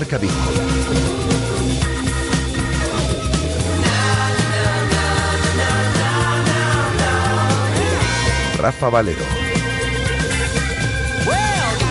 Marca 0.00 0.16
Vigo. 0.16 0.32
Rafa 8.56 8.88
Valero. 8.88 9.49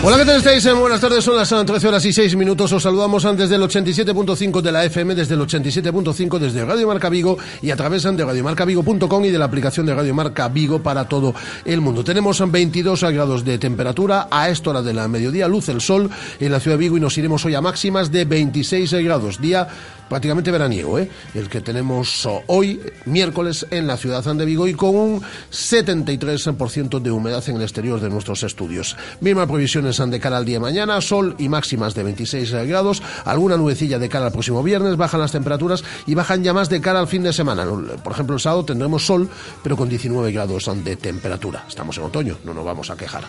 Hola, 0.02 0.16
¿qué 0.16 0.24
tal 0.24 0.38
estáis? 0.38 0.64
Eh, 0.64 0.72
buenas 0.72 0.98
tardes, 0.98 1.22
son 1.22 1.36
las 1.36 1.50
13 1.50 1.88
horas 1.88 2.02
y 2.06 2.12
6 2.14 2.34
minutos. 2.34 2.72
Os 2.72 2.82
saludamos 2.82 3.26
antes 3.26 3.50
del 3.50 3.60
87.5 3.60 4.62
de 4.62 4.72
la 4.72 4.82
FM, 4.86 5.14
desde 5.14 5.34
el 5.34 5.40
87.5 5.42 6.38
desde 6.38 6.64
Radio 6.64 6.86
Marca 6.86 7.10
Vigo 7.10 7.36
y 7.60 7.70
a 7.70 7.76
través 7.76 8.04
de 8.04 8.24
radiomarcavigo.com 8.24 9.24
y 9.26 9.28
de 9.28 9.38
la 9.38 9.44
aplicación 9.44 9.84
de 9.84 9.94
Radio 9.94 10.14
Marca 10.14 10.48
Vigo 10.48 10.82
para 10.82 11.06
todo 11.06 11.34
el 11.66 11.82
mundo. 11.82 12.02
Tenemos 12.02 12.42
22 12.50 13.02
grados 13.12 13.44
de 13.44 13.58
temperatura, 13.58 14.28
a 14.30 14.48
esta 14.48 14.70
hora 14.70 14.80
de 14.80 14.94
la 14.94 15.06
mediodía 15.06 15.46
luce 15.46 15.72
el 15.72 15.82
sol 15.82 16.08
en 16.40 16.50
la 16.50 16.60
ciudad 16.60 16.78
de 16.78 16.84
Vigo 16.84 16.96
y 16.96 17.00
nos 17.00 17.18
iremos 17.18 17.44
hoy 17.44 17.54
a 17.54 17.60
máximas 17.60 18.10
de 18.10 18.24
26 18.24 18.94
grados, 18.94 19.38
día 19.38 19.68
prácticamente 20.10 20.50
veraniego, 20.50 20.98
¿eh? 20.98 21.08
el 21.34 21.48
que 21.48 21.60
tenemos 21.60 22.28
hoy, 22.48 22.80
miércoles, 23.04 23.64
en 23.70 23.86
la 23.86 23.96
ciudad 23.96 24.24
de 24.24 24.44
Vigo 24.44 24.66
y 24.66 24.74
con 24.74 24.96
un 24.96 25.22
73% 25.52 27.00
de 27.00 27.10
humedad 27.12 27.48
en 27.48 27.56
el 27.56 27.62
exterior 27.62 28.00
de 28.00 28.10
nuestros 28.10 28.42
estudios. 28.42 28.96
Mismas 29.20 29.46
previsiones 29.46 29.89
de 29.96 30.20
cara 30.20 30.36
al 30.36 30.44
día 30.44 30.56
de 30.56 30.60
mañana, 30.60 31.00
sol 31.00 31.34
y 31.38 31.48
máximas 31.48 31.94
de 31.94 32.02
26 32.04 32.52
grados, 32.68 33.02
alguna 33.24 33.56
nubecilla 33.56 33.98
de 33.98 34.08
cara 34.08 34.26
al 34.26 34.32
próximo 34.32 34.62
viernes, 34.62 34.96
bajan 34.96 35.20
las 35.20 35.32
temperaturas 35.32 35.84
y 36.06 36.14
bajan 36.14 36.44
ya 36.44 36.54
más 36.54 36.68
de 36.68 36.80
cara 36.80 37.00
al 37.00 37.08
fin 37.08 37.22
de 37.22 37.32
semana. 37.32 37.66
Por 38.02 38.12
ejemplo, 38.12 38.34
el 38.34 38.40
sábado 38.40 38.64
tendremos 38.64 39.04
sol, 39.04 39.28
pero 39.62 39.76
con 39.76 39.88
19 39.88 40.32
grados 40.32 40.70
de 40.84 40.96
temperatura. 40.96 41.64
Estamos 41.68 41.98
en 41.98 42.04
otoño, 42.04 42.38
no 42.44 42.54
nos 42.54 42.64
vamos 42.64 42.90
a 42.90 42.96
quejar. 42.96 43.24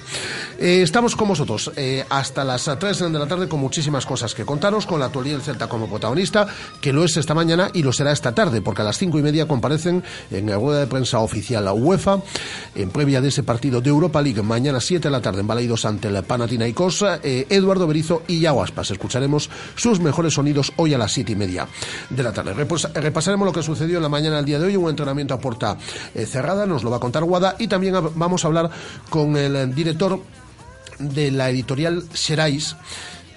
Eh, 0.59 0.81
estamos 0.83 1.15
con 1.15 1.27
vosotros 1.27 1.71
eh, 1.75 2.05
hasta 2.09 2.43
las 2.43 2.69
3 2.79 2.99
de 2.99 3.09
la 3.09 3.27
tarde 3.27 3.47
con 3.47 3.59
muchísimas 3.59 4.05
cosas 4.05 4.35
que 4.35 4.45
contaros, 4.45 4.85
con 4.85 4.99
la 4.99 5.07
actualidad 5.07 5.37
del 5.37 5.43
Celta 5.43 5.67
como 5.67 5.89
protagonista 5.89 6.47
que 6.79 6.93
lo 6.93 7.03
es 7.03 7.17
esta 7.17 7.33
mañana 7.33 7.69
y 7.73 7.83
lo 7.83 7.91
será 7.91 8.11
esta 8.11 8.33
tarde, 8.33 8.61
porque 8.61 8.81
a 8.81 8.85
las 8.85 8.97
cinco 8.97 9.19
y 9.19 9.23
media 9.23 9.47
comparecen 9.47 10.03
en 10.29 10.49
la 10.49 10.55
rueda 10.55 10.79
de 10.81 10.87
prensa 10.87 11.19
oficial 11.19 11.65
la 11.65 11.73
UEFA, 11.73 12.19
en 12.75 12.89
previa 12.89 13.21
de 13.21 13.29
ese 13.29 13.43
partido 13.43 13.81
de 13.81 13.89
Europa 13.89 14.21
League, 14.21 14.41
mañana 14.41 14.79
7 14.79 15.07
de 15.07 15.11
la 15.11 15.21
tarde 15.21 15.41
en 15.41 15.47
Balaidos 15.47 15.85
ante 15.85 16.07
el 16.07 16.15
Eh, 17.23 17.47
Eduardo 17.49 17.87
Berizo 17.87 18.23
y 18.27 18.39
Yago 18.39 18.65
Escucharemos 18.65 19.49
sus 19.75 19.99
mejores 19.99 20.33
sonidos 20.33 20.73
hoy 20.75 20.93
a 20.93 20.97
las 20.97 21.11
siete 21.11 21.31
y 21.31 21.35
media 21.35 21.67
de 22.09 22.23
la 22.23 22.33
tarde. 22.33 22.53
repasaremos 22.53 23.45
lo 23.45 23.53
que 23.53 23.63
sucedió 23.63 23.97
en 23.97 24.03
la 24.03 24.09
mañana 24.09 24.37
del 24.37 24.45
día 24.45 24.59
de 24.59 24.65
hoy, 24.65 24.75
un 24.75 24.89
entrenamiento 24.89 25.33
a 25.33 25.39
puerta 25.39 25.77
eh, 26.13 26.25
cerrada, 26.25 26.65
nos 26.65 26.83
lo 26.83 26.91
va 26.91 26.97
a 26.97 26.99
contar 26.99 27.23
Guada, 27.23 27.55
y 27.59 27.67
también 27.67 27.95
vamos 28.15 28.43
a 28.43 28.47
hablar 28.47 28.69
con 29.09 29.37
el 29.37 29.73
director 29.73 30.19
de 30.99 31.31
la 31.31 31.49
editorial 31.49 32.03
Serais, 32.13 32.75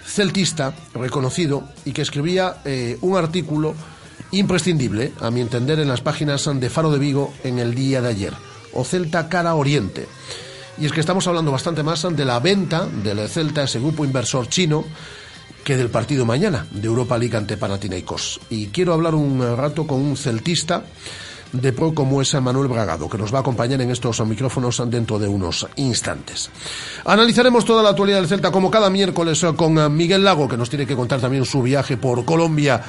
celtista 0.04 0.74
reconocido 0.94 1.68
y 1.84 1.92
que 1.92 2.02
escribía 2.02 2.56
eh, 2.64 2.98
un 3.00 3.16
artículo 3.16 3.74
imprescindible, 4.32 5.12
a 5.20 5.30
mi 5.30 5.40
entender, 5.40 5.78
en 5.78 5.88
las 5.88 6.00
páginas 6.00 6.48
de 6.52 6.70
Faro 6.70 6.90
de 6.90 6.98
Vigo 6.98 7.32
en 7.44 7.58
el 7.58 7.74
día 7.74 8.00
de 8.02 8.08
ayer, 8.08 8.32
o 8.72 8.84
Celta 8.84 9.28
Cara 9.28 9.54
Oriente. 9.54 10.06
Y 10.78 10.86
es 10.86 10.92
que 10.92 11.00
estamos 11.00 11.26
hablando 11.26 11.52
bastante 11.52 11.82
más 11.82 12.06
de 12.10 12.24
la 12.24 12.40
venta 12.40 12.86
del 12.86 13.28
Celta, 13.28 13.62
ese 13.62 13.78
grupo 13.78 14.04
inversor 14.04 14.48
chino, 14.48 14.84
que 15.62 15.76
del 15.76 15.88
partido 15.88 16.26
mañana 16.26 16.66
de 16.70 16.86
Europa 16.86 17.16
League 17.16 17.36
ante 17.36 17.56
Panathinaikos. 17.56 18.40
Y 18.50 18.66
quiero 18.66 18.92
hablar 18.92 19.14
un 19.14 19.56
rato 19.56 19.86
con 19.86 20.00
un 20.00 20.16
celtista 20.16 20.84
de 21.52 21.72
pro 21.72 21.94
como 21.94 22.20
es 22.20 22.34
Manuel 22.34 22.68
Bragado, 22.68 23.08
que 23.08 23.16
nos 23.16 23.32
va 23.32 23.38
a 23.38 23.40
acompañar 23.40 23.80
en 23.80 23.90
estos 23.90 24.20
micrófonos 24.26 24.82
dentro 24.90 25.18
de 25.18 25.28
unos 25.28 25.66
instantes. 25.76 26.50
Analizaremos 27.04 27.64
toda 27.64 27.82
la 27.82 27.90
actualidad 27.90 28.18
del 28.18 28.28
Celta 28.28 28.50
como 28.50 28.70
cada 28.70 28.90
miércoles 28.90 29.46
con 29.56 29.94
Miguel 29.94 30.24
Lago, 30.24 30.48
que 30.48 30.56
nos 30.56 30.68
tiene 30.68 30.86
que 30.86 30.96
contar 30.96 31.20
también 31.20 31.44
su 31.44 31.62
viaje 31.62 31.96
por 31.96 32.24
Colombia, 32.24 32.82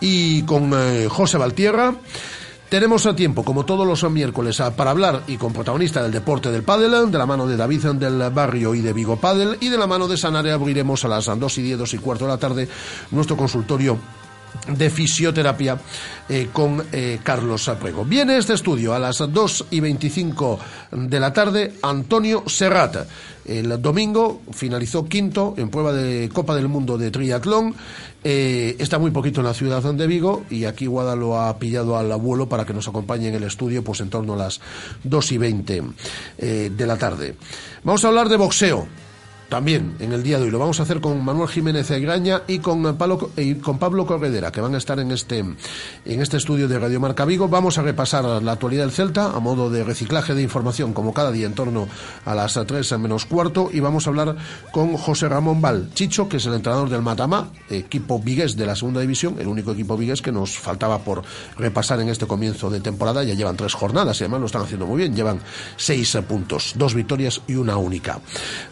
y 0.00 0.42
con 0.42 0.72
eh, 0.74 1.08
José 1.08 1.36
Valtierra. 1.38 1.94
Tenemos 2.68 3.06
a 3.06 3.14
tiempo, 3.14 3.44
como 3.44 3.64
todos 3.64 3.86
los 3.86 4.10
miércoles, 4.10 4.60
para 4.76 4.90
hablar 4.90 5.22
y 5.28 5.36
con 5.36 5.52
protagonista 5.52 6.02
del 6.02 6.10
deporte 6.10 6.50
del 6.50 6.64
pádel, 6.64 7.12
de 7.12 7.18
la 7.18 7.24
mano 7.24 7.46
de 7.46 7.56
David 7.56 7.86
del 7.92 8.30
Barrio 8.30 8.74
y 8.74 8.80
de 8.80 8.92
Vigo 8.92 9.16
Pádel, 9.18 9.56
y 9.60 9.68
de 9.68 9.78
la 9.78 9.86
mano 9.86 10.08
de 10.08 10.16
Sanare 10.16 10.50
abriremos 10.50 11.04
a 11.04 11.08
las 11.08 11.26
2 11.26 11.58
y 11.58 11.62
10, 11.62 11.78
2 11.78 11.94
y 11.94 11.98
cuarto 11.98 12.24
de 12.24 12.32
la 12.32 12.38
tarde 12.38 12.68
nuestro 13.12 13.36
consultorio 13.36 13.96
de 14.68 14.90
fisioterapia 14.90 15.78
eh, 16.28 16.48
con 16.52 16.84
eh, 16.92 17.18
Carlos 17.22 17.68
Aprego. 17.68 18.04
Viene 18.04 18.36
este 18.36 18.54
estudio 18.54 18.94
a 18.94 18.98
las 18.98 19.18
2 19.18 19.66
y 19.70 19.80
25 19.80 20.58
de 20.92 21.20
la 21.20 21.32
tarde 21.32 21.74
Antonio 21.82 22.44
Serrata. 22.46 23.06
El 23.44 23.80
domingo 23.80 24.42
finalizó 24.52 25.06
quinto 25.06 25.54
en 25.56 25.68
prueba 25.70 25.92
de 25.92 26.28
Copa 26.32 26.56
del 26.56 26.68
Mundo 26.68 26.98
de 26.98 27.10
triatlón. 27.10 27.74
Eh, 28.24 28.74
está 28.80 28.98
muy 28.98 29.12
poquito 29.12 29.40
en 29.40 29.46
la 29.46 29.54
ciudad 29.54 29.82
de 29.82 30.06
Vigo 30.08 30.44
y 30.50 30.64
aquí 30.64 30.86
Guada 30.86 31.14
lo 31.14 31.40
ha 31.40 31.56
pillado 31.58 31.96
al 31.96 32.10
abuelo 32.10 32.48
para 32.48 32.64
que 32.64 32.74
nos 32.74 32.88
acompañe 32.88 33.28
en 33.28 33.36
el 33.36 33.44
estudio 33.44 33.84
pues 33.84 34.00
en 34.00 34.10
torno 34.10 34.34
a 34.34 34.36
las 34.36 34.60
2 35.04 35.32
y 35.32 35.38
20 35.38 35.82
de 36.38 36.86
la 36.86 36.96
tarde. 36.96 37.36
Vamos 37.84 38.04
a 38.04 38.08
hablar 38.08 38.28
de 38.28 38.36
boxeo 38.36 38.88
también 39.48 39.96
en 40.00 40.12
el 40.12 40.22
día 40.22 40.38
de 40.38 40.44
hoy. 40.44 40.50
Lo 40.50 40.58
vamos 40.58 40.80
a 40.80 40.82
hacer 40.82 41.00
con 41.00 41.24
Manuel 41.24 41.48
Jiménez 41.48 41.90
Egraña 41.90 42.42
y 42.46 42.58
con 42.58 42.96
Pablo, 42.96 43.30
y 43.36 43.56
con 43.56 43.78
Pablo 43.78 44.06
Corredera, 44.06 44.50
que 44.50 44.60
van 44.60 44.74
a 44.74 44.78
estar 44.78 44.98
en 44.98 45.12
este, 45.12 45.38
en 45.38 45.56
este 46.04 46.36
estudio 46.36 46.68
de 46.68 46.78
Radio 46.78 47.00
Marca 47.00 47.24
Vigo. 47.24 47.48
Vamos 47.48 47.78
a 47.78 47.82
repasar 47.82 48.24
la 48.42 48.52
actualidad 48.52 48.82
del 48.82 48.92
Celta 48.92 49.26
a 49.26 49.40
modo 49.40 49.70
de 49.70 49.84
reciclaje 49.84 50.34
de 50.34 50.42
información, 50.42 50.92
como 50.92 51.14
cada 51.14 51.30
día 51.30 51.46
en 51.46 51.54
torno 51.54 51.88
a 52.24 52.34
las 52.34 52.54
3 52.54 52.98
menos 52.98 53.26
cuarto. 53.26 53.70
Y 53.72 53.80
vamos 53.80 54.06
a 54.06 54.10
hablar 54.10 54.36
con 54.72 54.96
José 54.96 55.28
Ramón 55.28 55.60
Val 55.60 55.90
Chicho, 55.94 56.28
que 56.28 56.38
es 56.38 56.46
el 56.46 56.54
entrenador 56.54 56.88
del 56.88 57.02
Matama, 57.02 57.50
equipo 57.70 58.18
vigués 58.18 58.56
de 58.56 58.66
la 58.66 58.74
segunda 58.74 59.00
división, 59.00 59.36
el 59.38 59.46
único 59.46 59.72
equipo 59.72 59.96
vigués 59.96 60.22
que 60.22 60.32
nos 60.32 60.58
faltaba 60.58 60.98
por 60.98 61.22
repasar 61.56 62.00
en 62.00 62.08
este 62.08 62.26
comienzo 62.26 62.70
de 62.70 62.80
temporada. 62.80 63.22
Ya 63.22 63.34
llevan 63.34 63.56
tres 63.56 63.74
jornadas 63.74 64.20
y 64.20 64.24
además 64.24 64.40
lo 64.40 64.46
están 64.46 64.62
haciendo 64.62 64.86
muy 64.86 64.98
bien. 64.98 65.14
Llevan 65.14 65.40
seis 65.76 66.16
puntos, 66.28 66.72
dos 66.76 66.94
victorias 66.94 67.40
y 67.46 67.54
una 67.54 67.76
única 67.76 68.20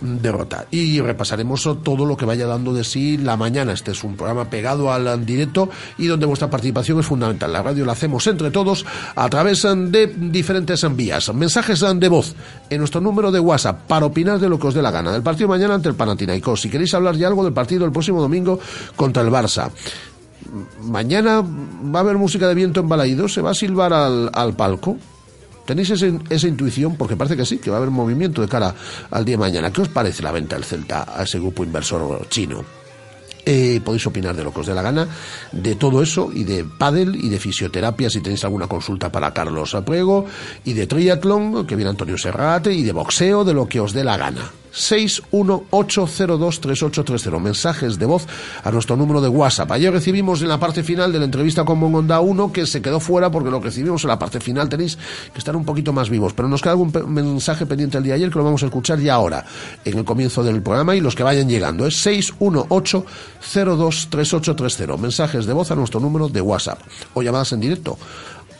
derrota 0.00 0.63
y 0.70 1.00
repasaremos 1.00 1.62
todo 1.82 2.04
lo 2.06 2.16
que 2.16 2.24
vaya 2.24 2.46
dando 2.46 2.72
de 2.72 2.84
sí 2.84 3.16
la 3.16 3.36
mañana. 3.36 3.72
Este 3.72 3.92
es 3.92 4.04
un 4.04 4.16
programa 4.16 4.48
pegado 4.50 4.92
al 4.92 5.24
directo 5.24 5.68
y 5.98 6.06
donde 6.06 6.26
vuestra 6.26 6.50
participación 6.50 7.00
es 7.00 7.06
fundamental. 7.06 7.52
La 7.52 7.62
radio 7.62 7.84
la 7.84 7.92
hacemos 7.92 8.26
entre 8.26 8.50
todos 8.50 8.84
a 9.14 9.28
través 9.28 9.62
de 9.62 10.12
diferentes 10.16 10.84
vías. 10.96 11.32
Mensajes 11.34 11.84
de 11.96 12.08
voz 12.08 12.34
en 12.70 12.78
nuestro 12.78 13.00
número 13.00 13.30
de 13.30 13.40
WhatsApp 13.40 13.86
para 13.86 14.06
opinar 14.06 14.38
de 14.38 14.48
lo 14.48 14.58
que 14.58 14.68
os 14.68 14.74
dé 14.74 14.82
la 14.82 14.90
gana. 14.90 15.12
Del 15.12 15.22
partido 15.22 15.48
mañana 15.48 15.74
ante 15.74 15.88
el 15.88 15.94
Panathinaikos. 15.94 16.60
Si 16.60 16.70
queréis 16.70 16.94
hablar 16.94 17.16
ya 17.16 17.28
algo 17.28 17.44
del 17.44 17.52
partido 17.52 17.84
el 17.84 17.92
próximo 17.92 18.20
domingo 18.20 18.58
contra 18.96 19.22
el 19.22 19.30
Barça 19.30 19.70
mañana 20.82 21.42
va 21.42 22.00
a 22.00 22.02
haber 22.02 22.16
música 22.16 22.48
de 22.48 22.54
viento 22.54 22.80
en 22.80 22.88
Balaído, 22.88 23.28
se 23.28 23.40
va 23.40 23.50
a 23.50 23.54
silbar 23.54 23.92
al, 23.92 24.30
al 24.32 24.54
palco. 24.54 24.96
¿Tenéis 25.64 25.90
esa 25.90 26.48
intuición? 26.48 26.96
Porque 26.96 27.16
parece 27.16 27.36
que 27.36 27.46
sí, 27.46 27.58
que 27.58 27.70
va 27.70 27.76
a 27.76 27.78
haber 27.78 27.90
movimiento 27.90 28.42
de 28.42 28.48
cara 28.48 28.74
al 29.10 29.24
día 29.24 29.34
de 29.34 29.38
mañana. 29.38 29.72
¿Qué 29.72 29.82
os 29.82 29.88
parece 29.88 30.22
la 30.22 30.32
venta 30.32 30.56
del 30.56 30.64
Celta 30.64 31.06
a 31.16 31.22
ese 31.22 31.38
grupo 31.38 31.64
inversor 31.64 32.28
chino? 32.28 32.64
Eh, 33.46 33.80
podéis 33.84 34.06
opinar 34.06 34.34
de 34.34 34.42
lo 34.42 34.52
que 34.52 34.60
os 34.60 34.66
dé 34.66 34.74
la 34.74 34.82
gana, 34.82 35.06
de 35.52 35.74
todo 35.74 36.02
eso, 36.02 36.30
y 36.32 36.44
de 36.44 36.64
pádel, 36.64 37.14
y 37.16 37.28
de 37.28 37.38
fisioterapia, 37.38 38.08
si 38.08 38.20
tenéis 38.20 38.42
alguna 38.44 38.66
consulta 38.66 39.12
para 39.12 39.34
Carlos 39.34 39.74
Apriego, 39.74 40.24
y 40.64 40.72
de 40.72 40.86
triatlón, 40.86 41.66
que 41.66 41.76
viene 41.76 41.90
Antonio 41.90 42.16
Serrate, 42.16 42.72
y 42.72 42.82
de 42.82 42.92
boxeo, 42.92 43.44
de 43.44 43.52
lo 43.52 43.68
que 43.68 43.80
os 43.80 43.92
dé 43.92 44.02
la 44.02 44.16
gana. 44.16 44.50
618023830. 44.74 47.40
Mensajes 47.40 47.98
de 47.98 48.06
voz 48.06 48.26
a 48.62 48.70
nuestro 48.70 48.96
número 48.96 49.20
de 49.20 49.28
WhatsApp. 49.28 49.72
Ayer 49.72 49.92
recibimos 49.92 50.40
en 50.42 50.48
la 50.48 50.58
parte 50.58 50.82
final 50.82 51.12
de 51.12 51.18
la 51.20 51.24
entrevista 51.24 51.64
con 51.64 51.78
Mongonda 51.78 52.20
1 52.20 52.52
que 52.52 52.66
se 52.66 52.82
quedó 52.82 53.00
fuera 53.00 53.30
porque 53.30 53.50
lo 53.50 53.60
recibimos 53.60 54.04
en 54.04 54.08
la 54.08 54.18
parte 54.18 54.40
final. 54.40 54.68
Tenéis 54.68 54.98
que 55.32 55.38
estar 55.38 55.56
un 55.56 55.64
poquito 55.64 55.92
más 55.92 56.10
vivos. 56.10 56.34
Pero 56.34 56.48
nos 56.48 56.60
queda 56.60 56.72
algún 56.72 56.92
mensaje 57.08 57.66
pendiente 57.66 57.98
el 57.98 58.04
día 58.04 58.14
de 58.14 58.20
ayer 58.20 58.30
que 58.30 58.38
lo 58.38 58.44
vamos 58.44 58.62
a 58.62 58.66
escuchar 58.66 58.98
ya 58.98 59.14
ahora, 59.14 59.44
en 59.84 59.98
el 59.98 60.04
comienzo 60.04 60.42
del 60.42 60.62
programa 60.62 60.96
y 60.96 61.00
los 61.00 61.14
que 61.14 61.22
vayan 61.22 61.48
llegando. 61.48 61.86
Es 61.86 62.04
618023830. 62.06 64.98
Mensajes 64.98 65.46
de 65.46 65.52
voz 65.52 65.70
a 65.70 65.76
nuestro 65.76 66.00
número 66.00 66.28
de 66.28 66.40
WhatsApp 66.40 66.80
o 67.14 67.22
llamadas 67.22 67.52
en 67.52 67.60
directo 67.60 67.96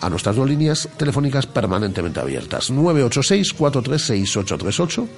a 0.05 0.11
nuestras 0.11 0.37
dos 0.37 0.47
líneas 0.49 0.89
telefónicas 0.99 1.47
permanentemente 1.47 2.21
abiertas. 2.21 2.71
986-436-838, 2.71 5.09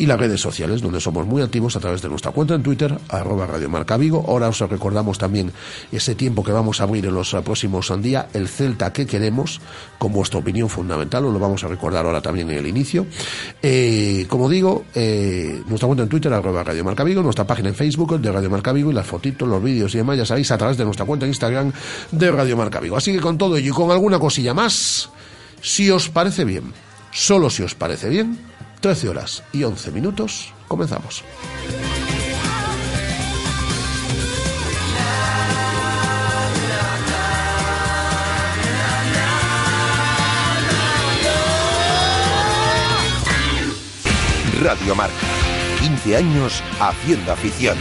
Y 0.00 0.06
las 0.06 0.18
redes 0.18 0.40
sociales, 0.40 0.80
donde 0.80 0.98
somos 0.98 1.26
muy 1.26 1.42
activos 1.42 1.76
a 1.76 1.80
través 1.80 2.00
de 2.00 2.08
nuestra 2.08 2.32
cuenta 2.32 2.54
en 2.54 2.62
Twitter, 2.62 2.98
arroba 3.10 3.46
Radio 3.46 3.68
Marca 3.68 3.98
Vigo. 3.98 4.24
Ahora 4.26 4.48
os 4.48 4.58
recordamos 4.58 5.18
también 5.18 5.52
ese 5.92 6.14
tiempo 6.14 6.42
que 6.42 6.52
vamos 6.52 6.80
a 6.80 6.84
abrir 6.84 7.04
en 7.04 7.14
los 7.14 7.36
próximos 7.44 7.92
días, 8.00 8.24
el 8.32 8.48
Celta 8.48 8.94
que 8.94 9.06
queremos, 9.06 9.60
con 9.98 10.14
vuestra 10.14 10.40
opinión 10.40 10.70
fundamental, 10.70 11.26
os 11.26 11.34
lo 11.34 11.38
vamos 11.38 11.64
a 11.64 11.68
recordar 11.68 12.06
ahora 12.06 12.22
también 12.22 12.48
en 12.50 12.56
el 12.56 12.66
inicio. 12.66 13.06
Eh, 13.60 14.24
como 14.30 14.48
digo, 14.48 14.86
eh, 14.94 15.60
nuestra 15.66 15.86
cuenta 15.86 16.04
en 16.04 16.08
Twitter, 16.08 16.32
arroba 16.32 16.64
Radio 16.64 16.82
Marca 16.82 17.04
Vigo, 17.04 17.22
nuestra 17.22 17.46
página 17.46 17.68
en 17.68 17.74
Facebook 17.74 18.18
de 18.18 18.32
Radio 18.32 18.48
Marca 18.48 18.72
Vigo 18.72 18.90
y 18.90 18.94
las 18.94 19.06
fotitos, 19.06 19.46
los 19.46 19.62
vídeos 19.62 19.94
y 19.94 19.98
demás, 19.98 20.16
ya 20.16 20.24
sabéis, 20.24 20.50
a 20.50 20.56
través 20.56 20.78
de 20.78 20.86
nuestra 20.86 21.04
cuenta 21.04 21.26
en 21.26 21.32
Instagram 21.32 21.72
de 22.10 22.30
Radio 22.30 22.56
Marca 22.56 22.80
Vigo. 22.80 22.96
Así 22.96 23.12
que 23.12 23.20
con 23.20 23.36
todo 23.36 23.58
ello 23.58 23.70
y 23.70 23.74
con 23.74 23.90
alguna 23.90 24.18
cosilla 24.18 24.54
más, 24.54 25.10
si 25.60 25.90
os 25.90 26.08
parece 26.08 26.46
bien, 26.46 26.72
solo 27.12 27.50
si 27.50 27.62
os 27.62 27.74
parece 27.74 28.08
bien, 28.08 28.49
13 28.80 29.08
horas 29.10 29.42
y 29.52 29.64
11 29.64 29.90
minutos, 29.92 30.54
comenzamos. 30.66 31.22
Radio 44.62 44.94
Marca. 44.94 45.14
15 45.80 46.16
años 46.16 46.62
haciendo 46.78 47.32
afición. 47.32 47.76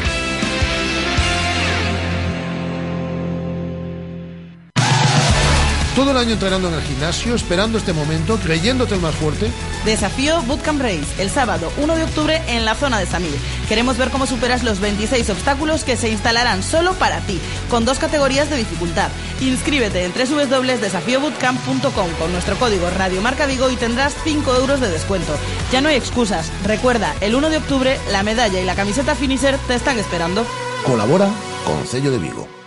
Todo 6.00 6.12
el 6.12 6.18
año 6.18 6.32
entrenando 6.32 6.70
en 6.70 6.76
el 6.76 6.82
gimnasio, 6.82 7.36
esperando 7.36 7.78
este 7.78 7.92
momento, 7.92 8.38
creyéndote 8.38 8.96
el 8.96 9.02
más 9.02 9.14
fuerte. 9.16 9.52
Desafío 9.84 10.42
Bootcamp 10.44 10.82
Race, 10.82 11.04
el 11.18 11.30
sábado 11.30 11.74
1 11.76 11.94
de 11.94 12.04
octubre 12.06 12.42
en 12.48 12.64
la 12.64 12.74
zona 12.74 13.00
de 13.00 13.06
Samil. 13.06 13.36
Queremos 13.68 13.98
ver 13.98 14.10
cómo 14.10 14.26
superas 14.26 14.64
los 14.64 14.80
26 14.80 15.30
obstáculos 15.30 15.84
que 15.84 15.98
se 15.98 16.10
instalarán 16.10 16.64
solo 16.64 16.94
para 16.94 17.20
ti, 17.20 17.42
con 17.70 17.84
dos 17.84 18.00
categorías 18.00 18.50
de 18.50 18.56
dificultad. 18.56 19.10
Inscríbete 19.42 20.06
en 20.06 20.14
www.desafiobootcamp.com 20.14 22.12
con 22.18 22.32
nuestro 22.32 22.56
código 22.56 22.90
Radio 22.92 23.22
Marca 23.22 23.46
Vigo 23.46 23.70
y 23.70 23.76
tendrás 23.76 24.16
5 24.24 24.56
euros 24.56 24.80
de 24.80 24.88
descuento. 24.88 25.34
Ya 25.70 25.82
no 25.82 25.90
hay 25.90 25.98
excusas. 25.98 26.50
Recuerda, 26.64 27.14
el 27.20 27.36
1 27.36 27.50
de 27.50 27.58
octubre 27.58 28.00
la 28.10 28.24
medalla 28.24 28.62
y 28.62 28.64
la 28.64 28.76
camiseta 28.76 29.16
finisher 29.16 29.58
te 29.68 29.76
están 29.76 30.00
esperando. 30.00 30.46
Colabora 30.86 31.28
con 31.66 31.86
Sello 31.86 32.10
de 32.10 32.20
Vigo. 32.20 32.59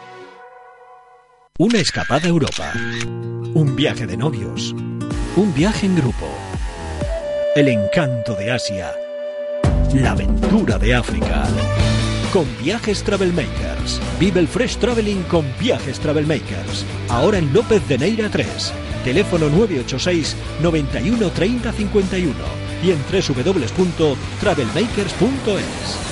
Una 1.58 1.80
escapada 1.80 2.24
a 2.24 2.28
Europa. 2.28 2.72
Un 3.52 3.76
viaje 3.76 4.06
de 4.06 4.16
novios. 4.16 4.74
Un 5.36 5.52
viaje 5.52 5.84
en 5.84 5.96
grupo. 5.96 6.26
El 7.54 7.68
encanto 7.68 8.34
de 8.34 8.50
Asia. 8.50 8.94
La 9.92 10.12
aventura 10.12 10.78
de 10.78 10.94
África. 10.94 11.44
Con 12.32 12.46
Viajes 12.62 13.04
Travelmakers. 13.04 14.00
Vive 14.18 14.40
el 14.40 14.48
Fresh 14.48 14.78
Traveling 14.78 15.24
con 15.24 15.44
Viajes 15.60 16.00
Travelmakers. 16.00 16.86
Ahora 17.10 17.36
en 17.36 17.52
López 17.52 17.86
de 17.86 17.98
Neira 17.98 18.30
3. 18.30 18.72
Teléfono 19.04 19.50
986 19.50 20.34
91 20.62 21.30
30 21.32 21.70
51 21.70 22.34
y 22.82 22.92
en 22.92 22.98
www.travelmakers.es. 23.12 26.11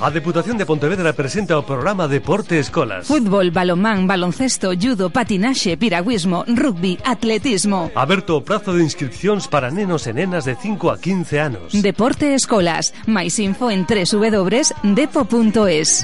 A 0.00 0.10
Deputación 0.10 0.56
de 0.56 0.64
Pontevedra 0.64 1.12
presenta 1.12 1.60
o 1.60 1.62
programa 1.68 2.08
Deporte 2.08 2.56
Escolas. 2.56 3.04
Fútbol, 3.04 3.52
balonmán, 3.52 4.08
baloncesto, 4.08 4.72
judo, 4.72 5.12
patinaxe, 5.12 5.76
piragüismo, 5.76 6.48
rugby, 6.48 6.96
atletismo. 7.04 7.92
Aberto 7.92 8.40
o 8.40 8.40
prazo 8.40 8.72
de 8.72 8.80
inscripcións 8.80 9.44
para 9.44 9.68
nenos 9.68 10.08
e 10.08 10.16
nenas 10.16 10.48
de 10.48 10.56
5 10.56 10.88
a 10.88 10.96
15 10.96 11.36
anos. 11.36 11.76
Deporte 11.76 12.32
Escolas. 12.32 12.96
máis 13.04 13.36
info 13.36 13.68
en 13.68 13.84
www.depo.es. 13.84 14.88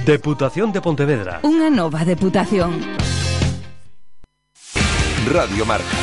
Deputación 0.04 0.76
de 0.76 0.84
Pontevedra. 0.84 1.40
Unha 1.40 1.72
nova 1.72 2.04
deputación. 2.04 2.76
Radio 5.24 5.64
Marca. 5.64 5.96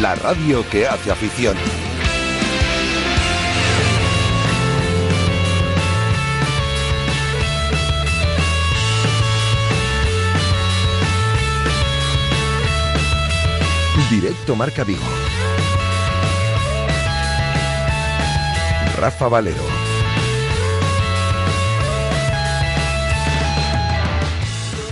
La 0.00 0.16
radio 0.16 0.64
que 0.72 0.88
hace 0.88 1.12
afición. 1.12 1.60
Directo 14.44 14.56
Marca 14.56 14.84
Vigo. 14.84 15.00
Rafa 19.00 19.28
Valero. 19.28 19.62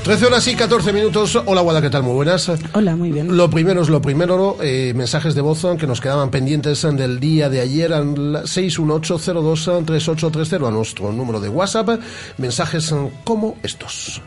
Trece 0.05 0.25
horas 0.25 0.49
y 0.49 0.57
14 0.57 0.95
minutos. 0.95 1.39
Hola, 1.45 1.61
Guada, 1.61 1.83
¿qué 1.83 1.91
tal? 1.91 2.03
Muy 2.03 2.15
buenas. 2.15 2.51
Hola, 2.73 2.97
muy 2.97 3.13
bien. 3.13 3.37
Lo 3.37 3.51
primero 3.51 3.83
es 3.83 3.91
lo 3.91 4.01
primero, 4.01 4.57
eh, 4.63 4.95
mensajes 4.97 5.35
de 5.35 5.43
voz 5.43 5.67
que 5.79 5.87
nos 5.87 6.01
quedaban 6.01 6.31
pendientes 6.31 6.81
del 6.81 7.21
día 7.21 7.51
de 7.51 7.61
ayer 7.61 7.93
al 7.93 8.17
618-02-3830 8.17 10.67
a 10.67 10.71
nuestro 10.71 11.13
número 11.13 11.41
de 11.41 11.51
WhatsApp. 11.51 12.01
Mensajes 12.39 12.95
como 13.25 13.59
estos. 13.63 14.23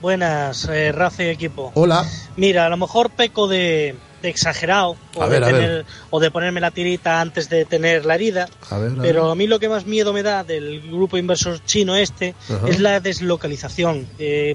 Buenas, 0.00 0.66
eh, 0.68 0.92
Rafa 0.92 1.24
y 1.24 1.28
equipo. 1.28 1.72
Hola. 1.74 2.06
Mira, 2.36 2.66
a 2.66 2.68
lo 2.70 2.76
mejor 2.78 3.10
peco 3.10 3.48
de, 3.48 3.94
de 4.22 4.28
exagerado 4.30 4.96
o, 5.14 5.22
A 5.22 5.28
de 5.28 5.40
ver, 5.40 5.44
tener- 5.52 5.84
o 6.08 6.20
de 6.20 6.30
ponerme 6.30 6.60
la 6.60 6.70
tirita 6.70 7.20
antes 7.20 7.50
de 7.50 7.66
tener 7.66 8.06
la 8.06 8.14
herida. 8.14 8.48
A 8.70 8.78
ver, 8.78 8.92
a 8.98 9.02
pero 9.02 9.22
ver. 9.24 9.32
a 9.32 9.34
mí 9.34 9.46
lo 9.46 9.58
que 9.60 9.68
más 9.68 9.84
miedo 9.86 10.12
me 10.14 10.22
da 10.22 10.42
del 10.42 10.80
grupo 10.90 11.18
inversor 11.18 11.62
chino 11.64 11.96
este 11.96 12.34
Ajá. 12.48 12.66
es 12.68 12.80
la 12.80 13.00
deslocalización. 13.00 14.06
Eh, 14.18 14.54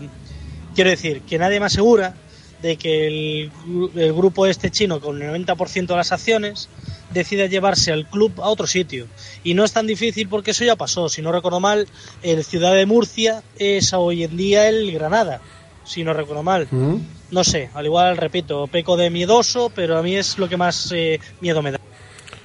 quiero 0.74 0.90
decir, 0.90 1.22
que 1.22 1.38
nadie 1.38 1.60
me 1.60 1.68
asegura 1.68 2.16
de 2.64 2.78
que 2.78 3.08
el, 3.08 3.52
el 3.96 4.14
grupo 4.14 4.48
este 4.48 4.72
chino 4.72 5.00
con 5.00 5.22
el 5.22 5.46
90% 5.46 5.86
de 5.88 5.96
las 5.96 6.12
acciones 6.12 6.70
decida 7.12 7.46
llevarse 7.46 7.92
al 7.92 8.08
club 8.08 8.34
a 8.42 8.50
otro 8.50 8.68
sitio. 8.68 9.08
Y 9.44 9.54
no 9.54 9.64
es 9.64 9.74
tan 9.74 9.88
difícil 9.88 10.28
porque 10.28 10.52
eso 10.52 10.64
ya 10.64 10.76
pasó. 10.76 11.10
Si 11.10 11.22
no 11.22 11.32
recuerdo 11.32 11.60
mal, 11.60 11.88
el 12.22 12.44
Ciudad 12.44 12.74
de 12.74 12.86
Murcia 12.86 13.44
es 13.58 13.94
hoy 13.94 14.24
en 14.24 14.38
día 14.38 14.68
el 14.70 14.92
Granada. 14.92 15.42
Si 15.84 16.04
no 16.04 16.14
recuerdo 16.14 16.44
mal. 16.44 16.68
¿Mm? 16.72 16.96
No 17.32 17.44
sé, 17.44 17.70
al 17.74 17.86
igual, 17.86 18.18
repito, 18.18 18.68
peco 18.68 18.98
de 18.98 19.10
miedoso, 19.10 19.72
pero 19.74 19.98
a 19.98 20.02
mí 20.02 20.16
es 20.16 20.38
lo 20.38 20.48
que 20.48 20.58
más 20.58 20.92
eh, 20.92 21.20
miedo 21.42 21.62
me 21.62 21.72
da. 21.72 21.80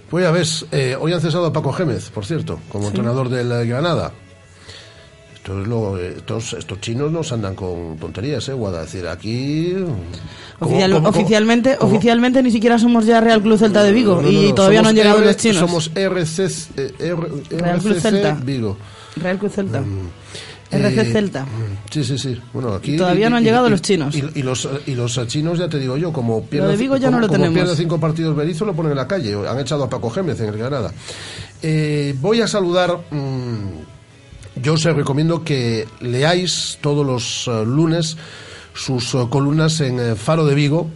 Pues 0.09 0.25
ya 0.25 0.31
ves, 0.31 0.67
eh, 0.73 0.97
hoy 0.99 1.13
han 1.13 1.21
cesado 1.21 1.47
a 1.47 1.53
Paco 1.53 1.73
Gémez, 1.73 2.11
por 2.11 2.27
cierto, 2.27 2.59
como 2.71 2.89
entrenador 2.89 3.29
del 3.29 3.67
Granada. 3.67 4.13
Esto 5.43 5.63
es 5.63 5.67
lo- 5.69 5.99
eh, 5.99 6.15
estos, 6.19 6.53
estos 6.53 6.81
chinos 6.83 7.11
no 7.11 7.23
se 7.25 7.33
andan 7.33 7.55
con 7.55 7.97
tonterías, 7.99 8.47
¿eh, 8.51 8.53
Guada? 8.53 8.83
Es 8.85 8.93
decir, 8.93 9.09
aquí... 9.09 9.73
¿cómo- 10.59 10.71
Oficial- 10.71 10.91
cómo- 10.93 11.05
cómo- 11.07 11.19
oficialmente, 11.19 11.77
cómo- 11.79 11.93
oficialmente 11.93 12.43
ni 12.43 12.51
siquiera 12.51 12.79
somos 12.79 13.07
ya 13.07 13.23
Real 13.23 13.41
Club 13.41 13.59
Celta 13.59 13.83
de 13.83 13.93
Vigo 13.93 14.17
No, 14.17 14.23
no, 14.23 14.31
y 14.31 14.53
todavía 14.53 14.83
no 14.83 14.91
han 14.91 14.95
llegado 14.97 15.17
R- 15.19 15.27
los 15.29 15.37
chinos. 15.39 15.57
Somos 15.59 15.91
RC, 15.95 16.45
eh, 16.77 16.93
R- 16.99 17.17
Real 17.59 17.79
Club 17.81 17.93
RCC 17.93 18.01
Celta. 18.03 18.35
Vigo. 18.45 18.77
Real 19.17 19.39
Club 19.39 19.51
Celta. 19.51 19.81
Mm. 19.81 20.09
RC 20.73 21.01
Eh, 21.01 21.05
Celta. 21.13 21.47
Sí, 21.91 22.05
sí, 22.05 22.19
sí. 22.19 22.39
Bueno, 22.53 22.75
aquí 22.75 22.97
Todavía 22.99 23.29
no 23.31 23.37
han 23.39 23.43
llegado 23.43 23.69
los 23.71 23.81
chinos. 23.83 24.15
Y, 24.15 24.43
los, 24.43 24.69
y 24.87 24.95
los 24.95 25.27
chinos, 25.27 25.59
ya 25.59 25.69
te 25.71 25.79
digo 25.79 25.97
yo, 25.97 26.13
como 26.13 26.43
pierde, 26.45 26.69
de 26.69 26.77
Vigo 26.77 26.97
ya 26.99 27.07
como, 27.09 27.17
no 27.17 27.21
lo 27.23 27.27
como 27.29 27.39
tenemos. 27.39 27.55
pierde 27.59 27.77
cinco 27.77 27.99
partidos 27.99 28.37
Berizzo, 28.37 28.67
lo 28.67 28.75
ponen 28.75 28.93
en 28.93 28.99
la 28.99 29.09
calle. 29.09 29.35
Han 29.49 29.59
echado 29.59 29.85
a 29.85 29.89
Paco 29.91 30.11
Gémez 30.11 30.39
en 30.41 30.51
el 30.51 30.59
Granada. 30.59 30.93
Eh, 31.63 32.15
voy 32.21 32.43
a 32.43 32.47
saludar. 32.47 32.99
mm, 33.11 33.90
yo 34.63 34.75
os 34.75 34.85
recomiendo 34.85 35.45
que 35.45 35.87
leáis 36.01 36.79
todos 36.81 37.07
los 37.07 37.49
eh, 37.49 37.65
lunes 37.65 38.17
sus 38.75 39.15
eh, 39.15 39.27
columnas 39.29 39.81
en 39.81 39.99
eh, 39.99 40.15
Faro 40.15 40.45
de 40.45 40.55
Vigo. 40.55 40.91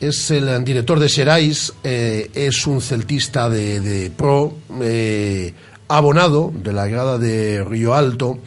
Es 0.00 0.30
el 0.30 0.62
director 0.64 1.00
de 1.00 1.08
Xerais, 1.08 1.72
eh, 1.82 2.30
es 2.32 2.66
un 2.68 2.80
celtista 2.80 3.50
de, 3.50 4.12
pro, 4.16 4.54
abonado 5.88 6.52
de 6.54 6.72
la 6.72 6.86
grada 6.86 7.18
de 7.18 7.64
Río 7.64 7.94
Alto, 7.94 8.38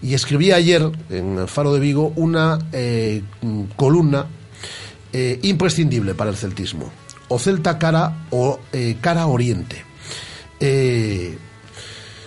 y 0.00 0.14
escribí 0.14 0.52
ayer 0.52 0.90
en 1.10 1.46
Faro 1.48 1.74
de 1.74 1.80
Vigo 1.80 2.14
una 2.16 2.56
mm, 2.56 3.62
columna 3.76 4.26
imprescindible 5.42 6.14
para 6.14 6.30
el 6.30 6.36
celtismo, 6.36 6.90
o 7.28 7.38
Celta 7.38 7.78
cara 7.78 8.26
o 8.30 8.58
cara 9.02 9.26
Oriente. 9.26 9.84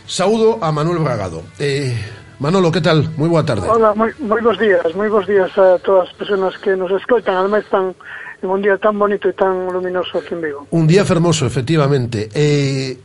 Saúdo 0.10 0.58
a 0.60 0.72
Manuel 0.72 1.00
Bragado. 1.06 1.44
Eh, 1.60 1.94
Manolo, 2.40 2.72
que 2.72 2.82
tal? 2.82 3.14
Moi 3.14 3.30
boa 3.30 3.46
tarde. 3.46 3.70
Hola, 3.70 3.94
moi, 3.94 4.10
moi 4.26 4.42
bons 4.42 4.58
días, 4.58 4.90
moi 4.98 5.06
bons 5.06 5.30
días 5.30 5.54
a 5.54 5.78
todas 5.86 6.10
as 6.10 6.14
persoas 6.18 6.58
que 6.58 6.74
nos 6.74 6.90
escoitan, 6.90 7.38
ademais 7.38 7.62
tan 7.70 7.94
en 8.42 8.50
un 8.50 8.58
día 8.58 8.82
tan 8.82 8.98
bonito 8.98 9.30
e 9.30 9.38
tan 9.38 9.70
luminoso 9.70 10.18
aquí 10.18 10.34
en 10.34 10.42
Vigo. 10.42 10.66
Un 10.74 10.90
día 10.90 11.06
fermoso, 11.06 11.46
efectivamente. 11.46 12.26
Eh, 12.34 12.98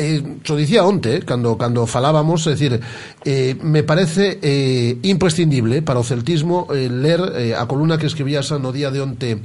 eh, 0.00 0.18
xo 0.40 0.56
dicía 0.56 0.88
onte, 0.88 1.20
eh, 1.20 1.22
cando, 1.28 1.60
cando 1.60 1.84
falábamos, 1.84 2.48
é 2.48 2.56
dicir, 2.56 2.80
eh, 3.26 3.52
me 3.60 3.84
parece 3.84 4.40
eh, 4.40 4.96
imprescindible 5.04 5.84
para 5.84 6.00
o 6.00 6.06
celtismo 6.08 6.72
eh, 6.72 6.88
ler 6.88 7.20
eh, 7.36 7.52
a 7.52 7.68
columna 7.68 8.00
que 8.00 8.08
escribías 8.08 8.48
no 8.56 8.72
día 8.72 8.88
de 8.88 9.04
onte 9.04 9.44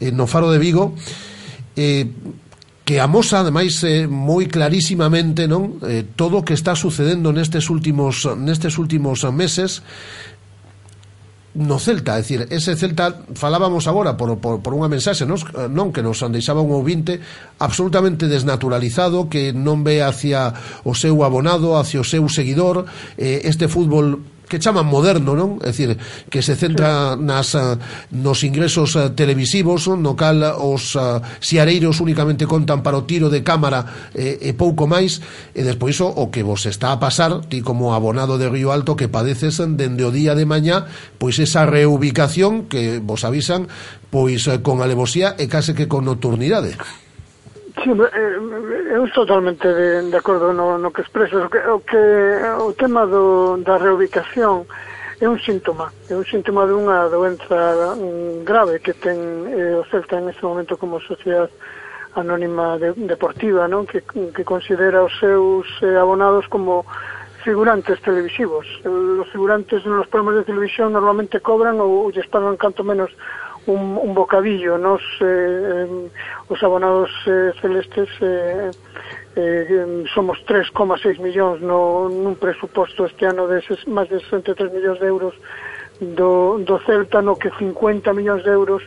eh, 0.00 0.14
no 0.16 0.24
Faro 0.24 0.48
de 0.48 0.56
Vigo, 0.56 0.96
eh, 1.76 2.08
que 2.90 2.98
amosa 2.98 3.38
ademais 3.38 3.78
eh, 3.86 4.10
moi 4.10 4.50
clarísimamente, 4.50 5.46
non, 5.46 5.78
eh, 5.86 6.02
todo 6.18 6.42
o 6.42 6.44
que 6.44 6.58
está 6.58 6.74
sucedendo 6.74 7.30
nestes 7.30 7.70
últimos 7.70 8.26
nestes 8.34 8.82
últimos 8.82 9.22
meses 9.30 9.86
no 11.54 11.78
Celta, 11.78 12.18
é 12.18 12.26
dicir, 12.26 12.50
ese 12.50 12.74
Celta 12.74 13.30
falábamos 13.38 13.86
agora 13.86 14.18
por, 14.18 14.42
por, 14.42 14.58
por 14.58 14.74
unha 14.74 14.90
mensaxe 14.90 15.22
nos, 15.22 15.46
non 15.70 15.94
que 15.94 16.02
nos 16.02 16.18
deixaba 16.34 16.66
un 16.66 16.74
ouvinte 16.74 17.22
absolutamente 17.62 18.26
desnaturalizado 18.26 19.30
que 19.30 19.54
non 19.54 19.86
ve 19.86 20.02
hacia 20.02 20.50
o 20.82 20.90
seu 20.90 21.22
abonado, 21.22 21.78
hacia 21.78 22.02
o 22.02 22.06
seu 22.06 22.26
seguidor. 22.26 22.90
Eh, 23.14 23.46
este 23.46 23.70
fútbol 23.70 24.18
que 24.50 24.58
chaman 24.58 24.82
moderno, 24.82 25.38
non? 25.38 25.62
É 25.62 25.70
dicir, 25.70 25.94
que 26.26 26.42
se 26.42 26.58
centra 26.58 27.14
nas 27.14 27.54
eh, 27.54 27.78
nos 28.10 28.42
ingresos 28.42 28.98
eh, 28.98 29.14
televisivos, 29.14 29.86
no 29.94 30.18
cal 30.18 30.42
eh, 30.42 30.50
os 30.50 30.98
siareiros 31.38 32.02
únicamente 32.02 32.50
contan 32.50 32.82
para 32.82 32.98
o 32.98 33.06
tiro 33.06 33.30
de 33.30 33.46
cámara 33.46 34.10
e, 34.10 34.50
e 34.50 34.58
pouco 34.58 34.90
máis, 34.90 35.22
e 35.54 35.62
despois 35.62 36.02
o, 36.02 36.10
o 36.10 36.34
que 36.34 36.42
vos 36.42 36.66
está 36.66 36.90
a 36.90 36.98
pasar, 36.98 37.46
ti 37.46 37.62
como 37.62 37.94
abonado 37.94 38.34
de 38.42 38.50
Río 38.50 38.74
Alto 38.74 38.98
que 38.98 39.06
padeces 39.06 39.62
dende 39.62 40.02
o 40.02 40.10
día 40.10 40.34
de 40.34 40.42
mañá, 40.42 40.90
pois 41.22 41.38
esa 41.38 41.62
reubicación 41.62 42.66
que 42.66 42.98
vos 42.98 43.22
avisan, 43.22 43.70
pois 44.10 44.50
con 44.66 44.82
alevosía 44.82 45.38
e 45.38 45.46
case 45.46 45.78
que 45.78 45.86
con 45.86 46.02
nocturnidade. 46.02 46.74
Sí, 47.82 47.88
eh, 47.88 48.36
eu 48.92 49.04
estou 49.06 49.24
totalmente 49.24 49.66
de, 49.66 50.10
de 50.10 50.16
acordo 50.16 50.52
no, 50.52 50.76
no 50.76 50.92
que 50.92 51.00
expresas. 51.00 51.44
O 51.44 51.48
que, 51.48 51.58
o 51.58 51.80
que 51.80 51.96
o 52.60 52.72
tema 52.74 53.06
do, 53.06 53.56
da 53.64 53.78
reubicación 53.78 54.66
é 55.20 55.28
un 55.28 55.38
síntoma, 55.40 55.92
é 56.08 56.14
un 56.14 56.24
síntoma 56.24 56.66
dunha 56.66 57.08
doenza 57.08 57.96
grave 58.44 58.80
que 58.80 58.92
ten 58.92 59.16
eh, 59.48 59.80
o 59.80 59.84
Celta 59.88 60.20
en 60.20 60.28
este 60.28 60.44
momento 60.44 60.76
como 60.76 61.00
sociedade 61.00 61.52
anónima 62.16 62.76
de, 62.76 62.92
deportiva, 63.08 63.64
non? 63.68 63.88
Que, 63.88 64.04
que 64.04 64.44
considera 64.44 65.00
os 65.00 65.16
seus 65.16 65.64
eh, 65.80 65.96
abonados 65.96 66.48
como 66.52 66.84
figurantes 67.44 67.96
televisivos. 68.04 68.68
Eh, 68.84 68.88
os 68.88 69.28
figurantes 69.32 69.84
nos 69.88 70.08
programas 70.08 70.40
de 70.40 70.48
televisión 70.48 70.92
normalmente 70.92 71.40
cobran 71.40 71.80
ou 71.80 72.12
lles 72.12 72.28
pagan 72.28 72.60
canto 72.60 72.84
menos 72.84 73.08
un, 73.66 73.98
un 74.00 74.14
bocadillo 74.14 74.78
nos 74.78 75.02
eh, 75.20 76.08
os 76.48 76.62
abonados 76.62 77.10
eh, 77.26 77.52
celestes 77.60 78.08
eh, 78.20 78.70
eh, 79.36 80.04
somos 80.14 80.38
3,6 80.46 81.20
millóns 81.20 81.60
no, 81.60 82.08
nun 82.08 82.34
presuposto 82.36 83.04
este 83.04 83.26
ano 83.26 83.46
de 83.46 83.60
ses, 83.62 83.84
máis 83.86 84.08
de 84.08 84.18
63 84.24 84.72
millóns 84.72 84.98
de 84.98 85.06
euros 85.06 85.34
do, 86.00 86.58
do 86.64 86.80
Celta 86.88 87.20
no 87.20 87.36
que 87.36 87.52
50 87.52 88.12
millóns 88.16 88.42
de 88.42 88.50
euros 88.50 88.82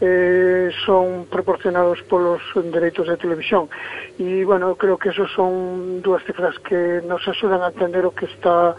eh, 0.00 0.70
son 0.84 1.26
proporcionados 1.30 2.02
polos 2.02 2.42
dereitos 2.54 3.06
de 3.06 3.16
televisión. 3.16 3.70
E 4.18 4.42
bueno, 4.44 4.74
creo 4.74 4.98
que 4.98 5.10
eso 5.10 5.28
son 5.28 6.02
dúas 6.02 6.24
cifras 6.24 6.58
que 6.66 7.00
nos 7.06 7.22
axudan 7.28 7.62
a 7.62 7.70
entender 7.70 8.02
o 8.04 8.10
que 8.10 8.26
está 8.26 8.74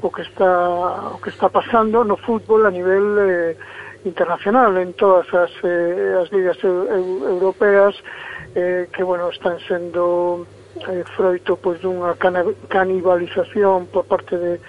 o 0.00 0.08
que 0.10 0.22
está 0.22 1.12
o 1.12 1.20
que 1.20 1.30
está 1.30 1.48
pasando 1.48 2.04
no 2.04 2.16
fútbol 2.16 2.64
a 2.64 2.70
nivel 2.70 3.04
eh, 3.20 3.56
internacional 4.06 4.78
en 4.78 4.94
todas 4.94 5.26
as, 5.34 5.50
eh, 5.62 6.14
as 6.22 6.30
ligas 6.30 6.56
eu, 6.62 6.86
eu, 6.86 7.04
europeas 7.36 7.94
eh, 8.54 8.88
que, 8.94 9.02
bueno, 9.02 9.28
están 9.28 9.58
sendo 9.66 10.46
eh, 10.88 11.04
froito 11.16 11.58
pois, 11.58 11.82
dunha 11.82 12.14
canibalización 12.70 13.90
por 13.90 14.06
parte 14.06 14.38
de, 14.38 14.60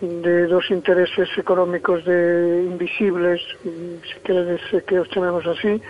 de 0.00 0.46
dos 0.46 0.70
intereses 0.70 1.28
económicos 1.36 2.04
de 2.04 2.64
invisibles, 2.66 3.40
se 3.62 4.16
queredes 4.24 4.62
eh, 4.72 4.82
que 4.86 4.98
os 4.98 5.08
chamemos 5.10 5.46
así, 5.46 5.80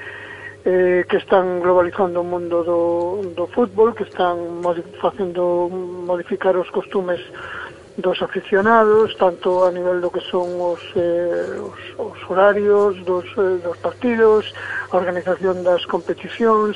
eh, 0.64 1.04
que 1.08 1.16
están 1.16 1.60
globalizando 1.60 2.20
o 2.20 2.24
mundo 2.24 2.64
do, 2.64 3.20
do 3.36 3.46
fútbol, 3.52 3.94
que 3.94 4.04
están 4.04 4.64
modi 4.64 4.82
facendo 5.00 5.68
modificar 5.70 6.56
os 6.56 6.70
costumes 6.72 7.20
dos 7.96 8.20
aficionados, 8.22 9.14
tanto 9.16 9.64
a 9.64 9.70
nivel 9.70 10.00
do 10.00 10.10
que 10.10 10.20
son 10.26 10.50
os, 10.58 10.82
eh, 10.98 11.62
os, 11.62 11.82
os 11.94 12.18
horarios 12.26 12.98
dos, 13.06 13.26
eh, 13.38 13.62
dos 13.62 13.78
partidos, 13.78 14.50
a 14.90 14.98
organización 14.98 15.62
das 15.62 15.86
competicións 15.86 16.74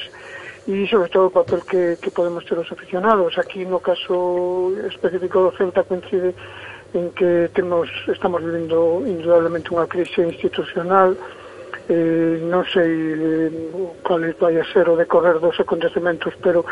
e, 0.68 0.86
sobre 0.86 1.08
todo, 1.10 1.26
o 1.26 1.34
papel 1.34 1.64
que, 1.66 1.98
que 1.98 2.14
podemos 2.14 2.44
ter 2.46 2.54
os 2.54 2.70
aficionados. 2.70 3.34
Aquí, 3.34 3.66
no 3.66 3.82
caso 3.82 4.70
específico 4.86 5.42
do 5.42 5.50
Celta, 5.58 5.82
coincide 5.82 6.38
en 6.94 7.10
que 7.12 7.50
temos, 7.52 7.90
estamos 8.06 8.38
vivendo 8.40 9.02
indudablemente 9.04 9.74
unha 9.74 9.90
crise 9.90 10.22
institucional 10.22 11.18
eh, 11.88 12.38
non 12.44 12.64
sei 12.68 12.92
eh, 13.16 13.50
cal 14.04 14.20
vai 14.36 14.60
a 14.60 14.64
ser 14.72 14.88
o 14.88 14.96
decorrer 14.96 15.40
dos 15.40 15.56
acontecementos, 15.58 16.36
pero 16.44 16.64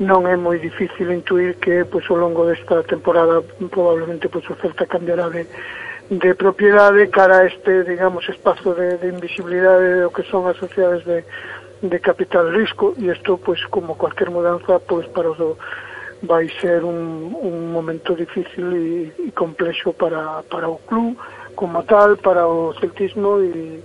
non 0.00 0.24
é 0.24 0.36
moi 0.36 0.56
difícil 0.56 1.12
intuir 1.12 1.60
que 1.60 1.84
pois, 1.84 2.08
ao 2.08 2.16
longo 2.16 2.48
desta 2.48 2.80
temporada 2.88 3.44
probablemente 3.68 4.32
pois, 4.32 4.48
o 4.48 4.56
Celta 4.56 4.88
cambiará 4.88 5.28
de, 5.28 5.44
de 6.08 6.34
propiedade 6.34 7.12
cara 7.12 7.44
a 7.44 7.46
este, 7.46 7.84
digamos, 7.84 8.24
espazo 8.28 8.72
de, 8.72 8.96
de 8.96 9.12
invisibilidade 9.12 10.08
do 10.08 10.10
que 10.10 10.24
son 10.24 10.48
as 10.48 10.56
sociedades 10.56 11.04
de, 11.04 11.20
de 11.84 11.98
capital 12.00 12.48
risco. 12.48 12.96
E 12.96 13.12
isto, 13.12 13.36
pois, 13.44 13.60
como 13.68 14.00
cualquier 14.00 14.32
mudanza, 14.32 14.80
pois, 14.80 15.04
para 15.12 15.30
os 15.30 15.36
do, 15.36 15.60
vai 16.24 16.48
ser 16.64 16.80
un, 16.80 17.36
un 17.36 17.72
momento 17.76 18.16
difícil 18.16 18.72
e, 18.72 19.12
e 19.20 19.28
complexo 19.36 19.92
para, 19.92 20.40
para 20.48 20.64
o 20.64 20.80
club 20.88 21.12
como 21.56 21.82
tal, 21.84 22.16
para 22.16 22.48
o 22.48 22.72
celtismo 22.80 23.36
e, 23.44 23.82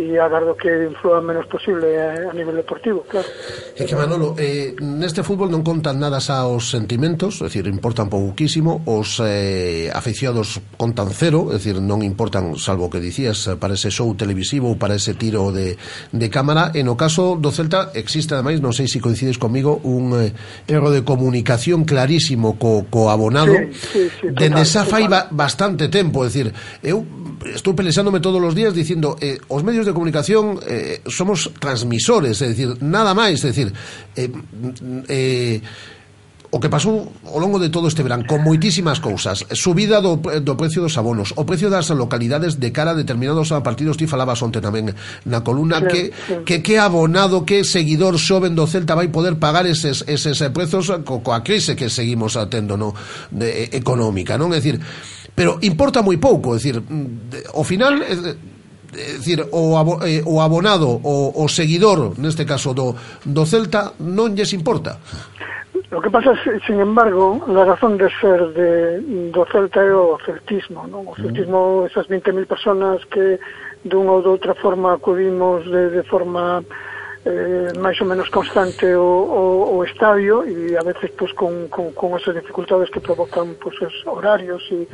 e 0.00 0.16
agardo 0.16 0.56
que 0.56 0.72
influa 0.88 1.20
menos 1.20 1.44
posible 1.46 1.92
a 2.00 2.32
nivel 2.32 2.56
deportivo, 2.56 3.04
claro. 3.04 3.28
É 3.76 3.84
que 3.84 3.94
Manolo, 3.94 4.32
eh, 4.40 4.72
neste 4.80 5.20
fútbol 5.20 5.52
non 5.52 5.60
contan 5.60 6.00
nada 6.00 6.18
xa 6.18 6.48
os 6.48 6.72
sentimentos, 6.72 7.44
é 7.44 7.52
dicir, 7.52 7.68
importan 7.68 8.08
pouquísimo, 8.08 8.80
os 8.88 9.20
eh, 9.20 9.92
aficionados 9.92 10.58
contan 10.80 11.12
cero, 11.12 11.52
é 11.52 11.60
dicir, 11.60 11.78
non 11.78 12.00
importan, 12.00 12.56
salvo 12.56 12.88
que 12.88 12.98
dicías, 12.98 13.46
para 13.60 13.76
ese 13.76 13.92
show 13.92 14.08
televisivo 14.16 14.72
ou 14.72 14.80
para 14.80 14.96
ese 14.96 15.12
tiro 15.14 15.52
de, 15.52 15.76
de 16.10 16.28
cámara, 16.32 16.72
En 16.80 16.88
o 16.88 16.96
caso 16.96 17.36
do 17.36 17.52
Celta 17.52 17.92
existe, 17.92 18.32
ademais, 18.32 18.62
non 18.62 18.72
sei 18.72 18.88
se 18.88 18.96
si 18.96 19.04
coincides 19.04 19.36
comigo, 19.36 19.84
un 19.84 20.16
eh, 20.16 20.32
erro 20.64 20.88
de 20.88 21.04
comunicación 21.04 21.84
clarísimo 21.84 22.56
co, 22.56 22.86
co 22.88 23.10
abonado, 23.10 23.52
sí, 23.52 23.68
sí, 23.74 24.02
sí, 24.20 24.26
dende 24.32 24.64
xa 24.64 24.86
fai 24.86 25.04
ba, 25.04 25.28
bastante 25.28 25.92
tempo, 25.92 26.24
é 26.24 26.32
dicir, 26.32 26.48
eu 26.80 27.04
estou 27.52 27.76
pensándome 27.76 28.20
todos 28.20 28.40
os 28.40 28.54
días 28.54 28.72
dicindo, 28.72 29.16
eh, 29.20 29.36
os 29.48 29.60
medios 29.60 29.84
de 29.84 29.89
de 29.90 29.96
comunicación 29.98 30.62
eh, 30.64 31.02
somos 31.10 31.50
transmisores, 31.58 32.38
é 32.40 32.48
dicir, 32.48 32.78
nada 32.80 33.12
máis, 33.12 33.42
é 33.42 33.50
dicir, 33.50 33.68
eh, 34.14 34.30
mm, 34.30 35.04
eh, 35.10 35.58
o 36.50 36.58
que 36.58 36.68
pasou 36.68 37.14
ao 37.30 37.38
longo 37.38 37.62
de 37.62 37.70
todo 37.70 37.86
este 37.86 38.02
verán 38.02 38.26
con 38.26 38.42
moitísimas 38.42 38.98
cousas 38.98 39.46
subida 39.54 40.02
do, 40.02 40.18
do 40.18 40.54
precio 40.58 40.82
dos 40.82 40.98
abonos 40.98 41.30
o 41.38 41.46
precio 41.46 41.70
das 41.70 41.86
localidades 41.94 42.58
de 42.58 42.74
cara 42.74 42.90
a 42.90 42.98
determinados 42.98 43.54
partidos 43.62 43.94
ti 43.94 44.10
falabas 44.10 44.42
onte 44.42 44.58
tamén 44.58 44.90
na 45.30 45.46
columna 45.46 45.78
claro, 45.78 45.94
que, 45.94 46.02
sí. 46.10 46.34
que 46.42 46.56
que 46.58 46.74
abonado 46.82 47.46
que 47.46 47.62
seguidor 47.62 48.18
xoven 48.18 48.58
do 48.58 48.66
Celta 48.66 48.98
vai 48.98 49.14
poder 49.14 49.38
pagar 49.38 49.62
eses, 49.62 50.02
eses 50.10 50.42
eh, 50.42 50.50
prezos 50.50 50.90
eh, 50.90 51.06
co, 51.06 51.22
coa 51.22 51.46
crise 51.46 51.78
que 51.78 51.86
seguimos 51.86 52.34
atendo 52.34 52.74
no, 52.74 52.98
de, 53.30 53.70
eh, 53.70 53.78
económica 53.78 54.34
non? 54.34 54.50
é 54.50 54.58
dicir 54.58 54.82
pero 55.38 55.62
importa 55.62 56.02
moi 56.02 56.18
pouco 56.18 56.50
é 56.50 56.58
dicir, 56.58 56.82
mm, 56.82 57.54
ao 57.54 57.62
final 57.62 57.94
é, 58.02 58.34
Eh, 58.94 59.14
é 59.14 59.18
dicir, 59.18 59.46
o, 59.52 59.76
abo, 59.76 60.02
eh, 60.02 60.22
o 60.26 60.40
abonado, 60.40 61.00
o, 61.02 61.32
o 61.34 61.48
seguidor, 61.48 62.18
neste 62.18 62.44
caso 62.44 62.74
do, 62.74 62.94
do 63.24 63.44
Celta, 63.46 63.94
non 64.00 64.34
lles 64.34 64.52
importa. 64.52 64.98
Lo 65.90 66.00
que 66.00 66.10
pasa, 66.10 66.38
sin 66.66 66.78
embargo, 66.78 67.42
la 67.48 67.64
razón 67.64 67.98
de 67.98 68.08
ser 68.20 68.54
de, 68.54 69.30
do 69.34 69.42
Celta 69.50 69.82
é 69.82 69.90
o 69.90 70.18
celtismo, 70.22 70.86
non? 70.86 71.02
O 71.06 71.14
mm. 71.14 71.22
celtismo, 71.22 71.58
esas 71.86 72.06
20.000 72.06 72.46
personas 72.46 73.02
que 73.10 73.38
dunha 73.82 74.12
ou 74.12 74.26
outra 74.26 74.54
forma 74.54 74.94
acudimos 74.94 75.64
de, 75.66 75.90
de 75.90 76.02
forma 76.06 76.62
eh, 77.24 77.72
máis 77.78 78.00
ou 78.00 78.06
menos 78.06 78.28
constante 78.28 78.86
o, 78.94 79.02
o, 79.02 79.76
o 79.76 79.84
estadio 79.84 80.44
e 80.44 80.76
a 80.76 80.82
veces 80.82 81.10
pues, 81.16 81.32
con, 81.32 81.68
con, 81.68 81.92
con 81.92 82.16
esas 82.16 82.34
dificultades 82.34 82.90
que 82.90 83.00
provocan 83.00 83.56
pues, 83.60 83.76
os 83.82 83.94
horarios 84.06 84.62
e 84.70 84.86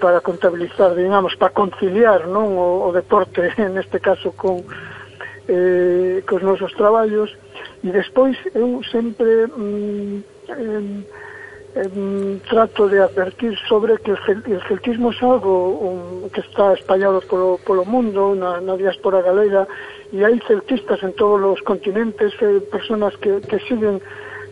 para 0.00 0.20
contabilizar, 0.20 0.94
digamos, 0.94 1.34
para 1.34 1.50
conciliar 1.50 2.26
non 2.26 2.54
o, 2.54 2.86
o 2.86 2.90
deporte, 2.94 3.42
neste 3.76 3.98
caso, 3.98 4.32
con, 4.32 4.62
eh, 5.48 6.22
cos 6.26 6.42
nosos 6.42 6.72
traballos. 6.74 7.34
E 7.82 7.90
despois 7.90 8.38
eu 8.54 8.82
sempre 8.84 9.46
mm, 9.50 10.22
em, 10.54 11.06
em, 11.74 12.40
trato 12.48 12.88
de 12.88 13.00
advertir 13.00 13.58
sobre 13.66 13.98
que 13.98 14.12
o 14.12 14.18
celtismo 14.68 15.10
é 15.10 15.24
algo 15.24 15.82
un, 15.82 16.30
que 16.30 16.40
está 16.40 16.74
espallado 16.74 17.20
polo, 17.26 17.58
polo 17.66 17.84
mundo, 17.84 18.34
na, 18.34 18.60
na 18.60 18.76
diáspora 18.76 19.22
galega, 19.22 19.66
e 20.12 20.22
hai 20.22 20.38
celtistas 20.46 21.02
en 21.02 21.12
todos 21.18 21.42
os 21.42 21.60
continentes, 21.62 22.32
eh, 22.38 22.60
personas 22.70 23.16
que, 23.16 23.40
que 23.42 23.58
siguen 23.66 23.98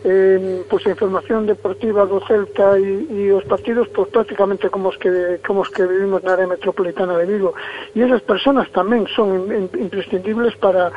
eh, 0.03 0.65
pues 0.69 0.85
a 0.85 0.89
información 0.89 1.45
deportiva 1.45 2.05
do 2.05 2.19
Celta 2.25 2.79
e, 2.79 3.05
e 3.05 3.29
os 3.31 3.45
partidos 3.45 3.87
pues, 3.93 4.09
prácticamente 4.09 4.69
como 4.69 4.89
os 4.89 4.97
que 4.97 5.37
como 5.45 5.61
os 5.61 5.69
que 5.69 5.85
vivimos 5.85 6.25
na 6.25 6.33
área 6.33 6.49
metropolitana 6.49 7.17
de 7.17 7.29
Vigo. 7.29 7.53
E 7.93 8.01
esas 8.01 8.25
personas 8.25 8.65
tamén 8.73 9.05
son 9.13 9.45
in, 9.51 9.69
in, 9.69 9.89
imprescindibles 9.89 10.57
para 10.57 10.89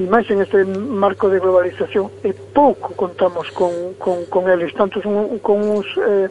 e 0.00 0.04
máis 0.08 0.28
en 0.28 0.40
este 0.40 0.64
marco 0.64 1.28
de 1.28 1.40
globalización 1.40 2.12
e 2.24 2.32
pouco 2.32 2.96
contamos 2.96 3.48
con, 3.52 3.96
con, 4.00 4.24
con 4.28 4.48
eles, 4.48 4.72
tanto 4.72 5.00
son, 5.04 5.36
con 5.40 5.60
uns 5.60 5.88
eh, 6.00 6.28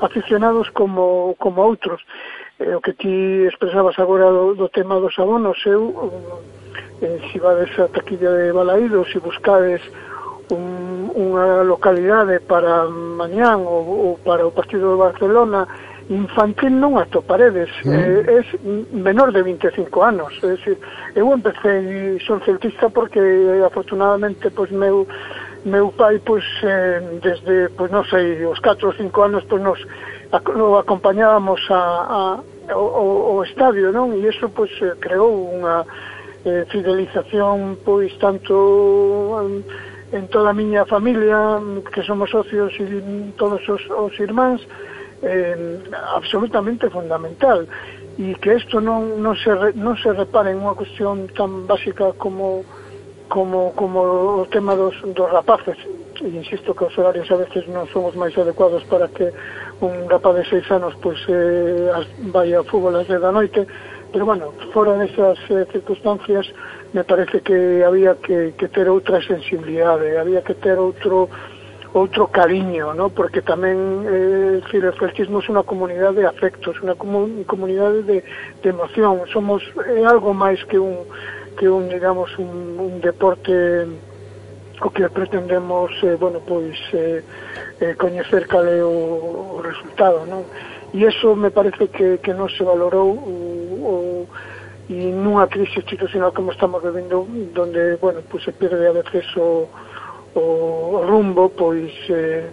aficionados 0.00 0.68
como, 0.72 1.36
como 1.36 1.60
outros. 1.64 2.00
Eh, 2.60 2.72
o 2.76 2.80
que 2.80 2.92
ti 2.92 3.44
expresabas 3.48 3.98
agora 3.98 4.28
do, 4.28 4.54
do 4.54 4.68
tema 4.68 5.00
dos 5.00 5.16
abonos 5.16 5.56
eu 5.64 6.12
eh, 7.00 7.20
se 7.28 7.32
si 7.32 7.38
vades 7.40 7.72
a 7.80 7.88
taquilla 7.88 8.30
de 8.32 8.52
Balaído 8.52 9.04
se 9.04 9.16
si 9.16 9.18
buscades 9.18 9.80
un, 10.50 11.12
unha 11.14 11.62
localidade 11.62 12.40
para 12.42 12.88
mañán 12.90 13.62
ou, 13.62 13.84
ou 13.86 14.12
para 14.24 14.42
o 14.42 14.50
partido 14.50 14.96
de 14.96 14.98
Barcelona 14.98 15.68
infantil 16.10 16.74
non 16.74 16.98
atoparedes, 16.98 17.70
mm. 17.86 17.92
eh, 17.94 18.42
es 18.42 18.46
menor 18.90 19.30
de 19.30 19.42
25 19.42 20.02
anos, 20.02 20.34
é 20.42 20.58
dicir, 20.58 20.76
eu 21.14 21.30
empecé 21.30 22.18
son 22.26 22.42
celtista 22.42 22.90
porque 22.90 23.20
afortunadamente 23.62 24.50
pois 24.50 24.70
meu 24.74 25.06
meu 25.64 25.94
pai 25.94 26.18
pois 26.18 26.44
eh, 26.66 26.98
desde 27.22 27.70
pois 27.78 27.90
non 27.94 28.02
sei, 28.10 28.42
os 28.42 28.58
4 28.58 28.82
ou 28.82 28.94
5 28.98 29.14
anos 29.22 29.42
pois 29.46 29.62
nos 29.62 29.78
o 30.32 30.76
acompañábamos 30.76 31.60
a, 31.70 31.82
a 32.08 32.74
o, 32.74 33.38
o 33.38 33.44
estadio, 33.44 33.92
non? 33.92 34.12
E 34.14 34.26
iso 34.26 34.50
pois 34.50 34.70
eh, 34.82 34.98
creou 34.98 35.54
unha 35.54 35.86
eh, 36.44 36.66
fidelización 36.70 37.78
pois 37.86 38.10
tanto 38.18 38.54
eh, 39.38 39.91
en 40.12 40.28
toda 40.28 40.50
a 40.50 40.56
miña 40.56 40.84
familia, 40.84 41.58
que 41.92 42.02
somos 42.04 42.30
socios 42.30 42.72
e 42.78 43.32
todos 43.40 43.64
os, 43.68 43.82
os 43.88 44.12
irmáns, 44.20 44.60
eh, 45.24 45.80
absolutamente 46.14 46.88
fundamental. 46.92 47.64
E 48.20 48.36
que 48.36 48.60
isto 48.60 48.76
non, 48.80 49.24
non, 49.24 49.32
se, 49.40 49.48
re, 49.48 49.72
non 49.72 49.96
se 49.96 50.12
repare 50.12 50.52
en 50.52 50.60
unha 50.60 50.76
cuestión 50.76 51.32
tan 51.32 51.64
básica 51.64 52.12
como 52.20 52.60
como, 53.32 53.72
como 53.72 54.44
o 54.44 54.46
tema 54.52 54.76
dos, 54.76 54.92
dos 55.16 55.32
rapaces. 55.32 55.80
E 56.20 56.28
insisto 56.28 56.76
que 56.76 56.84
os 56.84 56.92
horarios 57.00 57.32
a 57.32 57.40
veces 57.40 57.64
non 57.72 57.88
son 57.88 58.04
os 58.04 58.12
máis 58.12 58.36
adecuados 58.36 58.84
para 58.92 59.08
que 59.08 59.32
un 59.80 60.04
rapaz 60.12 60.36
de 60.36 60.44
seis 60.44 60.68
anos 60.68 60.92
pois, 61.00 61.16
eh, 61.32 61.88
vai 62.28 62.52
ao 62.52 62.68
fútbol 62.68 63.00
ás 63.00 63.08
da 63.08 63.32
noite 63.32 63.64
pero 64.12 64.26
bueno, 64.26 64.52
fora 64.72 64.92
desas 65.00 65.38
eh, 65.48 65.64
circunstancias 65.72 66.46
me 66.92 67.04
parece 67.04 67.40
que 67.40 67.84
había 67.84 68.16
que, 68.16 68.54
que 68.56 68.68
ter 68.68 68.88
outra 68.88 69.20
sensibilidade, 69.22 70.18
había 70.18 70.42
que 70.42 70.54
ter 70.54 70.76
outro 70.78 71.28
outro 71.92 72.28
cariño, 72.28 72.94
¿no? 72.94 73.12
porque 73.12 73.44
tamén 73.44 73.76
eh, 74.08 74.64
decir, 74.64 74.80
o 74.80 74.96
celtismo 74.96 75.44
é 75.44 75.48
unha 75.52 75.60
comunidade 75.60 76.24
de 76.24 76.28
afectos, 76.28 76.80
unha 76.80 76.96
comunidade 76.96 78.00
de, 78.08 78.24
de 78.64 78.68
emoción, 78.72 79.28
somos 79.28 79.60
é 79.84 80.00
algo 80.00 80.32
máis 80.32 80.64
que 80.64 80.80
un 80.80 81.04
que 81.52 81.68
un, 81.68 81.92
digamos, 81.92 82.32
un, 82.40 82.80
un 82.80 82.96
deporte 83.04 83.84
o 84.80 84.90
que 84.90 85.04
pretendemos, 85.12 85.92
eh, 86.02 86.16
bueno, 86.18 86.40
pois 86.40 86.74
eh, 86.96 87.22
eh, 87.80 87.94
coñecer 87.94 88.48
cal 88.48 88.66
é 88.66 88.80
o, 88.82 89.60
o 89.60 89.62
resultado, 89.62 90.24
non? 90.24 90.48
E 90.96 91.04
iso 91.04 91.36
me 91.36 91.52
parece 91.52 91.92
que, 91.92 92.24
que 92.24 92.32
non 92.32 92.48
se 92.48 92.64
valorou 92.64 93.12
o, 93.12 93.36
o 93.84 93.94
e 94.92 95.08
nunha 95.08 95.48
crise 95.48 95.80
institucional 95.80 96.36
como 96.36 96.52
estamos 96.52 96.84
vivendo 96.84 97.24
donde, 97.56 97.96
bueno, 97.96 98.20
pois 98.28 98.44
se 98.44 98.52
perde 98.52 98.84
a 98.84 98.92
veces 98.92 99.24
o, 99.40 99.64
o 100.36 100.44
rumbo 101.08 101.48
pois 101.48 101.88
eh, 102.12 102.44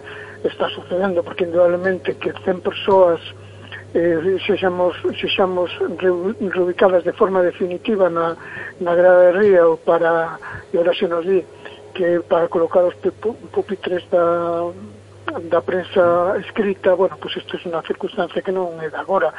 está 0.44 0.72
sucedendo 0.72 1.20
porque 1.20 1.44
indudablemente 1.44 2.16
que 2.16 2.32
100 2.32 2.64
persoas 2.64 3.20
eh, 3.92 4.38
sexamos, 4.46 4.96
sexamos 5.20 5.68
reubicadas 6.00 7.04
de 7.04 7.12
forma 7.12 7.42
definitiva 7.42 8.08
na, 8.08 8.36
na 8.80 8.94
grada 8.94 9.20
de 9.28 9.32
Río 9.36 9.76
para, 9.84 10.40
e 10.72 10.80
ahora 10.80 10.94
se 10.96 11.08
nos 11.08 11.26
di 11.26 11.44
que 11.92 12.20
para 12.24 12.48
colocar 12.48 12.84
os 12.86 12.94
pupitres 13.52 14.08
da, 14.08 14.70
da 15.50 15.60
prensa 15.60 16.38
escrita, 16.38 16.94
bueno, 16.94 17.18
pois 17.20 17.36
isto 17.36 17.58
é 17.58 17.68
unha 17.68 17.82
circunstancia 17.82 18.40
que 18.40 18.54
non 18.54 18.78
é 18.80 18.88
de 18.88 18.96
agora. 18.96 19.34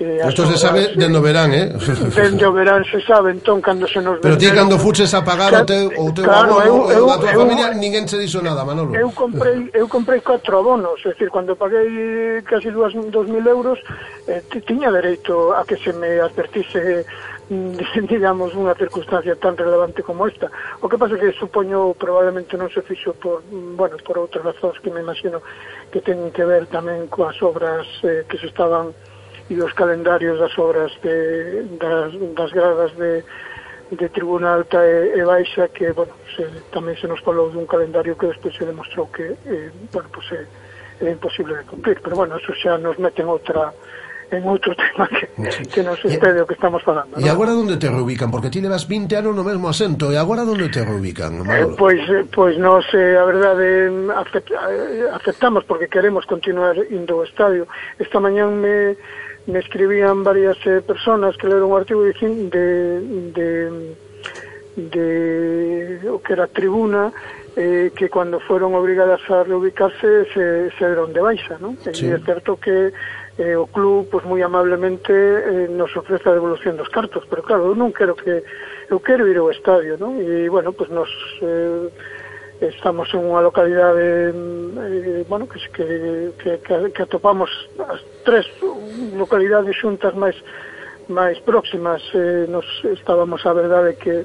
Eh, 0.00 0.26
Isto 0.28 0.46
se 0.46 0.58
sabe 0.58 0.86
sí. 0.86 0.98
dende 0.98 1.18
o 1.18 1.22
verán, 1.22 1.54
eh? 1.54 1.70
Dende 2.18 2.44
o 2.46 2.52
verán 2.52 2.82
se 2.84 3.00
sabe, 3.06 3.30
entón, 3.30 3.62
cando 3.62 3.86
se 3.86 4.02
nos... 4.02 4.18
Pero 4.18 4.36
ti 4.36 4.50
cando 4.50 4.76
fuches 4.76 5.14
a 5.14 5.22
pagar 5.22 5.54
o 5.54 5.64
teu, 5.64 5.86
o 5.86 6.10
teu 6.10 6.24
claro, 6.24 6.58
abono, 6.58 6.90
eu, 6.90 7.06
eu, 7.06 7.10
a 7.10 7.18
tua 7.18 7.30
eu, 7.30 7.38
familia, 7.38 7.70
eu, 7.70 7.78
ninguén 7.78 8.10
se 8.10 8.18
dixo 8.18 8.42
nada, 8.42 8.66
Manolo. 8.66 8.90
Eu 8.90 9.14
comprei, 9.14 9.70
eu 9.70 9.86
comprei 9.86 10.18
catro 10.18 10.58
abonos, 10.58 10.98
é 11.06 11.14
dicir, 11.14 11.30
cando 11.30 11.54
paguei 11.54 12.42
casi 12.42 12.74
duas, 12.74 12.90
dos 12.90 13.26
mil 13.30 13.46
euros, 13.46 13.78
eh, 14.26 14.42
tiña 14.66 14.90
dereito 14.90 15.54
a 15.54 15.62
que 15.62 15.78
se 15.78 15.92
me 15.94 16.18
advertise 16.18 17.06
mm, 17.46 17.78
digamos, 18.10 18.50
unha 18.58 18.74
circunstancia 18.74 19.38
tan 19.38 19.54
relevante 19.54 20.02
como 20.02 20.26
esta. 20.26 20.50
O 20.82 20.90
que 20.90 20.98
pasa 20.98 21.14
que 21.14 21.30
supoño 21.38 21.94
probablemente 21.94 22.58
non 22.58 22.66
se 22.66 22.82
fixo 22.82 23.14
por, 23.14 23.46
mm, 23.46 23.78
bueno, 23.78 23.94
por 24.02 24.18
outras 24.18 24.42
razóns 24.42 24.74
que 24.82 24.90
me 24.90 25.06
imagino 25.06 25.38
que 25.94 26.02
teñen 26.02 26.34
que 26.34 26.42
ver 26.42 26.66
tamén 26.66 27.06
coas 27.06 27.38
obras 27.46 27.86
eh, 28.02 28.26
que 28.26 28.42
se 28.42 28.50
estaban 28.50 28.90
e 29.50 29.60
os 29.60 29.72
calendarios 29.72 30.38
das 30.40 30.56
obras 30.56 30.92
de, 31.02 31.68
das, 31.76 32.12
das 32.34 32.50
gradas 32.52 32.92
de, 32.96 33.22
de 33.92 34.08
tribuna 34.08 34.54
alta 34.54 34.80
e, 34.80 35.18
e 35.18 35.22
baixa 35.24 35.68
que, 35.68 35.92
bueno, 35.92 36.12
se, 36.32 36.48
tamén 36.72 36.96
se 36.96 37.04
nos 37.04 37.20
falou 37.20 37.52
dun 37.52 37.68
calendario 37.68 38.16
que 38.16 38.32
despois 38.32 38.56
se 38.56 38.64
demostrou 38.64 39.12
que, 39.12 39.36
eh, 39.44 39.68
bueno, 39.92 40.08
pues, 40.08 40.26
eh, 40.32 40.48
é, 41.00 41.08
é 41.08 41.10
imposible 41.12 41.56
de 41.56 41.64
cumplir, 41.64 42.00
pero 42.00 42.16
bueno, 42.16 42.36
eso 42.36 42.52
xa 42.56 42.78
nos 42.78 42.96
meten 42.96 43.28
outra 43.28 43.72
en 44.32 44.42
outro 44.48 44.72
tema 44.80 45.06
que, 45.08 45.28
sí. 45.52 45.62
que 45.68 45.82
nos 45.84 46.00
excede 46.00 46.40
o 46.40 46.46
que 46.48 46.56
estamos 46.56 46.82
falando. 46.82 47.20
E 47.20 47.28
agora 47.28 47.52
onde 47.52 47.76
te 47.76 47.92
reubican? 47.92 48.32
Porque 48.32 48.48
ti 48.48 48.64
levas 48.64 48.88
20 48.88 49.12
anos 49.20 49.36
no 49.36 49.44
mesmo 49.44 49.68
asento, 49.68 50.10
e 50.10 50.16
agora 50.16 50.42
onde 50.48 50.72
te 50.72 50.80
reubican? 50.80 51.44
Eh, 51.44 51.68
pois, 51.76 52.00
pois 52.32 52.56
nos, 52.56 52.88
eh, 52.96 53.20
a 53.20 53.24
verdade, 53.28 53.92
eh, 53.92 55.08
aceptamos 55.12 55.64
porque 55.68 55.92
queremos 55.92 56.24
continuar 56.24 56.74
indo 56.90 57.20
ao 57.20 57.24
estadio. 57.28 57.68
Esta 58.00 58.18
mañán 58.18 58.56
me 58.58 58.96
me 59.46 59.58
escribían 59.58 60.24
varias 60.24 60.56
eh, 60.66 60.80
personas 60.80 61.36
que 61.36 61.48
leron 61.48 61.70
o 61.70 61.76
artigo 61.76 62.02
de, 62.02 62.12
de, 62.12 63.94
de 64.76 66.10
o 66.10 66.18
que 66.20 66.32
era 66.32 66.46
tribuna 66.46 67.12
eh, 67.56 67.92
que 67.94 68.08
cuando 68.08 68.40
fueron 68.40 68.74
obrigadas 68.74 69.20
a 69.30 69.44
reubicarse 69.44 70.26
se, 70.32 70.70
se 70.72 70.84
deron 70.84 71.12
de 71.12 71.20
baixa, 71.20 71.58
¿no? 71.60 71.76
Sí. 71.92 72.06
E 72.06 72.10
é 72.10 72.18
certo 72.18 72.58
que 72.58 72.90
eh, 73.38 73.56
o 73.56 73.66
club 73.66 74.10
pues, 74.10 74.24
moi 74.26 74.42
amablemente 74.42 75.12
eh, 75.12 75.68
nos 75.70 75.94
ofrece 75.94 76.26
a 76.28 76.34
devolución 76.34 76.76
dos 76.76 76.88
cartos, 76.88 77.22
pero 77.30 77.42
claro, 77.42 77.70
eu 77.70 77.74
non 77.78 77.94
quero 77.94 78.18
que 78.18 78.42
eu 78.90 78.98
quero 78.98 79.26
ir 79.30 79.38
ao 79.38 79.50
estadio, 79.54 79.94
¿no? 79.98 80.18
E 80.18 80.50
bueno, 80.50 80.74
pues 80.74 80.90
nos 80.90 81.10
eh, 81.42 81.86
estamos 82.60 83.12
en 83.14 83.26
unha 83.26 83.42
localidade 83.42 84.30
eh, 84.30 85.24
bueno, 85.26 85.50
que, 85.50 85.58
que, 85.74 86.30
que, 86.38 86.50
que 86.94 87.02
atopamos 87.02 87.50
as 87.82 87.98
tres 88.22 88.46
localidades 89.14 89.74
xuntas 89.74 90.14
máis 90.14 90.38
máis 91.10 91.38
próximas 91.42 92.00
eh, 92.14 92.46
nos 92.48 92.64
estábamos 92.84 93.44
a 93.46 93.52
verdade 93.52 93.96
que 93.98 94.24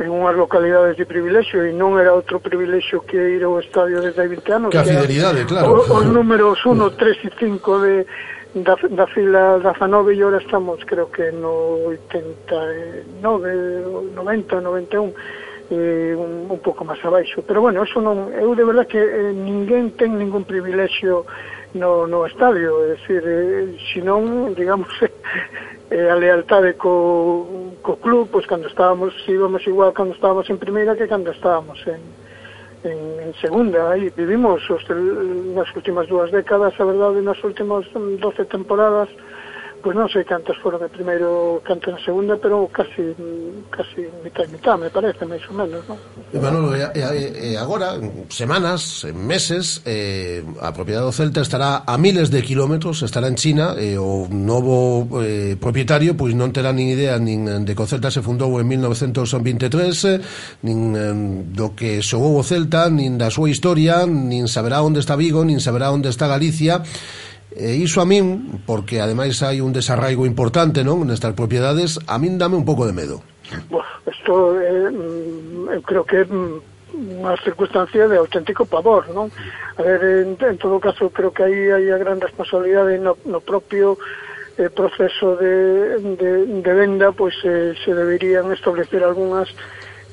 en 0.00 0.10
unhas 0.10 0.34
localidades 0.34 0.96
de 0.96 1.04
privilexio 1.04 1.60
e 1.62 1.76
non 1.76 2.00
era 2.00 2.16
outro 2.16 2.40
privilexio 2.40 3.04
que 3.04 3.36
ir 3.36 3.44
ao 3.44 3.60
estadio 3.60 4.00
desde 4.00 4.24
hai 4.24 4.32
20 4.32 4.56
anos. 4.56 4.72
Que 4.72 4.80
a 4.80 4.84
fidelidade, 4.84 5.44
claro. 5.44 5.84
os 5.84 6.06
números 6.08 6.56
1, 6.64 6.96
3 6.96 7.28
e 7.28 7.30
5 7.36 7.84
de 7.84 8.08
da, 8.54 8.76
da 8.90 9.06
fila 9.06 9.58
da 9.60 9.72
Fanove 9.74 10.14
e 10.14 10.24
ora 10.24 10.38
estamos 10.38 10.82
creo 10.84 11.12
que 11.12 11.30
no 11.30 11.86
89 11.86 14.10
90, 14.14 14.60
91 14.60 15.12
eh, 15.70 16.14
un, 16.18 16.50
un 16.50 16.58
pouco 16.58 16.84
máis 16.84 16.98
abaixo. 17.06 17.42
Pero 17.46 17.62
bueno, 17.62 17.82
eso 17.86 18.02
non, 18.02 18.34
eu 18.34 18.52
de 18.58 18.66
verdad 18.66 18.86
que 18.90 18.98
eh, 18.98 19.32
ninguén 19.32 19.94
ten 19.94 20.18
ningún 20.18 20.42
privilexio 20.44 21.24
no, 21.74 22.06
no 22.06 22.26
estadio, 22.26 22.84
é 22.84 22.94
dicir, 22.98 23.22
eh, 23.24 23.78
senón, 23.94 24.54
digamos, 24.54 24.90
eh, 25.90 26.10
a 26.10 26.16
lealtade 26.16 26.74
co, 26.74 27.78
co 27.82 27.96
club, 27.96 28.28
pois 28.30 28.46
cando 28.46 28.66
estábamos, 28.66 29.14
íbamos 29.28 29.64
igual 29.66 29.92
cando 29.92 30.14
estábamos 30.14 30.50
en 30.50 30.58
primeira 30.58 30.96
que 30.96 31.06
cando 31.06 31.30
estábamos 31.30 31.78
en, 31.86 32.02
en, 32.82 32.98
en 33.22 33.34
segunda, 33.38 33.92
aí 33.92 34.10
vivimos 34.10 34.58
os, 34.70 34.82
nas 35.54 35.70
últimas 35.76 36.08
dúas 36.08 36.30
décadas, 36.34 36.74
a 36.80 36.84
verdade, 36.84 37.22
nas 37.22 37.38
últimas 37.44 37.86
12 37.94 38.44
temporadas, 38.50 39.08
pois 39.82 39.96
non 39.96 40.06
sei 40.12 40.28
cantas 40.28 40.56
foron 40.60 40.80
de 40.80 40.92
primeiro, 40.92 41.60
cantos 41.64 41.96
na 41.96 42.00
segunda, 42.04 42.36
pero 42.36 42.68
casi 42.68 43.16
casi 43.72 44.06
mitad 44.22 44.44
e 44.44 44.52
mitad, 44.52 44.76
me 44.76 44.92
parece, 44.92 45.24
máis 45.24 45.42
ou 45.48 45.56
menos, 45.56 45.82
non? 45.88 45.96
E 46.30 46.38
Manolo, 46.38 46.76
e, 46.76 46.84
e, 46.92 47.52
e 47.52 47.56
agora, 47.56 47.96
semanas, 48.28 49.08
meses, 49.16 49.80
eh, 49.88 50.44
a 50.60 50.70
propiedade 50.76 51.08
do 51.08 51.16
Celta 51.16 51.40
estará 51.40 51.82
a 51.88 51.96
miles 51.96 52.28
de 52.28 52.44
kilómetros, 52.44 53.00
estará 53.02 53.26
en 53.26 53.40
China, 53.40 53.74
e 53.80 53.96
eh, 53.96 53.98
o 53.98 54.28
novo 54.28 55.08
eh, 55.24 55.56
propietario 55.56 56.12
pois 56.14 56.36
non 56.36 56.52
terá 56.52 56.70
nin 56.76 56.92
idea 56.92 57.16
nin 57.16 57.48
eh, 57.48 57.64
de 57.64 57.72
que 57.72 57.82
o 57.82 57.88
Celta 57.88 58.12
se 58.12 58.20
fundou 58.20 58.60
en 58.60 58.68
1923, 58.68 60.04
eh, 60.04 60.20
nin 60.62 60.78
eh, 60.92 61.16
do 61.56 61.72
que 61.72 62.04
xogou 62.04 62.36
o 62.36 62.44
Celta, 62.44 62.92
nin 62.92 63.16
da 63.16 63.32
súa 63.32 63.48
historia, 63.48 64.04
nin 64.04 64.44
saberá 64.44 64.84
onde 64.84 65.00
está 65.00 65.16
Vigo, 65.16 65.40
nin 65.40 65.58
saberá 65.58 65.88
onde 65.88 66.12
está 66.12 66.28
Galicia, 66.28 66.84
E 67.50 67.74
iso 67.74 67.98
a 67.98 68.06
min, 68.06 68.62
porque 68.62 69.02
ademais 69.02 69.42
hai 69.42 69.58
un 69.58 69.74
desarraigo 69.74 70.22
importante, 70.22 70.86
non, 70.86 71.02
nestas 71.02 71.34
propiedades, 71.34 71.98
a 72.06 72.14
min 72.22 72.38
dame 72.38 72.54
un 72.54 72.62
pouco 72.62 72.86
de 72.86 72.94
medo. 72.94 73.26
Bueno, 73.66 73.90
isto 74.06 74.54
eh, 74.62 75.74
eu 75.74 75.82
creo 75.82 76.06
que 76.06 76.22
é 76.22 76.24
mm, 76.30 77.26
unha 77.26 77.34
circunstancia 77.42 78.06
de 78.06 78.22
auténtico 78.22 78.66
pavor, 78.70 79.10
non? 79.10 79.34
A 79.78 79.82
ver, 79.82 79.98
en, 80.22 80.38
en 80.38 80.56
todo 80.62 80.78
caso, 80.78 81.10
creo 81.10 81.34
que 81.34 81.42
aí 81.42 81.74
hai 81.74 81.90
a 81.90 81.98
gran 81.98 82.22
responsabilidade 82.22 83.02
no, 83.02 83.18
no 83.26 83.42
propio 83.42 83.98
eh, 84.54 84.70
proceso 84.70 85.34
de, 85.34 85.98
de, 86.14 86.30
de 86.62 86.72
venda, 86.74 87.10
pois 87.10 87.34
eh, 87.42 87.74
se 87.82 87.90
deberían 87.90 88.46
establecer 88.54 89.02
algunhas 89.02 89.50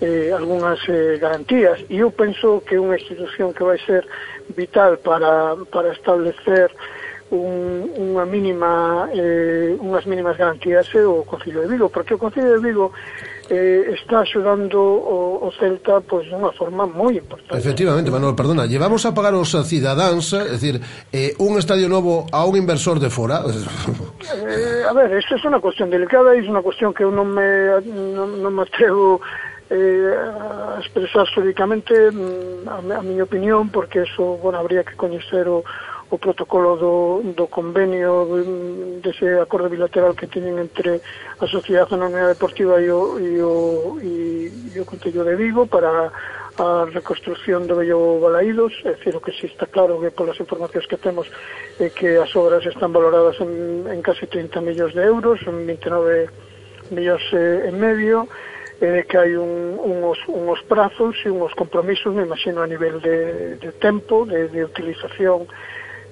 eh, 0.02 0.32
algunhas 0.34 0.80
eh, 0.90 1.18
garantías. 1.20 1.82
E 1.90 2.02
eu 2.02 2.10
penso 2.14 2.62
que 2.66 2.78
unha 2.78 2.98
institución 2.98 3.54
que 3.54 3.66
vai 3.66 3.78
ser 3.82 4.06
vital 4.54 4.98
para, 5.02 5.58
para 5.70 5.94
establecer 5.94 6.70
un, 7.32 7.92
unha 7.98 8.24
mínima 8.24 9.12
eh, 9.12 9.76
unhas 9.84 10.08
mínimas 10.08 10.40
garantías 10.40 10.88
é 10.96 11.04
o 11.04 11.28
Concilio 11.28 11.68
de 11.68 11.68
Vigo, 11.68 11.92
porque 11.92 12.16
o 12.16 12.22
Concilio 12.22 12.56
de 12.56 12.64
Vigo 12.64 12.96
eh, 13.52 13.92
está 13.92 14.24
axudando 14.24 14.80
o, 14.80 15.44
o 15.44 15.52
Celta 15.60 16.00
pois 16.00 16.24
dunha 16.32 16.52
forma 16.56 16.88
moi 16.88 17.20
importante. 17.20 17.60
Efectivamente, 17.60 18.08
Manuel, 18.08 18.32
perdona, 18.32 18.64
llevamos 18.64 19.04
a 19.04 19.12
pagar 19.12 19.36
os 19.36 19.52
cidadáns, 19.68 20.32
é 20.32 20.56
dicir, 20.56 20.80
eh, 21.12 21.36
un 21.44 21.60
estadio 21.60 21.92
novo 21.92 22.32
a 22.32 22.48
un 22.48 22.56
inversor 22.56 23.00
de 23.00 23.12
fora. 23.12 23.44
eh, 23.44 24.88
a 24.88 24.94
ver, 24.96 25.12
isto 25.20 25.36
é 25.36 25.48
unha 25.52 25.60
cuestión 25.60 25.92
delicada, 25.92 26.32
é 26.32 26.40
unha 26.40 26.64
cuestión 26.64 26.96
que 26.96 27.04
eu 27.04 27.12
non 27.12 27.28
me 27.28 27.76
non, 28.16 28.40
non 28.40 28.52
me 28.56 28.64
atrevo 28.64 29.20
eh, 29.70 30.16
a 30.16 30.80
expresar 30.80 31.28
xuricamente 31.28 31.92
mm, 32.12 32.68
a, 32.72 32.80
a 33.00 33.04
miña 33.04 33.28
opinión, 33.28 33.68
porque 33.68 34.04
eso, 34.04 34.40
bueno, 34.40 34.60
habría 34.60 34.84
que 34.84 34.96
coñecer 34.96 35.48
o 35.48 35.64
o 36.10 36.18
protocolo 36.18 36.78
do, 36.78 37.22
do 37.36 37.48
convenio 37.48 38.26
mm, 38.26 39.02
dese 39.04 39.28
acordo 39.40 39.68
bilateral 39.68 40.16
que 40.16 40.32
teñen 40.32 40.56
entre 40.56 41.04
a 41.40 41.46
Sociedade 41.48 41.96
Anónima 41.96 42.32
Deportiva 42.32 42.80
e 42.80 42.88
o, 42.88 43.20
e 43.20 43.42
o, 43.44 44.00
e, 44.00 44.16
e 44.72 44.80
o 44.80 44.88
Concello 44.88 45.28
de 45.28 45.36
Vigo 45.36 45.68
para 45.68 46.12
a 46.58 46.88
reconstrucción 46.90 47.68
do 47.68 47.76
Bello 47.76 48.20
Balaídos, 48.20 48.74
é 48.86 48.98
dicir, 48.98 49.14
o 49.16 49.22
que 49.22 49.36
si 49.36 49.46
está 49.46 49.68
claro 49.68 50.02
que 50.02 50.10
polas 50.10 50.40
informacións 50.40 50.88
que 50.88 50.98
temos 50.98 51.30
é 51.78 51.92
que 51.94 52.18
as 52.18 52.34
obras 52.34 52.66
están 52.66 52.90
valoradas 52.96 53.38
en, 53.44 53.86
en 53.86 54.02
casi 54.02 54.26
30 54.26 54.64
millóns 54.66 54.96
de 54.96 55.04
euros, 55.06 55.38
29 55.46 56.32
millóns 56.90 57.22
e 57.36 57.70
medio, 57.70 58.26
e 58.82 59.06
que 59.06 59.18
hai 59.18 59.38
un, 59.38 59.78
unhos, 59.78 60.18
unhos 60.26 60.62
prazos 60.66 61.14
e 61.26 61.30
unhos 61.30 61.54
compromisos, 61.54 62.10
me 62.16 62.26
imagino, 62.26 62.66
a 62.66 62.68
nivel 62.70 63.02
de, 63.06 63.62
de 63.62 63.72
tempo, 63.78 64.26
de, 64.26 64.50
de 64.50 64.66
utilización 64.66 65.46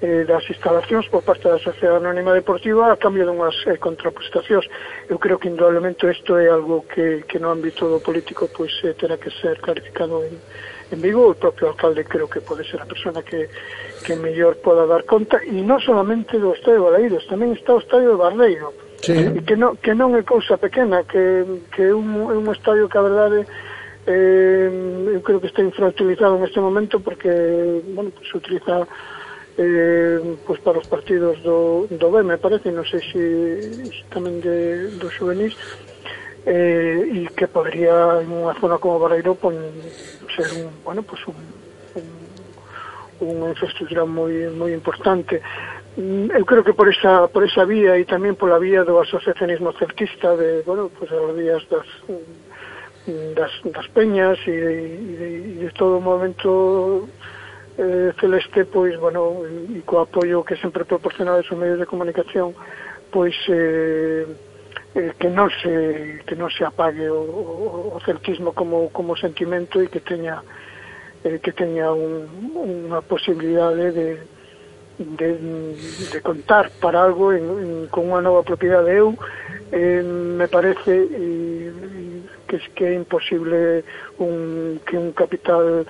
eh, 0.02 0.24
das 0.28 0.44
instalacións 0.48 1.08
por 1.08 1.22
parte 1.22 1.48
da 1.48 1.58
Sociedade 1.58 2.04
Anónima 2.04 2.34
Deportiva 2.34 2.92
a 2.92 2.96
cambio 2.96 3.24
dunhas 3.24 3.56
eh, 3.66 3.80
contraprestacións. 3.80 4.68
Eu 5.08 5.18
creo 5.18 5.38
que 5.38 5.48
indudablemente 5.48 6.04
isto 6.10 6.36
é 6.36 6.48
algo 6.48 6.84
que, 6.84 7.24
que 7.24 7.38
no 7.38 7.48
ámbito 7.50 7.88
do 7.88 8.00
político 8.00 8.48
pois 8.52 8.72
eh, 8.84 8.92
terá 8.92 9.16
que 9.16 9.32
ser 9.40 9.56
clarificado 9.60 10.20
en, 10.24 10.36
en 10.92 10.98
Vigo, 11.00 11.32
o 11.32 11.34
propio 11.34 11.72
alcalde 11.72 12.04
creo 12.04 12.28
que 12.28 12.44
pode 12.44 12.68
ser 12.68 12.80
a 12.82 12.86
persona 12.86 13.22
que, 13.22 13.48
que 14.04 14.14
mellor 14.16 14.60
poda 14.60 14.86
dar 14.86 15.08
conta, 15.08 15.40
e 15.40 15.64
non 15.64 15.80
solamente 15.80 16.36
do 16.36 16.52
Estadio 16.52 16.84
de 16.84 16.86
Baleiros, 16.92 17.24
tamén 17.26 17.56
está 17.56 17.72
o 17.72 17.80
Estadio 17.80 18.14
de 18.14 18.20
Barreiro, 18.20 18.70
sí. 19.00 19.16
e 19.16 19.40
que, 19.42 19.56
non, 19.56 19.80
que 19.80 19.96
non 19.96 20.12
é 20.12 20.22
cousa 20.22 20.60
pequena, 20.60 21.08
que, 21.08 21.64
que 21.72 21.88
é 21.88 21.92
un, 21.96 22.28
é 22.28 22.36
un 22.36 22.46
estadio 22.52 22.84
que 22.86 22.98
a 23.00 23.06
verdade 23.06 23.48
eh, 24.06 24.70
eu 25.14 25.20
creo 25.20 25.40
que 25.40 25.48
está 25.48 25.62
infrautilizado 25.62 26.38
neste 26.38 26.60
momento 26.60 27.00
porque, 27.00 27.82
bueno, 27.90 28.12
pues, 28.14 28.30
utiliza 28.34 28.86
eh, 29.58 30.36
pois 30.44 30.60
para 30.60 30.78
os 30.78 30.86
partidos 30.86 31.40
do, 31.42 31.86
do 31.90 32.10
B, 32.10 32.22
me 32.22 32.36
parece, 32.36 32.68
non 32.68 32.84
sei 32.84 33.00
se, 33.08 33.22
se 33.88 34.02
tamén 34.12 34.40
de, 34.44 34.92
do 35.00 35.08
juvenil, 35.08 35.52
eh, 36.44 37.24
e 37.24 37.26
que 37.32 37.48
podría 37.48 38.20
en 38.20 38.30
unha 38.30 38.52
zona 38.60 38.76
como 38.76 39.00
Barreiro 39.00 39.34
pon, 39.34 39.56
ser 40.36 40.46
un, 40.60 40.68
bueno, 40.84 41.00
pois 41.02 41.24
un, 41.26 41.40
un, 41.96 42.06
unha 43.24 43.50
infraestructura 43.56 44.04
moi, 44.04 44.52
moi 44.52 44.70
importante. 44.76 45.40
Mm, 45.96 46.36
eu 46.36 46.44
creo 46.44 46.60
que 46.60 46.76
por 46.76 46.92
esa, 46.92 47.24
por 47.32 47.40
esa 47.40 47.64
vía 47.64 47.96
e 47.96 48.04
tamén 48.04 48.36
pola 48.36 48.60
vía 48.60 48.84
do 48.84 49.00
asociacionismo 49.00 49.72
celtista, 49.80 50.36
de, 50.36 50.60
bueno, 50.68 50.92
pois 50.92 51.08
as 51.08 51.32
vías 51.32 51.64
das, 51.72 51.88
mm, 52.12 53.32
das, 53.32 53.52
das 53.72 53.88
peñas 53.96 54.36
e 54.44 54.52
de, 54.52 54.74
e 55.00 55.12
de, 55.16 55.28
e 55.48 55.52
de 55.64 55.70
todo 55.72 55.96
o 55.96 56.04
momento 56.04 57.08
eh, 57.78 58.12
Celeste, 58.20 58.64
pois, 58.64 58.96
bueno, 58.98 59.44
e 59.44 59.82
co 59.84 60.00
apoio 60.00 60.44
que 60.44 60.56
sempre 60.56 60.84
proporcionado 60.84 61.40
os 61.40 61.50
medios 61.52 61.78
de 61.78 61.86
comunicación, 61.86 62.54
pois, 63.12 63.36
eh, 63.48 64.26
eh, 64.96 65.12
que 65.18 65.28
non 65.28 65.52
se 65.60 66.24
que 66.24 66.34
non 66.34 66.48
se 66.48 66.64
apague 66.64 67.04
o, 67.12 67.20
o, 67.20 67.96
o 67.96 67.98
celtismo 68.00 68.56
como 68.56 68.88
como 68.90 69.12
sentimento 69.16 69.84
e 69.84 69.92
que 69.92 70.00
teña 70.00 70.40
eh, 71.20 71.38
que 71.38 71.52
teña 71.52 71.92
un, 71.92 72.24
unha 72.56 73.04
posibilidade 73.04 73.92
de, 73.92 74.08
de, 74.96 75.28
de 76.12 76.18
contar 76.24 76.72
para 76.80 77.04
algo 77.04 77.36
en, 77.36 77.44
en, 77.44 77.70
con 77.92 78.08
unha 78.08 78.24
nova 78.24 78.40
propiedade. 78.40 78.96
Eu 78.96 79.12
eh, 79.68 80.00
me 80.00 80.48
parece 80.48 80.96
e, 81.12 81.28
que, 82.48 82.56
que 82.72 82.84
é 82.88 82.92
imposible 82.94 83.84
un, 84.16 84.80
que 84.86 84.96
un 84.96 85.12
capital 85.12 85.84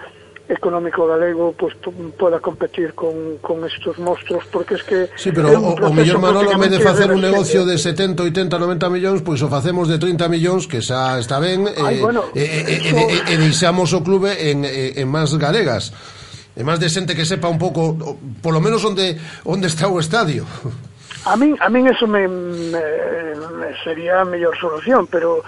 económico 0.48 1.06
galego 1.06 1.52
pues, 1.58 1.74
poda 2.16 2.38
competir 2.40 2.94
con, 2.94 3.38
con 3.40 3.64
estos 3.64 3.98
monstruos 3.98 4.44
porque 4.50 4.74
es 4.74 4.82
que 4.84 5.10
Sí, 5.16 5.32
pero 5.32 5.50
o, 5.58 5.74
o 5.74 5.92
mellor 5.92 6.18
Manolo 6.18 6.52
en 6.52 6.60
vez 6.60 6.70
de 6.70 6.80
facer 6.80 7.10
un 7.10 7.20
negocio 7.20 7.66
de 7.66 7.78
70, 7.78 8.22
80, 8.22 8.58
90 8.58 8.90
millóns, 8.90 9.22
pois 9.22 9.40
pues, 9.40 9.42
o 9.42 9.48
facemos 9.48 9.88
de 9.88 9.98
30 9.98 10.28
millóns, 10.28 10.66
que 10.66 10.80
xa 10.80 11.18
está 11.18 11.38
ben, 11.38 11.66
Ay, 11.66 11.98
eh, 11.98 12.02
bueno, 12.02 12.24
eh, 12.34 12.42
eh, 12.42 12.64
eh 12.66 12.80
eso... 12.84 12.96
eh, 12.96 13.22
e, 13.26 13.32
e, 13.32 13.34
e 13.34 13.42
deixamos 13.42 13.90
o 13.92 14.00
clube 14.06 14.30
en, 14.50 14.62
eh, 14.64 15.02
en 15.02 15.08
máis 15.10 15.34
galegas. 15.34 15.90
E 16.56 16.64
máis 16.64 16.80
de 16.80 16.88
xente 16.88 17.12
que 17.12 17.28
sepa 17.28 17.52
un 17.52 17.60
pouco, 17.60 17.98
polo 18.40 18.62
menos 18.62 18.80
onde 18.86 19.18
onde 19.44 19.66
está 19.68 19.90
o 19.90 20.00
estadio. 20.00 20.46
A 21.26 21.34
min, 21.34 21.58
a 21.58 21.68
min 21.68 21.90
eso 21.90 22.06
me, 22.06 22.24
me, 22.30 22.80
me 23.34 23.70
sería 23.82 24.22
a 24.22 24.24
mellor 24.24 24.54
solución, 24.56 25.10
pero 25.10 25.42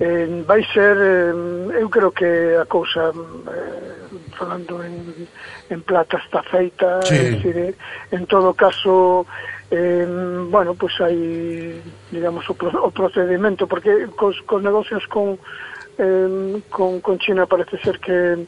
eh, 0.00 0.42
vai 0.46 0.64
ser, 0.72 0.96
eh, 0.96 1.82
eu 1.84 1.88
creo 1.92 2.10
que 2.10 2.56
a 2.56 2.64
cousa 2.64 3.12
eh, 3.12 3.97
falando 4.38 4.82
en, 4.84 5.28
en 5.68 5.82
plata 5.82 6.22
está 6.24 6.42
feita, 6.44 7.02
sí. 7.02 7.14
es 7.14 7.24
decir, 7.34 7.56
eh, 7.58 7.74
en 8.12 8.26
todo 8.26 8.54
caso, 8.54 9.26
eh, 9.70 10.06
bueno, 10.48 10.74
pues 10.74 10.94
hai, 11.00 11.82
digamos, 12.10 12.48
o, 12.48 12.54
pro, 12.54 12.70
o 12.70 12.90
procedimento, 12.90 13.66
porque 13.66 14.06
cos, 14.14 14.40
cos 14.46 14.62
negocios 14.62 15.02
con, 15.10 15.38
eh, 15.98 16.62
con, 16.70 17.00
con 17.00 17.18
China 17.18 17.46
parece 17.46 17.76
ser 17.78 17.98
que 17.98 18.46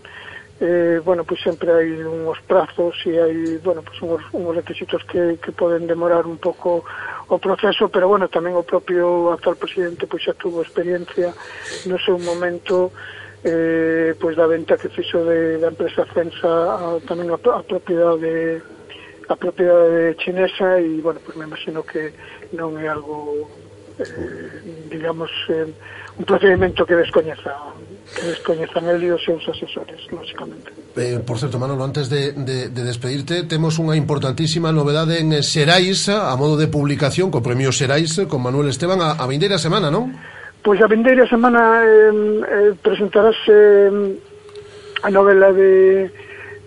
eh, 0.60 1.00
bueno, 1.02 1.24
pois 1.24 1.40
pues 1.40 1.56
sempre 1.56 1.72
hai 1.72 1.88
unhos 2.04 2.36
prazos 2.44 2.92
e 3.08 3.16
hai, 3.16 3.56
bueno, 3.64 3.80
pois 3.80 3.96
pues 3.96 4.04
unhos, 4.04 4.22
unhos 4.36 4.54
requisitos 4.60 5.00
que, 5.08 5.40
que 5.40 5.56
poden 5.56 5.88
demorar 5.88 6.28
un 6.28 6.36
pouco 6.36 6.84
o 7.32 7.36
proceso, 7.40 7.88
pero 7.88 8.12
bueno, 8.12 8.28
tamén 8.28 8.52
o 8.52 8.60
propio 8.60 9.32
actual 9.32 9.56
presidente 9.56 10.04
pois 10.04 10.20
pues, 10.20 10.36
xa 10.36 10.36
tuvo 10.36 10.60
experiencia 10.60 11.32
no 11.88 11.96
seu 11.96 12.20
momento 12.20 12.92
eh, 13.44 14.14
pois 14.20 14.36
da 14.36 14.46
venta 14.46 14.76
que 14.76 14.88
fixo 14.88 15.24
de, 15.24 15.58
da 15.58 15.68
empresa 15.72 16.04
Censa 16.12 16.48
a, 16.76 17.00
tamén 17.08 17.32
a, 17.32 17.38
a 17.40 17.62
propiedade 17.64 18.60
a 19.30 19.36
propiedade 19.36 20.18
chinesa 20.20 20.76
e, 20.76 21.00
bueno, 21.00 21.20
pois 21.24 21.36
me 21.38 21.46
imagino 21.48 21.80
que 21.86 22.12
non 22.52 22.76
é 22.76 22.90
algo 22.90 23.48
eh, 23.96 24.90
digamos 24.92 25.30
eh, 25.48 25.72
un 26.20 26.24
procedimento 26.28 26.84
que 26.84 27.00
descoñeza 27.00 27.56
que 28.10 28.26
descoñezan 28.26 28.84
el 28.90 29.00
e 29.06 29.14
os 29.14 29.22
seus 29.22 29.46
asesores, 29.46 30.02
lógicamente. 30.10 30.74
Eh, 30.98 31.22
por 31.22 31.38
certo, 31.38 31.62
Manolo, 31.62 31.84
antes 31.84 32.10
de, 32.10 32.32
de, 32.34 32.68
de 32.68 32.82
despedirte, 32.82 33.46
temos 33.46 33.78
unha 33.78 33.94
importantísima 33.94 34.74
novedade 34.74 35.22
en 35.22 35.30
Xerais, 35.46 36.10
a 36.10 36.34
modo 36.34 36.58
de 36.58 36.66
publicación, 36.66 37.30
co 37.30 37.38
premio 37.38 37.70
Xerais, 37.70 38.26
con 38.26 38.42
Manuel 38.42 38.74
Esteban, 38.74 38.98
a, 38.98 39.14
a 39.14 39.24
vindeira 39.30 39.62
semana, 39.62 39.94
non? 39.94 40.10
Pois 40.62 40.80
a 40.82 40.86
vendeira 40.86 41.26
semana 41.26 41.80
eh, 41.82 42.12
eh, 42.44 42.72
presentarase 42.82 43.56
a 45.02 45.10
novela 45.10 45.52
de, 45.54 46.10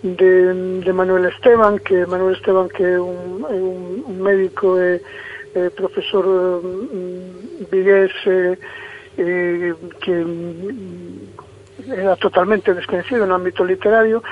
de, 0.01 0.82
de 0.82 0.93
Manuel 0.93 1.29
Esteban, 1.29 1.77
que 1.77 2.06
Manuel 2.08 2.34
Esteban 2.34 2.69
que 2.69 2.84
é 2.84 2.99
un, 2.99 3.45
un, 3.45 4.03
un 4.10 4.17
médico 4.17 4.82
e 4.82 4.97
eh, 4.97 5.01
eh, 5.53 5.69
profesor 5.77 6.25
eh, 6.25 7.65
vigués 7.69 8.12
eh, 8.25 8.58
eh, 9.17 9.75
que 10.01 10.25
era 11.93 12.15
totalmente 12.15 12.73
desconocido 12.73 13.25
no 13.25 13.36
ámbito 13.36 13.63
literario 13.63 14.23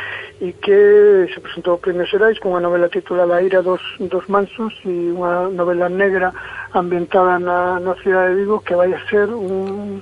e 0.41 0.53
que 0.53 1.29
se 1.33 1.39
presentou 1.39 1.73
ao 1.73 1.83
Premio 1.83 2.05
Xerais 2.05 2.39
cunha 2.39 2.59
novela 2.59 2.89
titulada 2.89 3.35
A 3.35 3.41
ira 3.41 3.61
dos, 3.61 3.81
dos 3.99 4.25
mansos 4.27 4.73
e 4.85 5.13
unha 5.13 5.47
novela 5.53 5.87
negra 5.87 6.33
ambientada 6.73 7.37
na, 7.37 7.79
na 7.79 7.93
cidade 8.01 8.33
de 8.33 8.41
Vigo 8.41 8.65
que 8.65 8.75
vai 8.75 8.93
a 8.93 8.99
ser 9.07 9.29
un 9.29 10.01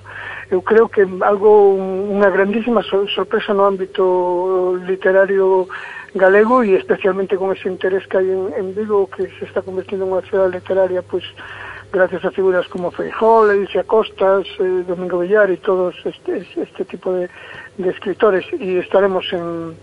eu 0.50 0.62
creo 0.64 0.90
que 0.90 1.06
algo 1.22 1.76
unha 1.78 2.32
grandísima 2.32 2.82
sorpresa 2.82 3.54
no 3.54 3.68
ámbito 3.68 4.80
literario 4.88 5.68
galego 6.16 6.64
e 6.64 6.74
especialmente 6.74 7.38
con 7.38 7.52
ese 7.54 7.70
interés 7.70 8.08
que 8.08 8.18
hai 8.18 8.28
en, 8.32 8.56
en 8.56 8.68
Vigo 8.74 9.12
que 9.12 9.28
se 9.38 9.46
está 9.46 9.62
convertindo 9.62 10.08
en 10.08 10.16
unha 10.16 10.26
cidade 10.26 10.56
literaria 10.56 11.04
pois 11.04 11.28
pues, 11.28 11.69
gracias 11.92 12.24
a 12.26 12.32
figuras 12.32 12.68
como 12.68 12.92
Feijol, 12.92 13.52
Elisa 13.52 13.84
Costas, 13.84 14.48
eh, 14.60 14.84
Domingo 14.88 15.20
Villar 15.20 15.50
y 15.50 15.58
todos 15.58 15.96
este, 16.06 16.46
este 16.56 16.86
tipo 16.86 17.14
de, 17.14 17.30
de 17.78 17.90
escritores. 17.90 18.46
E 18.54 18.80
estaremos 18.80 19.26
en, 19.34 19.76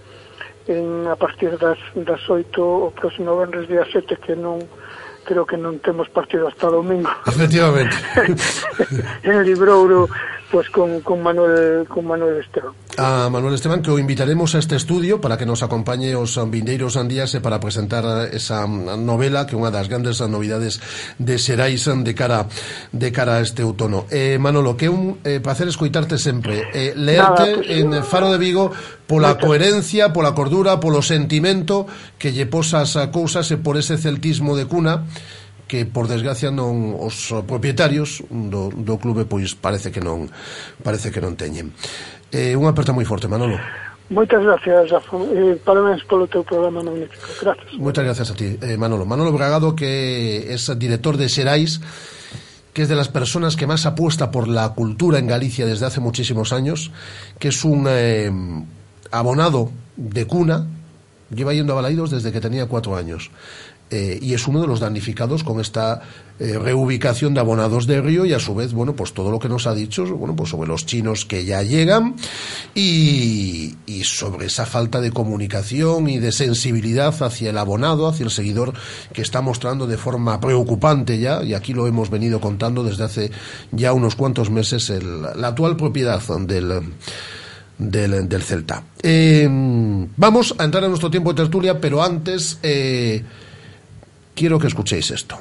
en 0.68 1.06
a 1.06 1.16
partir 1.16 1.58
das, 1.58 1.78
das 1.94 2.22
8 2.28 2.58
o 2.58 2.90
próximo 2.90 3.36
venres 3.36 3.68
día 3.68 3.84
7 3.84 4.16
que 4.22 4.34
non 4.34 4.62
creo 5.26 5.44
que 5.44 5.58
non 5.58 5.82
temos 5.82 6.06
partido 6.08 6.46
hasta 6.46 6.70
domingo. 6.70 7.10
Efectivamente. 7.26 7.98
en 9.26 9.42
Librouro 9.42 10.06
pues 10.50 10.70
con, 10.70 11.00
con 11.00 11.22
Manuel 11.22 11.86
con 11.88 12.06
Manuel 12.06 12.40
Esteban. 12.40 12.72
A 12.98 13.28
Manuel 13.28 13.54
Esteban 13.54 13.82
que 13.82 13.90
o 13.90 13.98
invitaremos 13.98 14.54
a 14.54 14.58
este 14.58 14.76
estudio 14.76 15.20
para 15.20 15.36
que 15.36 15.44
nos 15.44 15.62
acompañe 15.62 16.14
os 16.14 16.38
vindeiros 16.48 16.96
andías 16.96 17.34
e 17.34 17.42
para 17.42 17.58
presentar 17.58 18.30
esa 18.30 18.64
novela 18.66 19.44
que 19.44 19.52
é 19.52 19.60
unha 19.60 19.74
das 19.74 19.90
grandes 19.90 20.22
novidades 20.22 20.78
de 21.18 21.36
Xerais 21.36 21.90
de 21.90 22.12
cara 22.14 22.46
de 22.94 23.08
cara 23.10 23.36
a 23.36 23.42
este 23.42 23.66
outono. 23.66 24.06
Eh 24.08 24.38
Manolo, 24.38 24.78
que 24.78 24.88
un 24.88 25.18
eh, 25.26 25.42
placer 25.42 25.66
escoitarte 25.66 26.16
sempre. 26.16 26.70
Eh 26.72 26.94
leerte 26.94 27.50
Nada, 27.50 27.66
pues, 27.66 27.70
en 27.70 27.88
Faro 28.06 28.30
de 28.30 28.38
Vigo 28.38 28.70
pola 29.06 29.34
Muchas. 29.34 29.44
coherencia, 29.44 30.12
pola 30.12 30.34
cordura, 30.34 30.78
polo 30.78 31.02
sentimento 31.02 31.86
que 32.18 32.30
lle 32.30 32.46
posas 32.46 32.94
a 32.94 33.10
cousas 33.10 33.50
e 33.50 33.58
por 33.58 33.74
ese 33.74 33.98
celtismo 33.98 34.54
de 34.54 34.66
cuna 34.70 35.06
que 35.66 35.84
por 35.84 36.06
desgracia 36.06 36.54
non 36.54 36.94
os 36.94 37.34
propietarios 37.46 38.22
do, 38.30 38.70
do 38.70 38.94
clube 39.02 39.26
pois 39.26 39.58
parece 39.58 39.90
que 39.90 39.98
non 39.98 40.30
parece 40.82 41.10
que 41.10 41.18
non 41.18 41.34
teñen. 41.34 41.74
Eh, 42.30 42.54
unha 42.54 42.70
aperta 42.70 42.94
moi 42.94 43.06
forte, 43.06 43.26
Manolo. 43.26 43.58
Moitas 44.08 44.38
gracias, 44.38 44.90
Rafa. 44.90 45.18
Eh, 45.34 45.58
parabéns 45.66 46.06
polo 46.06 46.30
teu 46.30 46.46
programa 46.46 46.78
magnífico. 46.78 47.26
Gracias. 47.42 47.74
Moitas 47.74 48.04
gracias 48.06 48.30
a 48.30 48.34
ti, 48.38 48.54
eh, 48.62 48.78
Manolo. 48.78 49.02
Manolo 49.02 49.34
Bragado, 49.34 49.74
que 49.74 50.46
é 50.46 50.56
director 50.78 51.18
de 51.18 51.26
Xerais, 51.26 51.82
que 52.70 52.82
es 52.82 52.88
de 52.88 52.94
las 52.94 53.08
personas 53.08 53.56
que 53.56 53.66
más 53.66 53.82
apuesta 53.86 54.30
por 54.30 54.46
la 54.46 54.70
cultura 54.78 55.18
en 55.18 55.26
Galicia 55.26 55.66
desde 55.66 55.86
hace 55.86 55.98
muchísimos 55.98 56.52
años, 56.52 56.92
que 57.40 57.48
es 57.48 57.64
un 57.64 57.86
eh, 57.88 58.30
abonado 59.10 59.72
de 59.96 60.26
cuna, 60.26 60.66
lleva 61.34 61.54
yendo 61.54 61.72
a 61.72 61.76
Balaidos 61.76 62.10
desde 62.10 62.30
que 62.30 62.40
tenía 62.40 62.66
cuatro 62.66 62.94
años. 62.94 63.30
Eh, 63.88 64.18
y 64.20 64.34
es 64.34 64.48
uno 64.48 64.60
de 64.60 64.66
los 64.66 64.80
damnificados 64.80 65.44
con 65.44 65.60
esta 65.60 66.02
eh, 66.40 66.58
reubicación 66.58 67.34
de 67.34 67.40
abonados 67.40 67.86
de 67.86 68.00
río 68.00 68.26
y 68.26 68.32
a 68.32 68.40
su 68.40 68.52
vez, 68.52 68.72
bueno, 68.72 68.96
pues 68.96 69.12
todo 69.14 69.30
lo 69.30 69.38
que 69.38 69.48
nos 69.48 69.68
ha 69.68 69.74
dicho, 69.74 70.04
bueno, 70.16 70.34
pues 70.34 70.50
sobre 70.50 70.66
los 70.66 70.86
chinos 70.86 71.24
que 71.24 71.44
ya 71.44 71.62
llegan 71.62 72.16
y, 72.74 73.76
sobre 74.02 74.46
esa 74.46 74.66
falta 74.66 75.00
de 75.00 75.12
comunicación 75.12 76.08
y 76.08 76.18
de 76.18 76.32
sensibilidad 76.32 77.14
hacia 77.22 77.50
el 77.50 77.58
abonado, 77.58 78.08
hacia 78.08 78.24
el 78.24 78.30
seguidor 78.30 78.74
que 79.12 79.22
está 79.22 79.40
mostrando 79.40 79.86
de 79.86 79.96
forma 79.96 80.40
preocupante 80.40 81.18
ya, 81.18 81.44
y 81.44 81.54
aquí 81.54 81.72
lo 81.72 81.86
hemos 81.86 82.10
venido 82.10 82.40
contando 82.40 82.82
desde 82.82 83.04
hace 83.04 83.30
ya 83.70 83.92
unos 83.92 84.16
cuantos 84.16 84.50
meses, 84.50 84.90
el, 84.90 85.22
la 85.22 85.48
actual 85.48 85.76
propiedad 85.76 86.20
del 86.40 86.92
del, 87.78 88.28
del 88.28 88.42
Celta. 88.42 88.82
Eh, 89.02 89.46
vamos 90.16 90.54
a 90.58 90.64
entrar 90.64 90.82
en 90.84 90.90
nuestro 90.90 91.10
tiempo 91.10 91.32
de 91.32 91.42
tertulia, 91.42 91.80
pero 91.80 92.02
antes 92.02 92.58
quiero 94.36 94.58
que 94.60 94.68
escuchéis 94.68 95.10
esto. 95.10 95.36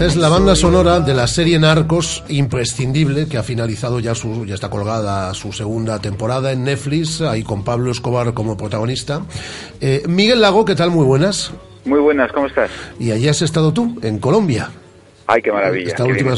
Esta 0.00 0.12
es 0.12 0.16
la 0.16 0.30
banda 0.30 0.56
sonora 0.56 1.00
de 1.00 1.12
la 1.12 1.26
serie 1.26 1.58
Narcos 1.58 2.24
imprescindible 2.30 3.28
que 3.28 3.36
ha 3.36 3.42
finalizado 3.42 4.00
ya 4.00 4.14
su 4.14 4.46
ya 4.46 4.54
está 4.54 4.70
colgada 4.70 5.34
su 5.34 5.52
segunda 5.52 5.98
temporada 5.98 6.52
en 6.52 6.64
Netflix 6.64 7.20
ahí 7.20 7.42
con 7.42 7.64
Pablo 7.64 7.90
Escobar 7.90 8.32
como 8.32 8.56
protagonista. 8.56 9.20
Eh, 9.78 10.02
Miguel 10.08 10.40
Lago, 10.40 10.64
¿qué 10.64 10.74
tal? 10.74 10.90
Muy 10.90 11.04
buenas. 11.04 11.52
Muy 11.84 12.00
buenas, 12.00 12.32
¿cómo 12.32 12.46
estás? 12.46 12.70
Y 12.98 13.10
allí 13.10 13.28
has 13.28 13.42
estado 13.42 13.74
tú, 13.74 13.98
en 14.00 14.18
Colombia. 14.20 14.70
Ay, 15.26 15.42
qué 15.42 15.52
maravilla. 15.52 15.88
Esta 15.88 16.04
qué 16.04 16.12
última, 16.12 16.34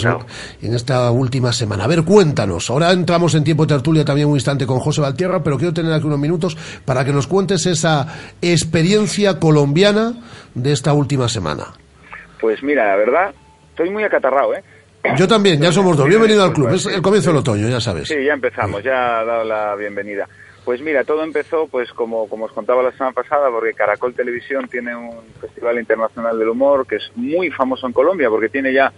en 0.61 0.75
esta 0.75 1.13
última 1.13 1.53
semana. 1.53 1.85
A 1.85 1.87
ver, 1.87 2.03
cuéntanos. 2.03 2.69
Ahora 2.69 2.91
entramos 2.91 3.33
en 3.37 3.45
tiempo 3.45 3.65
de 3.65 3.75
tertulia 3.77 4.05
también 4.05 4.27
un 4.27 4.35
instante 4.35 4.67
con 4.67 4.81
José 4.81 5.03
Valtierra, 5.03 5.41
pero 5.41 5.57
quiero 5.57 5.73
tener 5.73 5.93
aquí 5.93 6.07
unos 6.09 6.19
minutos 6.19 6.59
para 6.85 7.05
que 7.05 7.13
nos 7.13 7.29
cuentes 7.29 7.65
esa 7.67 8.09
experiencia 8.43 9.39
colombiana 9.39 10.15
de 10.53 10.73
esta 10.73 10.93
última 10.95 11.29
semana. 11.29 11.67
Pues 12.41 12.61
mira, 12.65 12.89
la 12.89 12.97
verdad, 12.97 13.35
estoy 13.73 13.91
muy 13.91 14.05
acatarrado, 14.05 14.55
¿eh? 14.55 14.63
Yo 15.17 15.27
también, 15.27 15.61
ya 15.61 15.73
somos 15.73 15.97
dos. 15.97 16.09
Bienvenido 16.09 16.45
al 16.45 16.53
club. 16.53 16.73
Es 16.73 16.87
el 16.87 17.03
comienzo 17.03 17.31
del 17.31 17.41
otoño, 17.41 17.69
ya 17.69 17.81
sabes. 17.81 18.07
Sí, 18.07 18.25
ya 18.25 18.35
empezamos, 18.35 18.85
ya 18.85 19.19
ha 19.19 19.25
dado 19.25 19.45
la 19.45 19.75
bienvenida. 19.75 20.29
Pues 20.65 20.81
mira, 20.81 21.03
todo 21.03 21.25
empezó, 21.25 21.67
pues 21.67 21.93
como, 21.93 22.29
como 22.29 22.45
os 22.45 22.53
contaba 22.53 22.85
la 22.85 22.93
semana 22.93 23.13
pasada, 23.13 23.51
porque 23.51 23.75
Caracol 23.75 24.15
Televisión 24.15 24.69
tiene 24.69 24.95
un 24.95 25.25
Festival 25.41 25.81
Internacional 25.81 26.39
del 26.39 26.51
Humor 26.51 26.87
que 26.87 26.97
es 26.97 27.11
muy 27.17 27.51
famoso 27.51 27.87
en 27.89 27.93
Colombia, 27.93 28.31
porque 28.31 28.49
tiene 28.49 28.73
ya 28.73 28.93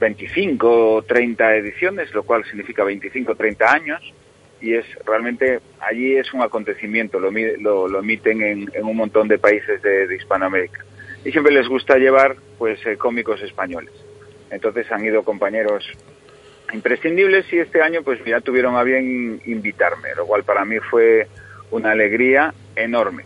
25 0.00 0.94
o 0.94 1.02
30 1.02 1.56
ediciones, 1.56 2.14
lo 2.14 2.22
cual 2.22 2.44
significa 2.44 2.84
25 2.84 3.32
o 3.32 3.34
30 3.34 3.70
años, 3.70 4.14
y 4.62 4.72
es 4.72 4.86
realmente, 5.04 5.60
allí 5.80 6.16
es 6.16 6.32
un 6.32 6.40
acontecimiento, 6.40 7.18
lo, 7.18 7.30
lo, 7.30 7.86
lo 7.86 7.98
emiten 7.98 8.40
en, 8.40 8.70
en, 8.72 8.84
un 8.84 8.96
montón 8.96 9.28
de 9.28 9.38
países 9.38 9.82
de, 9.82 10.06
de 10.06 10.16
Hispanoamérica. 10.16 10.86
Y 11.22 11.32
siempre 11.32 11.52
les 11.52 11.68
gusta 11.68 11.98
llevar, 11.98 12.36
pues, 12.56 12.84
eh, 12.86 12.96
cómicos 12.96 13.42
españoles. 13.42 13.92
Entonces 14.54 14.90
han 14.90 15.04
ido 15.04 15.22
compañeros 15.22 15.84
imprescindibles 16.72 17.50
y 17.52 17.58
este 17.58 17.82
año 17.82 18.02
pues 18.02 18.24
ya 18.24 18.40
tuvieron 18.40 18.76
a 18.76 18.82
bien 18.82 19.40
invitarme, 19.46 20.14
lo 20.16 20.26
cual 20.26 20.44
para 20.44 20.64
mí 20.64 20.78
fue 20.78 21.28
una 21.70 21.92
alegría 21.92 22.54
enorme. 22.76 23.24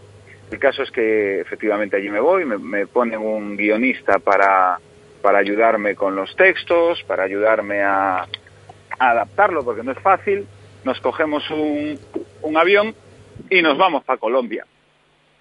El 0.51 0.59
caso 0.59 0.83
es 0.83 0.91
que 0.91 1.41
efectivamente 1.41 1.97
allí 1.97 2.09
me 2.09 2.21
voy, 2.21 2.45
me, 2.45 2.87
ponen 2.87 3.21
un 3.21 3.57
guionista 3.57 4.19
para, 4.19 4.79
para 5.21 5.39
ayudarme 5.39 5.95
con 5.95 6.17
los 6.17 6.35
textos, 6.37 7.03
para 7.05 7.25
ayudarme 7.25 7.83
a, 7.83 8.27
adaptarlo, 8.99 9.65
porque 9.65 9.83
no 9.83 9.93
es 9.93 9.99
fácil. 9.99 10.47
Nos 10.85 11.01
cogemos 11.01 11.49
un, 11.51 11.99
un 12.43 12.57
avión 12.57 12.95
y 13.51 13.63
nos 13.63 13.77
vamos 13.77 14.05
para 14.05 14.19
Colombia. 14.19 14.65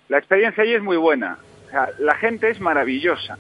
La 0.10 0.18
experiencia 0.18 0.64
allí 0.64 0.74
es 0.74 0.82
muy 0.82 0.98
buena, 0.98 1.38
la 2.00 2.16
gente 2.16 2.50
es 2.50 2.60
maravillosa. 2.60 3.38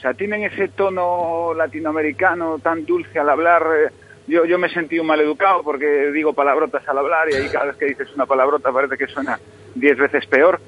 O 0.00 0.02
sea, 0.02 0.14
tienen 0.14 0.44
ese 0.44 0.68
tono 0.68 1.52
latinoamericano 1.52 2.58
tan 2.58 2.86
dulce 2.86 3.18
al 3.18 3.28
hablar. 3.28 3.92
Yo, 4.26 4.46
yo 4.46 4.58
me 4.58 4.68
he 4.68 4.70
sentido 4.70 5.04
mal 5.04 5.20
educado 5.20 5.62
porque 5.62 6.10
digo 6.10 6.32
palabrotas 6.32 6.88
al 6.88 6.96
hablar 6.96 7.28
y 7.30 7.34
ahí 7.34 7.50
cada 7.52 7.66
vez 7.66 7.76
que 7.76 7.84
dices 7.84 8.08
una 8.14 8.24
palabrota 8.24 8.72
parece 8.72 8.96
que 8.96 9.06
suena 9.08 9.38
diez 9.74 9.98
veces 9.98 10.24
peor 10.24 10.58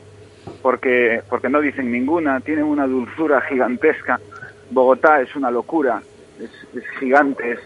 porque, 0.60 1.22
porque 1.30 1.48
no 1.48 1.62
dicen 1.62 1.90
ninguna. 1.90 2.40
Tienen 2.40 2.64
una 2.64 2.86
dulzura 2.86 3.40
gigantesca. 3.40 4.20
Bogotá 4.68 5.22
es 5.22 5.34
una 5.34 5.50
locura, 5.50 6.02
es, 6.38 6.50
es 6.76 6.84
gigante. 7.00 7.52
Es... 7.52 7.60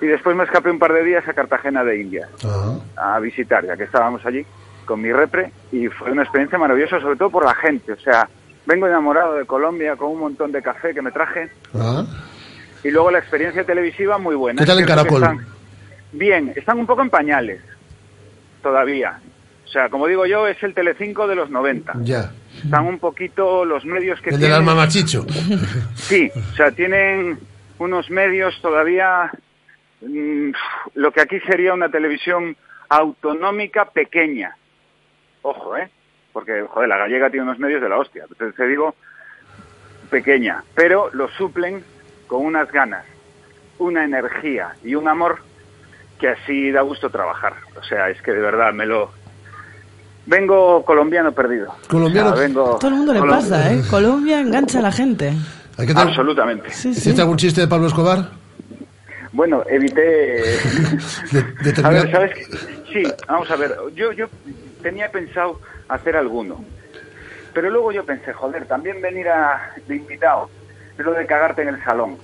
Y 0.00 0.06
después 0.06 0.34
me 0.34 0.42
escapé 0.42 0.68
un 0.72 0.80
par 0.80 0.94
de 0.94 1.04
días 1.04 1.28
a 1.28 1.32
Cartagena 1.32 1.84
de 1.84 2.00
India 2.00 2.28
uh 2.42 2.48
-huh. 2.48 2.82
a 2.96 3.20
visitar, 3.20 3.64
ya 3.64 3.76
que 3.76 3.84
estábamos 3.84 4.26
allí 4.26 4.44
con 4.84 5.00
mi 5.00 5.12
repre 5.12 5.52
y 5.70 5.86
fue 5.86 6.10
una 6.10 6.22
experiencia 6.22 6.58
maravillosa, 6.58 6.98
sobre 6.98 7.14
todo 7.14 7.30
por 7.30 7.44
la 7.44 7.54
gente. 7.54 7.92
O 7.92 8.00
sea, 8.00 8.28
vengo 8.66 8.86
enamorado 8.86 9.34
de 9.34 9.44
Colombia 9.44 9.96
con 9.96 10.10
un 10.10 10.20
montón 10.20 10.52
de 10.52 10.62
café 10.62 10.94
que 10.94 11.02
me 11.02 11.10
traje. 11.10 11.50
Ah. 11.74 12.04
Y 12.82 12.90
luego 12.90 13.10
la 13.10 13.18
experiencia 13.18 13.64
televisiva 13.64 14.18
muy 14.18 14.34
buena. 14.34 14.60
¿Qué 14.60 14.66
tal 14.66 14.78
en 14.78 14.86
Caracol? 14.86 15.22
Están, 15.22 15.46
bien, 16.12 16.52
están 16.54 16.78
un 16.78 16.86
poco 16.86 17.02
en 17.02 17.10
pañales 17.10 17.60
todavía. 18.62 19.20
O 19.64 19.68
sea, 19.68 19.88
como 19.88 20.06
digo 20.06 20.26
yo, 20.26 20.46
es 20.46 20.62
el 20.62 20.74
Telecinco 20.74 21.26
de 21.26 21.34
los 21.34 21.50
90. 21.50 21.94
Ya. 22.02 22.32
Están 22.62 22.86
un 22.86 22.98
poquito 22.98 23.64
los 23.64 23.84
medios 23.84 24.20
que 24.20 24.30
El 24.30 24.38
tienen... 24.38 24.50
del 24.50 24.52
alma 24.52 24.74
machicho. 24.74 25.26
Sí, 25.94 26.30
o 26.34 26.54
sea, 26.54 26.70
tienen 26.70 27.38
unos 27.78 28.10
medios 28.10 28.54
todavía 28.60 29.32
mm, 30.00 30.50
lo 30.94 31.12
que 31.12 31.20
aquí 31.20 31.40
sería 31.40 31.74
una 31.74 31.88
televisión 31.88 32.56
autonómica 32.88 33.86
pequeña. 33.86 34.56
Ojo, 35.42 35.76
¿eh? 35.76 35.90
Porque, 36.34 36.66
joder, 36.68 36.88
la 36.88 36.98
gallega 36.98 37.30
tiene 37.30 37.44
unos 37.44 37.58
medios 37.58 37.80
de 37.80 37.88
la 37.88 37.96
hostia. 37.96 38.24
Entonces 38.28 38.54
te 38.56 38.66
digo, 38.66 38.94
pequeña. 40.10 40.62
Pero 40.74 41.08
lo 41.14 41.28
suplen 41.28 41.82
con 42.26 42.44
unas 42.44 42.70
ganas, 42.70 43.04
una 43.78 44.04
energía 44.04 44.74
y 44.84 44.96
un 44.96 45.08
amor 45.08 45.38
que 46.20 46.28
así 46.28 46.70
da 46.72 46.82
gusto 46.82 47.08
trabajar. 47.08 47.54
O 47.80 47.84
sea, 47.84 48.10
es 48.10 48.20
que 48.20 48.32
de 48.32 48.40
verdad 48.40 48.72
me 48.74 48.84
lo... 48.84 49.10
Vengo 50.26 50.84
colombiano 50.84 51.32
perdido. 51.32 51.74
Colombiano. 51.88 52.30
O 52.32 52.36
sea, 52.36 52.46
vengo 52.46 52.78
Todo 52.80 52.88
el 52.88 52.96
mundo 52.96 53.12
le 53.12 53.20
colom- 53.20 53.30
pasa, 53.30 53.72
¿eh? 53.72 53.82
Colombia 53.88 54.40
engancha 54.40 54.80
a 54.80 54.82
la 54.82 54.92
gente. 54.92 55.28
Hay 55.76 55.86
que 55.86 55.92
tener- 55.94 56.08
Absolutamente. 56.08 56.70
Sí, 56.70 56.92
sí. 56.94 57.00
¿Hiciste 57.00 57.20
algún 57.20 57.36
chiste 57.36 57.60
de 57.60 57.68
Pablo 57.68 57.86
Escobar? 57.86 58.30
Bueno, 59.32 59.62
evité... 59.68 60.00
De, 61.30 61.42
de 61.72 61.82
A 61.84 61.90
ver, 61.90 62.10
¿sabes 62.10 62.32
qué? 62.34 62.44
Sí, 62.92 63.02
vamos 63.28 63.50
a 63.50 63.56
ver. 63.56 63.76
Yo, 63.94 64.12
yo 64.12 64.26
tenía 64.84 65.10
pensado 65.10 65.58
hacer 65.88 66.14
alguno. 66.14 66.62
Pero 67.54 67.70
luego 67.70 67.90
yo 67.90 68.04
pensé, 68.04 68.34
joder, 68.34 68.66
también 68.66 69.00
venir 69.00 69.28
a, 69.28 69.72
de 69.88 69.96
invitado 69.96 70.50
es 70.96 71.04
lo 71.04 71.12
de 71.12 71.26
cagarte 71.26 71.62
en 71.62 71.68
el 71.68 71.82
salón. 71.82 72.18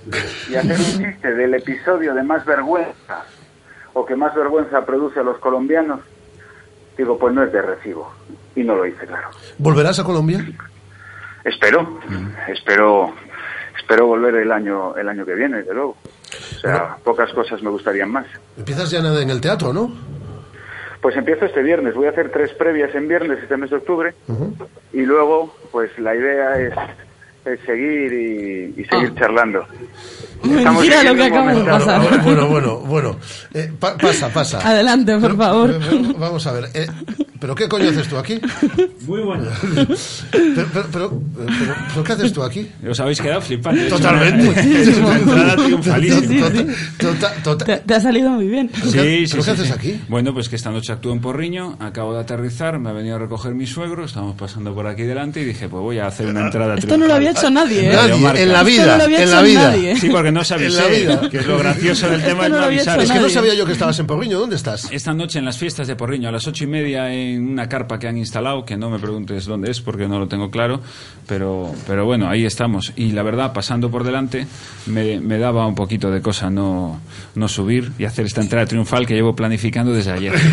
Y 0.47 0.55
hacer 0.55 0.77
un 0.77 1.05
chiste 1.05 1.33
del 1.33 1.55
episodio 1.55 2.13
de 2.13 2.23
más 2.23 2.45
vergüenza 2.45 3.25
o 3.93 4.05
que 4.05 4.15
más 4.15 4.33
vergüenza 4.35 4.85
produce 4.85 5.19
a 5.19 5.23
los 5.23 5.39
colombianos, 5.39 6.01
digo, 6.97 7.17
pues 7.17 7.33
no 7.33 7.43
es 7.43 7.51
de 7.51 7.61
recibo. 7.61 8.13
Y 8.55 8.63
no 8.63 8.75
lo 8.75 8.85
hice, 8.85 9.07
claro. 9.07 9.29
¿Volverás 9.57 9.99
a 9.99 10.03
Colombia? 10.03 10.45
Espero, 11.43 11.99
espero, 12.47 13.13
espero 13.75 14.05
volver 14.05 14.35
el 14.35 14.51
año, 14.51 14.95
el 14.95 15.09
año 15.09 15.25
que 15.25 15.33
viene, 15.33 15.57
desde 15.57 15.73
luego. 15.73 15.97
O 16.57 16.59
sea, 16.59 16.97
pocas 17.03 17.33
cosas 17.33 17.61
me 17.63 17.71
gustarían 17.71 18.11
más. 18.11 18.27
Empiezas 18.55 18.91
ya 18.91 18.99
en 18.99 19.29
el 19.29 19.41
teatro, 19.41 19.73
¿no? 19.73 19.91
Pues 21.01 21.15
empiezo 21.15 21.45
este 21.45 21.63
viernes. 21.63 21.95
Voy 21.95 22.07
a 22.07 22.11
hacer 22.11 22.29
tres 22.31 22.51
previas 22.53 22.93
en 22.93 23.07
viernes 23.07 23.39
este 23.41 23.57
mes 23.57 23.69
de 23.71 23.77
octubre. 23.77 24.13
Y 24.93 25.01
luego, 25.01 25.55
pues 25.71 25.97
la 25.97 26.15
idea 26.15 26.59
es, 26.59 26.73
es 27.45 27.59
seguir 27.61 28.13
y, 28.13 28.81
y 28.81 28.85
seguir 28.85 29.15
charlando. 29.15 29.65
Estamos 30.43 30.81
Mentira 30.83 31.03
lo 31.03 31.15
que 31.15 31.23
acaba 31.23 31.53
de 31.53 31.63
pasar. 31.63 32.01
Bueno, 32.01 32.23
bueno, 32.23 32.47
bueno. 32.47 32.77
bueno. 32.79 33.17
Eh, 33.53 33.71
pa- 33.79 33.97
pasa, 33.97 34.29
pasa. 34.29 34.59
Adelante, 34.67 35.17
por 35.17 35.37
favor. 35.37 35.79
Pero- 35.79 36.13
Vamos 36.17 36.47
a 36.47 36.51
ver. 36.53 36.69
eh, 36.73 36.87
¿Pero 37.39 37.55
qué 37.55 37.67
coño 37.67 37.89
haces 37.89 38.07
tú 38.07 38.17
aquí? 38.17 38.39
Muy 39.07 39.21
bueno. 39.21 39.45
Pero, 39.71 39.87
pero, 40.31 40.67
pero, 40.71 40.87
pero- 40.91 41.75
pero 41.89 42.03
¿qué 42.03 42.13
haces 42.13 42.33
tú 42.33 42.43
aquí? 42.43 42.69
Os 42.87 42.99
habéis 42.99 43.19
quedado 43.19 43.41
flipantes. 43.41 43.89
Totalmente. 43.89 44.51
Es 44.91 44.97
una 44.97 45.15
entrada 45.17 45.55
triunfalísima. 45.55 46.47
Tota- 46.99 47.33
tota- 47.43 47.65
Te, 47.65 47.77
te 47.77 47.93
ha 47.95 47.99
salido 47.99 48.29
muy 48.29 48.47
bien. 48.47 48.69
¿Pero 48.71 48.91
qué- 48.91 49.01
Sí, 49.01 49.27
sí, 49.27 49.31
pero 49.31 49.43
qué 49.43 49.43
sí, 49.43 49.51
haces 49.51 49.67
sí. 49.67 49.73
aquí? 49.73 50.01
Bueno, 50.07 50.33
pues 50.33 50.49
que 50.49 50.55
esta 50.55 50.69
noche 50.69 50.93
actúo 50.93 51.13
en 51.13 51.19
Porriño, 51.19 51.77
acabo 51.79 52.13
de 52.13 52.19
aterrizar, 52.21 52.77
me 52.79 52.89
ha 52.89 52.93
venido 52.93 53.15
a 53.15 53.19
recoger 53.19 53.55
mi 53.55 53.65
suegro, 53.65 54.05
estamos 54.05 54.35
pasando 54.35 54.73
por 54.75 54.85
aquí 54.87 55.03
delante 55.03 55.41
y 55.41 55.45
dije, 55.45 55.67
pues 55.67 55.81
voy 55.81 55.97
a 55.99 56.07
hacer 56.07 56.27
una 56.27 56.41
entrada 56.45 56.75
Esto 56.75 56.95
no 56.97 57.07
lo 57.07 57.13
había 57.15 57.31
hecho 57.31 57.49
nadie, 57.49 57.89
¿eh? 57.91 57.93
Nadie, 57.95 58.43
en 58.43 58.49
la 58.53 58.59
Esto 58.61 58.65
vida, 58.65 58.85
no 58.85 58.97
lo 58.97 59.03
había 59.03 59.17
en 59.17 59.23
hecho 59.23 59.35
la 59.35 59.41
vida. 59.41 59.61
nadie. 59.71 59.95
Sí, 59.95 60.09
porque 60.09 60.30
no 60.31 60.41
os 60.41 60.51
En 60.51 60.57
avisé, 60.61 60.81
la 60.81 60.87
vida. 61.15 61.29
que 61.29 61.37
es 61.39 61.45
lo 61.47 61.57
gracioso 61.57 62.09
del 62.09 62.23
tema 62.25 62.45
es 62.45 62.51
no 62.51 62.59
avisar. 62.59 62.99
Es 63.01 63.11
que 63.11 63.19
no 63.19 63.29
sabía 63.29 63.53
yo 63.53 63.65
que 63.65 63.73
estabas 63.73 63.97
en 63.99 64.07
Porriño. 64.07 64.39
¿Dónde 64.39 64.55
estás? 64.55 64.87
Esta 64.91 65.13
noche 65.13 65.39
en 65.39 65.45
las 65.45 65.57
fiestas 65.57 65.87
de 65.87 65.95
Porriño, 65.95 66.29
a 66.29 66.31
las 66.31 66.47
ocho 66.47 66.63
y 66.63 66.67
media, 66.67 67.13
en 67.13 67.49
una 67.49 67.67
carpa 67.69 67.99
que 67.99 68.07
han 68.07 68.17
instalado, 68.17 68.65
que 68.65 68.77
no 68.77 68.89
me 68.89 68.99
preguntes 68.99 69.45
dónde 69.45 69.71
es 69.71 69.81
porque 69.81 70.07
no 70.07 70.19
lo 70.19 70.27
tengo 70.27 70.49
claro, 70.51 70.81
pero, 71.27 71.73
pero 71.87 72.05
bueno, 72.05 72.29
ahí 72.29 72.45
estamos. 72.45 72.93
Y 72.95 73.11
la 73.11 73.23
verdad, 73.23 73.53
pasando 73.53 73.89
por 73.91 74.03
delante, 74.03 74.47
me, 74.87 75.19
me 75.19 75.37
daba 75.37 75.67
un 75.67 75.75
poquito 75.75 76.11
de 76.11 76.21
cosa 76.21 76.49
no, 76.49 76.99
no 77.35 77.47
subir 77.47 77.91
y 77.99 78.05
hacer 78.05 78.25
esta 78.25 78.41
entrada 78.41 78.65
triunfal 78.65 79.05
que 79.05 79.13
llevo 79.13 79.35
planificando 79.35 79.93
desde 79.93 80.11
ayer. 80.11 80.33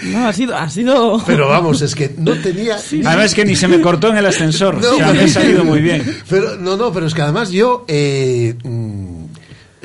No, 0.00 0.26
ha 0.28 0.32
sido, 0.32 0.56
ha 0.56 0.70
sido. 0.70 1.20
Pero 1.26 1.48
vamos, 1.48 1.82
es 1.82 1.94
que 1.94 2.14
no 2.16 2.32
tenía... 2.34 2.76
Además 2.76 3.24
es 3.26 3.34
que 3.34 3.44
ni 3.44 3.56
se 3.56 3.66
me 3.66 3.80
cortó 3.80 4.08
en 4.08 4.16
el 4.16 4.26
ascensor, 4.26 4.80
No, 4.80 4.92
o 4.92 4.96
sea, 4.96 5.12
me 5.12 5.22
ha 5.22 5.28
salido 5.28 5.64
muy 5.64 5.80
bien. 5.80 6.02
Pero, 6.30 6.56
no, 6.56 6.76
no, 6.76 6.92
pero 6.92 7.06
es 7.06 7.14
que 7.14 7.22
además 7.22 7.50
yo 7.50 7.84
eh, 7.88 8.54
mm, 8.62 9.07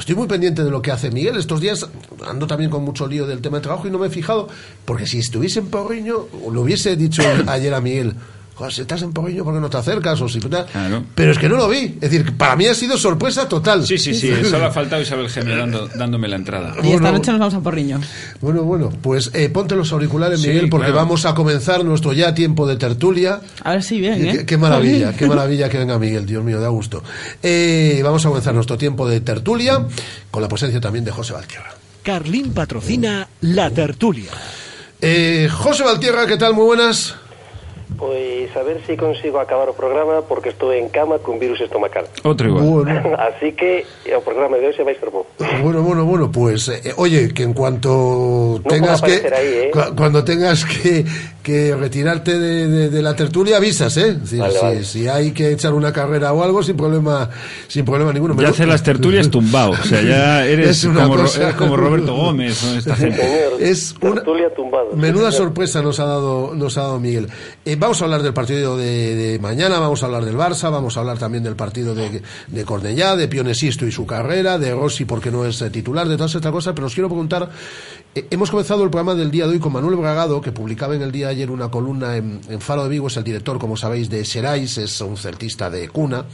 estoy 0.04 0.16
muy 0.18 0.28
pendiente 0.28 0.66
de 0.66 0.70
lo 0.70 0.82
que 0.82 0.92
hace 0.92 1.12
Miguel. 1.12 1.38
Estos 1.38 1.62
días 1.62 1.88
ando 2.28 2.46
también 2.46 2.70
con 2.70 2.84
mucho 2.84 3.08
lío 3.08 3.26
del 3.26 3.40
tema 3.40 3.58
de 3.58 3.64
trabajo 3.64 3.88
y 3.88 3.92
no 3.92 3.98
me 3.98 4.08
he 4.08 4.10
fijado, 4.10 4.50
porque 4.84 5.08
si 5.08 5.20
estuviese 5.20 5.60
en 5.60 5.68
Porriño, 5.68 6.28
lo 6.52 6.62
hubiese 6.62 6.98
dicho 6.98 7.24
ayer 7.48 7.74
a 7.74 7.80
Miguel. 7.80 8.14
"Joder, 8.56 8.74
si 8.74 8.82
estás 8.82 9.02
en 9.02 9.14
Porriño, 9.14 9.44
¿por 9.44 9.54
qué 9.54 9.60
no 9.60 9.70
te 9.70 9.78
acercas? 9.78 10.20
O 10.22 10.30
si, 10.30 10.40
tal". 10.40 10.66
Claro. 10.68 11.04
Pero 11.16 11.32
es 11.32 11.38
que 11.38 11.50
no 11.50 11.58
lo 11.58 11.68
vi. 11.70 11.98
Es 12.02 12.12
decir, 12.12 12.38
para 12.38 12.56
mí 12.56 12.68
ha 12.68 12.74
sido 12.76 12.98
sorpresa 12.98 13.48
total. 13.50 13.86
Sí, 13.86 13.98
sí, 13.98 14.14
sí, 14.14 14.32
solo 14.44 14.66
ha 14.66 14.72
faltado 14.72 15.02
Isabel 15.02 15.30
Gemio 15.30 15.58
dando, 15.58 15.88
dándome 15.96 16.28
la 16.28 16.36
entrada. 16.36 16.76
Y 16.84 16.92
esta 16.92 17.12
noche 17.12 17.32
nos 17.32 17.40
vamos 17.40 17.54
a 17.56 17.60
Porriño. 17.62 18.00
Bueno, 18.42 18.64
bueno, 18.64 18.92
pues 19.02 19.32
eh, 19.34 19.50
ponte 19.50 19.76
los 19.76 19.92
auriculares, 19.92 20.42
Sí, 20.42 20.48
Miguel, 20.48 20.70
porque 20.70 20.88
claro. 20.88 21.02
vamos 21.02 21.26
a 21.26 21.34
comenzar 21.34 21.84
nuestro 21.84 22.14
ya 22.14 22.34
tiempo 22.34 22.68
de 22.68 22.76
tertulia. 22.78 23.40
A 23.64 23.72
ver 23.72 23.84
si 23.84 24.00
bien, 24.00 24.26
¿eh? 24.26 24.32
Qué, 24.40 24.46
qué 24.46 24.58
maravilla, 24.58 25.14
qué 25.18 25.28
maravilla 25.28 25.70
que 25.70 25.78
venga 25.78 25.98
Miguel, 26.00 26.26
Dios 26.26 26.44
mío, 26.44 26.60
da 26.60 26.70
gusto. 26.70 27.04
Eh, 27.42 28.02
vamos 28.04 28.26
a 28.26 28.30
comenzar 28.30 28.54
nuestro 28.54 28.78
tiempo 28.78 29.08
de 29.08 29.22
tertulia 29.22 29.86
con 30.30 30.42
la 30.42 30.48
presencia 30.48 30.80
también 30.80 31.06
de 31.06 31.12
José 31.12 31.34
Valtierra. 31.34 31.74
Carlín 32.04 32.54
patrocina 32.54 33.28
La 33.42 33.70
Tertulia. 33.70 34.30
Eh, 35.02 35.50
José 35.52 35.84
Valtierra, 35.84 36.26
¿qué 36.28 36.38
tal? 36.38 36.54
Muy 36.54 36.66
buenas. 36.66 37.16
Pois 37.98 38.50
a 38.58 38.64
ver 38.64 38.82
se 38.86 38.98
consigo 38.98 39.40
acabar 39.40 39.70
o 39.70 39.74
programa 39.74 40.22
porque 40.28 40.50
estou 40.50 40.74
en 40.74 40.90
cama 40.90 41.20
con 41.20 41.40
virus 41.40 41.62
estomacal. 41.62 42.06
Outro 42.24 42.48
igual. 42.50 42.64
Bueno, 42.84 43.16
Así 43.30 43.54
que 43.54 43.86
o 44.12 44.22
programa 44.22 44.58
de 44.58 44.68
hoxe 44.74 44.84
vai 44.84 44.96
ser 45.00 45.10
bo. 45.14 45.26
bueno, 45.62 45.82
bueno, 45.84 46.04
bueno, 46.06 46.32
pues 46.32 46.68
eh, 46.70 46.94
oye, 46.98 47.34
que 47.34 47.44
en 47.44 47.54
cuanto 47.54 48.60
No 48.60 48.70
tengas 48.70 49.02
que 49.02 49.22
ahí, 49.32 49.70
¿eh? 49.70 49.72
cu- 49.72 49.96
cuando 49.96 50.24
tengas 50.24 50.66
que, 50.66 51.06
que 51.44 51.76
retirarte 51.76 52.40
de, 52.40 52.68
de- 52.68 52.90
de 52.90 53.02
la 53.02 53.16
tertulia 53.16 53.58
avisas, 53.58 53.96
¿eh? 53.98 54.14
Vale, 54.38 54.54
si, 54.54 54.60
vale. 54.62 54.84
si 54.86 55.08
hay 55.08 55.32
que 55.32 55.52
echar 55.52 55.74
una 55.74 55.92
carrera 55.94 56.34
o 56.34 56.42
algo 56.44 56.64
sin 56.64 56.76
problema, 56.78 57.30
sin 57.68 57.84
problema 57.86 58.12
ninguno. 58.14 58.36
Ya 58.42 58.50
hace 58.50 58.66
las 58.66 58.82
tertulias 58.82 59.30
tumbado, 59.30 59.72
o 59.72 59.84
sea, 59.84 60.02
ya 60.02 60.46
eres 60.48 60.84
como, 60.86 61.16
Ro- 61.18 61.24
cosa- 61.24 61.44
eres 61.44 61.56
como 61.56 61.76
Roberto 61.78 62.16
Gómez 62.16 62.64
o 62.64 62.78
esta 62.78 62.96
gente. 62.96 63.18
Señor, 63.18 63.62
Es 63.62 63.94
una- 64.02 64.16
tertulia 64.16 64.54
tumbado. 64.56 64.96
Menuda 64.96 65.32
señor. 65.32 65.48
sorpresa 65.48 65.82
nos 65.82 66.00
ha 66.00 66.06
dado, 66.06 66.54
nos 66.56 66.78
ha 66.78 66.82
dado 66.84 67.00
Miguel. 67.00 67.28
Eh, 67.66 67.76
vamos 67.78 68.02
a 68.02 68.06
hablar 68.06 68.24
del 68.24 68.34
partido 68.34 68.78
de, 68.78 69.16
de 69.16 69.40
mañana, 69.40 69.80
vamos 69.80 70.02
a 70.02 70.06
hablar 70.06 70.24
del 70.26 70.38
Barça, 70.38 70.72
vamos 70.72 70.96
a 70.98 71.02
hablar 71.02 71.18
también 71.18 71.44
del 71.44 71.56
partido 71.58 71.94
de, 71.94 72.22
de 72.48 72.64
Cornellá, 72.66 73.16
de 73.18 73.28
Pionesisto 73.28 73.86
y 73.86 73.92
su 73.92 74.06
carrera, 74.06 74.58
de 74.58 74.74
Rossi 74.74 75.04
porque 75.06 75.30
no 75.30 75.46
es 75.46 75.62
eh, 75.62 75.70
titular, 75.70 76.08
de 76.08 76.16
todas 76.16 76.34
estas 76.34 76.52
cosas, 76.54 76.74
pero 76.74 76.88
os 76.88 76.94
quiero 76.94 77.10
preguntar, 77.10 77.50
eh, 78.16 78.28
hemos 78.30 78.50
comenzado 78.50 78.84
el 78.84 78.90
programa 78.90 79.14
del 79.16 79.30
día 79.30 79.46
de 79.46 79.52
hoy 79.54 79.60
con 79.60 79.74
Manuel 79.74 79.96
Bragado, 79.98 80.40
que 80.40 80.52
publicaba 80.54 80.96
en 80.96 81.02
el 81.02 81.12
día 81.12 81.28
de 81.28 81.33
ayer 81.34 81.52
una 81.52 81.70
columna 81.70 82.18
en, 82.18 82.42
en 82.50 82.62
Faro 82.62 82.84
de 82.84 82.90
Vigo, 82.90 83.08
es 83.08 83.18
el 83.18 83.24
director, 83.24 83.60
como 83.60 83.78
sabéis, 83.78 84.10
de 84.10 84.26
Serais, 84.26 84.78
es 84.78 85.02
un 85.02 85.18
celtista 85.18 85.70
de 85.70 85.90
cuna, 85.90 86.26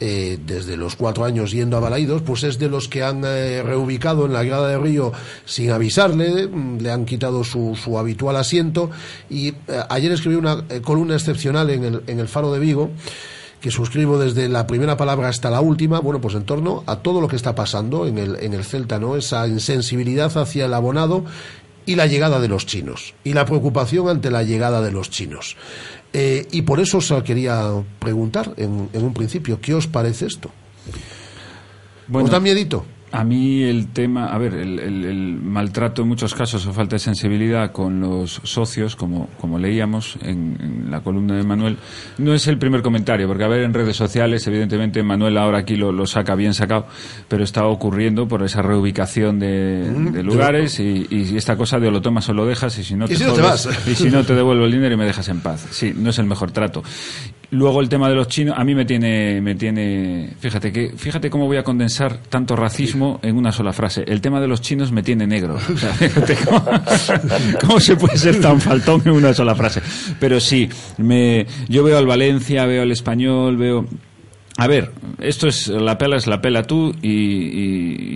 eh, 0.00 0.38
desde 0.44 0.76
los 0.76 0.96
cuatro 0.96 1.24
años 1.24 1.52
yendo 1.52 1.76
a 1.76 1.80
Balaidos, 1.80 2.22
pues 2.22 2.42
es 2.42 2.58
de 2.58 2.68
los 2.68 2.88
que 2.88 3.04
han 3.04 3.22
eh, 3.24 3.62
reubicado 3.62 4.26
en 4.26 4.32
la 4.32 4.42
grada 4.42 4.68
de 4.68 4.76
Río 4.76 5.12
sin 5.44 5.70
avisarle, 5.70 6.48
mm, 6.48 6.78
le 6.80 6.90
han 6.90 7.04
quitado 7.04 7.44
su, 7.44 7.76
habitual 7.96 8.34
asiento 8.34 8.90
y 9.30 9.48
eh, 9.48 9.54
ayer 9.88 10.10
escribió 10.10 10.40
una 10.40 10.64
columna 10.82 11.14
excepcional 11.14 11.70
en 11.70 11.84
el, 11.84 12.02
en 12.08 12.18
el 12.18 12.26
Faro 12.26 12.52
de 12.52 12.58
Vigo 12.58 12.90
que 13.60 13.70
suscribo 13.70 14.18
desde 14.18 14.48
la 14.48 14.66
primera 14.66 14.96
palabra 14.96 15.28
hasta 15.28 15.48
la 15.48 15.62
última, 15.62 16.00
bueno, 16.00 16.20
pues 16.20 16.34
en 16.34 16.44
torno 16.44 16.82
a 16.86 16.96
todo 16.96 17.20
lo 17.20 17.28
que 17.28 17.36
está 17.36 17.54
pasando 17.54 18.06
en 18.06 18.18
el, 18.18 18.36
en 18.40 18.52
el 18.52 18.62
Celta, 18.62 18.98
¿no? 18.98 19.16
Esa 19.16 19.48
insensibilidad 19.48 20.36
hacia 20.36 20.66
el 20.66 20.74
abonado 20.74 21.24
y 21.86 21.96
la 21.96 22.06
llegada 22.06 22.40
de 22.40 22.48
los 22.48 22.66
chinos, 22.66 23.14
y 23.24 23.32
la 23.32 23.44
preocupación 23.44 24.08
ante 24.08 24.30
la 24.30 24.42
llegada 24.42 24.80
de 24.80 24.90
los 24.90 25.10
chinos. 25.10 25.56
Eh, 26.12 26.46
y 26.52 26.62
por 26.62 26.80
eso 26.80 26.98
os 26.98 27.12
quería 27.24 27.70
preguntar 27.98 28.54
en, 28.56 28.88
en 28.92 29.04
un 29.04 29.12
principio, 29.12 29.60
¿qué 29.60 29.74
os 29.74 29.86
parece 29.86 30.26
esto? 30.26 30.50
Bueno, 32.06 32.26
¿Os 32.26 32.30
da 32.30 32.40
miedito? 32.40 32.84
A 33.16 33.22
mí 33.22 33.62
el 33.62 33.92
tema, 33.92 34.26
a 34.34 34.38
ver, 34.38 34.54
el, 34.54 34.78
el- 34.80 35.04
el 35.04 35.38
maltrato 35.40 36.02
en 36.02 36.08
muchos 36.08 36.34
casos 36.34 36.66
o 36.66 36.72
falta 36.72 36.96
de 36.96 36.98
sensibilidad 37.00 37.70
con 37.70 38.00
los 38.00 38.40
socios, 38.42 38.96
como, 38.96 39.28
como 39.40 39.58
leíamos 39.60 40.16
en, 40.22 40.56
en 40.60 40.90
la 40.90 41.00
columna 41.00 41.36
de 41.36 41.44
Manuel, 41.44 41.76
no 42.18 42.34
es 42.34 42.48
el 42.48 42.58
primer 42.58 42.82
comentario, 42.82 43.28
porque 43.28 43.44
a 43.44 43.48
ver, 43.48 43.62
en 43.62 43.72
redes 43.72 43.96
sociales, 43.96 44.44
evidentemente 44.48 45.00
Manuel 45.04 45.38
ahora 45.38 45.58
aquí 45.58 45.76
lo, 45.76 45.92
lo 45.92 46.06
saca 46.06 46.34
bien 46.34 46.54
sacado, 46.54 46.86
pero 47.28 47.44
está 47.44 47.64
ocurriendo 47.66 48.26
por 48.26 48.42
esa 48.42 48.62
reubicación 48.62 49.38
de, 49.38 49.90
de 50.12 50.22
lugares 50.24 50.80
y, 50.80 51.06
y 51.08 51.36
esta 51.36 51.56
cosa 51.56 51.78
de 51.78 51.86
o 51.86 51.90
lo 51.92 52.02
tomas 52.02 52.28
o 52.28 52.32
lo 52.34 52.44
dejas 52.46 52.76
y 52.78 52.82
si 52.82 52.96
no 52.96 53.04
Y 53.04 53.08
te, 53.10 53.16
si 53.16 53.24
no 53.24 53.32
te 53.34 53.42
vas. 53.42 53.68
y 53.86 53.94
si 53.94 54.10
no 54.10 54.24
te 54.24 54.34
devuelvo 54.34 54.64
el 54.64 54.72
dinero 54.72 54.94
y 54.94 54.98
me 54.98 55.04
dejas 55.04 55.28
en 55.28 55.38
paz. 55.40 55.66
Sí, 55.70 55.94
no 55.96 56.10
es 56.10 56.18
el 56.18 56.26
mejor 56.26 56.50
trato. 56.50 56.82
Luego 57.50 57.80
el 57.80 57.88
tema 57.88 58.08
de 58.08 58.14
los 58.14 58.28
chinos, 58.28 58.54
a 58.58 58.64
mí 58.64 58.74
me 58.74 58.84
tiene, 58.84 59.40
me 59.40 59.54
tiene, 59.54 60.30
fíjate 60.38 60.72
que, 60.72 60.92
fíjate 60.96 61.30
cómo 61.30 61.46
voy 61.46 61.56
a 61.56 61.62
condensar 61.62 62.18
tanto 62.28 62.56
racismo 62.56 63.20
en 63.22 63.36
una 63.36 63.52
sola 63.52 63.72
frase. 63.72 64.04
El 64.06 64.20
tema 64.20 64.40
de 64.40 64.48
los 64.48 64.60
chinos 64.60 64.92
me 64.92 65.02
tiene 65.02 65.26
negro. 65.26 65.58
O 65.74 65.76
sea, 65.76 65.92
fíjate 65.92 66.36
cómo, 66.44 66.64
cómo 67.60 67.80
se 67.80 67.96
puede 67.96 68.16
ser 68.16 68.40
tan 68.40 68.60
faltón 68.60 69.02
en 69.04 69.12
una 69.12 69.34
sola 69.34 69.54
frase. 69.54 69.82
Pero 70.20 70.38
sí, 70.38 70.68
me, 70.98 71.46
yo 71.68 71.82
veo 71.82 71.98
al 71.98 72.06
Valencia, 72.06 72.64
veo 72.64 72.82
al 72.82 72.92
Español, 72.92 73.56
veo 73.56 73.86
A 74.56 74.68
ver, 74.68 74.92
esto 75.18 75.48
es 75.48 75.66
la 75.66 75.98
pela 75.98 76.16
es 76.16 76.28
la 76.28 76.40
pela 76.40 76.62
tú 76.62 76.94
y, 77.02 77.08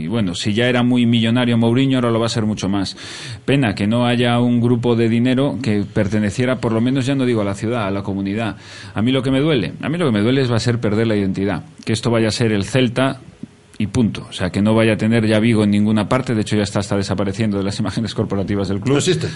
y- 0.05 0.07
bueno, 0.07 0.34
si 0.36 0.53
ya 0.55 0.68
era 0.68 0.84
muy 0.84 1.05
millonario 1.05 1.59
Mourinho 1.59 1.99
ahora 1.99 2.11
lo 2.12 2.20
va 2.20 2.26
a 2.26 2.28
ser 2.30 2.47
mucho 2.47 2.68
más. 2.68 2.97
Pena 3.45 3.74
que 3.74 3.89
no 3.89 4.07
haya 4.07 4.39
un 4.39 4.61
grupo 4.61 4.95
de 4.95 5.09
dinero 5.09 5.59
que 5.61 5.82
perteneciera 5.82 6.61
por 6.61 6.72
lo 6.72 6.80
menos 6.80 7.07
ya 7.07 7.16
no 7.16 7.26
digo 7.26 7.41
a 7.41 7.45
la 7.45 7.55
ciudad, 7.55 7.89
a 7.89 7.91
la 7.91 8.03
comunidad. 8.03 8.57
A 8.95 9.03
mí 9.03 9.11
lo 9.11 9.22
que 9.22 9.32
me 9.32 9.41
duele, 9.41 9.72
a 9.82 9.89
mí 9.89 9.99
lo 9.99 10.07
que 10.07 10.12
me 10.12 10.20
duele 10.22 10.41
es 10.43 10.51
va 10.51 10.57
a 10.57 10.61
ser 10.61 10.78
perder 10.80 11.09
la 11.09 11.16
identidad, 11.16 11.64
que 11.84 11.93
esto 11.93 12.11
vaya 12.11 12.28
a 12.28 12.32
ser 12.32 12.53
el 12.53 12.64
Celta 12.64 13.20
y 13.78 13.86
punto. 13.86 14.26
O 14.28 14.32
sea, 14.32 14.50
que 14.50 14.60
no 14.60 14.74
vaya 14.74 14.94
a 14.94 14.96
tener 14.96 15.24
ya 15.26 15.38
Vigo 15.38 15.62
en 15.62 15.70
ninguna 15.70 16.08
parte, 16.08 16.34
de 16.34 16.40
hecho 16.40 16.56
ya 16.56 16.64
está, 16.64 16.80
está 16.80 16.96
desapareciendo 16.96 17.58
de 17.58 17.64
las 17.64 17.78
imágenes 17.80 18.12
corporativas 18.12 18.68
del 18.68 18.80
club. 18.80 18.94
No 18.94 18.98
existe. 18.98 19.28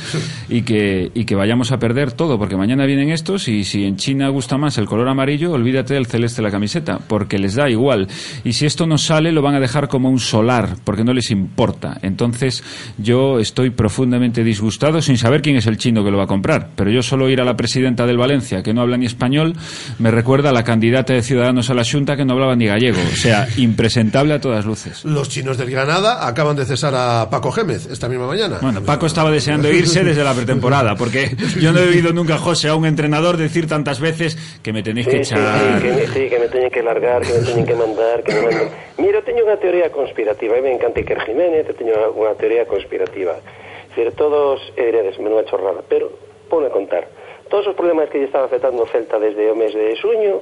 Y 0.48 0.62
que, 0.62 1.10
y 1.14 1.24
que 1.24 1.34
vayamos 1.36 1.70
a 1.70 1.78
perder 1.78 2.12
todo, 2.12 2.38
porque 2.38 2.56
mañana 2.56 2.84
vienen 2.84 3.10
estos 3.10 3.46
y 3.48 3.64
si 3.64 3.84
en 3.84 3.96
China 3.96 4.28
gusta 4.28 4.58
más 4.58 4.78
el 4.78 4.86
color 4.86 5.08
amarillo, 5.08 5.52
olvídate 5.52 5.94
del 5.94 6.06
celeste 6.06 6.42
de 6.42 6.48
la 6.48 6.50
camiseta, 6.50 6.98
porque 6.98 7.38
les 7.38 7.54
da 7.54 7.70
igual. 7.70 8.08
Y 8.44 8.54
si 8.54 8.66
esto 8.66 8.86
no 8.86 8.98
sale, 8.98 9.30
lo 9.30 9.42
van 9.42 9.54
a 9.54 9.60
dejar 9.60 9.88
como 9.88 10.10
un 10.10 10.18
solar, 10.18 10.76
porque 10.84 11.04
no 11.04 11.12
les 11.12 11.30
importa. 11.30 11.98
Entonces, 12.02 12.64
yo 12.98 13.38
estoy 13.38 13.70
profundamente 13.70 14.42
disgustado 14.42 15.00
sin 15.02 15.18
saber 15.18 15.42
quién 15.42 15.56
es 15.56 15.66
el 15.66 15.78
chino 15.78 16.04
que 16.04 16.10
lo 16.10 16.18
va 16.18 16.24
a 16.24 16.28
comprar. 16.28 16.70
Pero 16.74 16.90
yo 16.90 17.02
solo 17.02 17.30
ir 17.30 17.40
a 17.40 17.44
la 17.44 17.56
presidenta 17.56 18.06
del 18.06 18.18
Valencia, 18.18 18.62
que 18.62 18.74
no 18.74 18.80
habla 18.80 18.96
ni 18.96 19.06
español, 19.06 19.54
me 20.00 20.10
recuerda 20.10 20.50
a 20.50 20.52
la 20.52 20.64
candidata 20.64 21.12
de 21.12 21.22
Ciudadanos 21.22 21.70
a 21.70 21.74
la 21.74 21.84
Junta, 21.84 22.16
que 22.16 22.24
no 22.24 22.32
hablaba 22.32 22.56
ni 22.56 22.66
gallego. 22.66 23.00
O 23.12 23.16
sea, 23.16 23.46
impresentable 23.56 24.31
a 24.32 24.40
todas 24.40 24.64
luces. 24.64 25.04
Los 25.04 25.28
chinos 25.28 25.56
del 25.58 25.70
Granada 25.70 26.26
acaban 26.26 26.56
de 26.56 26.64
cesar 26.64 26.94
a 26.94 27.28
Paco 27.30 27.52
Gémez 27.52 27.86
esta 27.90 28.08
misma 28.08 28.26
mañana. 28.26 28.58
Bueno, 28.60 28.82
Paco 28.82 29.06
estaba 29.06 29.30
deseando 29.30 29.68
irse 29.72 30.02
desde 30.04 30.24
la 30.24 30.34
pretemporada, 30.34 30.94
porque 30.96 31.30
yo 31.60 31.72
no 31.72 31.80
he 31.80 31.88
oído 31.88 32.12
nunca, 32.12 32.38
José, 32.38 32.68
a 32.68 32.74
un 32.74 32.86
entrenador 32.86 33.36
decir 33.36 33.66
tantas 33.68 34.00
veces 34.00 34.36
que 34.62 34.72
me 34.72 34.82
tenéis 34.82 35.06
que 35.06 35.24
Sí, 35.24 35.34
sí, 35.34 35.34
echar. 35.34 35.80
sí, 35.80 35.88
que, 35.88 36.06
sí, 36.08 36.28
que 36.28 36.38
me 36.38 36.48
teñen 36.48 36.70
que 36.70 36.82
largar, 36.82 37.22
que 37.22 37.32
me 37.32 37.38
teñen 37.40 37.66
que 37.66 37.74
mandar, 37.74 38.22
que 38.22 38.34
me 38.34 38.40
manden. 38.42 38.68
Mira, 38.98 39.18
eu 39.18 39.24
teño 39.24 39.42
unha 39.44 39.58
teoría 39.58 39.88
conspirativa, 39.90 40.54
e 40.56 40.62
me 40.62 40.72
encanta 40.72 41.00
Iker 41.02 41.20
Jiménez, 41.26 41.66
eu 41.68 41.74
teño 41.74 41.94
unha 42.14 42.32
teoría 42.38 42.64
conspirativa. 42.68 43.34
Es 43.38 43.96
decir, 43.96 44.12
todos, 44.16 44.60
diredes, 44.76 45.18
menuda 45.20 45.44
chorrada, 45.44 45.82
pero 45.84 46.08
pone 46.48 46.68
a 46.68 46.72
contar. 46.72 47.04
Todos 47.52 47.68
os 47.68 47.76
problemas 47.76 48.08
que 48.08 48.16
lle 48.16 48.28
estaba 48.30 48.46
afectando 48.48 48.86
Celta 48.88 49.18
desde 49.20 49.50
o 49.50 49.56
mes 49.56 49.74
de 49.76 49.92
suño, 50.00 50.40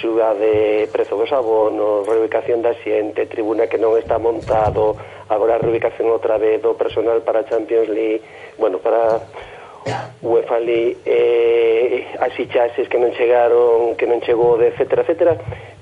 suba 0.00 0.34
de 0.34 0.88
prezo 0.92 1.16
dos 1.16 1.32
abonos, 1.32 2.06
reubicación 2.06 2.62
da 2.62 2.74
xente, 2.80 3.26
tribuna 3.26 3.66
que 3.66 3.80
non 3.80 3.96
está 3.96 4.20
montado, 4.20 4.96
agora 5.28 5.58
reubicación 5.58 6.12
outra 6.12 6.36
vez 6.36 6.60
do 6.60 6.76
personal 6.76 7.24
para 7.24 7.48
Champions 7.48 7.88
League, 7.88 8.22
bueno, 8.60 8.78
para 8.78 9.20
UEFA 10.22 10.58
League, 10.60 10.98
eh, 11.04 12.06
as 12.18 12.32
fichaxes 12.34 12.88
que 12.88 12.98
non 12.98 13.14
chegaron, 13.14 13.94
que 13.94 14.06
non 14.06 14.20
chegou, 14.20 14.58
etcétera, 14.58 15.02
etcétera. 15.02 15.34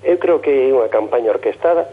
Eu 0.04 0.20
creo 0.20 0.38
que 0.44 0.52
é 0.52 0.72
unha 0.72 0.92
campaña 0.92 1.32
orquestada 1.32 1.88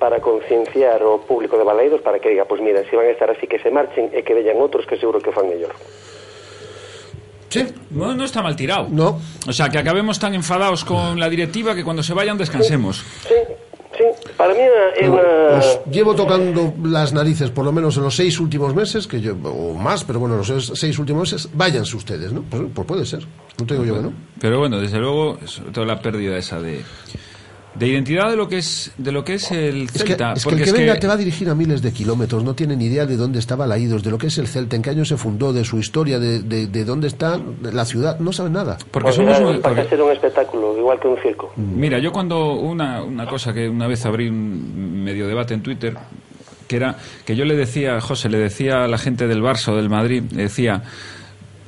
para 0.00 0.20
concienciar 0.20 1.04
o 1.04 1.20
público 1.20 1.56
de 1.60 1.64
Baleidos 1.64 2.00
para 2.00 2.18
que 2.18 2.32
diga, 2.32 2.44
pois 2.44 2.60
pues 2.60 2.66
mira, 2.66 2.84
se 2.84 2.90
si 2.90 2.96
van 2.96 3.06
a 3.06 3.14
estar 3.14 3.28
así 3.30 3.46
que 3.46 3.60
se 3.60 3.70
marchen 3.70 4.08
e 4.12 4.24
que 4.24 4.32
vellan 4.32 4.60
outros 4.60 4.88
que 4.88 4.96
seguro 4.96 5.20
que 5.20 5.28
o 5.28 5.36
fan 5.36 5.48
mellor. 5.48 5.72
Sí. 7.50 7.66
No, 7.90 8.14
no 8.14 8.24
está 8.24 8.42
mal 8.42 8.54
tirado. 8.56 8.86
No. 8.88 9.20
O 9.46 9.52
sea, 9.52 9.68
que 9.68 9.78
acabemos 9.78 10.18
tan 10.18 10.34
enfadados 10.34 10.84
con 10.84 11.18
la 11.18 11.28
directiva 11.28 11.74
que 11.74 11.82
cuando 11.84 12.02
se 12.02 12.14
vayan 12.14 12.38
descansemos. 12.38 13.04
Sí, 13.26 13.34
sí, 13.98 14.04
para 14.38 14.54
mí 14.54 14.62
é 14.62 15.04
unha... 15.10 15.58
Os 15.58 15.82
llevo 15.90 16.14
tocando 16.14 16.72
las 16.86 17.10
narices 17.10 17.50
por 17.50 17.66
lo 17.66 17.74
menos 17.74 17.98
en 17.98 18.06
los 18.06 18.14
seis 18.14 18.38
últimos 18.38 18.70
meses, 18.72 19.10
que 19.10 19.20
yo, 19.20 19.34
o 19.34 19.74
más, 19.74 20.06
pero 20.06 20.22
bueno, 20.22 20.38
los 20.38 20.46
seis, 20.46 20.98
últimos 21.02 21.26
meses, 21.26 21.50
váyanse 21.52 21.98
ustedes, 21.98 22.32
¿no? 22.32 22.46
Pues, 22.46 22.70
pues 22.70 22.86
puede 22.86 23.04
ser. 23.04 23.26
No 23.58 23.66
te 23.66 23.74
digo 23.74 23.84
yo 23.84 23.94
que 23.98 24.02
no. 24.08 24.12
Pero 24.40 24.62
bueno, 24.62 24.78
desde 24.78 24.98
luego, 25.02 25.36
sobre 25.44 25.72
todo 25.74 25.84
la 25.84 26.00
pérdida 26.00 26.38
esa 26.38 26.62
de, 26.62 26.86
de 27.74 27.86
identidad 27.86 28.28
de 28.28 28.36
lo 28.36 28.48
que 28.48 28.58
es 28.58 28.92
de 28.98 29.12
lo 29.12 29.24
que 29.24 29.34
es 29.34 29.50
el 29.52 29.82
Es 29.84 29.92
que, 30.02 30.08
Celta. 30.08 30.32
es 30.32 30.42
que 30.44 30.48
el 30.50 30.54
porque 30.56 30.64
que 30.64 30.70
es 30.70 30.72
venga 30.76 30.94
que- 30.94 31.00
te 31.00 31.06
va 31.06 31.12
a 31.14 31.16
dirigir 31.16 31.48
a 31.48 31.54
miles 31.54 31.80
de 31.82 31.92
kilómetros, 31.92 32.42
no 32.42 32.54
tiene 32.54 32.74
ni 32.76 32.86
idea 32.86 33.06
de 33.06 33.16
dónde 33.16 33.38
estaba 33.38 33.66
la 33.66 33.78
IDOS, 33.78 34.02
de 34.02 34.10
lo 34.10 34.18
que 34.18 34.26
es 34.26 34.38
el 34.38 34.48
Celta, 34.48 34.74
en 34.76 34.82
qué 34.82 34.90
año 34.90 35.04
se 35.04 35.16
fundó, 35.16 35.52
de 35.52 35.64
su 35.64 35.78
historia, 35.78 36.18
de, 36.18 36.40
de, 36.42 36.66
de 36.66 36.84
dónde 36.84 37.06
está 37.06 37.40
la 37.62 37.84
ciudad, 37.84 38.18
no 38.18 38.32
sabe 38.32 38.50
nada. 38.50 38.76
Porque 38.90 39.12
somos 39.12 39.38
mira, 39.38 39.50
un- 39.50 39.60
para 39.60 39.74
porque- 39.76 39.88
ser 39.90 40.02
un 40.02 40.10
espectáculo, 40.12 40.76
igual 40.76 40.98
que 40.98 41.08
un 41.08 41.16
circo. 41.22 41.52
Mira, 41.56 41.98
yo 42.00 42.10
cuando 42.12 42.54
una, 42.54 43.02
una 43.02 43.26
cosa 43.28 43.52
que 43.54 43.68
una 43.68 43.86
vez 43.86 44.04
abrí 44.04 44.28
un 44.28 45.04
medio 45.04 45.28
debate 45.28 45.54
en 45.54 45.62
Twitter, 45.62 45.96
que 46.66 46.76
era 46.76 46.96
que 47.24 47.34
yo 47.36 47.44
le 47.44 47.54
decía 47.56 47.96
a 47.96 48.00
José, 48.00 48.28
le 48.28 48.38
decía 48.38 48.84
a 48.84 48.88
la 48.88 48.98
gente 48.98 49.26
del 49.28 49.42
Barça 49.42 49.68
o 49.68 49.76
del 49.76 49.88
Madrid, 49.88 50.22
le 50.32 50.42
decía, 50.42 50.82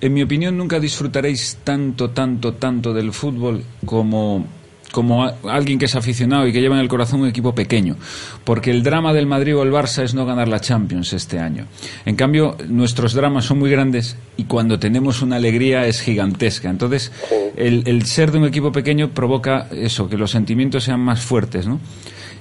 en 0.00 0.12
mi 0.14 0.22
opinión 0.22 0.57
nunca 0.59 0.80
disfrutaréis 0.80 1.59
tanto, 1.62 2.11
tanto, 2.11 2.55
tanto 2.55 2.92
del 2.92 3.12
fútbol 3.12 3.62
como 3.86 4.44
como 4.93 5.24
a- 5.24 5.34
alguien 5.51 5.78
que 5.80 5.86
es 5.86 5.97
aficionado 5.97 6.47
y 6.47 6.53
que 6.53 6.61
lleva 6.61 6.76
en 6.76 6.80
el 6.82 6.88
corazón 6.88 7.22
un 7.22 7.28
equipo 7.28 7.53
pequeño, 7.55 7.97
porque 8.45 8.70
el 8.70 8.84
drama 8.84 9.12
del 9.12 9.26
Madrid 9.26 9.57
o 9.57 9.62
el 9.64 9.72
Barça 9.72 10.05
es 10.05 10.14
no 10.14 10.24
ganar 10.24 10.47
la 10.47 10.61
Champions 10.61 11.12
este 11.12 11.40
año. 11.40 11.66
En 12.07 12.14
cambio, 12.14 12.57
nuestros 12.68 13.14
dramas 13.14 13.45
son 13.47 13.59
muy 13.59 13.70
grandes 13.70 14.16
y 14.36 14.45
cuando 14.45 14.78
tenemos 14.78 15.20
una 15.22 15.36
alegría 15.36 15.86
es 15.88 16.01
gigantesca. 16.01 16.70
Entonces, 16.70 17.11
el, 17.57 17.82
el 17.86 18.07
ser 18.07 18.30
de 18.30 18.38
un 18.38 18.45
equipo 18.45 18.70
pequeño 18.70 19.09
provoca 19.09 19.66
eso, 19.72 20.09
que 20.09 20.16
los 20.16 20.30
sentimientos 20.30 20.84
sean 20.84 21.01
más 21.01 21.20
fuertes, 21.22 21.66
¿no? 21.66 21.80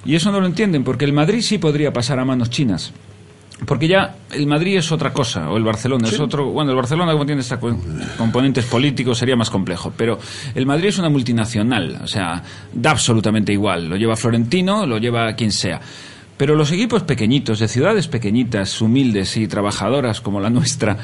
Y 0.06 0.16
eso 0.16 0.32
no 0.32 0.40
lo 0.40 0.46
entienden, 0.48 0.84
porque 0.84 1.06
el 1.06 1.14
Madrid 1.14 1.42
sí 1.42 1.58
podría 1.58 1.94
pasar 1.94 2.20
a 2.20 2.26
manos 2.26 2.50
chinas. 2.50 2.92
Porque 3.66 3.88
ya 3.88 4.16
el 4.32 4.48
Madrid 4.48 4.78
es 4.78 4.92
otra 4.92 5.14
cosa, 5.14 5.50
o 5.50 5.58
el 5.58 5.64
Barcelona 5.64 6.08
es 6.08 6.20
otro. 6.20 6.52
Bueno, 6.52 6.72
el 6.72 6.78
Barcelona, 6.78 7.12
como 7.12 7.26
tiene 7.26 7.42
esta 7.42 7.60
componentes 8.18 8.66
políticos, 8.66 9.20
sería 9.20 9.36
más 9.36 9.50
complejo. 9.50 9.94
Pero 9.96 10.20
el 10.56 10.66
Madrid 10.66 10.90
es 10.90 10.98
una 10.98 11.10
multinacional, 11.10 12.00
o 12.04 12.08
sea, 12.08 12.42
da 12.74 12.92
absolutamente 12.92 13.54
igual. 13.54 13.88
Lo 13.88 13.98
lleva 13.98 14.16
Florentino, 14.16 14.86
lo 14.86 14.98
lleva 14.98 15.34
quien 15.34 15.52
sea. 15.52 15.80
Pero 16.38 16.56
los 16.56 16.72
equipos 16.72 17.04
pequeñitos, 17.04 17.60
de 17.60 17.68
ciudades 17.68 18.08
pequeñitas, 18.08 18.82
humildes 18.82 19.38
y 19.38 19.48
trabajadoras 19.48 20.22
como 20.22 20.40
la 20.40 20.50
nuestra, 20.50 20.98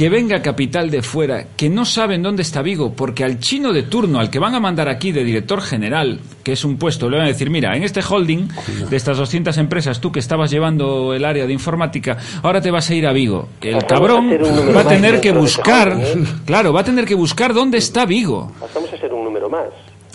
que 0.00 0.08
venga 0.08 0.40
capital 0.40 0.90
de 0.90 1.02
fuera, 1.02 1.48
que 1.58 1.68
no 1.68 1.84
saben 1.84 2.22
dónde 2.22 2.40
está 2.40 2.62
Vigo, 2.62 2.94
porque 2.96 3.22
al 3.22 3.38
chino 3.38 3.70
de 3.70 3.82
turno, 3.82 4.18
al 4.18 4.30
que 4.30 4.38
van 4.38 4.54
a 4.54 4.58
mandar 4.58 4.88
aquí 4.88 5.12
de 5.12 5.24
director 5.24 5.60
general, 5.60 6.20
que 6.42 6.52
es 6.52 6.64
un 6.64 6.78
puesto, 6.78 7.10
le 7.10 7.18
van 7.18 7.26
a 7.26 7.28
decir, 7.28 7.50
mira, 7.50 7.76
en 7.76 7.82
este 7.82 8.00
holding 8.00 8.48
de 8.88 8.96
estas 8.96 9.18
200 9.18 9.58
empresas, 9.58 10.00
tú 10.00 10.10
que 10.10 10.18
estabas 10.18 10.50
llevando 10.50 11.12
el 11.12 11.22
área 11.22 11.46
de 11.46 11.52
informática, 11.52 12.16
ahora 12.42 12.62
te 12.62 12.70
vas 12.70 12.88
a 12.88 12.94
ir 12.94 13.06
a 13.06 13.12
Vigo. 13.12 13.50
El 13.60 13.84
cabrón 13.84 14.32
a 14.32 14.72
va 14.74 14.80
a 14.80 14.88
tener 14.88 15.20
que 15.20 15.32
buscar, 15.32 15.92
holding, 15.92 16.24
¿eh? 16.24 16.28
claro, 16.46 16.72
va 16.72 16.80
a 16.80 16.84
tener 16.84 17.04
que 17.04 17.14
buscar 17.14 17.52
dónde 17.52 17.76
está 17.76 18.06
Vigo. 18.06 18.52
Pasamos 18.58 18.90
a 18.90 18.96
ser 18.96 19.12
un 19.12 19.22
número 19.22 19.50
más. 19.50 19.68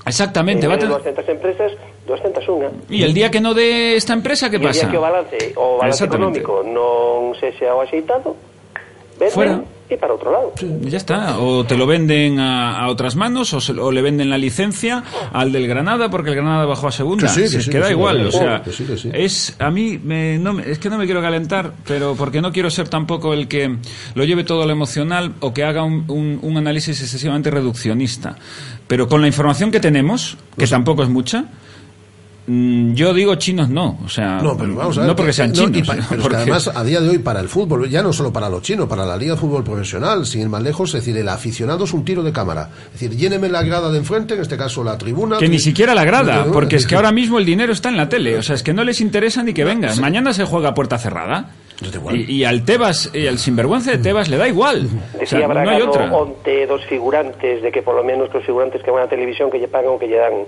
Exactamente, 0.03 0.65
En 0.65 0.71
va 0.71 0.73
a 0.73 0.77
de 0.77 0.81
tener... 0.81 0.97
200 0.97 1.29
empresas, 1.29 1.71
201. 2.07 2.71
Y 2.89 3.03
el 3.03 3.13
día 3.13 3.29
que 3.29 3.39
no 3.39 3.53
dé 3.53 3.95
esta 3.95 4.13
empresa, 4.13 4.49
¿qué 4.49 4.59
pasa? 4.59 4.81
día 4.81 4.89
que 4.89 4.97
o 4.97 5.01
balance, 5.01 5.53
o 5.55 5.77
balance 5.77 6.05
económico 6.05 6.63
non 6.65 7.37
sexa 7.37 7.69
o 7.69 7.85
axeitado, 7.85 8.33
venden 9.19 9.31
Fuera. 9.33 9.63
e 9.87 9.97
para 9.97 10.13
outro 10.13 10.31
lado. 10.31 10.51
Ya 10.81 10.97
está, 10.97 11.37
o 11.39 11.63
te 11.63 11.77
lo 11.77 11.85
venden 11.85 12.39
a, 12.39 12.79
a 12.81 12.87
otras 12.89 13.15
manos 13.15 13.53
o, 13.53 13.61
se- 13.61 13.73
o 13.77 13.91
le 13.91 14.01
venden 14.01 14.29
la 14.29 14.37
licencia 14.37 15.03
al 15.31 15.51
del 15.51 15.67
Granada 15.67 16.09
porque 16.09 16.31
el 16.31 16.35
Granada 16.37 16.65
bajó 16.65 16.87
a 16.87 16.91
segunda. 16.91 17.27
Que 17.27 17.33
sí, 17.33 17.41
que 17.41 17.47
Si 17.49 17.57
es 17.57 17.63
sí, 17.65 17.69
que 17.69 17.77
que 17.77 17.79
da 17.81 17.87
sí, 17.87 17.91
igual, 17.93 18.17
que 18.17 18.25
o 18.27 18.31
sí, 18.31 18.37
sea, 18.37 18.63
que 18.63 18.71
sí, 18.71 18.83
que 18.83 18.97
sí. 18.97 19.09
es 19.13 19.55
a 19.59 19.69
mí 19.71 19.99
me- 20.03 20.37
no 20.39 20.53
me- 20.53 20.69
es 20.69 20.79
que 20.79 20.89
no 20.89 20.97
me 20.97 21.05
quiero 21.05 21.21
calentar, 21.21 21.73
pero 21.87 22.15
porque 22.15 22.41
no 22.41 22.51
quiero 22.51 22.69
ser 22.71 22.89
tampoco 22.89 23.33
el 23.33 23.47
que 23.47 23.77
lo 24.15 24.23
lleve 24.23 24.43
todo 24.43 24.63
a 24.63 24.65
lo 24.65 24.71
emocional 24.71 25.33
o 25.39 25.53
que 25.53 25.63
haga 25.63 25.83
un, 25.83 26.05
un- 26.09 26.39
un 26.41 26.57
análisis 26.57 26.99
excesivamente 27.01 27.51
reduccionista. 27.51 28.35
Pero 28.87 29.07
con 29.07 29.21
la 29.21 29.27
información 29.27 29.71
que 29.71 29.79
tenemos, 29.79 30.37
que 30.57 30.67
tampoco 30.67 31.03
es 31.03 31.09
mucha, 31.09 31.45
yo 32.47 33.13
digo 33.13 33.35
chinos 33.35 33.69
no, 33.69 33.97
o 34.05 34.09
sea, 34.09 34.39
No, 34.41 34.55
pero 34.55 34.75
vamos 34.75 34.97
a 34.97 35.01
ver. 35.01 35.09
no 35.09 35.15
porque 35.15 35.33
sean 35.33 35.49
no, 35.49 35.55
chinos, 35.55 35.77
y 35.77 35.81
pero 35.81 36.01
es 36.01 36.07
que 36.07 36.15
porque- 36.17 36.37
además, 36.37 36.71
a 36.73 36.83
día 36.83 37.01
de 37.01 37.09
hoy, 37.09 37.17
para 37.17 37.39
el 37.39 37.49
fútbol, 37.49 37.89
ya 37.89 38.03
no 38.03 38.13
solo 38.13 38.31
para 38.31 38.49
los 38.49 38.61
chinos, 38.61 38.87
para 38.87 39.03
la 39.05 39.17
Liga 39.17 39.33
de 39.33 39.39
Fútbol 39.39 39.63
Profesional, 39.63 40.25
sin 40.27 40.41
ir 40.41 40.49
más 40.49 40.61
lejos, 40.61 40.89
es 40.93 41.03
decir, 41.03 41.17
el 41.17 41.27
aficionado 41.27 41.85
es 41.85 41.93
un 41.93 42.05
tiro 42.05 42.21
de 42.21 42.31
cámara. 42.31 42.69
Es 42.93 42.99
decir, 42.99 43.17
lléneme 43.17 43.49
la 43.49 43.63
grada 43.63 43.89
de 43.91 43.97
enfrente, 43.97 44.35
en 44.35 44.41
este 44.41 44.57
caso 44.57 44.83
la 44.83 44.97
tribuna. 44.97 45.37
Que 45.39 45.49
ni 45.49 45.57
siquiera 45.59 45.95
la 45.95 46.03
grada, 46.05 46.45
No, 46.45 46.51
porque 46.51 46.75
es 46.75 46.85
que 46.85 46.95
ahora 46.95 47.11
mismo 47.11 47.39
el 47.39 47.45
dinero 47.45 47.73
está 47.73 47.89
en 47.89 47.97
la 47.97 48.09
tele. 48.09 48.37
O 48.37 48.43
sea, 48.43 48.55
es 48.55 48.61
que 48.63 48.73
no 48.73 48.83
les 48.83 49.01
interesa 49.01 49.41
ni 49.41 49.53
que 49.53 49.63
vengas. 49.63 49.99
Mañana 49.99 50.31
se 50.33 50.45
juega 50.45 50.69
a 50.69 50.73
puerta 50.75 50.97
cerrada. 50.99 51.49
Y, 52.13 52.31
y 52.39 52.43
al 52.45 52.63
Tebas, 52.63 53.11
y 53.13 53.27
al 53.27 53.37
sinvergüenza 53.37 53.91
de 53.91 53.97
Tebas 53.97 54.29
le 54.29 54.37
da 54.37 54.47
igual. 54.47 54.87
O 55.15 55.19
Decía 55.19 55.39
sea, 55.39 55.47
no 55.47 55.69
hay 55.69 55.81
otra. 55.81 56.07
onte 56.13 56.65
dos 56.67 56.85
figurantes 56.85 57.61
de 57.61 57.71
que 57.71 57.81
por 57.83 57.95
lo 57.95 58.03
menos 58.03 58.29
que 58.29 58.37
os 58.39 58.45
figurantes 58.45 58.81
que 58.81 58.91
van 58.91 59.03
a 59.03 59.07
televisión 59.09 59.51
que 59.51 59.59
lle 59.59 59.67
pagan 59.67 59.91
o 59.91 59.99
que 59.99 60.07
lle 60.07 60.15
dan 60.15 60.47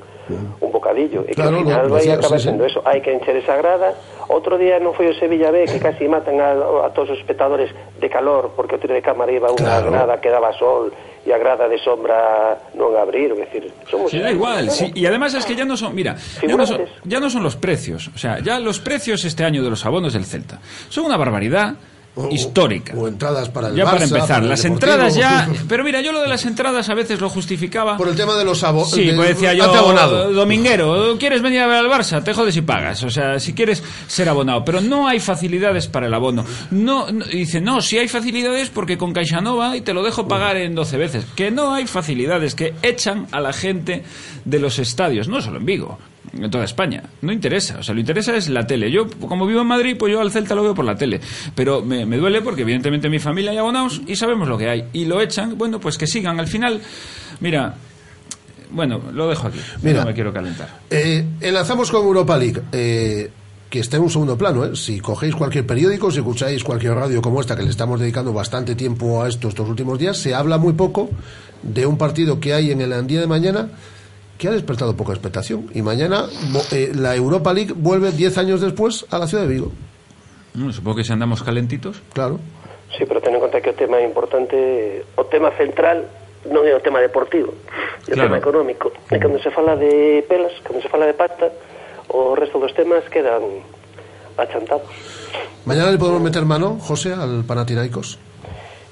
un 0.59 0.71
bocadillo 0.71 1.23
e 1.27 1.35
que 1.35 1.35
Claro, 1.35 1.59
ao 1.59 1.63
final 1.67 1.87
no, 1.87 1.93
vai 1.99 2.07
acabar 2.07 2.39
sí, 2.39 2.47
sí. 2.47 2.55
eso 2.63 2.79
hai 2.87 2.99
que 3.03 3.11
encher 3.11 3.35
esa 3.39 3.55
grada 3.59 3.91
outro 4.31 4.55
día 4.59 4.79
non 4.79 4.91
foi 4.95 5.07
o 5.11 5.15
Sevilla 5.19 5.51
B 5.51 5.67
que 5.67 5.79
casi 5.83 6.07
matan 6.07 6.39
a, 6.39 6.55
a 6.87 6.89
todos 6.95 7.11
os 7.11 7.19
espectadores 7.19 7.71
de 7.99 8.07
calor 8.07 8.51
porque 8.55 8.75
o 8.75 8.79
tiro 8.79 8.95
de 8.95 9.03
cámara 9.03 9.31
iba 9.31 9.51
unha 9.51 9.59
Claro. 9.83 9.91
grada 9.91 10.19
que 10.23 10.31
daba 10.31 10.51
sol 10.55 10.91
e 11.27 11.33
a 11.33 11.37
grada 11.37 11.67
de 11.67 11.75
sombra 11.83 12.55
non 12.79 12.95
abrir, 12.95 13.35
é 13.35 13.43
dicir, 13.43 13.67
somos 13.91 14.07
Sí, 14.07 14.23
da 14.23 14.31
igual. 14.31 14.71
sí, 14.71 14.87
y 14.95 15.03
además 15.03 15.35
es 15.35 15.43
que 15.43 15.59
ya 15.59 15.67
no 15.67 15.75
son, 15.75 15.91
mira, 15.91 16.15
ya 16.39 16.55
no 16.55 16.63
son, 16.63 16.87
ya 17.03 17.19
no 17.19 17.27
son 17.29 17.43
los 17.43 17.59
precios. 17.59 18.07
O 18.15 18.17
sea, 18.17 18.39
ya 18.39 18.59
los 18.63 18.79
precios 18.79 19.25
este 19.27 19.43
año 19.43 19.59
de 19.59 19.69
los 19.69 19.83
abonos 19.85 20.13
del 20.15 20.23
Celta 20.23 20.59
son 20.87 21.03
una 21.05 21.17
barbaridad. 21.19 21.75
Histórica. 22.31 22.93
O 22.95 23.07
entradas 23.07 23.49
para 23.49 23.69
el 23.69 23.75
Ya 23.75 23.85
para 23.85 24.03
empezar, 24.03 24.43
las 24.43 24.61
Deportivo. 24.63 24.91
entradas 24.93 25.15
ya... 25.15 25.49
Pero 25.67 25.83
mira, 25.83 26.01
yo 26.01 26.11
lo 26.11 26.21
de 26.21 26.27
las 26.27 26.45
entradas 26.45 26.89
a 26.89 26.93
veces 26.93 27.19
lo 27.21 27.29
justificaba... 27.29 27.97
Por 27.97 28.07
el 28.09 28.15
tema 28.15 28.35
de 28.35 28.45
los 28.45 28.63
abonados. 28.63 28.91
Sí, 28.91 29.11
pues 29.15 29.29
decía 29.29 29.53
yo, 29.53 29.67
dominguero, 30.33 31.17
¿quieres 31.17 31.41
venir 31.41 31.61
a 31.61 31.67
ver 31.67 31.77
al 31.77 31.87
Barça? 31.87 32.23
Te 32.23 32.33
jodes 32.33 32.55
y 32.57 32.61
pagas. 32.61 33.03
O 33.03 33.09
sea, 33.09 33.39
si 33.39 33.53
quieres 33.53 33.83
ser 34.07 34.29
abonado. 34.29 34.63
Pero 34.65 34.81
no 34.81 35.07
hay 35.07 35.19
facilidades 35.19 35.87
para 35.87 36.07
el 36.07 36.13
abono. 36.13 36.45
No, 36.71 37.11
no- 37.11 37.25
dice, 37.25 37.61
no, 37.61 37.81
si 37.81 37.97
hay 37.97 38.07
facilidades 38.07 38.69
porque 38.69 38.97
con 38.97 39.13
Caixanova 39.13 39.75
y 39.77 39.81
te 39.81 39.93
lo 39.93 40.03
dejo 40.03 40.27
pagar 40.27 40.57
en 40.57 40.75
12 40.75 40.97
veces. 40.97 41.25
Que 41.35 41.51
no 41.51 41.73
hay 41.73 41.87
facilidades, 41.87 42.55
que 42.55 42.73
echan 42.81 43.27
a 43.31 43.39
la 43.39 43.53
gente 43.53 44.03
de 44.45 44.59
los 44.59 44.79
estadios, 44.79 45.27
no 45.27 45.41
solo 45.41 45.57
en 45.57 45.65
Vigo. 45.65 45.97
En 46.33 46.51
toda 46.51 46.65
España. 46.65 47.03
No 47.21 47.31
interesa. 47.31 47.77
O 47.79 47.83
sea, 47.83 47.93
lo 47.93 47.99
interesa 47.99 48.35
es 48.35 48.49
la 48.49 48.67
tele. 48.67 48.91
Yo, 48.91 49.07
como 49.09 49.45
vivo 49.45 49.61
en 49.61 49.67
Madrid, 49.67 49.95
pues 49.97 50.11
yo 50.11 50.21
al 50.21 50.31
Celta 50.31 50.55
lo 50.55 50.63
veo 50.63 50.75
por 50.75 50.85
la 50.85 50.95
tele. 50.95 51.19
Pero 51.55 51.81
me, 51.81 52.05
me 52.05 52.17
duele 52.17 52.41
porque, 52.41 52.61
evidentemente, 52.61 53.07
en 53.07 53.11
mi 53.11 53.19
familia 53.19 53.51
hay 53.51 53.57
abonados 53.57 54.01
y 54.05 54.15
sabemos 54.15 54.47
lo 54.47 54.57
que 54.57 54.69
hay. 54.69 54.85
Y 54.93 55.05
lo 55.05 55.21
echan, 55.21 55.57
bueno, 55.57 55.79
pues 55.79 55.97
que 55.97 56.05
sigan. 56.05 56.39
Al 56.39 56.47
final, 56.47 56.81
mira, 57.39 57.75
bueno, 58.71 59.01
lo 59.13 59.27
dejo 59.27 59.47
aquí. 59.47 59.59
Mira. 59.81 60.01
no 60.01 60.07
me 60.07 60.13
quiero 60.13 60.33
calentar. 60.33 60.81
Eh, 60.89 61.25
enlazamos 61.41 61.89
con 61.91 62.03
Europa 62.03 62.37
League, 62.37 62.61
eh, 62.71 63.31
que 63.69 63.79
está 63.79 63.97
en 63.97 64.03
un 64.03 64.09
segundo 64.09 64.37
plano. 64.37 64.65
¿eh? 64.65 64.75
Si 64.75 64.99
cogéis 64.99 65.35
cualquier 65.35 65.65
periódico, 65.65 66.11
si 66.11 66.19
escucháis 66.19 66.63
cualquier 66.63 66.93
radio 66.93 67.21
como 67.21 67.39
esta, 67.39 67.55
que 67.55 67.63
le 67.63 67.69
estamos 67.69 67.99
dedicando 67.99 68.33
bastante 68.33 68.75
tiempo 68.75 69.23
a 69.23 69.29
esto 69.29 69.47
estos 69.47 69.67
últimos 69.69 69.97
días, 69.97 70.17
se 70.17 70.35
habla 70.35 70.57
muy 70.57 70.73
poco 70.73 71.09
de 71.63 71.85
un 71.85 71.97
partido 71.97 72.39
que 72.39 72.53
hay 72.53 72.71
en 72.71 72.81
el 72.81 73.07
día 73.07 73.21
de 73.21 73.27
mañana 73.27 73.69
que 74.37 74.47
ha 74.47 74.51
despertado 74.51 74.95
poca 74.95 75.13
expectación. 75.13 75.69
Y 75.73 75.81
mañana 75.81 76.25
eh, 76.71 76.91
la 76.95 77.15
Europa 77.15 77.53
League 77.53 77.73
vuelve 77.75 78.11
10 78.11 78.37
años 78.37 78.61
después 78.61 79.05
a 79.09 79.19
la 79.19 79.27
ciudad 79.27 79.43
de 79.43 79.49
Vigo. 79.49 79.71
Bueno, 80.53 80.73
supongo 80.73 80.97
que 80.97 81.03
si 81.03 81.13
andamos 81.13 81.43
calentitos. 81.43 82.01
Claro. 82.13 82.39
Sí, 82.97 83.03
pero 83.07 83.21
ten 83.21 83.35
en 83.35 83.41
conta 83.41 83.61
que 83.61 83.69
o 83.69 83.73
tema 83.75 84.01
importante, 84.01 85.03
o 85.15 85.25
tema 85.25 85.51
central 85.53 86.07
non 86.47 86.63
é 86.63 86.71
o 86.71 86.79
tema 86.79 87.03
deportivo, 87.03 87.51
é 88.07 88.13
o 88.13 88.15
claro. 88.15 88.31
tema 88.31 88.37
económico. 88.39 88.89
E 89.11 89.19
cando 89.19 89.37
se 89.43 89.51
fala 89.51 89.75
de 89.75 90.23
pelas, 90.25 90.55
cando 90.63 90.79
se 90.79 90.87
fala 90.87 91.05
de 91.05 91.13
pacta, 91.13 91.51
o 92.09 92.33
resto 92.33 92.57
dos 92.57 92.71
temas 92.71 93.03
quedan 93.11 93.43
achantados. 94.39 94.87
Mañana 95.67 95.91
le 95.91 95.99
podemos 95.99 96.23
meter 96.23 96.47
mano, 96.47 96.79
José, 96.79 97.11
al 97.11 97.43
Panathinaikos? 97.43 98.17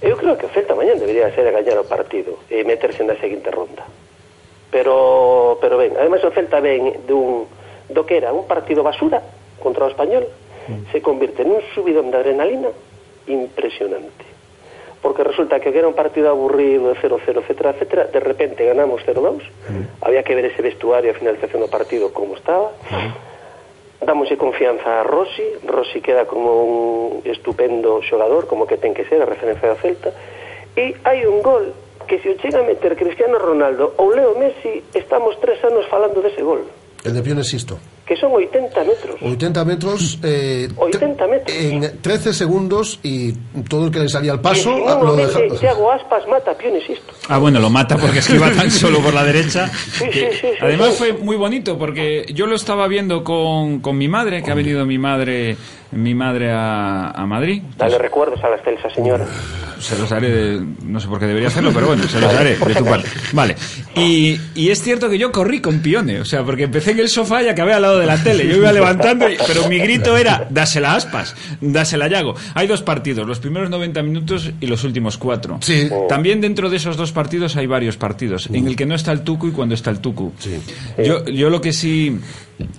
Eu 0.04 0.20
creo 0.20 0.38
que 0.38 0.46
o 0.46 0.52
Celta 0.52 0.76
mañan 0.76 1.00
debería 1.00 1.32
ser 1.34 1.48
a 1.48 1.56
gañar 1.56 1.80
o 1.80 1.88
partido 1.88 2.44
e 2.52 2.68
meterse 2.68 3.02
na 3.02 3.16
seguinte 3.18 3.50
ronda 3.50 3.88
pero 4.76 5.56
pero 5.64 5.80
ben, 5.80 5.96
ademais 5.96 6.20
o 6.28 6.36
Celta 6.36 6.60
ben 6.60 7.08
dun 7.08 7.48
do 7.88 8.04
que 8.04 8.20
era 8.20 8.36
un 8.36 8.44
partido 8.44 8.84
basura 8.84 9.24
contra 9.64 9.88
o 9.88 9.92
español, 9.92 10.28
mm. 10.68 10.92
se 10.92 11.00
convirte 11.00 11.48
nun 11.48 11.64
subidón 11.72 12.12
de 12.12 12.20
adrenalina 12.20 12.76
impresionante. 13.32 14.28
Porque 15.00 15.24
resulta 15.24 15.64
que 15.64 15.72
era 15.72 15.88
un 15.88 15.96
partido 15.96 16.28
aburrido, 16.28 16.92
0-0, 16.92 17.46
etcétera, 17.46 17.72
etcétera, 17.72 18.04
de 18.12 18.20
repente 18.20 18.66
ganamos 18.68 19.00
0-2. 19.08 19.48
Mm. 19.70 20.04
Había 20.04 20.28
que 20.28 20.36
ver 20.36 20.52
ese 20.52 20.60
vestuario 20.60 21.16
a 21.16 21.16
finalización 21.16 21.64
do 21.64 21.72
partido 21.72 22.12
como 22.12 22.36
estaba. 22.36 22.76
Mm 22.92 23.36
damoslle 24.06 24.38
confianza 24.38 25.02
a 25.02 25.04
Rossi, 25.04 25.44
Rossi 25.66 26.00
queda 26.00 26.26
como 26.26 26.62
un 26.62 27.22
estupendo 27.26 28.04
xogador, 28.04 28.46
como 28.46 28.68
que 28.68 28.78
ten 28.78 28.94
que 28.94 29.08
ser 29.10 29.24
a 29.24 29.26
referencia 29.26 29.72
do 29.72 29.80
Celta, 29.82 30.14
e 30.78 30.94
hai 31.08 31.26
un 31.26 31.42
gol 31.42 31.74
que 32.08 32.20
se 32.20 32.30
o 32.30 32.38
chega 32.38 32.60
a 32.60 32.64
meter 32.64 32.96
Cristiano 32.96 33.38
Ronaldo 33.40 33.94
ou 33.98 34.12
Leo 34.14 34.38
Messi, 34.38 34.84
estamos 34.94 35.36
tres 35.42 35.64
anos 35.64 35.86
falando 35.90 36.22
dese 36.22 36.42
gol, 36.42 36.62
El 37.04 37.14
de 37.14 37.22
Pione 37.22 37.44
Sisto. 37.44 37.78
que 38.06 38.16
son 38.18 38.32
80 38.34 38.84
metros. 38.84 39.16
80 39.22 39.66
metros, 39.66 40.20
eh, 40.24 40.70
80 40.78 41.26
metros. 41.28 41.58
en 41.58 42.02
13 42.02 42.34
segundos 42.34 43.00
y 43.02 43.34
todo 43.68 43.86
el 43.88 43.92
que 43.92 44.00
le 44.00 44.10
salía 44.10 44.32
al 44.32 44.42
paso 44.42 44.70
ah, 44.88 45.00
lo 45.02 45.16
deja- 45.16 45.40
Thiago 45.60 45.92
Aspas 45.92 46.28
mata 46.28 46.52
a 46.52 46.54
Pione 46.58 46.82
Sisto. 46.86 47.14
Ah, 47.30 47.40
bueno, 47.40 47.60
lo 47.60 47.70
mata 47.72 47.98
porque 47.98 48.20
esquiva 48.20 48.52
tan 48.52 48.70
solo 48.70 49.00
por 49.02 49.14
la 49.14 49.24
derecha. 49.24 49.68
Sí, 49.70 50.06
sí, 50.12 50.20
sí, 50.32 50.38
sí, 50.42 50.48
Además 50.62 50.90
sí. 50.94 50.98
fue 50.98 51.14
muy 51.14 51.36
bonito 51.36 51.78
porque 51.80 52.26
yo 52.34 52.46
lo 52.46 52.56
estaba 52.56 52.88
viendo 52.88 53.24
con, 53.24 53.80
con 53.82 53.98
mi 53.98 54.08
madre, 54.08 54.44
que 54.44 54.52
ha 54.52 54.56
venido 54.56 54.86
mi 54.86 55.00
madre 55.00 55.58
mi 55.96 56.14
madre 56.14 56.52
a, 56.52 57.12
a 57.12 57.26
Madrid. 57.26 57.62
Dale 57.78 57.98
recuerdos 57.98 58.44
a 58.44 58.50
la 58.50 58.56
excelsa 58.58 58.90
señora. 58.90 59.26
Se 59.80 59.98
los 60.00 60.10
haré, 60.12 60.30
de- 60.32 60.66
no 60.84 61.00
sé 61.02 61.08
por 61.08 61.20
qué 61.20 61.26
debería 61.28 61.50
hacerlo, 61.50 61.72
pero 61.74 61.88
bueno, 61.88 62.04
se 62.08 62.20
los 62.20 62.34
haré 62.34 62.56
de 62.56 62.76
tu 62.76 62.86
parte. 62.86 63.10
Vale. 63.34 63.56
Y, 63.96 64.40
y 64.56 64.70
es 64.70 64.82
cierto 64.82 65.10
que 65.10 65.18
yo 65.18 65.32
corrí 65.34 65.60
con 65.60 65.80
Pione, 65.80 66.22
o 66.22 66.26
sea, 66.26 66.44
porque 66.44 66.64
empecé 66.64 66.92
en 66.92 67.00
el 67.00 67.10
sofá 67.10 67.44
y 67.44 67.50
acabé 67.50 67.74
al 67.74 67.82
lado 67.82 68.00
de 68.00 68.06
la 68.06 68.18
tele. 68.24 68.48
Yo 68.48 68.56
iba 68.56 68.72
levantando, 68.72 69.30
y- 69.30 69.36
pero 69.46 69.68
mi 69.68 69.78
grito 69.80 70.16
era, 70.18 70.48
dásela 70.50 70.96
aspas, 70.96 71.36
dásela 71.60 72.08
Yago. 72.08 72.36
Hay 72.54 72.68
dos 72.68 72.82
partidos, 72.82 73.28
los 73.28 73.40
primeros 73.40 73.70
90 73.70 74.02
minutos 74.02 74.50
y 74.62 74.66
los 74.68 74.84
últimos 74.86 75.18
cuatro. 75.18 75.58
Sí. 75.62 75.90
También 76.08 76.40
dentro 76.42 76.70
de 76.70 76.78
esos 76.78 76.96
dos 76.98 77.12
partidos 77.12 77.56
hay 77.58 77.68
varios 77.68 77.98
partidos, 77.98 78.48
en 78.52 78.68
el 78.68 78.76
que 78.78 78.86
no 78.86 78.96
está 78.96 79.12
el 79.12 79.22
Tucu 79.22 79.48
y 79.48 79.52
cuando 79.52 79.76
está 79.76 79.92
el 79.92 80.00
Tucu. 80.00 80.32
Yo, 81.04 81.26
yo 81.26 81.50
lo 81.50 81.60
que 81.62 81.74
sí 81.74 82.18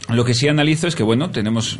lo 0.09 0.25
que 0.25 0.35
sí 0.35 0.49
analizo 0.49 0.87
es 0.87 0.97
que 0.97 1.03
bueno 1.03 1.31
tenemos 1.31 1.79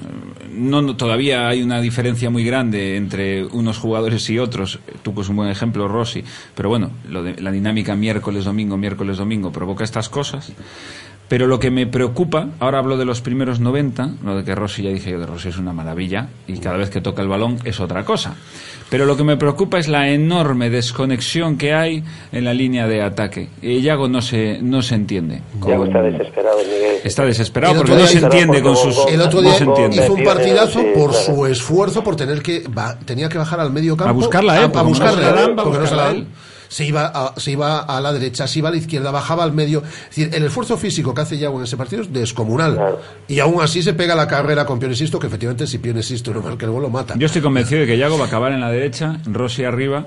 no, 0.53 0.83
no- 0.83 0.97
todavía 0.97 1.49
hay 1.49 1.63
una 1.63 1.81
diferencia 1.81 2.29
muy 2.31 2.45
grande 2.45 2.97
entre 2.97 3.45
unos 3.45 3.79
jugadores 3.79 4.29
y 4.31 4.39
otros. 4.39 4.79
Tucu 5.03 5.21
es 5.23 5.29
un 5.29 5.37
buen 5.37 5.51
ejemplo 5.51 5.87
Rossi. 5.89 6.25
Pero 6.55 6.69
bueno 6.71 6.91
lo 7.09 7.23
de 7.23 7.41
la 7.41 7.51
dinámica 7.51 7.95
miércoles 7.97 8.45
domingo 8.45 8.77
miércoles 8.77 9.17
domingo 9.19 9.51
provoca 9.53 9.85
estas 9.85 10.09
cosas 10.09 10.53
pero 11.29 11.47
lo 11.47 11.59
que 11.59 11.71
me 11.71 11.87
preocupa, 11.87 12.49
ahora 12.61 12.79
hablo 12.79 12.97
de 12.97 13.05
los 13.05 13.21
primeros 13.21 13.59
90, 13.61 14.11
lo 14.25 14.37
de 14.37 14.45
que 14.45 14.55
Rossi 14.55 14.83
ya 14.85 14.91
dije 14.91 15.11
yo 15.11 15.19
de 15.19 15.27
Rossi 15.27 15.49
es 15.49 15.59
una 15.59 15.73
maravilla 15.73 16.29
y 16.47 16.59
cada 16.59 16.77
vez 16.77 16.91
que 16.91 17.01
toca 17.01 17.23
el 17.23 17.29
balón 17.29 17.59
es 17.65 17.81
otra 17.81 18.05
cosa. 18.05 18.35
Pero 18.89 19.05
lo 19.05 19.17
que 19.17 19.25
me 19.25 19.37
preocupa 19.37 19.79
es 19.81 19.89
la 19.89 20.09
enorme 20.11 20.71
desconexión 20.71 21.59
que 21.59 21.75
hay 21.75 22.05
en 22.31 22.45
la 22.45 22.55
línea 22.55 22.87
de 22.87 23.03
ataque. 23.03 23.49
Y 23.61 23.81
Yago 23.81 24.09
no 24.09 24.23
se, 24.23 24.61
no 24.63 24.81
se 24.83 24.95
entiende. 24.95 25.43
Con- 25.59 25.89
está 25.89 26.03
desesperado, 26.03 26.59
Miguel. 26.59 26.97
Está 27.03 27.25
desesperado 27.25 27.73
El 27.73 27.79
porque 27.79 27.93
otro 27.95 28.05
no 28.05 28.09
día- 28.11 28.21
se 28.21 28.25
entiende 28.25 28.63
con 28.63 28.77
sus... 28.77 28.97
El 29.09 29.21
otro 29.21 29.43
no 29.43 29.49
día 29.49 29.59
se 29.59 29.65
entiende. 29.65 29.97
hizo 30.05 30.13
un 30.15 30.23
partidazo 30.25 30.79
Sí, 30.79 30.87
por 30.95 31.11
claro. 31.11 31.25
su 31.25 31.47
esfuerzo, 31.47 32.05
por 32.05 32.15
tener 32.15 32.41
que 32.43 32.63
ba- 32.71 32.97
tenía 33.05 33.29
que 33.29 33.39
bajar 33.39 33.59
al 33.59 33.73
medio 33.73 33.97
campo 33.97 34.11
A 34.11 34.13
buscarla, 34.13 34.61
¿eh? 34.61 34.71
a, 34.73 34.83
buscarla, 34.83 35.31
¿eh? 35.31 35.33
va 35.57 35.63
a 35.63 35.65
porque 35.65 35.79
no 35.81 35.87
se 35.87 35.97
la 35.97 36.03
buscarla 36.03 36.05
dan. 36.05 36.17
él. 36.17 36.27
Se 36.69 36.85
iba, 36.85 37.07
a, 37.07 37.35
se 37.39 37.53
iba 37.53 37.79
a 37.81 38.01
la 38.01 38.13
derecha, 38.13 38.47
se 38.47 38.59
iba 38.61 38.69
a 38.69 38.73
la 38.73 38.79
izquierda, 38.79 39.11
bajaba 39.11 39.45
al 39.45 39.53
medio. 39.53 39.83
Es 40.11 40.17
decir, 40.17 40.31
el 40.33 40.45
esfuerzo 40.45 40.77
físico 40.77 41.15
que 41.15 41.21
hace 41.23 41.39
Yago 41.39 41.59
en 41.59 41.65
ese 41.65 41.77
partido 41.77 42.03
es 42.03 42.13
descomunal. 42.13 42.97
Y 43.29 43.41
aún 43.41 43.63
así 43.63 43.83
se 43.83 43.95
pega 43.95 44.15
la 44.15 44.27
carrera 44.27 44.65
con 44.67 44.79
Pionesisto, 44.79 45.19
que 45.19 45.27
efectivamente 45.29 45.67
si 45.67 45.79
Pionesisto 45.79 46.33
no 46.35 46.41
marca 46.43 46.67
el 46.67 46.73
gol 46.73 46.83
lo 46.83 46.91
mata. 46.91 47.15
Yo 47.17 47.27
estoy 47.27 47.43
convencido 47.43 47.81
de 47.83 47.87
que 47.87 47.99
Yago 47.99 48.19
va 48.19 48.25
a 48.25 48.29
acabar 48.29 48.53
en 48.53 48.61
la 48.61 48.71
derecha, 48.71 49.19
Rossi 49.27 49.65
arriba. 49.65 50.07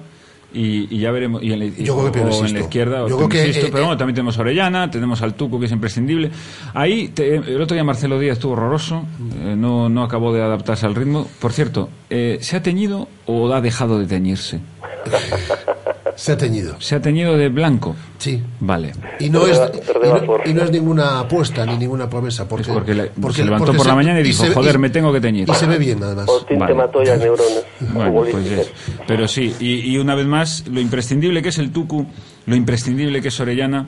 Y, 0.51 0.87
y 0.95 0.99
ya 1.01 1.11
veremos. 1.11 1.43
Y 1.43 1.53
en 1.53 1.59
la, 1.59 1.65
y- 1.65 1.83
Yo 1.83 1.95
creo 1.95 2.11
que 2.11 2.19
o 2.21 2.43
en 2.45 2.53
la 2.55 2.59
izquierda. 2.61 3.07
Yo 3.07 3.17
creo 3.17 3.29
que, 3.29 3.37
Pionesisto, 3.37 3.67
eh, 3.67 3.69
pero 3.71 3.83
bueno, 3.83 3.97
también 3.99 4.15
tenemos 4.15 4.35
a 4.35 4.41
Orellana, 4.41 4.89
tenemos 4.89 5.21
al 5.21 5.35
Tuco, 5.35 5.59
que 5.59 5.67
es 5.67 5.71
imprescindible. 5.71 6.31
Ahí, 6.73 7.09
te- 7.09 7.35
el 7.35 7.61
otro 7.61 7.75
día 7.75 7.83
Marcelo 7.83 8.17
Díaz 8.17 8.37
estuvo 8.37 8.53
horroroso, 8.53 9.05
eh, 9.43 9.53
no, 9.55 9.89
no 9.89 10.03
acabó 10.03 10.33
de 10.33 10.41
adaptarse 10.41 10.87
al 10.87 10.95
ritmo. 10.95 11.27
Por 11.39 11.53
cierto, 11.53 11.89
eh, 12.09 12.39
¿se 12.41 12.57
ha 12.57 12.63
teñido 12.63 13.07
o 13.27 13.53
ha 13.53 13.61
dejado 13.61 13.99
de 13.99 14.07
teñirse? 14.07 14.59
Se 16.19 16.33
ha 16.33 16.37
teñido. 16.37 16.75
¿Se 16.81 16.95
ha 16.95 17.01
teñido 17.01 17.37
de 17.37 17.47
blanco? 17.47 17.95
Sí. 18.17 18.43
Vale. 18.59 18.91
Y 19.21 19.29
no, 19.29 19.47
es, 19.47 19.57
y 19.57 20.03
no- 20.03 20.11
vapor. 20.11 20.41
y 20.45 20.53
no 20.53 20.63
es 20.65 20.71
ninguna 20.71 21.21
apuesta 21.21 21.65
ni 21.65 21.77
ninguna 21.77 22.09
promesa. 22.09 22.45
Porque, 22.45 22.63
Es 22.63 22.67
porque 22.75 22.93
le- 22.93 23.11
se 23.33 23.45
levantó 23.45 23.71
por 23.73 23.85
la 23.87 23.95
mañana 23.95 24.19
y 24.19 24.23
dijo, 24.23 24.43
"Joder, 24.53 24.79
me 24.79 24.89
tengo 24.89 25.13
que 25.13 25.21
teñir". 25.21 25.47
Y 25.49 25.53
se 25.53 25.65
ve 25.65 25.77
bien, 25.77 26.03
además. 26.03 26.25
Vale. 26.57 26.73
mató 26.73 27.01
ya 27.03 27.15
neuronas 27.15 27.63
Bueno, 27.93 28.13
pues 28.13 28.35
es- 28.47 28.71
pero 29.07 29.29
sí, 29.29 29.55
y, 29.61 29.91
y 29.93 29.97
una 29.97 30.13
vez 30.13 30.25
más, 30.27 30.67
lo 30.67 30.81
imprescindible 30.81 31.41
que 31.41 31.49
es 31.49 31.57
el 31.57 31.71
Tucu, 31.71 32.05
lo 32.47 32.55
imprescindible 32.55 33.21
que 33.21 33.29
es 33.29 33.39
Orellana, 33.39 33.87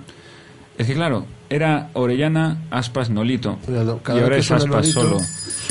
es 0.77 0.87
que 0.87 0.93
claro, 0.93 1.25
era 1.49 1.89
Orellana, 1.93 2.61
Aspas, 2.71 3.09
Nolito, 3.09 3.59
Mira, 3.67 3.83
y 3.83 4.19
ahora 4.19 4.37
es 4.37 4.49
Aspas 4.49 4.67
Nolito, 4.67 5.01
solo. 5.01 5.17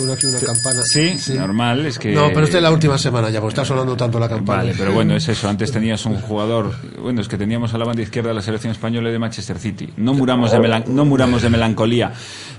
Suena 0.01 0.15
aquí 0.15 0.27
una 0.27 0.41
campana. 0.41 0.83
Sí, 0.83 1.35
normal, 1.35 1.87
es 1.87 1.99
que... 1.99 2.13
No, 2.13 2.29
pero 2.29 2.43
esta 2.45 2.57
es 2.59 2.63
la 2.63 2.71
última 2.71 2.99
semana 2.99 3.31
ya, 3.31 3.41
porque 3.41 3.53
está 3.55 3.65
sonando 3.65 3.97
tanto 3.97 4.19
la 4.19 4.29
campana. 4.29 4.59
Vale, 4.63 4.75
pero 4.77 4.93
bueno, 4.93 5.15
es 5.17 5.29
eso. 5.29 5.49
Antes 5.49 5.71
tenías 5.73 6.05
un 6.07 6.21
jugador. 6.21 6.73
Bueno, 7.01 7.21
es 7.21 7.29
que 7.29 7.37
teníamos 7.37 7.73
a 7.75 7.79
la 7.79 7.85
banda 7.85 8.03
izquierda 8.03 8.29
de 8.31 8.35
la 8.37 8.43
selección 8.43 8.73
española 8.73 9.09
y 9.09 9.13
de 9.13 9.19
Manchester 9.19 9.59
City. 9.59 9.89
No 9.97 10.15
muramos 10.15 10.53
de, 10.53 10.59
melan- 10.59 10.87
no 10.87 11.05
muramos 11.05 11.43
de 11.43 11.51
melancolía. 11.51 12.13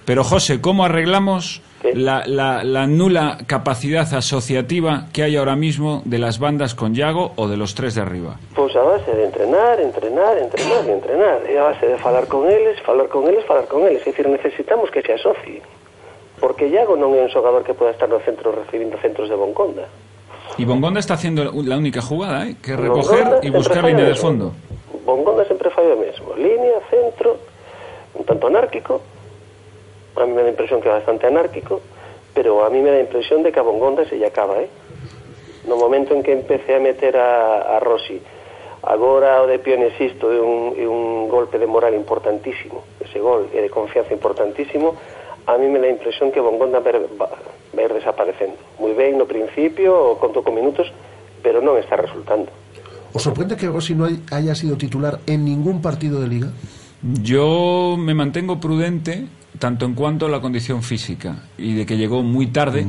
Pero, 0.05 0.23
José, 0.23 0.61
¿cómo 0.61 0.83
arreglamos 0.85 1.61
la, 1.93 2.23
la- 2.25 2.63
la 2.63 2.87
nula 2.87 3.37
capacidad 3.47 4.11
asociativa 4.13 5.07
que 5.13 5.23
hay 5.23 5.35
ahora 5.35 5.55
mismo 5.55 6.01
de 6.05 6.17
las 6.19 6.39
bandas 6.39 6.75
con 6.75 6.93
Yago 6.95 7.33
o 7.35 7.47
de 7.47 7.57
los 7.57 7.75
tres 7.75 7.95
de 7.95 8.01
arriba? 8.01 8.37
Pois 8.55 8.75
a 8.75 8.81
base 8.81 9.11
de 9.11 9.25
entrenar, 9.25 9.79
entrenar, 9.79 10.37
entrenar 10.37 10.85
e 10.87 10.93
entrenar. 10.93 11.39
E 11.49 11.57
a 11.57 11.63
base 11.63 11.85
de 11.87 11.97
falar 11.97 12.27
con 12.27 12.49
eles, 12.49 12.81
falar 12.85 13.07
con 13.09 13.27
eles, 13.27 13.45
falar 13.45 13.65
con 13.67 13.81
eles. 13.87 14.01
É 14.05 14.09
dicir, 14.11 14.27
necesitamos 14.27 14.89
que 14.91 15.01
se 15.01 15.13
asocien. 15.13 15.61
Porque 16.41 16.65
Iago 16.67 16.97
non 16.97 17.13
é 17.13 17.21
un 17.21 17.29
xogador 17.29 17.61
que 17.61 17.77
poda 17.77 17.93
estar 17.93 18.09
no 18.09 18.17
centro 18.25 18.49
recibindo 18.49 18.97
centros 18.97 19.29
de 19.29 19.37
Bonconda. 19.37 19.85
Y 20.57 20.65
Bongonda 20.65 20.99
está 20.99 21.13
haciendo 21.13 21.53
la 21.53 21.77
única 21.77 22.01
jugada, 22.01 22.49
¿eh? 22.49 22.57
que 22.57 22.75
recoger 22.75 23.45
y 23.45 23.47
sempre 23.47 23.49
buscar 23.53 23.85
línea 23.85 24.09
de 24.09 24.17
fondo. 24.17 24.51
Bongonda 25.05 25.45
sempre 25.45 25.69
fai 25.69 25.85
o 25.85 25.95
mesmo. 26.01 26.33
Línea, 26.33 26.81
centro, 26.89 27.37
un 28.17 28.25
tanto 28.25 28.49
anárquico. 28.49 28.99
A 30.17 30.25
mí 30.25 30.33
me 30.33 30.41
da 30.41 30.49
a 30.49 30.51
impresión 30.51 30.81
que 30.81 30.89
é 30.89 30.91
bastante 30.91 31.29
anárquico, 31.29 31.79
pero 32.33 32.65
a 32.65 32.69
mí 32.73 32.81
me 32.81 32.89
da 32.89 32.99
impresión 32.99 33.45
de 33.45 33.53
que 33.53 33.61
a 33.61 33.63
Bongonda 33.63 34.03
se 34.09 34.17
lle 34.17 34.25
acaba, 34.25 34.59
eh? 34.59 34.67
no 35.67 35.77
momento 35.77 36.13
en 36.13 36.23
que 36.23 36.33
empecé 36.33 36.75
a 36.75 36.79
meter 36.79 37.17
a, 37.17 37.77
a 37.77 37.79
Rossi 37.79 38.21
agora 38.83 39.41
o 39.43 39.47
de 39.47 39.59
Pione 39.59 39.93
Sisto 39.97 40.33
é 40.33 40.41
un, 40.41 40.73
é 40.73 40.87
un 40.89 41.29
golpe 41.29 41.61
de 41.61 41.69
moral 41.69 41.93
importantísimo 41.93 42.81
ese 42.97 43.21
gol 43.21 43.45
é 43.53 43.61
de 43.61 43.69
confianza 43.69 44.13
importantísimo 44.13 44.97
a 45.47 45.57
mí 45.57 45.67
me 45.67 45.79
dá 45.79 45.87
a 45.87 45.95
impresión 45.95 46.31
que 46.31 46.39
Bongonda 46.39 46.79
ver, 46.79 47.01
va, 47.19 47.29
va 47.73 47.81
ir 47.81 47.93
desaparecendo 47.93 48.57
moi 48.81 48.93
ben 48.93 49.17
no 49.17 49.25
principio, 49.25 50.17
conto 50.21 50.41
con 50.45 50.53
minutos 50.55 50.89
pero 51.41 51.57
non 51.61 51.77
está 51.81 51.97
resultando. 51.97 52.51
¿Os 53.11 53.23
sorprende 53.25 53.57
que 53.57 53.67
Rossi 53.67 53.91
no 53.97 54.05
hay- 54.05 54.21
haya 54.31 54.53
sido 54.55 54.77
titular 54.77 55.19
en 55.27 55.43
ningún 55.43 55.81
partido 55.81 56.21
de 56.21 56.27
liga? 56.29 56.49
Yo 57.01 57.97
me 57.97 58.13
mantengo 58.13 58.59
prudente 58.59 59.25
tanto 59.59 59.85
en 59.85 59.93
cuanto 59.95 60.25
a 60.25 60.29
la 60.29 60.39
condición 60.39 60.83
física 60.83 61.49
y 61.57 61.73
de 61.75 61.85
que 61.85 61.97
llegó 61.97 62.21
muy 62.23 62.47
tarde 62.47 62.85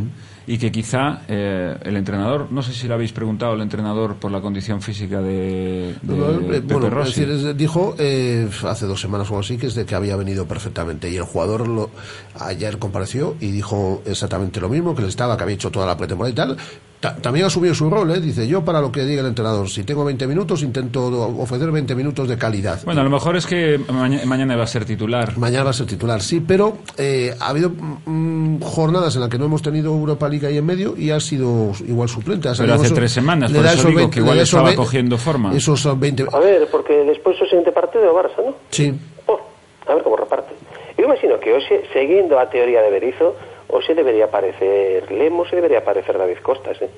y 0.47 0.59
que 0.59 0.72
quizá 0.72 1.22
eh, 1.28 1.76
el 1.82 1.97
entrenador, 1.97 2.49
no 2.51 2.62
sé 2.62 2.72
si 2.72 2.88
le 2.88 2.95
habéis 2.95 3.12
preguntado 3.12 3.53
al 3.53 3.61
entrenador 3.61 4.16
por 4.16 4.30
la 4.30 4.40
condición 4.40 4.82
física 4.82 5.20
de, 5.20 5.95
de 6.03 6.14
eh, 6.14 6.61
Pepe 6.61 6.74
bueno, 6.74 6.88
es 6.88 6.93
Rossi. 6.93 7.24
decir, 7.24 7.57
dijo 7.57 7.95
eh, 7.99 8.49
hace 8.68 8.86
dos 8.86 9.01
semanas 9.01 9.30
o 9.30 9.38
así 9.38 9.57
que 9.57 9.66
es 9.66 9.74
de 9.74 9.84
que 9.86 9.95
había 9.95 10.16
venido 10.16 10.47
perfectamente 10.47 11.11
y 11.11 11.16
el 11.16 11.24
jugador 11.24 11.68
lo, 11.68 11.90
ayer 12.38 12.78
compareció 12.78 13.36
y 13.40 13.51
dijo 13.51 14.03
exactamente 14.05 14.61
lo 14.61 14.68
mismo 14.68 14.95
que 14.95 15.03
le 15.03 15.09
estaba, 15.09 15.36
que 15.36 15.43
había 15.45 15.55
hecho 15.55 15.70
toda 15.70 15.86
la 15.86 15.97
pretemporada 15.97 16.30
y 16.30 16.34
tal. 16.34 16.57
Ta- 17.03 17.16
también 17.16 17.46
asumió 17.46 17.74
su 17.74 17.90
rol, 17.90 18.12
¿eh? 18.12 18.20
dice 18.20 18.46
yo 18.46 18.64
para 18.64 18.80
lo 18.80 18.92
que 18.92 19.03
diga 19.03 19.22
el 19.22 19.26
entrenador, 19.26 19.68
si 19.68 19.82
tengo 19.82 20.05
20 20.05 20.24
minutos 20.28 20.62
intento 20.62 21.03
ofrecer 21.40 21.72
20 21.72 21.96
minutos 21.96 22.28
de 22.28 22.38
calidad. 22.38 22.78
Bueno, 22.84 23.00
a 23.00 23.05
lo 23.05 23.11
mejor 23.11 23.34
es 23.36 23.44
que 23.44 23.76
maña- 23.92 24.20
mañana 24.24 24.55
va 24.55 24.62
a 24.62 24.66
ser 24.68 24.84
titular. 24.84 25.36
Mañana 25.36 25.64
va 25.64 25.70
a 25.70 25.72
ser 25.72 25.86
titular, 25.86 26.22
sí, 26.22 26.38
pero 26.38 26.78
eh, 26.96 27.34
ha 27.40 27.48
habido 27.48 27.70
mm, 27.70 28.61
jornadas 28.62 29.16
en 29.16 29.20
las 29.22 29.30
que 29.30 29.36
no 29.36 29.46
hemos 29.46 29.62
tenido 29.62 29.90
Europa 29.92 30.28
League 30.28 30.46
ahí 30.46 30.59
en 30.59 30.64
medio 30.64 30.94
y 30.96 31.11
ha 31.11 31.18
sido 31.18 31.72
igual 31.88 32.09
suplente. 32.09 32.48
Ha 32.48 32.53
Pero 32.57 32.74
hace 32.74 32.84
esos- 32.86 32.94
tres 32.96 33.11
semanas, 33.11 33.50
le 33.50 33.57
por 33.59 33.66
da 33.66 33.72
eso 33.72 33.88
digo 33.88 33.98
20 33.98 34.14
que 34.14 34.20
igual 34.20 34.38
estaba 34.38 34.70
ve- 34.70 34.76
cogiendo 34.76 35.18
forma. 35.18 35.53
Esos 35.57 35.80
son 35.80 35.98
20. 35.98 36.26
a 36.32 36.38
ver, 36.38 36.68
porque 36.70 36.94
despois 37.03 37.34
o 37.42 37.46
seguinte 37.46 37.72
partido 37.72 38.14
Barça, 38.14 38.38
non? 38.46 38.55
Sí. 38.70 38.94
Oh, 39.26 39.40
a 39.88 39.94
ver 39.94 40.05
como 40.05 40.14
reparte 40.16 40.55
eu 40.96 41.07
imagino 41.07 41.40
que 41.40 41.50
hoxe, 41.53 41.82
seguindo 41.92 42.38
a 42.38 42.46
teoría 42.48 42.78
de 42.82 42.90
Berizzo 42.94 43.34
hoxe 43.73 43.95
debería 43.95 44.27
aparecer 44.27 45.11
Lemos 45.11 45.49
e 45.53 45.57
debería 45.57 45.81
aparecer 45.81 46.16
David 46.18 46.39
Costas, 46.45 46.77
eh? 46.83 46.91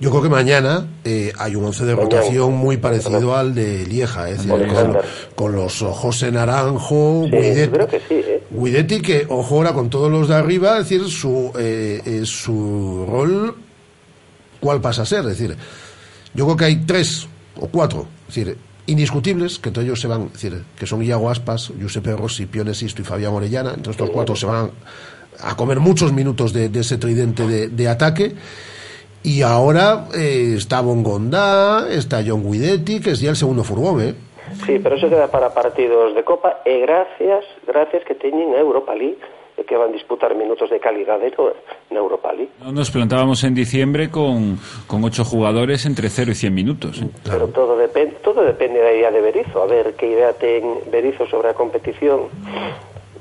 Yo 0.00 0.08
creo 0.10 0.22
que 0.22 0.28
mañana 0.30 0.88
eh, 1.04 1.30
hay 1.38 1.54
un 1.54 1.64
once 1.64 1.84
de 1.84 1.94
rotación 1.94 2.54
muy 2.54 2.78
parecido 2.78 3.36
al 3.36 3.54
de 3.54 3.84
Lieja, 3.86 4.30
es 4.30 4.46
decir, 4.46 4.66
con, 4.66 4.96
con 5.34 5.52
los 5.52 5.82
José 5.82 6.32
Naranjo, 6.32 7.26
Sí, 7.26 7.36
Guidetti, 7.36 7.70
creo 7.70 7.86
que 7.86 8.00
sí, 8.00 8.14
¿eh? 8.14 8.42
Guidetti, 8.50 9.02
que 9.02 9.26
ojo 9.28 9.56
ahora 9.56 9.74
con 9.74 9.90
todos 9.90 10.10
los 10.10 10.28
de 10.28 10.34
arriba, 10.34 10.78
es 10.78 10.88
decir, 10.88 11.06
su, 11.06 11.52
eh, 11.58 12.00
eh, 12.04 12.22
su 12.24 13.06
rol, 13.08 13.54
¿cuál 14.58 14.80
pasa 14.80 15.02
a 15.02 15.06
ser? 15.06 15.20
Es 15.20 15.38
decir, 15.38 15.54
yo 16.32 16.46
creo 16.46 16.56
que 16.56 16.64
hay 16.64 16.76
tres 16.86 17.28
o 17.60 17.68
cuatro, 17.68 18.06
es 18.28 18.34
decir, 18.34 18.56
indiscutibles, 18.86 19.58
que 19.58 19.68
entre 19.68 19.84
ellos 19.84 20.00
se 20.00 20.08
van, 20.08 20.22
es 20.26 20.32
decir, 20.32 20.64
que 20.78 20.86
son 20.86 21.02
Iago 21.02 21.28
Aspas, 21.28 21.72
Giuseppe 21.78 22.16
Rossi, 22.16 22.46
Pione 22.46 22.72
Sisto 22.72 23.02
y 23.02 23.04
Fabián 23.04 23.34
Orellana, 23.34 23.74
entre 23.74 23.92
estos 23.92 24.08
cuatro 24.10 24.34
se 24.34 24.46
van 24.46 24.70
a 25.42 25.56
comer 25.56 25.80
muchos 25.80 26.12
minutos 26.12 26.52
de, 26.52 26.68
de 26.68 26.80
ese 26.80 26.98
tridente 26.98 27.46
de, 27.46 27.68
de 27.68 27.88
ataque. 27.88 28.34
Y 29.22 29.42
ahora 29.42 30.06
eh, 30.14 30.54
está 30.56 30.80
Bongonda, 30.80 31.88
está 31.90 32.22
John 32.26 32.50
Guidetti, 32.50 33.00
que 33.00 33.10
es 33.10 33.20
ya 33.20 33.30
el 33.30 33.36
segundo 33.36 33.64
furgón, 33.64 34.00
¿eh? 34.00 34.14
Sí, 34.66 34.78
pero 34.82 34.96
eso 34.96 35.08
queda 35.08 35.30
para 35.30 35.52
partidos 35.52 36.14
de 36.14 36.24
Copa 36.24 36.60
e 36.64 36.78
gracias, 36.78 37.44
gracias 37.66 38.04
que 38.04 38.14
teñen 38.14 38.54
a 38.54 38.58
Europa 38.58 38.94
League 38.94 39.18
e 39.56 39.68
que 39.68 39.76
van 39.76 39.92
disputar 39.92 40.32
minutos 40.34 40.72
de 40.72 40.80
calidade 40.80 41.30
no, 41.36 41.52
na 41.92 42.00
Europa 42.00 42.32
League. 42.32 42.50
No 42.64 42.72
Nos 42.72 42.90
plantábamos 42.90 43.44
en 43.44 43.54
diciembre 43.54 44.08
con, 44.08 44.58
con 44.88 45.04
ocho 45.04 45.22
jugadores 45.22 45.84
entre 45.84 46.08
0 46.08 46.32
y 46.32 46.34
100 46.34 46.54
minutos. 46.54 47.02
¿eh? 47.02 47.06
Pero 47.28 47.48
todo 47.52 47.76
depende, 47.76 48.16
todo 48.24 48.42
depende 48.42 48.80
da 48.80 48.90
idea 48.90 49.12
de 49.12 49.20
Berizzo, 49.20 49.62
a 49.62 49.68
ver 49.68 49.94
que 49.94 50.08
idea 50.08 50.32
ten 50.32 50.64
Berizzo 50.90 51.28
sobre 51.28 51.52
a 51.52 51.54
competición 51.54 52.32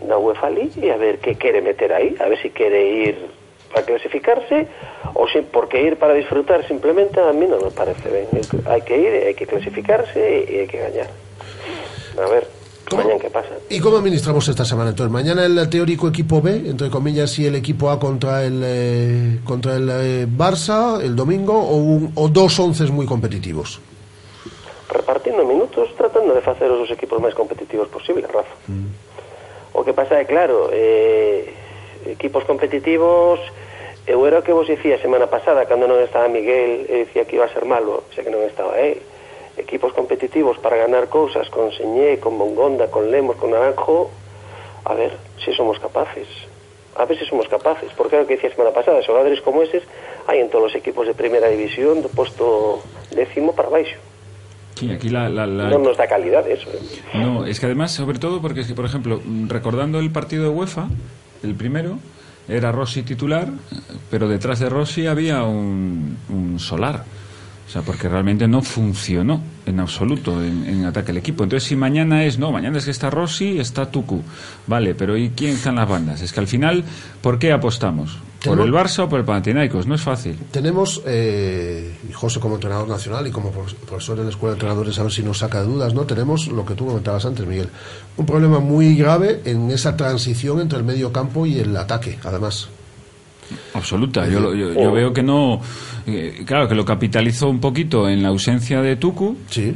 da 0.06 0.18
UEFA 0.18 0.50
League 0.50 0.80
e 0.80 0.92
a 0.92 0.98
ver 0.98 1.20
que 1.20 1.36
quere 1.36 1.62
meter 1.62 1.92
aí, 1.92 2.16
a 2.20 2.28
ver 2.32 2.40
si 2.42 2.50
quere 2.52 2.80
ir 3.10 3.16
para 3.74 3.84
clasificarse 3.86 4.66
ou 5.14 5.28
se 5.30 5.44
porque 5.46 5.78
ir 5.82 5.98
para 6.02 6.14
disfrutar 6.18 6.66
simplemente 6.66 7.20
a 7.20 7.30
mí 7.34 7.46
non 7.46 7.60
me 7.62 7.70
parece 7.74 8.08
ben. 8.10 8.26
Hai 8.66 8.82
que 8.82 8.96
ir, 8.98 9.12
hai 9.30 9.36
que 9.38 9.46
clasificarse 9.46 10.18
e 10.48 10.64
hai 10.64 10.68
que 10.68 10.78
gañar. 10.82 11.10
A 12.18 12.26
ver, 12.28 12.48
mañan 12.96 13.20
que 13.22 13.30
pasa. 13.30 13.54
¿Y 13.70 13.78
cómo 13.80 14.02
administramos 14.02 14.48
esta 14.50 14.66
semana? 14.66 14.90
Entonces, 14.92 15.14
mañana 15.14 15.46
el 15.46 15.54
teórico 15.70 16.10
equipo 16.10 16.42
B, 16.42 16.66
entre 16.74 16.90
comillas, 16.90 17.38
y 17.38 17.46
el 17.46 17.54
equipo 17.56 17.92
A 17.94 18.00
contra 18.00 18.42
el, 18.44 18.62
eh, 18.66 19.40
contra 19.46 19.76
el 19.78 19.86
eh, 19.92 20.26
Barça 20.26 20.98
el 21.04 21.14
domingo, 21.16 21.54
o, 21.54 21.78
un- 21.78 22.12
o 22.16 22.28
dos 22.28 22.58
onces 22.60 22.90
muy 22.90 23.06
competitivos. 23.06 23.80
repartindo 24.90 25.46
minutos 25.46 25.94
tratando 25.96 26.34
de 26.34 26.42
facer 26.42 26.66
os 26.72 26.80
dos 26.82 26.90
equipos 26.90 27.22
máis 27.22 27.38
competitivos 27.38 27.86
posibles, 27.94 28.26
Rafa. 28.26 28.50
O 29.74 29.86
que 29.86 29.94
pasa 29.94 30.18
é, 30.18 30.26
claro, 30.26 30.70
eh, 30.74 31.54
equipos 32.06 32.44
competitivos, 32.44 33.40
eu 34.10 34.26
era 34.26 34.40
o 34.40 34.44
que 34.44 34.54
vos 34.54 34.66
dicía 34.66 34.98
semana 34.98 35.30
pasada, 35.30 35.70
cando 35.70 35.86
non 35.86 36.02
estaba 36.02 36.26
Miguel, 36.26 36.90
e 36.90 37.06
dicía 37.06 37.30
que 37.30 37.38
iba 37.38 37.46
a 37.46 37.54
ser 37.54 37.70
malo, 37.70 38.10
xa 38.10 38.26
que 38.26 38.34
non 38.34 38.42
estaba 38.42 38.82
él. 38.82 38.98
Equipos 39.54 39.94
competitivos 39.94 40.58
para 40.58 40.82
ganar 40.82 41.14
cousas 41.14 41.46
con 41.54 41.70
Señé, 41.70 42.18
con 42.18 42.40
Bongonda, 42.42 42.90
con 42.90 43.14
Lemos, 43.14 43.38
con 43.38 43.54
Naranjo, 43.54 44.10
a 44.90 44.98
ver 44.98 45.14
se 45.38 45.52
si 45.52 45.58
somos 45.58 45.78
capaces. 45.78 46.26
A 46.98 47.06
ver 47.06 47.22
se 47.22 47.24
si 47.24 47.30
somos 47.30 47.46
capaces, 47.46 47.94
porque 47.94 48.18
é 48.18 48.24
o 48.24 48.26
que 48.26 48.42
dicía 48.42 48.50
semana 48.50 48.74
pasada, 48.74 49.06
xogadores 49.06 49.46
como 49.46 49.62
eses 49.62 49.86
hai 50.26 50.42
en 50.42 50.50
todos 50.50 50.74
os 50.74 50.76
equipos 50.76 51.06
de 51.06 51.14
primeira 51.14 51.46
división 51.46 52.02
do 52.02 52.10
posto 52.10 52.82
décimo 53.14 53.54
para 53.54 53.70
baixo. 53.70 54.02
Sí, 54.80 54.90
aquí 54.92 55.10
la, 55.10 55.28
la- 55.30 55.46
la- 55.46 55.68
Non 55.70 55.84
nos 55.84 55.98
dá 56.00 56.08
calidad 56.08 56.48
eso. 56.48 56.70
eh. 56.72 57.20
No, 57.20 57.44
es 57.46 57.60
que 57.60 57.66
además, 57.68 57.92
sobre 57.92 58.18
todo, 58.20 58.40
porque, 58.42 58.62
es 58.62 58.68
que, 58.68 58.74
por 58.76 58.86
ejemplo, 58.86 59.20
recordando 59.48 60.00
el 60.00 60.10
partido 60.12 60.44
de 60.44 60.50
UEFA, 60.50 60.88
el 61.44 61.56
primero, 61.56 62.00
era 62.48 62.72
Rossi 62.72 63.04
titular, 63.04 63.50
pero 64.10 64.28
detrás 64.28 64.60
de 64.60 64.70
Rossi 64.70 65.06
había 65.06 65.44
un, 65.44 66.18
un 66.30 66.60
solar. 66.60 67.04
O 67.70 67.72
sea, 67.72 67.84
porque 67.84 68.10
realmente 68.10 68.48
no 68.48 68.64
funcionó 68.64 69.42
en 69.68 69.80
absoluto 69.80 70.44
en, 70.44 70.66
en 70.66 70.86
ataque 70.86 71.12
el 71.12 71.18
equipo. 71.18 71.44
Entonces, 71.44 71.70
si 71.70 71.76
mañana 71.76 72.24
es, 72.26 72.40
no, 72.40 72.52
mañana 72.52 72.80
es 72.80 72.86
que 72.86 72.90
está 72.90 73.12
Rossi, 73.12 73.60
está 73.60 73.92
Tucu. 73.92 74.24
Vale, 74.66 74.96
pero 74.96 75.16
¿y 75.16 75.30
quién 75.30 75.52
están 75.52 75.76
las 75.76 75.88
bandas? 75.88 76.20
Es 76.22 76.34
que 76.34 76.40
al 76.40 76.48
final, 76.48 76.84
¿por 77.22 77.38
qué 77.38 77.52
apostamos? 77.52 78.18
¿Por 78.44 78.56
Tenemos- 78.58 78.66
el 78.66 78.74
Barça 78.74 79.04
o 79.04 79.10
por 79.10 79.20
el 79.20 79.26
Panathinaikos? 79.26 79.86
No 79.86 79.94
es 79.94 80.02
fácil. 80.02 80.36
Tenemos, 80.50 81.04
eh, 81.06 81.96
y 82.10 82.12
José 82.12 82.40
como 82.40 82.56
entrenador 82.56 82.88
nacional 82.88 83.28
y 83.28 83.32
como 83.32 83.52
profes- 83.54 83.76
profesor 83.76 84.18
en 84.18 84.24
la 84.24 84.32
Escuela 84.32 84.54
de 84.54 84.56
Entrenadores, 84.56 84.98
a 84.98 85.04
ver 85.04 85.12
si 85.12 85.22
nos 85.22 85.38
saca 85.38 85.60
de 85.62 85.68
dudas, 85.68 85.94
¿no? 85.94 86.06
Tenemos 86.06 86.48
lo 86.48 86.66
que 86.66 86.74
tú 86.74 86.88
comentabas 86.88 87.24
antes, 87.26 87.46
Miguel, 87.46 87.70
un 88.18 88.26
problema 88.26 88.60
muy 88.60 88.96
grave 88.96 89.42
en 89.46 89.70
esa 89.70 89.96
transición 89.96 90.60
entre 90.60 90.80
el 90.80 90.86
medio 90.86 91.12
campo 91.14 91.46
y 91.46 91.60
el 91.60 91.78
ataque, 91.78 92.18
además. 92.24 92.70
Absoluta. 93.74 94.28
Yo, 94.28 94.40
lo- 94.40 94.54
yo, 94.54 94.74
yo 94.74 94.92
veo 94.92 95.14
que 95.14 95.24
no. 95.24 95.60
eh, 96.08 96.44
claro, 96.46 96.68
que 96.68 96.76
lo 96.76 96.86
capitalizó 96.86 97.50
un 97.50 97.60
poquito 97.60 98.08
en 98.10 98.22
la 98.24 98.30
ausencia 98.30 98.82
de 98.82 98.96
Tucu. 98.96 99.38
Sí. 99.50 99.76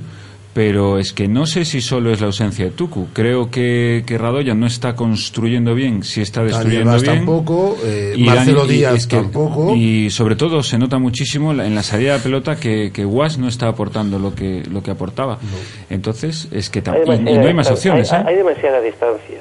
Pero 0.54 1.00
es 1.00 1.14
que 1.14 1.28
no 1.28 1.48
sé 1.48 1.66
si 1.66 1.82
solo 1.82 2.12
es 2.14 2.22
la 2.22 2.28
ausencia 2.28 2.66
de 2.66 2.70
Tucu. 2.70 3.08
Creo 3.12 3.50
que, 3.50 4.04
que 4.06 4.20
Radoya 4.20 4.54
no 4.54 4.68
está 4.68 4.96
construyendo 4.96 5.74
bien, 5.74 6.04
si 6.04 6.22
está 6.22 6.44
destruyendo 6.44 6.92
Daniel 6.92 7.02
bien. 7.10 7.16
tampoco, 7.26 7.76
eh, 7.84 8.14
Y 8.16 8.24
Marcelo 8.26 8.62
Dani- 8.68 8.70
y 8.70 8.78
Díaz 8.78 8.94
es 8.94 9.08
que- 9.08 9.16
tampoco. 9.16 9.74
Y 9.76 10.12
sobre 10.12 10.36
todo 10.36 10.62
se 10.62 10.78
nota 10.78 11.00
muchísimo 11.00 11.54
en 11.54 11.74
la 11.74 11.82
salida 11.82 12.14
de 12.14 12.20
pelota 12.20 12.56
que, 12.58 12.92
que 12.94 13.04
Guas 13.04 13.40
no 13.40 13.48
está 13.48 13.68
aportando 13.68 14.20
lo 14.20 14.36
que, 14.36 14.62
lo 14.70 14.84
que 14.84 14.92
aportaba. 14.92 15.40
Entonces, 15.90 16.48
es 16.52 16.70
que 16.70 16.84
tam- 16.84 16.98
y, 16.98 17.02
y 17.02 17.24
no 17.24 17.30
hay 17.48 17.54
más 17.54 17.68
demasiada- 17.68 17.74
opciones. 17.74 18.14
Hay, 18.14 18.22
¿eh? 18.22 18.26
hay 18.28 18.36
demasiada 18.36 18.80
distancia 18.82 19.40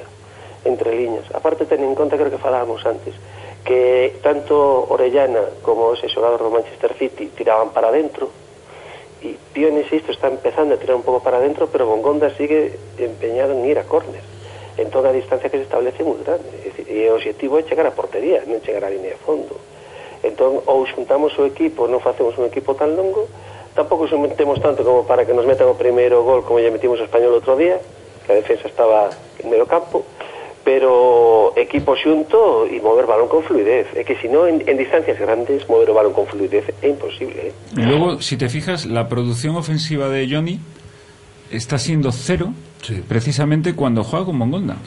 entre 0.65 0.97
líneas. 0.97 1.25
Aparte, 1.35 1.65
ten 1.65 1.83
en 1.83 1.93
conta, 1.93 2.15
creo 2.17 2.31
que 2.31 2.39
falábamos 2.39 2.83
antes, 2.87 3.13
que 3.63 4.19
tanto 4.21 4.87
Orellana 4.91 5.41
como 5.63 5.93
ese 5.95 6.11
xogador 6.11 6.43
do 6.43 6.51
Manchester 6.51 6.93
City 6.99 7.31
tiraban 7.31 7.71
para 7.71 7.91
dentro 7.91 8.27
e 9.23 9.39
Piones 9.55 9.87
isto 9.87 10.11
está 10.11 10.27
empezando 10.27 10.75
a 10.75 10.81
tirar 10.81 10.99
un 10.99 11.05
pouco 11.07 11.23
para 11.23 11.39
dentro 11.39 11.71
pero 11.71 11.87
Bongonda 11.87 12.27
sigue 12.35 12.75
empeñado 12.99 13.55
en 13.55 13.63
ir 13.63 13.79
a 13.79 13.87
córner. 13.87 14.19
Entón 14.75 15.05
a 15.07 15.15
distancia 15.15 15.47
que 15.47 15.61
se 15.61 15.67
establece 15.69 16.03
é 16.03 16.05
moi 16.05 16.19
grande 16.19 16.49
e 16.91 17.07
o 17.07 17.15
objetivo 17.15 17.55
é 17.55 17.63
chegar 17.63 17.87
a 17.87 17.95
portería 17.95 18.43
non 18.43 18.59
chegar 18.59 18.83
a 18.83 18.91
línea 18.91 19.15
de 19.15 19.21
fondo. 19.23 19.55
Entón 20.19 20.59
ou 20.67 20.83
xuntamos 20.83 21.31
o 21.39 21.47
equipo 21.47 21.87
non 21.87 22.03
facemos 22.03 22.35
un 22.35 22.51
equipo 22.51 22.75
tan 22.75 22.99
longo 22.99 23.31
tampouco 23.73 24.11
xuntemos 24.11 24.59
tanto 24.59 24.83
como 24.83 25.07
para 25.07 25.25
que 25.25 25.33
nos 25.33 25.47
metan 25.47 25.71
o 25.71 25.79
primeiro 25.79 26.21
gol 26.21 26.43
como 26.43 26.59
lle 26.59 26.69
metimos 26.69 26.99
ao 26.99 27.07
español 27.07 27.33
outro 27.33 27.55
día 27.55 27.79
que 28.27 28.31
a 28.31 28.39
defensa 28.39 28.67
estaba 28.67 29.09
en 29.39 29.49
medio 29.49 29.65
campo. 29.67 30.03
Pero 30.63 31.53
equipo 31.55 31.95
xunto 31.95 32.65
e 32.65 32.79
mover 32.79 33.05
balón 33.05 33.27
con 33.27 33.43
fluidez. 33.43 33.91
É 33.93 34.07
que 34.07 34.15
se 34.17 34.31
non, 34.31 34.47
en, 34.47 34.63
en 34.63 34.75
distancias 34.79 35.19
grandes, 35.19 35.67
mover 35.67 35.91
o 35.91 35.95
balón 35.95 36.15
con 36.15 36.25
fluidez 36.25 36.65
é 36.81 36.87
imposible, 36.87 37.51
eh? 37.51 37.53
Y 37.75 37.83
luego, 37.83 38.23
si 38.23 38.37
te 38.39 38.47
fijas, 38.47 38.85
la 38.87 39.07
producción 39.11 39.55
ofensiva 39.55 40.07
de 40.07 40.27
Johnny 40.29 40.59
está 41.51 41.77
siendo 41.77 42.11
cero 42.11 42.53
precisamente 43.07 43.75
cuando 43.75 44.03
juega 44.03 44.25
con 44.25 44.39
Bongonda. 44.39 44.77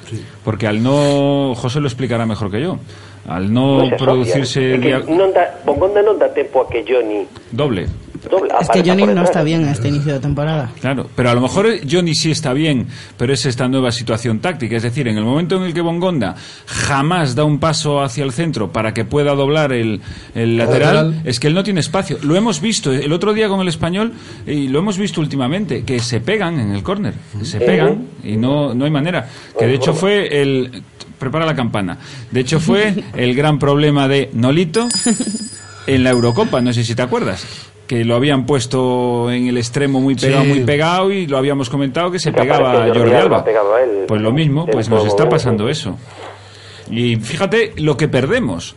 Porque 0.45 0.67
al 0.67 0.83
no, 0.83 1.55
José 1.55 1.81
lo 1.81 1.87
explicará 1.87 2.27
mejor 2.27 2.51
que 2.51 2.61
yo, 2.61 2.79
al 3.27 3.53
no 3.53 3.89
se 3.89 3.97
producirse... 3.97 4.79
que 4.81 5.03
non 5.11 5.33
dá, 5.35 5.61
Bongonda 5.67 6.03
non 6.03 6.19
dá 6.19 6.31
tempo 6.31 6.63
a 6.63 6.71
que 6.71 6.85
Johnny 6.87 7.27
Doble. 7.51 7.87
doble, 8.31 8.51
Es 8.61 8.69
que 8.71 8.83
Johnny 8.83 9.07
no 9.07 9.23
está 9.23 9.43
bien 9.43 9.63
en 9.63 9.69
este 9.69 9.89
inicio 9.89 10.13
de 10.13 10.21
temporada. 10.21 10.71
Claro, 10.81 11.09
pero 11.15 11.31
a 11.31 11.35
lo 11.35 11.41
mejor 11.41 11.67
Johnny 11.89 12.15
sí 12.15 12.31
está 12.31 12.53
bien, 12.53 12.87
pero 13.17 13.33
es 13.33 13.47
esta 13.47 13.69
nueva 13.69 13.93
situación 13.93 14.41
táctica. 14.41 14.77
Es 14.77 14.83
decir, 14.83 15.09
en 15.09 15.17
el 15.17 15.25
momento 15.25 15.57
en 15.57 15.63
el 15.63 15.75
que 15.75 15.81
Bongonda 15.81 16.35
jamás 16.67 17.35
da 17.35 17.45
un 17.45 17.59
paso 17.59 18.01
hacia 18.01 18.25
el 18.25 18.33
centro 18.33 18.73
para 18.73 18.93
que 18.95 19.05
pueda 19.05 19.35
doblar 19.35 19.73
el, 19.73 20.01
el 20.35 20.57
lateral, 20.57 20.95
lateral. 20.95 21.23
es 21.25 21.41
que 21.41 21.47
él 21.47 21.55
no 21.55 21.63
tiene 21.63 21.81
espacio. 21.81 22.19
Lo 22.23 22.37
hemos 22.37 22.61
visto 22.61 22.93
el 22.93 23.13
otro 23.13 23.33
día 23.33 23.49
con 23.49 23.61
el 23.61 23.69
español 23.69 24.13
y 24.47 24.69
lo 24.69 24.79
hemos 24.81 24.99
visto 24.99 25.21
últimamente, 25.21 25.85
que 25.85 26.01
se 26.01 26.21
pegan 26.21 26.59
en 26.59 26.73
el 26.73 26.83
córner. 26.83 27.15
Se 27.43 27.59
pegan 27.61 28.07
y 28.25 28.37
no, 28.37 28.75
no 28.75 28.85
hay 28.85 28.91
manera. 28.91 29.29
Que 29.59 29.67
de 29.67 29.75
hecho 29.75 29.95
fue 29.95 30.41
el... 30.41 30.83
Prepara 31.19 31.47
la 31.47 31.55
campana. 31.57 31.99
De 32.31 32.41
hecho 32.41 32.61
fue 32.61 32.95
el 33.17 33.35
gran 33.35 33.59
problema 33.59 34.07
de 34.09 34.31
Nolito 34.35 34.87
en 35.87 36.05
la 36.05 36.11
Eurocopa, 36.11 36.61
no 36.61 36.73
sé 36.73 36.85
si 36.85 36.95
te 36.95 37.03
acuerdas, 37.03 37.47
que 37.87 38.05
lo 38.05 38.17
habían 38.17 38.45
puesto 38.47 39.31
en 39.31 39.47
el 39.49 39.57
extremo 39.57 40.01
muy 40.01 40.15
pegado, 40.15 40.43
Sí. 40.43 40.49
muy 40.49 40.61
pegado 40.61 41.11
y 41.13 41.27
lo 41.27 41.39
habíamos 41.39 41.71
comentado 41.71 42.11
que 42.11 42.19
se 42.19 42.33
Que 42.33 42.41
pegaba 42.43 42.71
aparece 42.73 42.89
Jordi 42.89 42.99
Jordi 43.01 43.15
Alba 43.15 43.25
Alba. 43.37 43.45
pegado 43.45 43.75
a 43.75 43.81
él. 43.83 43.91
Pues 44.09 44.21
lo 44.21 44.33
mismo, 44.33 44.67
pues 44.67 44.89
nos 44.91 45.07
está 45.07 45.29
pasando 45.29 45.69
eso. 45.69 45.97
Y 46.91 47.17
fíjate 47.17 47.73
lo 47.77 47.97
que 47.97 48.09
perdemos. 48.09 48.75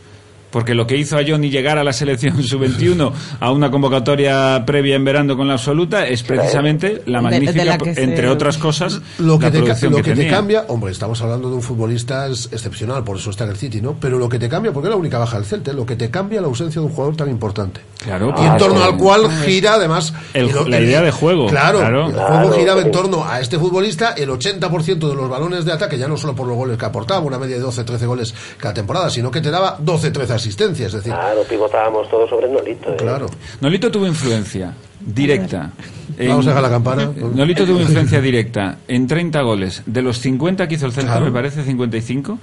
Porque 0.50 0.74
lo 0.74 0.86
que 0.86 0.96
hizo 0.96 1.16
a 1.16 1.22
Johnny 1.26 1.50
llegar 1.50 1.78
a 1.78 1.84
la 1.84 1.92
selección 1.92 2.42
sub-21 2.42 3.12
a 3.40 3.52
una 3.52 3.70
convocatoria 3.70 4.62
previa 4.66 4.96
en 4.96 5.04
verano 5.04 5.36
con 5.36 5.46
la 5.48 5.54
absoluta 5.54 6.06
es 6.06 6.22
precisamente 6.22 7.02
la 7.06 7.20
De- 7.20 7.24
de 7.30 7.30
magnífica, 7.40 7.64
la 7.64 7.78
que 7.78 7.94
se- 7.94 8.02
entre 8.02 8.28
otras 8.28 8.58
cosas, 8.58 9.00
Lo 9.18 9.38
que, 9.38 9.46
la 9.46 9.50
te, 9.52 9.58
producción 9.58 9.92
lo 9.92 9.96
que, 9.98 10.02
que 10.02 10.14
te 10.16 10.28
cambia, 10.28 10.64
hombre, 10.68 10.90
estamos 10.92 11.20
hablando 11.22 11.48
de 11.50 11.56
un 11.56 11.62
futbolista 11.62 12.26
excepcional, 12.26 13.04
por 13.04 13.16
eso 13.16 13.30
está 13.30 13.44
en 13.44 13.50
el 13.50 13.56
City, 13.56 13.80
¿no? 13.80 13.96
Pero 14.00 14.18
lo 14.18 14.28
que 14.28 14.38
te 14.38 14.48
cambia, 14.48 14.72
porque 14.72 14.88
es 14.88 14.90
la 14.90 14.96
única 14.96 15.18
baja 15.18 15.36
del 15.36 15.46
Celta, 15.46 15.72
lo 15.72 15.86
que 15.86 15.96
te 15.96 16.10
cambia 16.10 16.40
la 16.40 16.46
ausencia 16.48 16.80
de 16.80 16.86
un 16.86 16.92
jugador 16.92 17.16
tan 17.16 17.30
importante. 17.30 17.80
Claro, 18.02 18.34
Y 18.36 18.40
en 18.40 18.52
ah, 18.52 18.56
torno 18.56 18.82
al 18.82 18.96
cual 18.96 19.30
gira 19.44 19.74
además 19.74 20.12
El- 20.34 20.48
y 20.48 20.52
lo- 20.52 20.66
la 20.66 20.80
idea 20.80 21.02
de 21.02 21.10
juego, 21.10 21.46
Claro, 21.48 21.78
claro. 21.78 22.06
el 22.08 22.12
Claro, 22.14 22.34
juego 22.48 22.52
giraba 22.58 22.80
en 22.82 22.90
torno 22.90 23.24
a 23.28 23.40
este 23.40 23.58
futbolista, 23.58 24.12
el 24.16 24.30
80% 24.30 25.08
de 25.08 25.14
los 25.14 25.28
balones 25.28 25.64
de 25.64 25.72
ataque, 25.72 25.96
ya 25.98 26.08
no 26.08 26.16
solo 26.16 26.34
por 26.34 26.46
los 26.48 26.56
goles 26.56 26.76
que 26.78 26.84
aportaba, 26.86 27.20
una 27.20 27.38
media 27.38 27.56
de 27.56 27.62
12-13 27.64 28.06
goles 28.06 28.34
cada 28.58 28.74
temporada, 28.74 29.10
sino 29.10 29.30
que 29.30 29.40
te 29.40 29.50
daba 29.50 29.78
12-13 29.78 30.39
asistencias, 30.40 30.88
es 30.88 31.04
decir, 31.04 31.12
Claro, 31.12 31.42
pivotábamos 31.48 32.08
todos 32.08 32.28
sobre 32.28 32.48
Nolito. 32.48 32.90
¿eh? 32.92 32.96
claro. 32.98 33.26
Nolito 33.60 33.90
tuvo 33.90 34.06
influencia 34.06 34.74
directa. 35.00 35.70
en- 36.18 36.28
Vamos 36.28 36.44
a 36.46 36.50
dejar 36.50 36.62
la 36.62 36.68
campana. 36.70 37.10
Nolito 37.34 37.64
tuvo 37.64 37.80
influencia 37.80 38.20
directa 38.20 38.76
en 38.88 39.06
30 39.06 39.40
goles. 39.40 39.82
De 39.86 40.02
los 40.02 40.18
50 40.18 40.68
que 40.68 40.74
hizo 40.74 40.84
el 40.84 40.92
Celta, 40.92 41.12
Claro. 41.12 41.24
me 41.26 41.32
parece 41.32 41.62
55. 41.64 42.38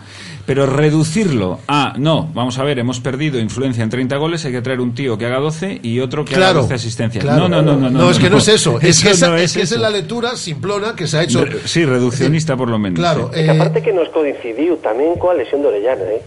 Pero 0.48 0.66
reducirlo 0.66 1.60
a, 1.68 1.94
no, 1.98 2.30
vamos 2.34 2.58
a 2.58 2.64
ver, 2.64 2.80
hemos 2.80 3.00
perdido 3.00 3.38
influencia 3.40 3.84
en 3.84 3.90
30 3.92 4.18
goles, 4.18 4.44
hay 4.46 4.54
que 4.54 4.62
traer 4.62 4.80
un 4.82 4.96
tío 4.96 5.18
que 5.18 5.26
haga 5.28 5.38
12 5.40 5.80
y 5.84 6.00
otro 6.00 6.26
que 6.26 6.34
haga 6.36 6.46
Claro, 6.46 6.62
12 6.64 6.74
asistencias. 6.74 7.24
claro. 7.24 7.48
No, 7.48 7.62
no, 7.62 7.76
no, 7.76 7.78
no. 7.78 7.90
No, 7.92 8.10
es 8.10 8.18
que 8.18 8.30
no 8.32 8.38
es 8.38 8.48
eso. 8.48 8.80
Es 8.82 9.04
que, 9.04 9.12
esa, 9.12 9.28
no 9.30 9.36
es, 9.38 9.54
que 9.54 9.62
es 9.62 9.78
la 9.78 9.90
lectura 9.92 10.36
simplona 10.36 10.96
que 10.96 11.06
se 11.06 11.18
ha 11.20 11.24
hecho. 11.24 11.46
Re- 11.46 11.60
Sí, 11.66 11.86
reduccionista 11.86 12.56
por 12.58 12.70
lo 12.70 12.80
menos. 12.80 12.98
Claro, 12.98 13.30
sí. 13.34 13.42
Eh, 13.42 13.50
aparte 13.52 13.84
que 13.84 13.94
nos 13.94 14.10
coincidiu 14.10 14.78
tamén 14.82 15.20
coa 15.22 15.36
lesión 15.38 15.62
de 15.62 15.68
Orellana, 15.68 16.02
eh? 16.18 16.22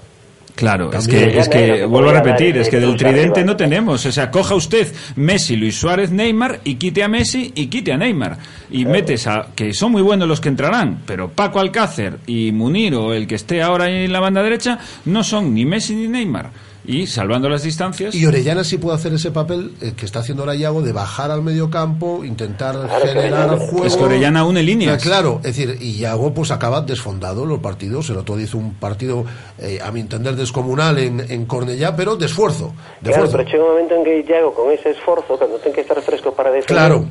Claro, 0.60 0.92
es 0.92 1.08
que, 1.08 1.38
es 1.38 1.48
que 1.48 1.86
vuelvo 1.86 2.10
a 2.10 2.12
repetir, 2.12 2.58
es 2.58 2.68
que 2.68 2.78
del 2.78 2.94
tridente 2.94 3.42
no 3.42 3.56
tenemos. 3.56 4.04
O 4.04 4.12
sea, 4.12 4.30
coja 4.30 4.54
usted 4.54 4.92
Messi, 5.16 5.56
Luis 5.56 5.74
Suárez, 5.74 6.10
Neymar 6.10 6.60
y 6.64 6.74
quite 6.74 7.02
a 7.02 7.08
Messi 7.08 7.50
y 7.54 7.68
quite 7.68 7.94
a 7.94 7.96
Neymar. 7.96 8.36
Y 8.70 8.84
metes 8.84 9.26
a, 9.26 9.46
que 9.54 9.72
son 9.72 9.92
muy 9.92 10.02
buenos 10.02 10.28
los 10.28 10.38
que 10.38 10.50
entrarán, 10.50 10.98
pero 11.06 11.30
Paco 11.30 11.60
Alcácer 11.60 12.18
y 12.26 12.52
Munir 12.52 12.94
o 12.94 13.14
el 13.14 13.26
que 13.26 13.36
esté 13.36 13.62
ahora 13.62 13.88
en 13.88 14.12
la 14.12 14.20
banda 14.20 14.42
derecha 14.42 14.78
no 15.06 15.24
son 15.24 15.54
ni 15.54 15.64
Messi 15.64 15.94
ni 15.94 16.08
Neymar. 16.08 16.50
Y 16.84 17.06
salvando 17.06 17.48
las 17.48 17.62
distancias. 17.62 18.14
Y 18.14 18.24
Orellana 18.26 18.64
sí 18.64 18.78
puede 18.78 18.96
hacer 18.96 19.12
ese 19.12 19.30
papel 19.30 19.72
eh, 19.82 19.92
que 19.96 20.06
está 20.06 20.20
haciendo 20.20 20.42
ahora 20.42 20.54
Iago 20.54 20.80
de 20.82 20.92
bajar 20.92 21.30
al 21.30 21.42
medio 21.42 21.68
campo, 21.70 22.24
intentar 22.24 22.74
Claro, 22.74 23.06
generar 23.06 23.58
juego. 23.58 23.84
Es 23.84 23.96
que 23.96 24.02
Orellana 24.04 24.44
une 24.44 24.62
líneas. 24.62 25.02
Claro, 25.02 25.36
es 25.44 25.56
decir, 25.56 25.76
y 25.80 25.98
Iago 25.98 26.32
pues 26.32 26.50
acaba 26.50 26.80
desfondado 26.80 27.44
los 27.44 27.58
partidos. 27.60 28.08
El 28.10 28.16
otro 28.16 28.34
día 28.36 28.46
hizo 28.46 28.56
un 28.58 28.74
partido, 28.74 29.24
eh, 29.58 29.78
a 29.82 29.90
mi 29.92 30.00
entender, 30.00 30.34
descomunal 30.36 30.98
en, 30.98 31.20
en 31.30 31.44
Cornellá, 31.46 31.94
pero 31.94 32.16
de 32.16 32.26
esfuerzo. 32.26 32.72
De 33.00 33.10
Claro, 33.10 33.24
esfuerzo. 33.26 33.36
pero 33.36 33.50
chega 33.50 33.62
un 33.64 33.70
momento 33.70 33.94
en 33.96 34.04
que 34.04 34.24
Iago 34.32 34.54
con 34.54 34.72
ese 34.72 34.90
esforzo, 34.90 35.38
cando 35.38 35.58
ten 35.58 35.72
que 35.72 35.82
estar 35.82 36.00
fresco 36.00 36.32
para 36.34 36.50
definir, 36.50 36.66
Claro. 36.66 37.04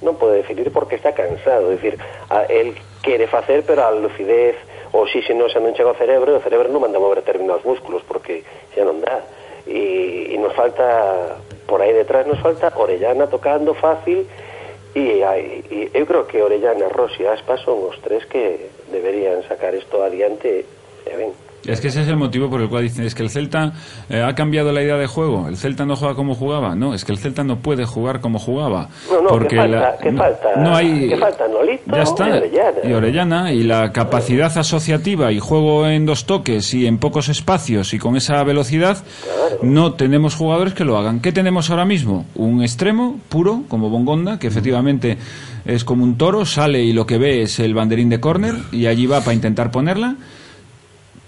non 0.00 0.16
pode 0.16 0.40
definir 0.40 0.72
porque 0.72 0.96
está 0.96 1.12
cansado, 1.12 1.68
é 1.68 1.76
dicir, 1.76 2.00
a, 2.32 2.48
el 2.48 2.72
quere 3.04 3.28
facer, 3.28 3.68
pero 3.68 3.84
a 3.84 3.92
lucidez, 3.92 4.56
o 4.92 5.06
oxígeno 5.06 5.46
xa 5.50 5.60
non 5.62 5.74
chega 5.74 5.94
cerebro, 5.94 6.34
o 6.36 6.42
cerebro 6.42 6.66
non 6.70 6.82
manda 6.82 6.98
mover 6.98 7.22
determinados 7.22 7.62
músculos 7.64 8.02
porque 8.06 8.42
xa 8.74 8.82
non 8.82 8.98
dá. 9.02 9.22
E, 9.68 10.32
e 10.32 10.36
nos 10.40 10.56
falta, 10.56 11.36
por 11.68 11.78
aí 11.84 11.92
detrás 11.92 12.26
nos 12.26 12.40
falta 12.40 12.72
Orellana 12.74 13.28
tocando 13.28 13.74
fácil 13.76 14.26
e, 14.96 15.22
hai- 15.22 15.62
e 15.70 15.90
eu 15.94 16.02
creo 16.08 16.26
que 16.26 16.42
Orellana, 16.42 16.90
Rossi 16.90 17.22
e 17.22 17.30
Aspas 17.30 17.60
son 17.62 17.86
os 17.86 17.94
tres 18.02 18.24
que 18.26 18.72
deberían 18.90 19.44
sacar 19.46 19.76
isto 19.76 20.02
adiante 20.02 20.66
e 21.06 21.12
ben. 21.14 21.30
Es 21.66 21.80
que 21.80 21.88
ese 21.88 22.02
es 22.02 22.08
el 22.08 22.16
motivo 22.16 22.48
por 22.48 22.60
el 22.62 22.68
cual 22.68 22.84
dicen, 22.84 23.04
es 23.04 23.14
que 23.14 23.22
el 23.22 23.28
Celta 23.30 23.72
eh, 24.08 24.22
ha 24.22 24.34
cambiado 24.34 24.72
la 24.72 24.82
idea 24.82 24.96
de 24.96 25.06
juego. 25.06 25.46
El 25.48 25.56
Celta 25.58 25.84
no 25.84 25.94
juega 25.94 26.14
como 26.14 26.34
jugaba. 26.34 26.74
No, 26.74 26.94
es 26.94 27.04
que 27.04 27.12
el 27.12 27.18
Celta 27.18 27.44
no 27.44 27.56
puede 27.58 27.84
jugar 27.84 28.20
como 28.20 28.38
jugaba. 28.38 28.88
No, 29.10 29.20
no, 29.22 29.28
porque 29.28 29.48
que 29.48 29.56
falta, 29.56 29.78
la- 29.80 29.96
que 29.98 30.10
no, 30.10 30.18
falta, 30.22 30.48
no 30.56 30.74
hay... 30.74 31.08
que 31.08 31.16
falta 31.18 31.48
Nolito 31.48 31.82
Ya 31.94 32.02
está. 32.02 32.28
y 32.28 32.32
Orellana. 32.32 32.78
Y 32.84 32.92
Orellana. 32.94 33.52
Y 33.52 33.62
la 33.64 33.92
capacidad 33.92 34.56
asociativa 34.56 35.32
y 35.32 35.38
juego 35.38 35.86
en 35.86 36.06
dos 36.06 36.24
toques 36.24 36.72
y 36.72 36.86
en 36.86 36.96
pocos 36.98 37.28
espacios 37.28 37.92
y 37.92 37.98
con 37.98 38.16
esa 38.16 38.42
velocidad, 38.42 38.98
no 39.62 39.92
tenemos 39.94 40.34
jugadores 40.34 40.72
que 40.74 40.84
lo 40.84 40.96
hagan. 40.96 41.20
¿Qué 41.20 41.30
tenemos 41.32 41.70
ahora 41.70 41.84
mismo? 41.84 42.24
Un 42.36 42.62
extremo 42.62 43.18
puro, 43.28 43.64
como 43.68 43.90
Bongonda, 43.90 44.38
que 44.38 44.46
efectivamente 44.46 45.18
es 45.66 45.84
como 45.84 46.04
un 46.04 46.16
toro, 46.16 46.46
sale 46.46 46.82
y 46.82 46.92
lo 46.94 47.06
que 47.06 47.18
ve 47.18 47.42
es 47.42 47.60
el 47.60 47.74
banderín 47.74 48.08
de 48.08 48.18
córner 48.18 48.54
y 48.72 48.86
allí 48.86 49.06
va 49.06 49.20
para 49.20 49.34
intentar 49.34 49.70
ponerla. 49.70 50.16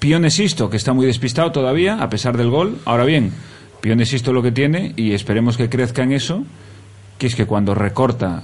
Pione 0.03 0.31
Sisto, 0.33 0.69
que 0.69 0.77
está 0.77 0.93
muy 0.93 1.07
despistado 1.07 1.53
todavía, 1.53 2.03
a 2.03 2.09
pesar 2.11 2.37
del 2.37 2.51
gol. 2.51 2.79
Ahora 2.87 3.05
bien, 3.05 3.33
Pione 3.81 4.05
Sisto 4.05 4.33
lo 4.33 4.43
que 4.43 4.51
tiene, 4.51 4.95
y 4.97 5.13
esperemos 5.15 5.57
que 5.57 5.69
crezca 5.69 6.03
en 6.03 6.11
eso, 6.11 6.43
que 7.19 7.29
es 7.29 7.37
que 7.37 7.47
cuando 7.47 7.73
recorta 7.73 8.43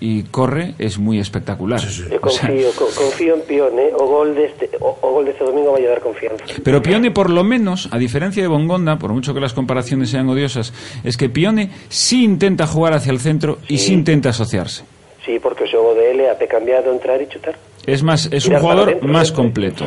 y 0.00 0.22
corre 0.22 0.74
es 0.78 0.96
muy 0.98 1.18
espectacular. 1.20 1.78
Eu 2.10 2.20
O 2.22 2.30
sea, 2.30 2.48
confío, 2.48 2.70
co- 2.72 2.88
confío 2.96 3.34
en 3.34 3.42
Pione, 3.42 3.92
o 3.92 4.06
gol 4.06 4.34
deste 4.34 4.70
o, 4.80 4.96
o 5.02 5.12
gol 5.12 5.26
deste 5.28 5.44
domingo 5.44 5.72
vai 5.76 5.84
a 5.84 5.90
dar 5.92 6.00
confianza. 6.00 6.40
pero 6.64 6.80
Pione, 6.80 7.10
por 7.10 7.28
lo 7.28 7.44
menos, 7.44 7.88
a 7.92 7.98
diferencia 8.00 8.40
de 8.42 8.48
Bongonda, 8.48 8.96
por 8.96 9.12
mucho 9.12 9.34
que 9.34 9.40
las 9.44 9.52
comparaciones 9.52 10.08
sean 10.08 10.26
odiosas, 10.30 10.72
es 11.04 11.18
que 11.18 11.28
Pione 11.28 11.68
sí 11.90 12.24
intenta 12.24 12.66
jugar 12.66 12.94
hacia 12.94 13.12
el 13.12 13.20
centro 13.20 13.58
y 13.68 13.76
sí 13.76 13.92
intenta 13.92 14.30
asociarse. 14.30 14.84
Sí, 15.20 15.36
porque 15.38 15.64
o 15.64 15.68
xogo 15.68 15.92
de 15.94 16.16
pe 16.40 16.48
cambiado 16.48 16.88
entrar 16.96 17.20
e 17.20 17.28
chutar. 17.28 17.56
Es 17.84 18.00
más, 18.02 18.28
es 18.32 18.48
un 18.48 18.56
jugador 18.56 19.04
más 19.04 19.32
completo. 19.32 19.84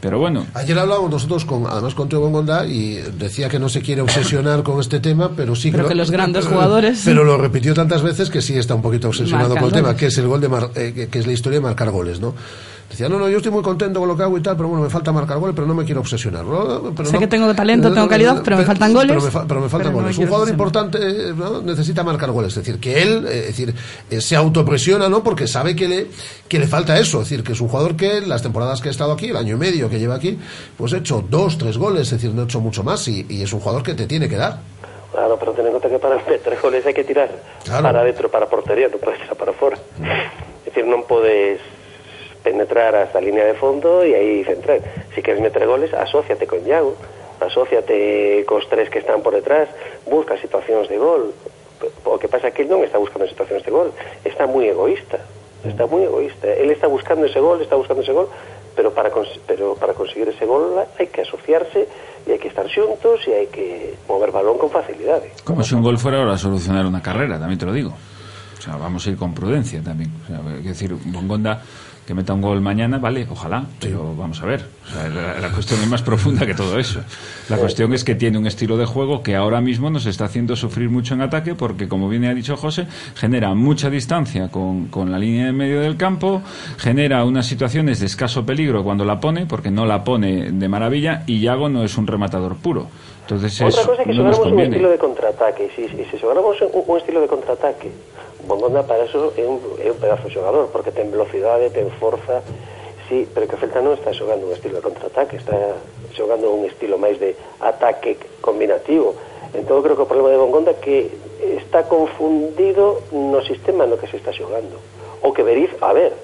Pero 0.00 0.18
bueno, 0.18 0.46
Ayer 0.54 0.78
hablábamos 0.78 1.10
nosotros 1.10 1.44
con, 1.44 1.66
además 1.66 1.94
con 1.94 2.08
Teo 2.08 2.20
Bongonda 2.20 2.66
y 2.66 2.94
decía 3.18 3.48
que 3.50 3.58
no 3.58 3.68
se 3.68 3.82
quiere 3.82 4.00
obsesionar 4.00 4.62
con 4.62 4.80
este 4.80 4.98
tema, 5.00 5.30
pero 5.36 5.54
sí 5.54 5.70
Pero 5.70 5.82
lo- 5.82 5.88
que 5.90 5.94
los 5.94 6.10
grandes 6.12 6.46
jugadores- 6.46 7.02
Pero 7.04 7.22
lo 7.24 7.36
repitió 7.36 7.74
tantas 7.74 8.02
veces 8.02 8.30
que 8.30 8.40
sí 8.40 8.56
está 8.56 8.74
un 8.74 8.82
poquito 8.82 9.08
obsesionado 9.08 9.50
Marcan 9.50 9.62
con 9.70 9.76
el 9.78 9.82
tema, 9.84 9.96
que 9.96 10.06
es 10.06 10.16
el 10.18 10.26
gol 10.26 10.40
de 10.40 10.48
mar- 10.48 10.70
eh, 10.74 11.08
que 11.10 11.18
es 11.18 11.26
la 11.26 11.32
historia 11.32 11.58
de 11.58 11.64
marcar 11.64 11.90
goles, 11.90 12.18
¿no? 12.20 12.34
Decía, 12.90 13.08
no, 13.08 13.20
no, 13.20 13.28
yo 13.28 13.36
estoy 13.36 13.52
muy 13.52 13.62
contento 13.62 14.00
con 14.00 14.08
lo 14.08 14.16
que 14.16 14.24
hago 14.24 14.36
y 14.36 14.42
tal, 14.42 14.56
pero 14.56 14.68
bueno, 14.68 14.82
me 14.82 14.90
falta 14.90 15.12
marcar 15.12 15.38
goles, 15.38 15.54
pero 15.54 15.64
no 15.64 15.74
me 15.74 15.84
quiero 15.84 16.00
obsesionar. 16.00 16.44
¿no? 16.44 16.92
Pero 16.92 17.06
Sé 17.08 17.12
no- 17.14 17.18
que 17.20 17.28
tengo 17.28 17.54
talento, 17.54 17.92
tengo 17.94 18.08
calidad, 18.08 18.42
pero 18.44 18.56
me 18.56 18.64
faltan 18.64 18.92
goles. 18.92 19.12
Pero 19.12 19.22
me, 19.22 19.30
fa- 19.30 19.46
pero 19.46 19.60
me 19.60 19.68
faltan 19.68 19.92
Pero 19.92 20.02
no 20.02 20.08
me 20.08 20.12
goles. 20.12 20.18
un 20.18 20.26
jugador 20.26 20.48
importante 20.48 20.98
eh, 21.00 21.32
¿no? 21.36 21.62
necesita 21.62 22.02
marcar 22.02 22.32
goles. 22.32 22.50
Es 22.56 22.64
decir, 22.64 22.80
que 22.80 23.00
él 23.00 23.26
eh, 23.28 23.38
es 23.42 23.46
decir, 23.56 23.72
eh, 24.10 24.20
se 24.20 24.34
autopresiona, 24.34 25.08
¿no? 25.08 25.22
Porque 25.22 25.46
sabe 25.46 25.76
que 25.76 25.86
le, 25.86 26.06
que 26.48 26.58
le 26.58 26.66
falta 26.66 26.98
eso. 26.98 27.22
Es 27.22 27.28
decir, 27.30 27.44
que 27.44 27.52
es 27.52 27.60
un 27.60 27.68
jugador 27.68 27.94
que 27.94 28.22
las 28.22 28.42
temporadas 28.42 28.80
que 28.80 28.88
ha 28.88 28.90
estado 28.90 29.12
aquí, 29.12 29.28
el 29.28 29.36
año 29.36 29.54
y 29.54 29.58
medio 29.58 29.88
que 29.88 30.00
lleva 30.00 30.16
aquí, 30.16 30.36
pues 30.76 30.92
ha 30.92 30.96
hecho 30.98 31.22
dos, 31.30 31.58
tres 31.58 31.78
goles, 31.78 32.02
es 32.10 32.10
decir, 32.18 32.34
no 32.34 32.42
ha 32.42 32.44
hecho 32.46 32.60
mucho 32.60 32.82
más 32.82 33.06
y, 33.06 33.24
y 33.28 33.42
es 33.42 33.52
un 33.52 33.60
jugador 33.60 33.84
que 33.84 33.94
te 33.94 34.06
tiene 34.08 34.28
que 34.28 34.34
dar. 34.36 34.58
Claro, 35.12 35.36
pero 35.38 35.52
ten 35.52 35.66
en 35.66 35.72
conta 35.72 35.88
que 35.88 35.98
para 35.98 36.16
meter 36.26 36.58
goles 36.60 36.82
hai 36.86 36.94
que 36.94 37.02
tirar 37.06 37.30
Claro. 37.62 37.82
para 37.86 38.02
dentro, 38.02 38.26
para 38.30 38.46
portería, 38.50 38.90
non 38.90 38.98
podes 38.98 39.18
tirar 39.22 39.38
para 39.38 39.54
fora. 39.54 39.78
É 40.02 40.66
dicir, 40.66 40.86
non 40.86 41.02
podes 41.06 41.58
penetrar 42.42 42.94
hasta 42.96 43.20
línea 43.20 43.44
de 43.44 43.54
fondo 43.54 44.04
e 44.04 44.14
aí 44.14 44.44
centrar. 44.44 44.80
Si 45.14 45.22
queres 45.22 45.40
meter 45.40 45.66
goles, 45.66 45.92
asóciate 45.92 46.46
con 46.46 46.64
Iago, 46.66 46.96
asóciate 47.40 48.44
cos 48.48 48.68
tres 48.68 48.88
que 48.88 49.00
están 49.00 49.22
por 49.22 49.34
detrás, 49.34 49.68
busca 50.08 50.36
situacións 50.38 50.88
de 50.88 50.98
gol. 50.98 51.32
O 52.04 52.18
que 52.20 52.28
pasa 52.28 52.52
que 52.52 52.62
ele 52.62 52.72
non 52.72 52.84
está 52.84 53.00
buscando 53.00 53.24
situacións 53.24 53.64
de 53.64 53.72
gol, 53.72 53.88
está 54.24 54.44
moi 54.44 54.68
egoísta. 54.68 55.20
Está 55.64 55.84
moi 55.84 56.04
egoísta. 56.04 56.48
Ele 56.48 56.72
está 56.72 56.88
buscando 56.88 57.24
ese 57.24 57.40
gol, 57.40 57.60
está 57.60 57.76
buscando 57.76 58.00
ese 58.00 58.12
gol, 58.12 58.28
pero 58.76 58.92
para 58.92 59.10
pero 59.46 59.76
para 59.76 59.92
conseguir 59.92 60.28
ese 60.28 60.44
gol 60.44 60.76
hai 60.76 61.08
que 61.08 61.24
asociarse 61.24 61.88
e 62.24 62.32
hai 62.32 62.40
que 62.40 62.48
estar 62.48 62.68
xuntos 62.68 63.24
e 63.28 63.32
hai 63.36 63.48
que 63.48 63.96
mover 64.08 64.32
balón 64.32 64.56
con 64.56 64.72
facilidade. 64.72 65.32
como 65.44 65.64
si 65.64 65.76
un 65.76 65.84
gol 65.84 65.96
fuera 65.96 66.20
ahora 66.20 66.36
a 66.36 66.40
solucionar 66.40 66.84
una 66.84 67.00
carrera, 67.00 67.36
también 67.36 67.60
te 67.60 67.68
lo 67.68 67.72
digo. 67.72 67.92
O 67.92 68.62
sea, 68.62 68.76
vamos 68.76 69.06
a 69.06 69.10
ir 69.10 69.16
con 69.16 69.32
prudencia 69.32 69.80
también. 69.80 70.12
O 70.24 70.26
sea, 70.28 70.36
hay 70.44 70.62
que 70.62 70.76
decir, 70.76 70.92
Bongonda 70.92 71.64
que 72.10 72.14
meta 72.14 72.34
un 72.34 72.40
gol 72.40 72.60
mañana, 72.60 72.98
vale, 72.98 73.24
ojalá, 73.30 73.66
pero 73.78 74.16
vamos 74.16 74.42
a 74.42 74.46
ver. 74.46 74.66
O 74.84 74.92
sea, 74.92 75.08
la, 75.08 75.38
la 75.38 75.52
cuestión 75.52 75.80
es 75.80 75.86
más 75.86 76.02
profunda 76.02 76.44
que 76.44 76.54
todo 76.54 76.76
eso. 76.76 77.00
La 77.48 77.56
cuestión 77.56 77.94
es 77.94 78.02
que 78.02 78.16
tiene 78.16 78.36
un 78.36 78.48
estilo 78.48 78.76
de 78.76 78.84
juego 78.84 79.22
que 79.22 79.36
ahora 79.36 79.60
mismo 79.60 79.90
nos 79.90 80.06
está 80.06 80.24
haciendo 80.24 80.56
sufrir 80.56 80.90
mucho 80.90 81.14
en 81.14 81.20
ataque 81.20 81.54
porque, 81.54 81.86
como 81.86 82.08
bien 82.08 82.24
ha 82.24 82.34
dicho 82.34 82.56
José, 82.56 82.88
genera 83.14 83.54
mucha 83.54 83.90
distancia 83.90 84.48
con, 84.48 84.86
con 84.86 85.12
la 85.12 85.20
línea 85.20 85.46
de 85.46 85.52
medio 85.52 85.80
del 85.82 85.96
campo, 85.96 86.42
genera 86.78 87.22
unas 87.22 87.46
situaciones 87.46 88.00
de 88.00 88.06
escaso 88.06 88.44
peligro 88.44 88.82
cuando 88.82 89.04
la 89.04 89.20
pone, 89.20 89.46
porque 89.46 89.70
no 89.70 89.86
la 89.86 90.02
pone 90.02 90.50
de 90.50 90.68
maravilla, 90.68 91.22
y 91.28 91.38
Yago 91.38 91.68
no 91.68 91.84
es 91.84 91.96
un 91.96 92.08
rematador 92.08 92.56
puro. 92.56 92.88
Entonces 93.30 93.60
Outra 93.62 93.86
cosa 93.86 94.02
é 94.02 94.04
que 94.04 94.10
no 94.10 94.26
xogáramos 94.26 94.50
un 94.50 94.58
estilo 94.58 94.90
de 94.90 94.98
contraataque, 94.98 95.70
si, 95.78 95.86
si, 95.86 96.02
si 96.02 96.18
xogáramos 96.18 96.58
un, 96.66 96.82
un 96.82 96.96
estilo 96.98 97.20
de 97.22 97.30
contraataque, 97.30 97.86
Bongonda 98.42 98.82
para 98.82 99.06
eso 99.06 99.30
é 99.38 99.46
un, 99.46 99.62
é 99.78 99.86
un 99.86 100.02
pedazo 100.02 100.26
xogador, 100.26 100.66
porque 100.74 100.90
ten 100.90 101.14
velocidade, 101.14 101.70
ten 101.70 101.86
forza, 102.02 102.42
sí, 103.06 103.30
pero 103.30 103.46
que 103.46 103.54
o 103.54 103.60
Celta 103.62 103.78
non 103.78 103.94
está 103.94 104.10
xogando 104.10 104.50
un 104.50 104.52
estilo 104.58 104.82
de 104.82 104.82
contraataque, 104.82 105.38
está 105.38 105.54
xogando 106.10 106.50
un 106.50 106.66
estilo 106.66 106.98
máis 106.98 107.22
de 107.22 107.38
ataque 107.62 108.18
combinativo. 108.42 109.14
Entón, 109.54 109.78
creo 109.86 109.94
que 109.94 110.02
o 110.02 110.10
problema 110.10 110.34
de 110.34 110.42
Bongonda 110.42 110.74
é 110.74 110.82
que 110.82 111.14
está 111.54 111.86
confundido 111.86 112.98
no 113.14 113.38
sistema 113.46 113.86
no 113.86 113.94
que 113.94 114.10
se 114.10 114.18
está 114.18 114.34
xogando. 114.34 114.74
O 115.22 115.30
que 115.30 115.46
veriz, 115.46 115.70
a 115.78 115.94
ver, 115.94 116.18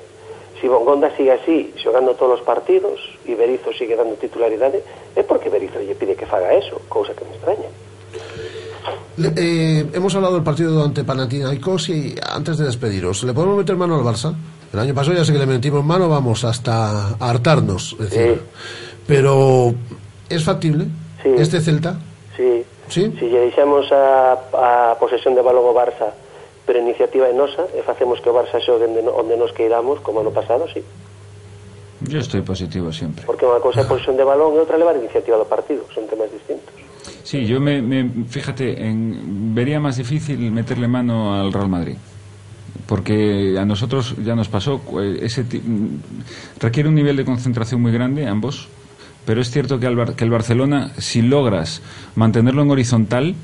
si 0.58 0.66
Bongonda 0.66 1.14
sigue 1.14 1.30
así, 1.30 1.70
xogando 1.78 2.18
todos 2.18 2.42
os 2.42 2.42
partidos, 2.42 2.98
e 3.26 3.34
Berizo 3.34 3.74
sigue 3.74 3.98
dando 3.98 4.14
titularidade 4.16 4.78
é 5.18 5.22
porque 5.26 5.50
Berizo 5.50 5.82
lle 5.82 5.98
pide 5.98 6.14
que 6.14 6.26
faga 6.26 6.54
eso 6.54 6.80
cousa 6.88 7.12
que 7.12 7.26
me 7.26 7.34
extraña 7.34 7.70
Le, 9.16 9.32
eh, 9.36 9.86
hemos 9.94 10.14
hablado 10.14 10.34
del 10.34 10.44
partido 10.44 10.84
ante 10.84 11.02
Panathinaikos 11.02 11.88
y 11.88 12.14
antes 12.22 12.58
de 12.58 12.66
despediros, 12.66 13.24
¿le 13.24 13.32
podemos 13.32 13.56
meter 13.56 13.74
mano 13.74 13.96
al 13.96 14.02
Barça? 14.02 14.34
El 14.72 14.78
año 14.78 14.94
pasado 14.94 15.16
ya 15.16 15.24
sé 15.24 15.32
que 15.32 15.38
le 15.38 15.46
metimos 15.46 15.84
mano, 15.84 16.08
vamos 16.08 16.44
hasta 16.44 17.16
hartarnos. 17.18 17.96
Decir. 17.98 18.34
Sí. 18.34 18.40
Pero 19.06 19.74
¿es 20.28 20.44
factible 20.44 20.84
sí. 21.22 21.30
este 21.38 21.60
Celta? 21.60 21.98
Sí. 22.36 22.64
¿Sí? 22.88 23.12
Si 23.18 23.26
lle 23.26 23.40
deixamos 23.40 23.90
a, 23.90 24.92
a 24.92 24.96
posesión 25.00 25.34
de 25.34 25.42
balón 25.42 25.66
ao 25.66 25.74
Barça, 25.74 26.12
pero 26.66 26.78
iniciativa 26.78 27.26
é 27.26 27.34
nosa, 27.34 27.66
e 27.74 27.82
facemos 27.82 28.20
que 28.20 28.30
o 28.30 28.36
Barça 28.36 28.60
xogue 28.62 28.86
onde, 28.86 29.02
onde 29.02 29.34
nos 29.34 29.50
queiramos, 29.50 29.98
como 30.04 30.20
ano 30.20 30.30
pasado, 30.30 30.68
sí. 30.70 30.84
Yo 32.08 32.18
estoy 32.20 32.40
positivo 32.42 32.92
siempre. 32.92 33.24
Porque 33.26 33.42
unha 33.46 33.58
cousa 33.58 33.82
é 33.82 33.86
posesión 33.88 34.14
de 34.14 34.22
balón 34.22 34.54
e 34.54 34.62
outra 34.62 34.78
levar 34.78 34.94
a 34.94 35.00
iniciativa 35.02 35.34
do 35.38 35.46
partido, 35.48 35.82
son 35.90 36.06
temas 36.06 36.30
distintos. 36.30 36.70
Sí, 37.26 37.42
yo 37.46 37.58
me, 37.58 37.82
me- 37.82 38.26
fíjate, 38.30 38.78
en- 38.86 39.50
vería 39.54 39.80
más 39.82 39.96
difícil 39.98 40.38
meterle 40.54 40.86
mano 40.86 41.34
al 41.34 41.50
Real 41.52 41.66
Madrid. 41.68 41.98
Porque 42.86 43.56
a 43.58 43.64
nosotros 43.64 44.14
ya 44.22 44.36
nos 44.36 44.46
pasó, 44.48 44.78
eh, 45.02 45.18
ese 45.26 45.42
mm, 45.42 46.60
requiere 46.60 46.88
un 46.88 46.94
nivel 46.94 47.16
de 47.16 47.24
concentración 47.24 47.82
muy 47.82 47.90
grande, 47.90 48.26
ambos, 48.30 48.68
pero 49.26 49.40
es 49.40 49.50
cierto 49.50 49.80
que, 49.80 49.86
al 49.90 49.96
Bar- 49.96 50.14
que 50.14 50.22
el 50.22 50.30
Barcelona, 50.30 50.92
si 50.98 51.22
logras 51.22 51.82
mantenerlo 52.14 52.62
en 52.62 52.70
horizontal 52.70 53.34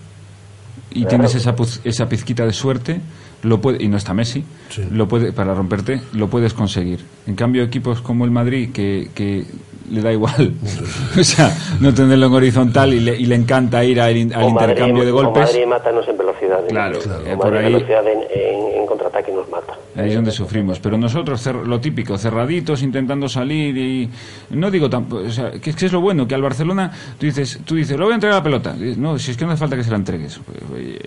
y 0.94 1.06
tienes 1.06 1.34
esa, 1.34 1.56
esa 1.82 2.08
pizquita 2.08 2.46
de 2.46 2.52
suerte, 2.52 3.00
lo 3.42 3.60
puede, 3.60 3.82
y 3.82 3.88
no 3.88 3.96
está 3.96 4.14
Messi, 4.14 4.44
lo 4.90 5.08
puede, 5.08 5.32
para 5.32 5.54
romperte, 5.54 6.00
lo 6.12 6.28
puedes 6.28 6.54
conseguir. 6.54 7.00
En 7.26 7.34
cambio, 7.34 7.62
equipos 7.62 8.00
como 8.00 8.24
el 8.24 8.30
Madrid, 8.30 8.70
que, 8.72 9.10
que 9.14 9.44
le 9.90 10.00
da 10.00 10.12
igual, 10.12 10.52
o 11.18 11.24
sea, 11.24 11.54
no 11.80 11.92
tenerlo 11.92 12.26
en 12.26 12.32
horizontal 12.34 12.92
y 12.94 13.00
le, 13.00 13.16
y 13.16 13.26
le 13.26 13.34
encanta 13.34 13.84
ir 13.84 14.00
al, 14.00 14.10
al 14.10 14.16
Madrid- 14.28 14.48
intercambio 14.48 15.04
de 15.04 15.10
golpes, 15.10 15.42
Madrid 15.44 15.66
matanos 15.66 16.08
en 16.08 16.18
velocidade. 16.18 16.66
Claro, 16.68 16.98
¿no? 17.06 17.30
eh, 17.30 17.36
por 17.36 17.56
ahí- 17.56 17.66
en 17.66 17.72
velocidade 17.72 18.12
en, 18.12 18.18
en, 18.20 18.80
en 18.80 18.86
contraataque 18.86 19.32
nos 19.32 19.48
mata. 19.48 19.74
ahí 19.96 20.08
es 20.10 20.14
donde 20.14 20.30
sufrimos. 20.30 20.78
Pero 20.80 20.96
nosotros, 20.98 21.44
lo 21.66 21.80
típico, 21.80 22.16
cerraditos, 22.18 22.82
intentando 22.82 23.28
salir 23.28 23.76
y... 23.76 24.10
No 24.50 24.70
digo 24.70 24.88
tampoco, 24.90 25.22
o 25.22 25.30
sea, 25.30 25.50
que, 25.52 25.70
es 25.70 25.76
que 25.76 25.86
es 25.86 25.92
lo 25.92 26.00
bueno, 26.00 26.26
que 26.26 26.34
al 26.34 26.42
Barcelona 26.42 26.90
tú 27.18 27.26
dices, 27.26 27.60
tú 27.64 27.74
dices, 27.74 27.96
lo 27.98 28.04
voy 28.06 28.12
a 28.12 28.14
entregar 28.16 28.38
la 28.38 28.42
pelota. 28.44 28.74
No, 28.96 29.18
si 29.18 29.30
es 29.30 29.36
que 29.36 29.44
no 29.44 29.52
hace 29.52 29.60
falta 29.60 29.76
que 29.76 29.84
se 29.84 29.90
la 29.90 29.96
entregues. 29.96 30.40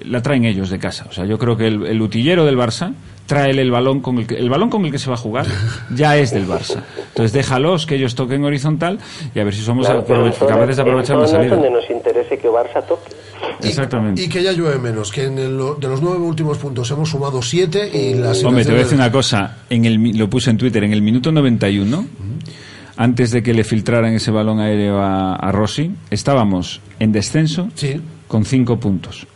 La 0.05 0.21
traen 0.21 0.45
ellos 0.45 0.69
de 0.69 0.79
casa. 0.79 1.05
O 1.09 1.13
sea, 1.13 1.25
yo 1.25 1.37
creo 1.37 1.55
que 1.57 1.67
el, 1.67 1.85
el 1.85 2.01
utillero 2.01 2.45
del 2.45 2.57
Barça 2.57 2.93
trae 3.25 3.51
el 3.51 3.71
balón 3.71 4.01
con 4.01 4.17
el 4.19 4.27
que, 4.27 4.35
el 4.35 4.49
balón 4.49 4.69
con 4.69 4.85
el 4.85 4.91
que 4.91 4.99
se 4.99 5.09
va 5.09 5.15
a 5.15 5.17
jugar 5.17 5.45
ya 5.95 6.15
es 6.17 6.31
del 6.31 6.47
Barça. 6.47 6.81
Entonces 7.09 7.33
déjalos 7.33 7.85
que 7.85 7.95
ellos 7.95 8.13
toquen 8.15 8.43
horizontal 8.43 8.99
y 9.33 9.39
a 9.39 9.43
ver 9.43 9.53
si 9.53 9.61
somos 9.61 9.85
Claro, 9.87 10.05
capaces 10.05 10.75
de 10.75 10.81
aprovechar 10.81 11.17
la 11.17 11.27
salida. 11.27 11.55
donde 11.55 11.71
nos 11.71 11.89
interese 11.89 12.37
que 12.37 12.47
Barça 12.47 12.85
toque. 12.87 13.11
Exactamente. 13.63 14.21
Y 14.21 14.27
que 14.29 14.43
ya 14.43 14.51
llueve 14.51 14.77
menos, 14.79 15.11
que 15.11 15.23
en 15.25 15.37
el- 15.39 15.57
de 15.79 15.87
los 15.87 16.01
nueve 16.01 16.19
últimos 16.19 16.57
puntos 16.57 16.89
hemos 16.91 17.09
sumado 17.09 17.41
siete 17.41 17.87
y 17.91 18.13
la 18.15 18.31
Hombre, 18.45 18.63
te 18.63 18.71
voy 18.71 18.79
a 18.81 18.83
decir 18.83 18.97
una 18.97 19.11
cosa. 19.11 19.57
En 19.69 19.85
el, 19.85 20.17
lo 20.17 20.29
puse 20.29 20.49
en 20.51 20.57
Twitter. 20.57 20.83
En 20.83 20.93
el 20.93 21.01
minuto 21.01 21.31
91, 21.31 22.05
antes 22.97 23.31
de 23.31 23.43
que 23.43 23.53
le 23.53 23.63
filtraran 23.63 24.13
ese 24.13 24.31
balón 24.31 24.59
aéreo 24.59 24.99
a, 24.99 25.35
a 25.35 25.51
Rossi, 25.51 25.91
estábamos 26.09 26.81
en 26.99 27.11
descenso 27.11 27.69
con 28.27 28.45
cinco 28.45 28.77
puntos. 28.79 29.27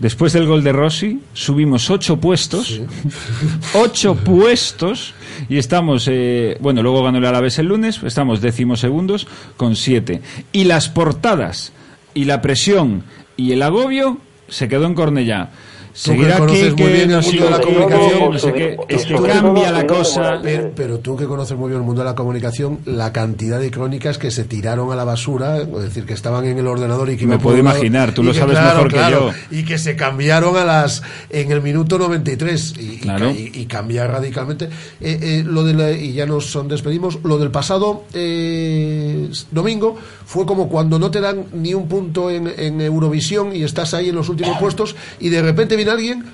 Después 0.00 0.32
del 0.32 0.46
gol 0.46 0.64
de 0.64 0.72
Rossi, 0.72 1.20
subimos 1.34 1.90
ocho 1.90 2.16
puestos. 2.16 2.80
Ocho 3.74 4.14
puestos. 4.14 5.14
Y 5.48 5.58
estamos, 5.58 6.08
eh, 6.10 6.56
bueno, 6.60 6.82
luego 6.82 7.04
ganó 7.04 7.18
el 7.18 7.26
Alavés 7.26 7.58
el 7.58 7.66
lunes, 7.66 8.02
estamos 8.02 8.40
decimosegundos 8.40 9.26
con 9.56 9.76
siete. 9.76 10.22
Y 10.52 10.64
las 10.64 10.88
portadas, 10.88 11.72
y 12.14 12.24
la 12.24 12.40
presión, 12.40 13.04
y 13.36 13.52
el 13.52 13.62
agobio, 13.62 14.18
se 14.48 14.68
quedó 14.68 14.86
en 14.86 14.94
Cornellá. 14.94 15.50
Tú 15.90 16.12
que 16.12 16.16
Seguirá 16.18 16.38
conoces 16.38 16.72
aquí, 16.72 16.82
muy 16.84 16.92
bien 16.92 17.10
el 17.10 17.20
mundo 17.22 17.44
de 17.44 17.50
la 17.50 17.60
comunicación, 17.60 18.32
no 18.32 18.38
sé 18.38 18.52
qué. 18.52 18.76
Es 18.88 19.04
que 19.06 19.16
Sobre 19.16 19.32
cambia 19.32 19.72
la 19.72 19.86
cosa. 19.86 20.40
Pero, 20.42 20.70
pero 20.76 20.98
tú 21.00 21.16
que 21.16 21.24
conoces 21.26 21.58
muy 21.58 21.68
bien 21.68 21.80
el 21.80 21.86
mundo 21.86 22.02
de 22.02 22.08
la 22.08 22.14
comunicación, 22.14 22.78
la 22.86 23.12
cantidad 23.12 23.58
de 23.58 23.70
crónicas 23.72 24.16
que 24.16 24.30
se 24.30 24.44
tiraron 24.44 24.92
a 24.92 24.94
la 24.96 25.04
basura, 25.04 25.58
es 25.58 25.68
decir, 25.82 26.04
que 26.06 26.14
estaban 26.14 26.44
en 26.46 26.58
el 26.58 26.66
ordenador 26.68 27.10
y 27.10 27.16
que 27.16 27.26
Me 27.26 27.38
puedo 27.38 27.58
imaginar, 27.58 28.12
tú 28.14 28.22
lo 28.22 28.32
que, 28.32 28.38
sabes 28.38 28.56
claro, 28.56 28.84
mejor 28.84 28.92
que 28.92 29.10
yo. 29.10 29.30
Y 29.58 29.64
que 29.64 29.78
se 29.78 29.96
cambiaron 29.96 30.56
a 30.56 30.64
las 30.64 31.02
en 31.28 31.50
el 31.50 31.60
minuto 31.60 31.98
93 31.98 32.74
y, 32.78 32.98
Claro. 32.98 33.30
y, 33.32 33.50
y 33.54 33.66
cambia 33.66 34.06
radicalmente. 34.06 34.66
Eh, 35.00 35.18
eh, 35.20 35.44
lo 35.44 35.64
de 35.64 35.74
la- 35.74 35.90
y 35.92 36.12
ya 36.12 36.24
nos 36.26 36.56
despedimos. 36.68 37.18
Lo 37.24 37.36
del 37.38 37.50
pasado 37.50 38.04
eh, 38.14 39.28
domingo 39.50 39.96
fue 40.24 40.46
como 40.46 40.68
cuando 40.68 40.98
no 40.98 41.10
te 41.10 41.20
dan 41.20 41.46
ni 41.52 41.74
un 41.74 41.88
punto 41.88 42.30
en, 42.30 42.46
en 42.56 42.80
Eurovisión 42.80 43.54
y 43.54 43.64
estás 43.64 43.94
ahí 43.94 44.10
en 44.10 44.14
los 44.14 44.28
últimos 44.28 44.56
puestos 44.58 44.94
y 45.18 45.28
de 45.28 45.42
repente 45.42 45.76
viene 45.80 45.90
alguien 45.92 46.24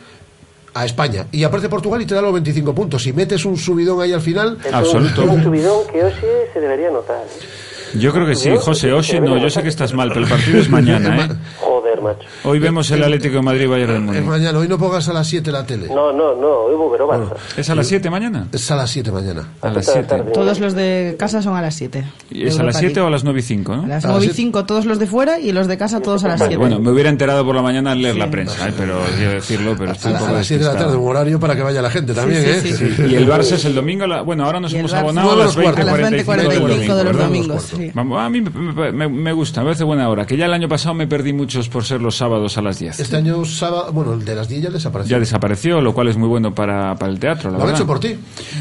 a 0.74 0.84
España 0.84 1.26
y 1.32 1.42
aparece 1.44 1.68
Portugal 1.68 2.02
y 2.02 2.06
te 2.06 2.14
da 2.14 2.20
los 2.20 2.32
25 2.32 2.74
puntos 2.74 3.06
y 3.06 3.12
metes 3.12 3.44
un 3.44 3.56
subidón 3.56 4.00
ahí 4.02 4.12
al 4.12 4.20
final 4.20 4.58
Es 4.64 4.72
un- 4.92 5.06
un 5.30 5.42
subidón 5.44 5.86
que 5.90 6.04
hoxe 6.04 6.48
se 6.52 6.60
debería 6.60 6.90
notar. 6.90 7.22
¿eh? 7.24 7.65
Yo 7.94 8.12
creo 8.12 8.26
que 8.26 8.34
sí, 8.34 8.50
José. 8.60 8.92
Oye, 8.92 9.20
no, 9.20 9.36
yo 9.38 9.48
sé 9.50 9.62
que 9.62 9.68
estás 9.68 9.94
mal, 9.94 10.08
pero 10.08 10.22
el 10.24 10.28
partido 10.30 10.58
es 10.60 10.68
mañana, 10.68 11.16
¿eh? 11.24 11.28
Joder, 11.60 12.00
macho. 12.02 12.26
Hoy 12.44 12.58
vemos 12.58 12.90
el 12.90 13.02
Atlético 13.02 13.36
de 13.36 13.42
Madrid 13.42 13.68
Bayern 13.68 13.92
de 13.92 13.96
es 13.98 14.02
Múnich. 14.02 14.24
mañana 14.24 14.58
hoy 14.58 14.68
no 14.68 14.78
pongas 14.78 15.08
a 15.08 15.12
las 15.12 15.26
7 15.26 15.50
la 15.52 15.64
tele 15.64 15.88
No, 15.88 16.12
no, 16.12 16.34
no, 16.34 16.48
hoy 16.66 16.74
vou 16.76 16.90
ver 16.90 17.02
o 17.02 17.08
Barça. 17.08 17.34
¿Es 17.56 17.70
a 17.70 17.74
las 17.74 17.86
7 17.86 18.10
mañana? 18.10 18.48
es 18.52 18.70
a 18.70 18.76
las 18.76 18.90
7 18.90 19.10
mañana 19.12 19.48
A 19.62 19.70
las 19.70 19.86
7. 19.86 20.22
Todos 20.34 20.60
los 20.60 20.74
de 20.74 21.16
casa 21.18 21.42
son 21.42 21.56
a 21.56 21.62
las 21.62 21.74
7. 21.76 22.04
¿Es 22.32 22.58
a 22.58 22.62
las 22.62 22.76
7 22.78 23.00
o 23.00 23.06
a 23.06 23.10
las 23.10 23.24
9 23.24 23.38
y 23.40 23.42
5, 23.42 23.72
A 23.72 23.76
no? 23.76 23.86
las 23.86 24.04
9 24.04 24.26
y 24.26 24.28
5 24.30 24.64
todos 24.66 24.84
los 24.84 24.98
de 24.98 25.06
fuera 25.06 25.38
y 25.38 25.52
los 25.52 25.66
de 25.68 25.76
casa 25.78 26.00
todos 26.00 26.24
a 26.24 26.28
las 26.28 26.38
7. 26.40 26.56
Bueno, 26.56 26.78
me 26.80 26.90
hubiera 26.90 27.08
enterado 27.10 27.44
por 27.44 27.54
la 27.54 27.62
mañana 27.62 27.92
al 27.92 28.02
leer 28.02 28.16
la 28.16 28.30
prensa, 28.30 28.68
¿eh? 28.68 28.72
pero 28.76 28.98
quiero 29.16 29.32
decirlo, 29.32 29.74
pero 29.78 29.92
estoy 29.92 30.12
a, 30.12 30.14
un 30.14 30.16
a 30.16 30.20
poco 30.20 30.32
las 30.32 30.46
7 30.46 30.64
de 30.64 30.72
la 30.72 30.78
tarde 30.78 30.96
un 30.96 31.08
horario 31.08 31.40
para 31.40 31.54
que 31.56 31.62
vaya 31.62 31.80
la 31.82 31.90
gente 31.90 32.12
también 32.14 32.42
sí, 32.42 32.50
¿eh? 32.50 32.60
sí, 32.60 32.72
sí. 32.94 33.02
Y 33.08 33.14
el 33.14 33.28
Barça 33.28 33.52
es 33.52 33.64
el 33.64 33.74
domingo, 33.74 34.04
a 34.04 34.08
la- 34.08 34.22
bueno, 34.22 34.44
ahora 34.44 34.60
nos 34.60 34.72
hemos 34.74 34.92
abonado 34.92 35.32
a 35.32 35.36
las 35.36 35.56
menos 35.56 35.74
cuarto. 35.74 35.90
20.45 35.92 36.32
A 36.32 36.36
las 36.36 36.48
del 36.48 36.62
20:45 36.62 36.66
domingo, 36.68 36.96
de 36.96 37.04
los 37.04 37.16
domingos, 37.16 37.72
Vamos, 37.94 38.20
a 38.20 38.28
mí 38.30 38.40
me, 38.40 38.92
me- 38.92 39.08
me 39.08 39.32
gusta, 39.32 39.60
me 39.60 39.66
parece 39.66 39.84
buena 39.84 40.08
hora, 40.08 40.26
que 40.26 40.36
ya 40.36 40.46
el 40.46 40.52
año 40.52 40.68
pasado 40.68 40.94
me 40.94 41.06
perdí 41.06 41.32
muchos 41.32 41.68
por 41.68 41.84
ser 41.84 42.00
los 42.00 42.16
sábados 42.16 42.56
a 42.58 42.62
las 42.62 42.78
10. 42.78 42.98
este 43.00 43.16
año 43.16 43.44
sábado 43.44 43.92
bueno 43.92 44.14
el 44.14 44.24
de 44.24 44.34
las 44.34 44.48
10 44.48 44.62
ya 44.62 44.70
desapareció 44.70 45.10
Ya 45.16 45.20
desapareció, 45.20 45.80
lo 45.80 45.92
cual 45.94 46.08
es 46.08 46.16
muy 46.16 46.28
bueno 46.28 46.54
para, 46.54 46.94
para 46.96 47.10
el 47.12 47.18
teatro, 47.18 47.50
la 47.50 47.58
lo 47.58 47.64
han 47.64 47.74
hecho 47.74 47.86
por 47.86 48.00
ti 48.00 48.16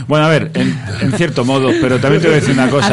Bueno, 0.08 0.26
a 0.26 0.30
ver, 0.30 0.52
en, 0.54 0.78
en 1.02 1.12
cierto 1.14 1.46
modo, 1.46 1.70
pero 1.82 2.00
también 2.00 2.22
te 2.22 2.28
voy 2.28 2.38
a 2.38 2.40
decir 2.40 2.54
una 2.54 2.70
cosa. 2.70 2.90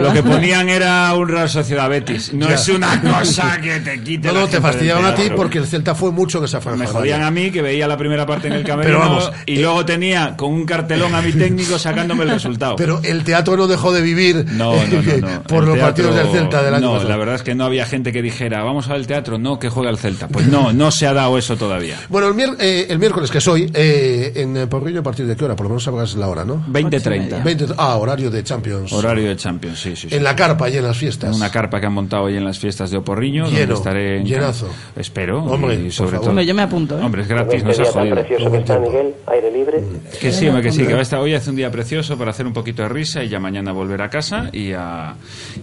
Lo 0.00 0.12
que 0.12 0.22
ponían 0.22 0.68
era 0.68 1.14
un 1.14 1.28
Real 1.28 1.48
Sociedad 1.48 1.88
Betis. 1.88 2.32
No 2.34 2.48
Ya. 2.48 2.54
es 2.54 2.68
una 2.68 3.00
cosa 3.00 3.60
que 3.60 3.80
te 3.80 4.00
quite 4.02 4.28
no 4.32 4.40
no 4.40 4.48
te 4.48 4.60
fastidiaban 4.60 5.04
a 5.04 5.14
ti 5.14 5.22
porque 5.34 5.58
el 5.58 5.66
Celta 5.66 5.94
fue 5.94 6.10
mucho 6.10 6.42
esa 6.44 6.60
franja 6.60 6.78
Me 6.78 6.86
jodían 6.86 7.22
a 7.22 7.30
mí 7.30 7.50
que 7.50 7.62
veía 7.62 7.86
la 7.86 7.96
primera 7.96 8.26
parte 8.26 8.48
en 8.48 8.54
el 8.54 8.64
camerino 8.64 8.98
Pero 8.98 9.08
vamos, 9.10 9.30
y 9.46 9.58
luego 9.58 9.84
tenía 9.84 10.36
con 10.36 10.52
un 10.52 10.64
cartelón 10.64 11.14
a 11.14 11.22
mi 11.22 11.32
técnico 11.32 11.78
sacándome 11.78 12.24
el 12.24 12.30
resultado. 12.30 12.76
pero 12.76 13.00
el 13.04 13.22
teatro 13.24 13.56
no 13.56 13.66
dejó 13.66 13.92
de 13.92 14.00
vivir 14.02 14.46
no, 14.52 14.74
no, 14.74 15.02
no, 15.02 15.28
no. 15.28 15.42
por 15.56 15.64
los 15.66 15.74
teatro- 15.74 16.04
partidos 16.06 16.16
del 16.16 16.40
Celta 16.40 16.62
del 16.62 16.74
año 16.74 16.86
No, 16.86 16.92
pasado. 16.94 17.08
la 17.10 17.16
verdad 17.16 17.34
es 17.36 17.42
que 17.42 17.54
no 17.54 17.64
había 17.64 17.86
gente 17.86 18.12
que 18.12 18.22
dijera, 18.22 18.62
vamos 18.62 18.88
al 18.88 19.06
teatro. 19.06 19.38
No, 19.38 19.52
¿no? 19.52 19.58
Que 19.58 19.68
juega 19.68 19.90
el 19.90 19.98
Celta. 19.98 20.28
Pues 20.28 20.46
no, 20.48 20.72
no 20.72 20.90
se 20.90 21.06
ha 21.06 21.12
dado 21.12 21.36
eso 21.38 21.56
todavía. 21.56 21.96
Bueno, 22.08 22.28
el, 22.28 22.56
eh, 22.60 22.86
el 22.90 22.98
miércoles 22.98 23.30
que 23.30 23.40
soy, 23.40 23.70
eh, 23.74 24.32
en 24.36 24.56
eh, 24.56 24.66
Porriño, 24.66 25.00
¿a 25.00 25.02
partir 25.02 25.26
de 25.26 25.34
qué 25.36 25.44
hora? 25.44 25.56
Por 25.56 25.64
lo 25.64 25.70
menos 25.70 25.82
sabrás 25.84 26.14
la 26.14 26.28
hora, 26.28 26.44
¿no? 26.44 26.64
20-30. 26.68 27.42
20, 27.42 27.66
ah, 27.78 27.96
horario 27.96 28.30
de 28.30 28.42
Champions. 28.44 28.92
Horario 28.92 29.28
de 29.28 29.36
Champions, 29.36 29.78
sí, 29.80 29.96
sí. 29.96 30.08
sí. 30.08 30.14
En 30.16 30.22
la 30.24 30.34
carpa 30.36 30.68
y 30.70 30.76
en 30.76 30.84
las 30.84 30.96
fiestas. 30.96 31.34
Una 31.36 31.50
carpa 31.50 31.80
que 31.80 31.86
han 31.86 31.92
montado 31.92 32.24
hoy 32.24 32.36
en 32.36 32.44
las 32.44 32.58
fiestas 32.58 32.90
de 32.90 32.96
Oporriño. 32.98 33.44
donde 33.44 33.60
Lleno, 33.60 33.74
estaré 33.74 34.18
en- 34.18 34.24
llenazo. 34.26 34.68
Espero. 34.96 35.42
Hombre, 35.44 35.74
y 35.74 35.90
sobre 35.90 36.18
todo. 36.18 36.30
Hombre, 36.30 36.46
yo 36.46 36.54
me 36.54 36.62
apunto, 36.62 36.98
¿eh? 36.98 37.02
Hombre, 37.02 37.22
es 37.22 37.28
gratis, 37.28 37.62
este 37.66 37.68
nos 37.82 37.88
ha 37.88 37.92
jodido. 37.92 38.14
precioso 38.16 38.50
que 38.52 38.58
está 38.58 38.78
Miguel, 38.78 39.14
aire 39.26 39.50
libre. 39.52 39.84
Que 40.20 40.32
sí, 40.32 40.48
hombre, 40.48 40.62
que 40.62 40.72
sí, 40.72 40.86
que 40.86 40.92
va 40.92 41.00
a 41.00 41.02
estar- 41.02 41.20
hoy 41.20 41.34
hace 41.34 41.50
un 41.50 41.56
día 41.56 41.70
precioso 41.70 42.16
para 42.16 42.30
hacer 42.30 42.46
un 42.46 42.52
poquito 42.52 42.82
de 42.82 42.88
risa 42.88 43.22
y 43.24 43.28
ya 43.28 43.38
mañana 43.40 43.72
volver 43.72 44.02
a 44.02 44.10
casa 44.10 44.48
y 44.52 44.72
a, 44.72 45.14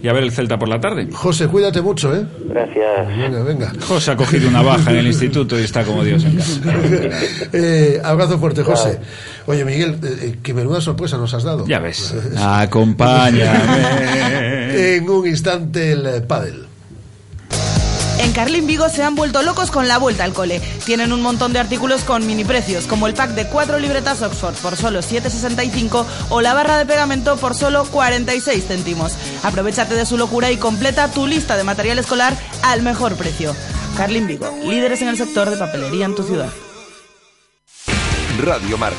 y 0.02 0.08
a 0.08 0.12
ver 0.12 0.24
el 0.24 0.32
Celta 0.32 0.58
por 0.58 0.68
la 0.68 0.80
tarde. 0.80 1.08
José, 1.12 1.46
cuídate 1.48 1.80
mucho, 1.82 2.14
¿eh? 2.14 2.24
Gracias. 2.46 3.08
Venga, 3.16 3.42
venga. 3.42 3.72
José 3.86 4.12
ha 4.12 4.16
cogido 4.16 4.48
una 4.48 4.62
baja 4.62 4.90
en 4.90 4.98
el 4.98 5.06
instituto 5.06 5.58
y 5.58 5.62
está 5.64 5.84
como 5.84 6.02
Dios 6.04 6.24
en 6.24 6.36
casa. 6.36 6.60
Eh, 7.52 8.00
abrazo 8.02 8.38
fuerte, 8.38 8.62
José. 8.62 9.00
Oye, 9.46 9.64
Miguel, 9.64 9.98
eh, 10.02 10.18
eh, 10.22 10.38
qué 10.42 10.54
menuda 10.54 10.80
sorpresa 10.80 11.16
nos 11.16 11.34
has 11.34 11.42
dado. 11.42 11.66
Ya 11.66 11.78
ves. 11.78 12.14
Acompáñame. 12.38 13.50
en 14.96 15.08
un 15.08 15.26
instante 15.26 15.92
el 15.92 16.22
pádel. 16.24 16.69
En 18.20 18.32
Carlin 18.32 18.66
Vigo 18.66 18.90
se 18.90 19.02
han 19.02 19.14
vuelto 19.14 19.42
locos 19.42 19.70
con 19.70 19.88
la 19.88 19.96
vuelta 19.96 20.24
al 20.24 20.34
cole. 20.34 20.60
Tienen 20.84 21.10
un 21.10 21.22
montón 21.22 21.54
de 21.54 21.58
artículos 21.58 22.04
con 22.04 22.26
mini 22.26 22.44
precios, 22.44 22.86
como 22.86 23.06
el 23.06 23.14
pack 23.14 23.30
de 23.30 23.46
cuatro 23.46 23.78
libretas 23.78 24.20
Oxford 24.20 24.54
por 24.56 24.76
solo 24.76 25.00
7,65 25.00 26.04
o 26.28 26.42
la 26.42 26.52
barra 26.52 26.76
de 26.76 26.84
pegamento 26.84 27.38
por 27.38 27.54
solo 27.54 27.86
46 27.86 28.66
céntimos. 28.66 29.14
Aprovechate 29.42 29.94
de 29.94 30.04
su 30.04 30.18
locura 30.18 30.50
y 30.50 30.58
completa 30.58 31.10
tu 31.10 31.26
lista 31.26 31.56
de 31.56 31.64
material 31.64 31.98
escolar 31.98 32.36
al 32.62 32.82
mejor 32.82 33.16
precio. 33.16 33.56
Carlin 33.96 34.26
Vigo, 34.26 34.54
líderes 34.64 35.00
en 35.00 35.08
el 35.08 35.16
sector 35.16 35.48
de 35.48 35.56
papelería 35.56 36.04
en 36.04 36.14
tu 36.14 36.22
ciudad. 36.22 36.50
Radio 38.38 38.76
Marca, 38.76 38.98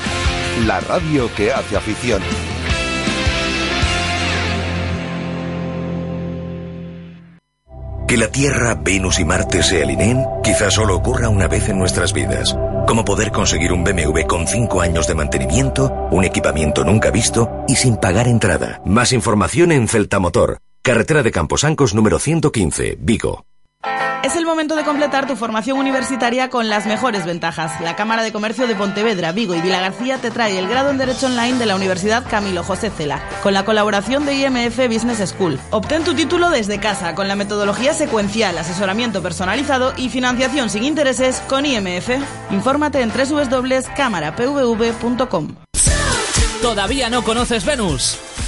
la 0.66 0.80
radio 0.80 1.32
que 1.36 1.54
hace 1.54 1.78
afición. 1.78 2.24
Que 8.12 8.18
la 8.18 8.28
Tierra, 8.28 8.76
Venus 8.76 9.22
y 9.22 9.24
Marte 9.24 9.64
se 9.64 9.82
alineen 9.82 10.26
quizás 10.44 10.74
solo 10.74 10.98
ocurra 10.98 11.30
una 11.30 11.48
vez 11.48 11.70
en 11.70 11.80
nuestras 11.80 12.12
vidas. 12.12 12.54
Como 12.86 13.06
poder 13.06 13.32
conseguir 13.32 13.72
un 13.72 13.86
BMW 13.86 14.28
con 14.28 14.48
5 14.48 14.82
años 14.82 15.08
de 15.08 15.16
mantenimiento, 15.16 16.10
un 16.12 16.26
equipamiento 16.26 16.84
nunca 16.84 17.10
visto 17.10 17.64
y 17.70 17.78
sin 17.78 17.96
pagar 17.96 18.28
entrada. 18.28 18.82
Más 18.84 19.14
información 19.14 19.72
en 19.72 19.88
Celtamotor, 19.88 20.58
carretera 20.82 21.24
de 21.24 21.32
Camposancos 21.32 21.96
número 21.96 22.20
115, 22.20 22.98
Vigo. 23.00 23.46
Es 24.24 24.36
el 24.36 24.46
momento 24.46 24.76
de 24.76 24.84
completar 24.84 25.26
tu 25.26 25.36
formación 25.36 25.80
universitaria 25.80 26.52
con 26.52 26.70
las 26.70 26.86
mejores 26.86 27.26
ventajas. 27.26 27.82
La 27.82 27.96
Cámara 27.96 28.22
de 28.22 28.32
Comercio 28.32 28.68
de 28.68 28.76
Pontevedra, 28.76 29.32
Vigo 29.32 29.56
y 29.56 29.62
Vila 29.62 29.82
García 29.82 30.20
te 30.20 30.30
trae 30.30 30.60
el 30.60 30.68
grado 30.68 30.92
en 30.92 31.00
Derecho 31.00 31.26
Online 31.26 31.58
de 31.58 31.66
la 31.66 31.76
Universidad 31.76 32.24
Camilo 32.30 32.64
José 32.64 32.92
Cela, 32.92 33.20
con 33.42 33.56
la 33.56 33.66
colaboración 33.66 34.28
de 34.28 34.36
IMF 34.36 34.78
Business 34.88 35.32
School. 35.32 35.60
Obtén 35.72 36.04
tu 36.04 36.14
título 36.14 36.52
desde 36.52 36.80
casa, 36.80 37.16
con 37.16 37.28
la 37.28 37.36
metodología 37.36 37.96
secuencial, 37.96 38.60
asesoramiento 38.60 39.24
personalizado 39.24 39.94
y 39.98 40.10
financiación 40.10 40.70
sin 40.70 40.84
intereses 40.84 41.42
con 41.50 41.66
IMF. 41.66 42.12
Infórmate 42.52 43.02
en 43.02 43.12
www.cámarapvv.com. 43.12 45.56
¿Todavía 46.62 47.10
no 47.10 47.24
conoces 47.24 47.66
Venus? 47.66 48.20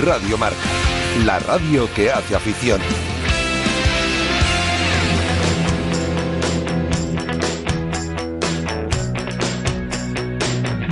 Radio 0.00 0.38
Marca, 0.38 0.56
la 1.24 1.38
radio 1.38 1.88
que 1.94 2.10
hace 2.10 2.34
afición. 2.34 2.80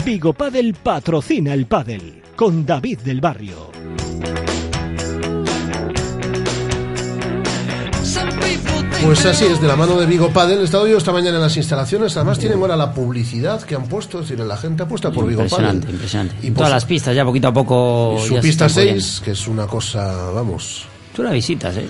Vigo 0.04 0.32
Padel 0.34 0.74
patrocina 0.74 1.54
el 1.54 1.66
pádel 1.66 2.22
con 2.36 2.66
David 2.66 2.98
del 3.00 3.20
Barrio. 3.20 3.70
Pues 9.04 9.24
así 9.26 9.44
es, 9.44 9.60
de 9.60 9.66
la 9.66 9.76
mano 9.76 9.98
de 9.98 10.06
Vigo 10.06 10.30
Padel. 10.30 10.60
He 10.60 10.64
estado 10.64 10.86
yo 10.86 10.98
esta 10.98 11.12
mañana 11.12 11.36
en 11.36 11.42
las 11.42 11.56
instalaciones. 11.56 12.16
Además, 12.16 12.38
tienen 12.38 12.58
ahora 12.60 12.76
la 12.76 12.92
publicidad 12.92 13.60
que 13.62 13.74
han 13.74 13.84
puesto. 13.86 14.20
Es 14.20 14.28
decir, 14.28 14.44
la 14.44 14.56
gente 14.56 14.82
apuesta 14.82 15.10
por 15.10 15.26
Vigo 15.26 15.42
Impresionante, 15.42 15.80
Padel. 15.86 15.94
impresionante. 15.94 16.34
Y 16.46 16.50
todas 16.50 16.68
su- 16.68 16.74
las 16.74 16.84
pistas, 16.84 17.16
ya 17.16 17.24
poquito 17.24 17.48
a 17.48 17.52
poco. 17.52 18.16
y 18.22 18.26
su 18.28 18.34
ya 18.34 18.40
pista 18.40 18.66
están 18.66 18.84
6, 18.84 19.22
que 19.24 19.30
es 19.32 19.48
una 19.48 19.66
cosa, 19.66 20.30
vamos. 20.32 20.84
Tú 21.14 21.22
la 21.22 21.30
visitas, 21.32 21.76
¿eh? 21.76 21.86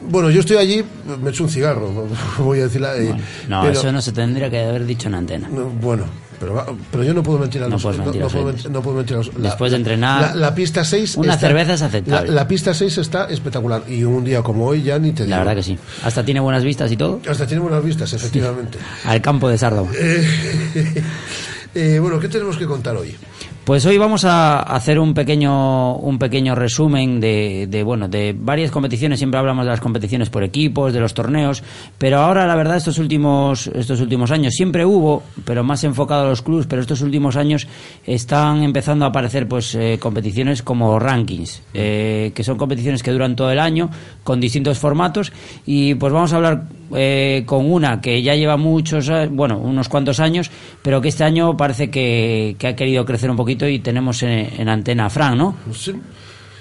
Bueno, 0.00 0.30
yo 0.30 0.40
estoy 0.40 0.56
allí, 0.56 0.84
me 1.22 1.30
echo 1.30 1.44
un 1.44 1.50
cigarro, 1.50 1.92
voy 2.38 2.60
a 2.60 2.64
decirla. 2.64 2.96
eh, 2.96 3.14
No, 3.48 3.62
pero- 3.62 3.72
eso 3.78 3.92
no 3.92 4.00
se 4.02 4.12
tendría 4.12 4.48
que 4.50 4.64
haber 4.64 4.84
dicho 4.86 5.08
en 5.08 5.14
antena. 5.16 5.48
No, 5.48 5.64
bueno, 5.66 6.04
pero, 6.40 6.76
pero 6.90 7.02
yo 7.04 7.14
no 7.14 7.22
puedo 7.22 7.38
mentir 7.38 7.62
a 7.62 7.66
No 7.66 7.72
los 7.72 7.82
puedo, 7.82 7.98
mentir- 8.04 8.68
no 8.70 8.82
puedo 8.82 8.96
mentir 8.96 9.14
a 9.14 9.18
los- 9.18 9.30
Después 9.42 9.70
de 9.72 9.76
entrenar, 9.78 10.34
La, 10.34 10.34
la 10.34 10.54
pista 10.54 10.84
6. 10.84 11.16
una 11.16 11.36
cerveza 11.36 11.74
es 11.74 11.82
aceptable. 11.82 12.28
La, 12.28 12.34
la 12.34 12.48
pista 12.48 12.72
6 12.74 12.98
está 12.98 13.26
espectacular. 13.28 13.82
Y 13.88 14.04
un 14.04 14.24
día 14.24 14.42
como 14.42 14.66
hoy 14.66 14.82
ya 14.82 14.98
ni 14.98 15.12
te 15.12 15.24
digo. 15.24 15.30
La 15.30 15.38
verdad 15.38 15.54
que 15.56 15.62
sí. 15.62 15.78
Hasta 16.04 16.24
tiene 16.24 16.40
buenas 16.40 16.64
vistas 16.64 16.90
y 16.92 16.96
todo. 16.96 17.20
Hasta 17.28 17.46
tiene 17.46 17.62
buenas 17.62 17.82
vistas, 17.84 18.12
efectivamente. 18.12 18.78
Al 19.04 19.20
campo 19.20 19.48
de 19.48 19.58
Sardo. 19.58 19.88
Eh, 20.00 21.02
eh, 21.74 21.98
bueno, 22.00 22.18
¿qué 22.18 22.28
tenemos 22.28 22.56
que 22.56 22.66
contar 22.66 22.96
hoy? 22.96 23.14
Pues 23.68 23.84
hoy 23.84 23.98
vamos 23.98 24.24
a 24.24 24.60
hacer 24.60 24.98
un 24.98 25.12
pequeño 25.12 25.96
un 25.96 26.18
pequeño 26.18 26.54
resumen 26.54 27.20
de, 27.20 27.66
de, 27.68 27.82
bueno 27.82 28.08
de 28.08 28.34
varias 28.34 28.70
competiciones. 28.70 29.18
Siempre 29.18 29.38
hablamos 29.38 29.66
de 29.66 29.70
las 29.70 29.80
competiciones 29.82 30.30
por 30.30 30.42
equipos, 30.42 30.94
de 30.94 31.00
los 31.00 31.12
torneos, 31.12 31.62
pero 31.98 32.20
ahora 32.20 32.46
la 32.46 32.56
verdad 32.56 32.78
estos 32.78 32.96
últimos 32.96 33.66
estos 33.66 34.00
últimos 34.00 34.30
años 34.30 34.54
siempre 34.54 34.86
hubo, 34.86 35.22
pero 35.44 35.64
más 35.64 35.84
enfocado 35.84 36.24
a 36.24 36.30
los 36.30 36.40
clubes. 36.40 36.66
Pero 36.66 36.80
estos 36.80 37.02
últimos 37.02 37.36
años 37.36 37.68
están 38.06 38.62
empezando 38.62 39.04
a 39.04 39.08
aparecer 39.08 39.46
pues 39.46 39.74
eh, 39.74 39.98
competiciones 40.00 40.62
como 40.62 40.98
rankings, 40.98 41.60
eh, 41.74 42.32
que 42.34 42.44
son 42.44 42.56
competiciones 42.56 43.02
que 43.02 43.10
duran 43.10 43.36
todo 43.36 43.50
el 43.50 43.58
año 43.58 43.90
con 44.24 44.40
distintos 44.40 44.78
formatos 44.78 45.30
y 45.66 45.94
pues 45.96 46.10
vamos 46.10 46.32
a 46.32 46.36
hablar 46.36 46.68
eh, 46.94 47.42
con 47.46 47.70
una 47.70 48.00
que 48.00 48.22
ya 48.22 48.34
lleva 48.34 48.56
muchos, 48.56 49.08
a- 49.10 49.26
bueno, 49.26 49.58
unos 49.58 49.88
cuantos 49.88 50.20
años, 50.20 50.50
pero 50.82 51.00
que 51.00 51.08
este 51.08 51.24
año 51.24 51.56
parece 51.56 51.90
que, 51.90 52.56
que 52.58 52.68
ha 52.68 52.76
querido 52.76 53.04
crecer 53.04 53.30
un 53.30 53.36
poquito 53.36 53.66
y 53.68 53.78
tenemos 53.78 54.22
en, 54.22 54.30
en 54.58 54.68
antena 54.68 55.06
a 55.06 55.10
Fran, 55.10 55.36
¿no? 55.38 55.54
Sí. 55.72 55.94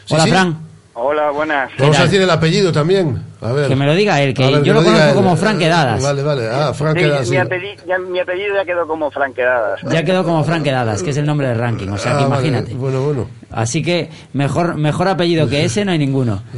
Hola, 0.09 0.23
sí. 0.23 0.29
Fran. 0.29 0.67
Hola, 0.99 1.29
buenas. 1.29 1.69
Vamos 1.77 1.99
a 1.99 2.03
decir 2.05 2.19
el 2.21 2.29
apellido 2.31 2.71
también. 2.71 3.21
A 3.41 3.51
ver. 3.51 3.67
Que 3.67 3.75
me 3.75 3.85
lo 3.85 3.93
diga 3.93 4.19
él, 4.19 4.33
que 4.33 4.41
ver, 4.43 4.63
yo 4.63 4.73
lo 4.73 4.83
conozco 4.83 5.09
él. 5.09 5.13
como 5.13 5.35
Fran 5.35 5.59
Quedadas. 5.59 6.01
Vale, 6.01 6.23
vale. 6.23 6.49
Ah, 6.51 6.73
Fran 6.73 6.93
Sí, 6.95 6.99
Quedadas. 7.01 7.21
mi, 7.29 7.35
sí. 7.35 7.37
apellido, 7.37 7.83
ya, 7.87 7.97
mi 7.99 8.19
apellido 8.19 8.55
ya 8.55 8.65
quedó 8.65 8.87
como 8.87 9.11
franquedadas. 9.11 9.79
Ya 9.91 10.01
quedó 10.03 10.23
como 10.23 10.43
Fran 10.43 10.63
Quedadas, 10.63 11.03
que 11.03 11.11
es 11.11 11.17
el 11.17 11.25
nombre 11.27 11.47
del 11.49 11.59
ranking, 11.59 11.89
o 11.89 11.97
sea 11.99 12.17
que 12.17 12.23
Ah, 12.23 12.27
vale. 12.27 12.47
imagínate. 12.47 12.73
Bueno, 12.73 13.01
bueno. 13.03 13.29
Así 13.51 13.83
que 13.83 14.09
mejor 14.33 14.75
mejor 14.77 15.07
apellido 15.07 15.47
que 15.47 15.65
ese 15.65 15.85
no 15.85 15.91
hay 15.91 15.99
ninguno. 15.99 16.41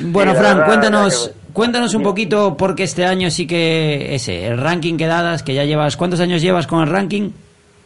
Bueno, 0.00 0.32
Sí, 0.32 0.38
Fran, 0.38 0.64
cuéntanos, 0.66 1.30
cuéntanos 1.54 1.94
un 1.94 2.02
poquito 2.02 2.56
porque 2.58 2.82
este 2.82 3.06
año 3.06 3.30
sí 3.30 3.46
que 3.46 4.14
ese, 4.14 4.46
el 4.46 4.58
ranking 4.58 4.98
quedadas, 4.98 5.42
que 5.42 5.54
ya 5.54 5.64
llevas, 5.64 5.96
¿cuántos 5.96 6.20
años 6.20 6.42
llevas 6.42 6.66
con 6.66 6.82
el 6.82 6.90
ranking? 6.90 7.30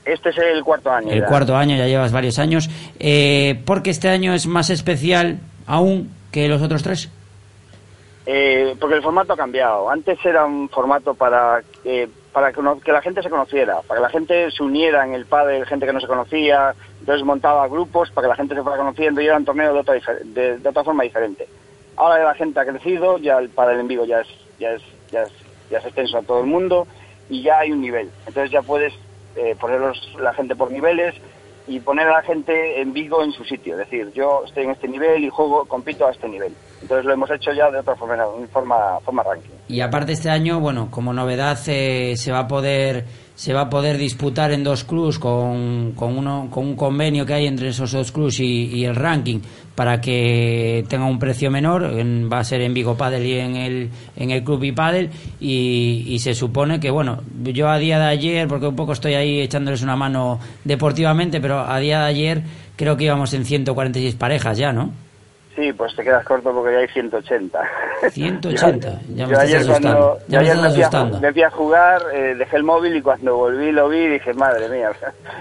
Este 0.04 0.30
es 0.30 0.38
el 0.38 0.64
cuarto 0.64 0.90
año. 0.90 1.12
El 1.12 1.20
ya. 1.20 1.26
cuarto 1.26 1.54
año, 1.54 1.76
ya 1.76 1.86
llevas 1.86 2.10
varios 2.10 2.38
años. 2.38 2.68
Eh, 2.98 3.60
porque 3.66 3.90
este 3.90 4.08
año 4.08 4.32
es 4.32 4.46
más 4.46 4.70
especial 4.70 5.38
aún 5.66 6.10
que 6.32 6.48
los 6.48 6.62
otros 6.62 6.82
tres. 6.82 7.10
Eh, 8.24 8.74
porque 8.80 8.96
el 8.96 9.02
formato 9.02 9.34
ha 9.34 9.36
cambiado. 9.36 9.90
Antes 9.90 10.18
era 10.24 10.46
un 10.46 10.68
formato 10.70 11.14
para 11.14 11.62
que 11.82 12.08
para 12.32 12.52
que, 12.52 12.60
que 12.84 12.92
la 12.92 13.02
gente 13.02 13.22
se 13.22 13.30
conociera, 13.30 13.80
para 13.86 13.98
que 13.98 14.02
la 14.02 14.10
gente 14.10 14.50
se 14.50 14.62
uniera 14.62 15.04
en 15.04 15.14
el 15.14 15.26
pádel, 15.26 15.66
gente 15.66 15.86
que 15.86 15.92
no 15.92 16.00
se 16.00 16.06
conocía, 16.06 16.74
entonces 17.00 17.24
montaba 17.24 17.66
grupos 17.68 18.10
para 18.10 18.26
que 18.26 18.30
la 18.30 18.36
gente 18.36 18.54
se 18.54 18.62
fuera 18.62 18.78
conociendo 18.78 19.20
y 19.20 19.26
era 19.26 19.38
un 19.38 19.44
torneo 19.44 19.72
de 19.72 19.80
otra, 19.80 19.94
de 20.22 20.68
otra 20.68 20.84
forma 20.84 21.02
diferente. 21.02 21.48
Ahora 21.99 22.24
la 22.24 22.34
gente 22.34 22.61
ha 22.61 22.64
crecido, 22.64 23.18
ya 23.18 23.38
el 23.38 23.51
pádel 23.51 23.80
en 23.80 23.88
Vigo 23.88 24.05
ya 24.05 24.20
es, 24.20 24.28
ya 24.59 24.72
es, 24.72 24.82
ya 25.11 25.22
es, 25.22 25.32
ya 25.70 25.78
es 25.78 25.84
extenso 25.84 26.18
a 26.18 26.22
todo 26.22 26.40
el 26.40 26.46
mundo 26.46 26.86
y 27.28 27.42
ya 27.42 27.59
hay 27.59 27.72
un 27.72 27.80
nivel. 27.80 28.11
Entonces 28.26 28.51
ya 28.51 28.62
puedes 28.62 28.94
eh, 29.36 29.57
poner 29.61 29.80
la 30.18 30.32
gente 30.32 30.57
por 30.57 30.70
niveles 30.70 31.14
y 31.66 31.80
poner 31.80 32.09
a 32.09 32.12
la 32.12 32.22
gente 32.22 32.80
en 32.80 32.92
Vigo 32.92 33.22
en 33.22 33.32
su 33.32 33.44
sitio. 33.44 33.74
Es 33.74 33.80
decir, 33.80 34.12
yo 34.12 34.44
estoy 34.46 34.64
en 34.64 34.70
este 34.70 34.88
nivel 34.88 35.24
y 35.24 35.28
juego, 35.28 35.66
compito 35.66 36.07
a 36.07 36.12
este 36.12 36.28
nivel. 36.28 36.55
Entonces 36.81 37.05
lo 37.07 37.12
hemos 37.12 37.31
hecho 37.31 37.53
ya 37.53 37.70
de 37.70 37.79
otra 37.79 37.97
forma, 37.97 38.14
en 38.41 38.49
forma, 38.49 38.76
forma 39.05 39.22
ranking. 39.22 39.51
Y 39.68 39.81
aparte 39.81 40.12
este 40.12 40.31
año, 40.31 40.61
bueno, 40.61 40.89
como 40.91 41.12
novedad 41.12 41.59
eh, 41.66 42.14
se 42.16 42.31
va 42.33 42.41
a 42.41 42.49
poder 42.49 43.05
se 43.35 43.53
va 43.53 43.61
a 43.62 43.70
poder 43.70 43.99
disputar 43.99 44.51
en 44.51 44.64
dos 44.64 44.83
clubs 44.83 45.20
con, 45.20 45.93
con, 45.93 46.18
uno, 46.18 46.49
con 46.51 46.66
un 46.66 46.74
convenio 46.74 47.24
que 47.24 47.35
hay 47.35 47.47
entre 47.47 47.68
esos 47.68 47.93
dos 47.93 48.11
clubs 48.11 48.41
y, 48.41 48.64
y 48.66 48.85
el 48.85 48.97
ranking 48.97 49.39
para 49.76 50.01
que 50.01 50.85
tenga 50.89 51.05
un 51.07 51.20
precio 51.20 51.49
menor. 51.49 51.85
En- 51.85 52.29
va 52.33 52.41
a 52.41 52.45
ser 52.45 52.62
en 52.62 52.74
Vigo 52.74 52.97
Padel 52.97 53.24
y 53.24 53.39
en 53.39 53.55
el, 53.55 53.91
en 54.16 54.31
el 54.33 54.43
club 54.43 54.74
Padel 54.74 55.11
y, 55.39 56.05
y 56.09 56.18
se 56.18 56.35
supone 56.35 56.81
que, 56.81 56.91
bueno, 56.91 57.20
yo 57.45 57.68
a 57.68 57.79
día 57.79 58.01
de 58.01 58.07
ayer, 58.07 58.49
porque 58.49 58.66
un 58.66 58.74
poco 58.74 58.93
estoy 58.93 59.14
ahí 59.14 59.39
echándoles 59.41 59.83
una 59.83 59.95
mano 59.95 60.41
deportivamente, 60.64 61.41
pero 61.41 61.61
a 61.61 61.79
día 61.79 62.01
de 62.01 62.07
ayer 62.07 62.43
creo 62.74 62.97
que 62.97 63.05
íbamos 63.05 63.35
en 63.35 63.45
146 63.45 64.16
parejas 64.16 64.59
ya, 64.59 64.72
¿no? 64.72 64.91
Sí, 65.59 65.72
pues 65.72 65.92
te 65.96 66.04
quedas 66.04 66.24
corto 66.24 66.52
porque 66.54 66.72
ya 66.72 66.78
hay 66.78 66.86
180. 66.86 67.59
180, 68.12 68.88
ya 68.90 68.94
me 69.09 69.16
Yo 69.16 69.24
estás 69.24 69.38
ayer 69.40 69.56
asustando. 69.56 69.88
cuando 69.88 70.18
Ya 70.28 70.38
yo 70.38 70.38
me 70.38 70.38
ayer 70.38 70.54
estás 70.54 70.62
me 70.62 70.70
fui 70.74 70.82
a- 70.82 70.86
asustando. 70.86 71.20
me 71.20 71.32
fui 71.32 71.42
a 71.42 71.50
jugar, 71.50 72.02
eh, 72.14 72.34
dejé 72.38 72.56
el 72.56 72.62
móvil 72.62 72.96
y 72.96 73.02
cuando 73.02 73.36
volví 73.36 73.72
lo 73.72 73.88
vi 73.88 73.98
y 73.98 74.09
dije, 74.09 74.34
madre 74.34 74.68
mía. 74.68 74.90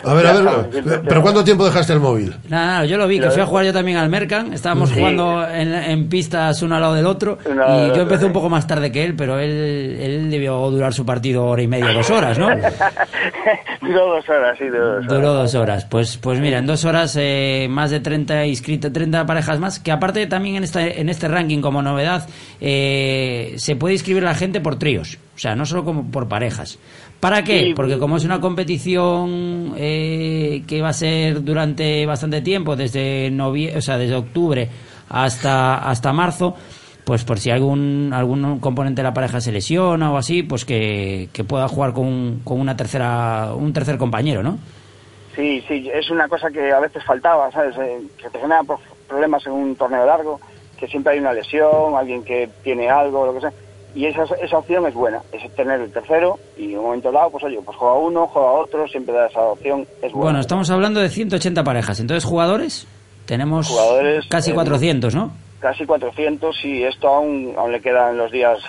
A 0.04 0.14
ver, 0.16 0.26
a 0.28 0.32
ver, 0.34 0.42
estamos, 0.42 0.66
180. 0.72 1.08
¿pero 1.10 1.22
cuánto 1.22 1.44
tiempo 1.44 1.66
dejaste 1.66 1.94
el 1.94 2.00
móvil? 2.00 2.36
Nada, 2.50 2.66
nada, 2.66 2.86
yo 2.86 2.98
lo 2.98 3.08
vi, 3.08 3.20
que 3.20 3.26
Lo 3.26 3.32
fui 3.32 3.42
a 3.44 3.46
jugar 3.46 3.66
yo 3.66 3.74
también 3.74 3.98
al 4.00 4.10
Mercan, 4.10 4.54
estábamos 4.54 4.90
Sí. 4.90 4.96
jugando 4.96 5.48
en, 5.48 5.72
en 5.76 6.10
pistas 6.10 6.60
uno 6.64 6.74
al 6.76 6.82
lado 6.82 6.94
del 6.96 7.06
otro 7.06 7.38
y 7.46 7.50
del 7.50 7.58
yo 7.58 7.88
otro, 7.92 8.02
empecé 8.02 8.26
un 8.26 8.32
sí. 8.32 8.34
poco 8.34 8.50
más 8.50 8.66
tarde 8.66 8.92
que 8.92 9.04
él, 9.06 9.14
pero 9.16 9.38
él, 9.38 9.98
él 10.02 10.32
debió 10.32 10.58
durar 10.72 10.94
su 10.94 11.06
partido 11.06 11.46
hora 11.46 11.62
y 11.62 11.68
media, 11.68 11.94
dos 11.94 12.10
horas, 12.10 12.40
¿no? 12.40 12.48
Duró 13.82 14.08
dos 14.16 14.28
horas, 14.30 14.58
sí, 14.58 14.66
duró 14.66 14.86
dos 14.88 14.96
horas. 14.98 15.08
Duró 15.14 15.34
dos 15.34 15.56
horas. 15.56 15.86
Pues, 15.86 16.18
pues 16.18 16.40
mira, 16.40 16.58
en 16.58 16.66
dos 16.66 16.84
horas 16.86 17.16
eh, 17.20 17.68
más 17.70 17.92
de 17.92 18.00
30 18.00 18.46
inscritos, 18.46 18.92
30 18.92 19.26
parejas 19.26 19.60
más, 19.60 19.80
que 19.80 19.92
aparte 19.92 20.07
también 20.28 20.56
en 20.58 20.64
este, 20.64 21.02
en 21.02 21.10
este 21.10 21.28
ranking 21.28 21.62
como 21.62 21.82
novedad 21.82 22.28
eh, 22.60 23.54
se 23.58 23.76
puede 23.76 23.96
inscribir 23.96 24.24
la 24.24 24.36
gente 24.36 24.62
por 24.62 24.80
tríos, 24.80 25.18
o 25.36 25.40
sea, 25.40 25.56
no 25.56 25.66
solo 25.66 25.84
como 25.84 26.10
por 26.12 26.28
parejas. 26.28 26.80
¿Para 27.20 27.44
qué? 27.44 27.74
Porque 27.76 27.98
como 27.98 28.18
es 28.18 28.26
una 28.26 28.40
competición 28.40 29.74
eh, 29.78 30.64
que 30.68 30.82
va 30.82 30.90
a 30.90 30.94
ser 30.94 31.44
durante 31.44 32.06
bastante 32.06 32.42
tiempo, 32.42 32.76
desde 32.76 33.32
novie 33.32 33.76
o 33.76 33.82
sea, 33.82 33.98
desde 33.98 34.16
octubre 34.16 34.70
hasta, 35.10 35.78
hasta 35.78 36.14
marzo, 36.14 36.56
pues 37.04 37.24
por 37.24 37.40
si 37.40 37.50
algún 37.50 38.12
algún 38.14 38.60
componente 38.60 39.02
de 39.02 39.08
la 39.08 39.14
pareja 39.14 39.42
se 39.42 39.52
lesiona 39.52 40.12
o 40.12 40.18
así, 40.18 40.44
pues 40.44 40.64
que, 40.66 41.30
que 41.34 41.44
pueda 41.44 41.68
jugar 41.68 41.94
con, 41.94 42.42
con 42.44 42.60
una 42.60 42.78
tercera 42.78 43.54
un 43.56 43.74
tercer 43.74 43.98
compañero, 43.98 44.44
¿no? 44.44 44.60
Sí, 45.38 45.64
sí, 45.68 45.88
es 45.94 46.10
una 46.10 46.28
cosa 46.28 46.50
que 46.50 46.72
a 46.72 46.80
veces 46.80 47.04
faltaba, 47.04 47.52
¿sabes? 47.52 47.78
Eh, 47.78 48.02
que 48.18 48.28
te 48.28 48.40
genera 48.40 48.64
problemas 49.08 49.46
en 49.46 49.54
un 49.54 49.76
torneo 49.76 50.06
largo, 50.06 50.40
que 50.78 50.88
siempre 50.88 51.14
hay 51.14 51.20
una 51.20 51.34
lesión, 51.34 51.96
alguien 51.96 52.24
que 52.24 52.50
tiene 52.64 52.90
algo, 52.90 53.26
lo 53.26 53.34
que 53.34 53.42
sea. 53.42 53.54
Y 53.96 54.06
esa, 54.06 54.24
esa 54.42 54.60
opción 54.60 54.86
es 54.86 54.94
buena, 54.94 55.22
es 55.32 55.52
tener 55.56 55.82
el 55.82 55.92
tercero 55.92 56.38
y 56.56 56.74
en 56.74 56.80
un 56.80 56.86
momento 56.86 57.12
dado, 57.12 57.32
pues 57.32 57.44
oye, 57.46 57.60
pues 57.66 57.76
juega 57.78 57.96
uno, 57.96 58.28
juega 58.28 58.52
otro, 58.52 58.88
siempre 58.88 59.16
da 59.16 59.26
esa 59.26 59.42
opción, 59.42 59.88
es 60.04 60.12
buena. 60.12 60.26
Bueno, 60.26 60.40
estamos 60.40 60.70
hablando 60.70 61.00
de 61.00 61.10
180 61.10 61.64
parejas. 61.64 62.00
Entonces, 62.00 62.24
jugadores, 62.24 62.88
tenemos 63.26 63.68
Jugadores, 63.68 64.26
casi 64.30 64.52
eh, 64.52 64.54
400, 64.54 65.16
¿no? 65.16 65.32
Casi 65.60 65.86
400 65.86 66.64
y 66.66 66.84
esto 66.84 67.08
aún, 67.08 67.54
aún 67.58 67.72
le 67.72 67.82
quedan 67.82 68.18
los 68.18 68.32
días, 68.32 68.60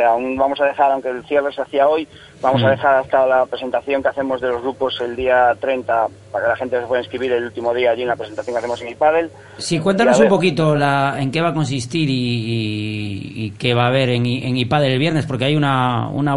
sea, 0.00 0.08
aún 0.10 0.36
vamos 0.36 0.60
a 0.60 0.64
dejar, 0.64 0.90
aunque 0.92 1.10
el 1.10 1.22
cierre 1.26 1.52
se 1.52 1.60
hacía 1.62 1.86
hoy, 1.88 2.08
vamos 2.40 2.62
a 2.62 2.68
Mm. 2.68 2.70
dejar 2.70 2.94
hasta 2.96 3.26
la 3.26 3.44
presentación 3.46 4.02
que 4.02 4.08
hacemos 4.08 4.40
de 4.40 4.48
los 4.48 4.62
grupos 4.62 4.98
el 5.00 5.14
día 5.14 5.54
30 5.60 6.06
para 6.32 6.44
que 6.44 6.48
la 6.50 6.56
gente 6.56 6.80
se 6.80 6.86
pueda 6.86 7.02
inscribir 7.02 7.32
el 7.32 7.44
último 7.44 7.74
día 7.74 7.90
allí 7.90 8.02
en 8.02 8.08
la 8.08 8.16
presentación 8.16 8.54
que 8.54 8.58
hacemos 8.58 8.80
en 8.82 8.88
iPadel. 8.88 9.30
Sí, 9.58 9.78
cuéntanos 9.78 10.18
a 10.18 10.22
un 10.22 10.28
poquito 10.30 10.74
la, 10.74 11.16
en 11.18 11.30
qué 11.30 11.40
va 11.40 11.48
a 11.48 11.54
consistir 11.54 12.08
y, 12.08 12.14
y- 12.14 13.44
y 13.46 13.50
qué 13.52 13.74
va 13.74 13.84
a 13.84 13.88
haber 13.88 14.08
en, 14.10 14.24
en 14.26 14.56
IPADEL 14.56 14.92
el 14.92 14.98
viernes, 14.98 15.26
porque 15.26 15.44
hay 15.44 15.56
una, 15.56 16.08
una, 16.08 16.36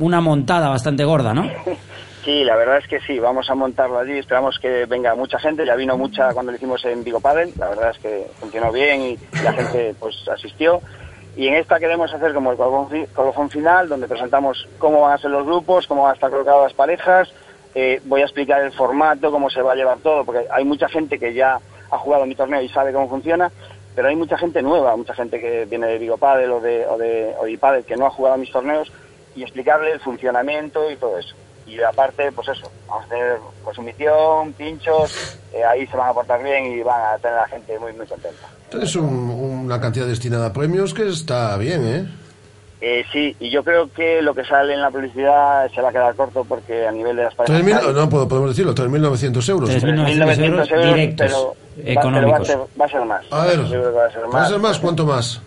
una 0.00 0.20
montada 0.20 0.68
bastante 0.68 1.04
gorda, 1.04 1.34
¿no? 1.34 1.48
Sí, 2.26 2.42
la 2.42 2.56
verdad 2.56 2.78
es 2.78 2.88
que 2.88 2.98
sí, 3.06 3.20
vamos 3.20 3.48
a 3.48 3.54
montarlo 3.54 4.00
allí, 4.00 4.18
esperamos 4.18 4.58
que 4.58 4.84
venga 4.86 5.14
mucha 5.14 5.38
gente, 5.38 5.64
ya 5.64 5.76
vino 5.76 5.96
mucha 5.96 6.32
cuando 6.34 6.50
lo 6.50 6.56
hicimos 6.56 6.84
en 6.84 7.04
Vigo 7.04 7.20
Padel, 7.20 7.52
la 7.56 7.68
verdad 7.68 7.90
es 7.92 7.98
que 8.00 8.26
funcionó 8.40 8.72
bien 8.72 9.00
y 9.00 9.18
la 9.44 9.52
gente 9.52 9.94
pues 10.00 10.16
asistió. 10.28 10.80
Y 11.36 11.48
en 11.48 11.54
esta 11.54 11.78
queremos 11.78 12.12
hacer 12.12 12.32
como 12.32 12.50
el 12.50 12.56
colofón, 12.56 12.88
fi- 12.88 13.06
colofón 13.14 13.50
final, 13.50 13.88
donde 13.88 14.08
presentamos 14.08 14.66
cómo 14.78 15.02
van 15.02 15.12
a 15.12 15.18
ser 15.18 15.30
los 15.30 15.44
grupos, 15.44 15.86
cómo 15.86 16.02
van 16.04 16.12
a 16.12 16.14
estar 16.14 16.30
colocadas 16.30 16.62
las 16.64 16.72
parejas, 16.72 17.30
eh, 17.74 18.00
voy 18.04 18.22
a 18.22 18.24
explicar 18.24 18.62
el 18.62 18.72
formato, 18.72 19.30
cómo 19.30 19.50
se 19.50 19.60
va 19.60 19.72
a 19.72 19.76
llevar 19.76 19.98
todo, 19.98 20.24
porque 20.24 20.46
hay 20.50 20.64
mucha 20.64 20.88
gente 20.88 21.18
que 21.18 21.34
ya 21.34 21.60
ha 21.90 21.98
jugado 21.98 22.24
mi 22.24 22.34
torneo 22.34 22.62
y 22.62 22.68
sabe 22.70 22.92
cómo 22.92 23.08
funciona, 23.08 23.52
pero 23.94 24.08
hay 24.08 24.16
mucha 24.16 24.38
gente 24.38 24.62
nueva, 24.62 24.96
mucha 24.96 25.14
gente 25.14 25.38
que 25.38 25.66
viene 25.66 25.86
de 25.88 25.98
Vigo 25.98 26.16
Padel 26.16 26.52
o 26.52 26.60
de, 26.60 26.86
o 26.86 26.96
de, 26.96 27.84
que 27.86 27.96
no 27.96 28.06
ha 28.06 28.10
jugado 28.10 28.34
a 28.36 28.38
mis 28.38 28.50
torneos 28.50 28.90
y 29.34 29.42
explicarle 29.42 29.92
el 29.92 30.00
funcionamiento 30.00 30.90
y 30.90 30.96
todo 30.96 31.18
eso. 31.18 31.34
Y 31.66 31.80
aparte, 31.82 32.30
pues 32.32 32.48
eso, 32.48 32.70
vamos 32.88 33.04
a 33.06 33.08
tener 33.08 33.38
consumición, 33.64 34.52
pinchos, 34.52 35.38
eh, 35.52 35.64
ahí 35.64 35.86
se 35.86 35.96
van 35.96 36.10
a 36.10 36.12
portar 36.14 36.42
bien 36.42 36.66
y 36.66 36.82
van 36.82 37.14
a 37.14 37.18
tener 37.18 37.38
a 37.38 37.42
la 37.42 37.48
gente 37.48 37.78
muy, 37.78 37.92
muy 37.92 38.06
contenta. 38.06 38.46
Es 38.80 38.94
un- 38.96 39.30
una 39.64 39.80
cantidad 39.80 40.06
destinada 40.06 40.46
a 40.46 40.52
premios 40.52 40.94
que 40.94 41.08
está 41.08 41.56
bien, 41.56 41.86
¿eh? 41.86 42.06
Eh, 42.80 43.04
sí, 43.10 43.34
y 43.40 43.50
yo 43.50 43.64
creo 43.64 43.90
que 43.92 44.20
lo 44.20 44.34
que 44.34 44.44
sale 44.44 44.74
en 44.74 44.82
la 44.82 44.90
publicidad 44.90 45.68
se 45.74 45.80
va 45.80 45.88
a 45.88 45.92
quedar 45.92 46.14
corto 46.14 46.44
porque 46.44 46.86
a 46.86 46.92
nivel 46.92 47.16
de 47.16 47.24
las 47.24 47.34
parejas... 47.34 47.62
3.000, 47.64 47.94
no 47.94 48.08
puedo- 48.08 48.28
podemos 48.28 48.50
decirlo, 48.50 48.74
3.900 48.74 49.48
euros. 49.48 49.70
3.900 49.70 50.38
euros 50.44 50.68
directos, 50.68 51.26
pero 51.26 51.48
va- 51.48 51.54
pero 51.74 51.84
va, 51.84 51.88
a 51.88 51.92
económicos. 51.92 52.46
ser, 52.46 52.58
va 52.80 52.84
a 52.84 52.88
ser 52.88 53.04
más. 53.06 53.24
A 53.30 53.46
ver, 53.46 53.60
va 53.60 53.64
a 54.06 54.10
ser 54.10 54.22
¿Va 54.22 54.26
a 54.26 54.28
más. 54.28 54.48
ser 54.50 54.58
más? 54.60 54.78
¿Cuánto 54.78 55.06
más? 55.06 55.40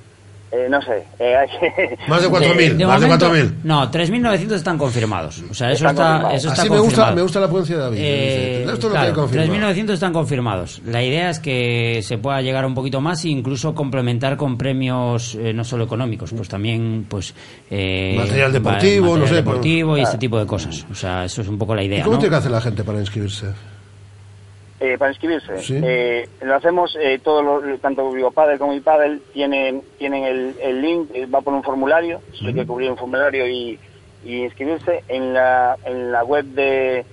Eh, 0.51 0.67
no 0.67 0.81
sé. 0.81 1.03
eh, 1.19 1.35
hay 1.35 1.47
que- 1.47 1.97
Más 2.07 2.23
de 2.23 2.27
4.000, 2.27 2.75
De 2.77 2.85
más 2.87 2.99
de 2.99 3.05
momento, 3.05 3.29
4.000. 3.29 3.53
No, 3.63 3.91
3.900 3.91 4.53
están 4.55 4.79
confirmados. 4.79 5.43
O 5.49 5.53
sea, 5.53 5.71
eso 5.71 5.87
está, 5.87 6.03
confirmados. 6.03 6.33
eso 6.39 6.47
está 6.49 6.61
Así 6.63 6.69
me 6.71 6.77
gusta, 6.77 6.85
confirmado. 6.89 7.15
me 7.15 7.21
gusta 7.21 7.39
la 7.39 7.47
prudencia 7.47 7.75
de 7.77 7.81
David. 7.83 7.97
Eh, 8.01 8.57
Dice, 8.61 8.73
Esto 8.73 8.87
lo 8.87 8.91
claro, 8.93 9.05
que 9.05 9.09
hay 9.09 9.15
confirmado. 9.15 9.73
3.900 9.75 9.93
están 9.93 10.13
confirmados. 10.13 10.81
La 10.85 11.03
idea 11.03 11.29
es 11.29 11.39
que 11.39 11.99
se 12.01 12.17
pueda 12.17 12.41
llegar 12.41 12.65
un 12.65 12.73
poquito 12.73 12.99
más 12.99 13.23
e 13.25 13.29
incluso 13.29 13.75
complementar 13.75 14.37
con 14.37 14.57
premios 14.57 15.35
eh, 15.35 15.53
no 15.53 15.63
solo 15.63 15.83
económicos, 15.83 16.31
pues 16.35 16.49
también 16.49 17.05
pues 17.07 17.35
eh, 17.69 18.15
Material 18.17 18.51
deportivo, 18.51 19.05
no 19.05 19.11
material 19.11 19.29
sé, 19.29 19.35
deportivo 19.35 19.97
y 19.97 20.01
este 20.01 20.17
tipo 20.17 20.39
de 20.39 20.47
cosas. 20.47 20.83
O 20.91 20.95
sea, 20.95 21.25
eso 21.25 21.41
es 21.43 21.47
un 21.47 21.59
poco 21.59 21.75
la 21.75 21.83
¿Y 21.83 21.85
idea, 21.85 22.03
cómo 22.03 22.15
¿no? 22.15 22.19
tiene 22.21 22.31
que 22.33 22.37
hacer 22.39 22.51
la 22.51 22.61
gente 22.61 22.83
para 22.83 22.99
inscribirse? 22.99 23.45
Eh, 24.81 24.97
para 24.97 25.11
inscribirse. 25.11 25.57
Sí. 25.59 25.79
Eh, 25.83 26.29
lo 26.41 26.55
hacemos, 26.55 26.95
eh, 27.01 27.19
todo 27.21 27.41
lo- 27.41 27.77
tanto 27.79 28.09
Padel 28.33 28.57
como 28.59 28.73
iPadel 28.73 29.21
tienen, 29.33 29.81
tienen 29.97 30.23
el, 30.23 30.55
el 30.61 30.81
link, 30.81 31.09
eh, 31.13 31.25
va 31.25 31.41
por 31.41 31.53
un 31.53 31.63
formulario, 31.63 32.21
solo 32.31 32.49
hay 32.49 32.55
que 32.55 32.65
cubrir 32.65 32.89
un 32.89 32.95
formulario 32.97 33.45
y, 33.45 33.77
y 34.23 34.43
inscribirse. 34.43 35.03
En 35.09 35.33
la, 35.33 35.75
en 35.83 36.13
la 36.13 36.23
web 36.23 36.45
de, 36.45 37.05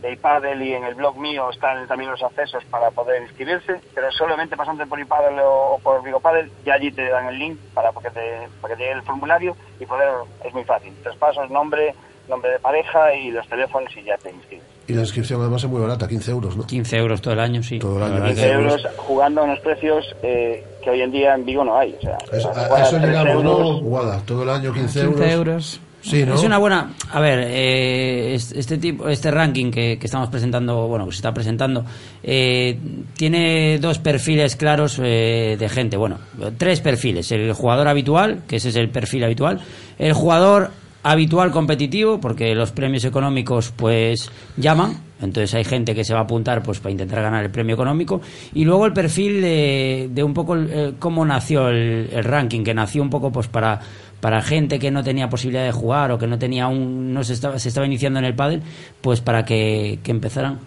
de 0.00 0.12
iPadel 0.12 0.62
y 0.62 0.72
en 0.72 0.84
el 0.84 0.94
blog 0.94 1.18
mío 1.18 1.50
están 1.50 1.86
también 1.86 2.10
los 2.10 2.22
accesos 2.22 2.64
para 2.70 2.90
poder 2.92 3.20
inscribirse, 3.20 3.78
pero 3.94 4.10
solamente 4.12 4.56
pasando 4.56 4.86
por 4.86 4.98
iPadel 4.98 5.38
o, 5.40 5.74
o 5.74 5.78
por 5.80 6.02
Padel, 6.22 6.50
ya 6.64 6.74
allí 6.74 6.90
te 6.92 7.10
dan 7.10 7.26
el 7.26 7.38
link 7.38 7.58
para 7.74 7.90
que 7.92 8.08
te, 8.10 8.48
para 8.62 8.72
que 8.74 8.78
te 8.78 8.84
llegue 8.84 8.96
el 8.98 9.02
formulario 9.02 9.54
y 9.78 9.84
poder, 9.84 10.08
es 10.44 10.54
muy 10.54 10.64
fácil. 10.64 10.94
Tres 11.02 11.16
pasos, 11.16 11.50
nombre, 11.50 11.94
nombre 12.26 12.52
de 12.52 12.58
pareja 12.58 13.14
y 13.14 13.30
los 13.32 13.46
teléfonos 13.48 13.94
y 13.98 14.02
ya 14.02 14.16
te 14.16 14.30
inscribes. 14.30 14.66
Y 14.88 14.94
la 14.94 15.02
inscripción 15.02 15.40
además 15.40 15.62
es 15.62 15.70
muy 15.70 15.80
barata, 15.80 16.08
15 16.08 16.30
euros, 16.32 16.56
¿no? 16.56 16.66
15 16.66 16.96
euros 16.96 17.20
todo 17.22 17.34
el 17.34 17.40
año, 17.40 17.62
sí. 17.62 17.78
Todo 17.78 17.98
el 17.98 18.02
año. 18.02 18.14
La 18.14 18.20
verdad 18.20 18.34
15 18.34 18.42
que- 18.48 18.52
euros 18.54 18.86
jugando 18.96 19.40
a 19.40 19.44
unos 19.44 19.60
precios 19.60 20.04
eh, 20.22 20.64
que 20.82 20.90
hoy 20.90 21.00
en 21.02 21.12
día 21.12 21.34
en 21.34 21.44
Vigo 21.44 21.64
no 21.64 21.78
hay. 21.78 21.94
O 21.98 22.00
sea, 22.00 22.18
Es- 22.32 22.44
a, 22.44 22.74
a 22.76 22.82
eso 22.82 22.98
llegamos, 22.98 23.44
¿no? 23.44 23.80
Guada, 23.80 24.20
todo 24.26 24.42
el 24.42 24.50
año 24.50 24.72
15, 24.72 25.00
15 25.00 25.00
euros. 25.04 25.30
euros. 25.32 25.80
Sí, 26.04 26.24
¿no? 26.26 26.34
Es 26.34 26.42
una 26.42 26.58
buena. 26.58 26.94
A 27.12 27.20
ver, 27.20 27.44
eh, 27.46 28.34
es- 28.34 28.50
este 28.50 28.76
tipo, 28.76 29.08
este 29.08 29.30
ranking 29.30 29.70
que, 29.70 29.98
que 30.00 30.06
estamos 30.06 30.28
presentando, 30.30 30.88
bueno, 30.88 31.04
que 31.06 31.12
se 31.12 31.18
está 31.18 31.32
presentando, 31.32 31.84
eh, 32.24 32.76
tiene 33.16 33.78
dos 33.78 34.00
perfiles 34.00 34.56
claros 34.56 34.98
eh, 35.00 35.56
de 35.56 35.68
gente. 35.68 35.96
Bueno, 35.96 36.18
tres 36.58 36.80
perfiles: 36.80 37.30
el 37.30 37.52
jugador 37.52 37.86
habitual, 37.86 38.42
que 38.48 38.56
ese 38.56 38.70
es 38.70 38.76
el 38.76 38.88
perfil 38.90 39.22
habitual, 39.22 39.60
el 40.00 40.12
jugador 40.12 40.70
habitual 41.02 41.50
competitivo, 41.50 42.20
porque 42.20 42.54
los 42.54 42.72
premios 42.72 43.04
económicos, 43.04 43.72
pues, 43.76 44.30
llaman. 44.56 44.98
Entonces 45.20 45.54
hay 45.54 45.64
gente 45.64 45.94
que 45.94 46.04
se 46.04 46.14
va 46.14 46.20
a 46.20 46.22
apuntar 46.24 46.64
pues 46.64 46.80
para 46.80 46.90
intentar 46.90 47.22
ganar 47.22 47.44
el 47.44 47.50
premio 47.52 47.74
económico 47.74 48.20
y 48.54 48.64
luego 48.64 48.86
el 48.86 48.92
perfil 48.92 49.40
de, 49.40 50.10
de 50.12 50.24
un 50.24 50.34
poco 50.34 50.56
eh, 50.56 50.94
cómo 50.98 51.24
nació 51.24 51.68
el, 51.68 52.08
el 52.12 52.24
ranking 52.24 52.64
que 52.64 52.74
nació 52.74 53.02
un 53.02 53.10
poco 53.10 53.30
pues 53.30 53.46
para 53.46 53.78
para 54.18 54.42
gente 54.42 54.80
que 54.80 54.90
no 54.90 55.04
tenía 55.04 55.28
posibilidad 55.28 55.64
de 55.64 55.70
jugar 55.70 56.10
o 56.10 56.18
que 56.18 56.26
no 56.26 56.40
tenía 56.40 56.66
un 56.66 57.14
no 57.14 57.22
se 57.22 57.34
estaba 57.34 57.60
se 57.60 57.68
estaba 57.68 57.86
iniciando 57.86 58.18
en 58.18 58.24
el 58.24 58.34
pádel 58.34 58.62
pues 59.00 59.20
para 59.20 59.44
que, 59.44 60.00
que 60.02 60.10
empezaran 60.10 60.58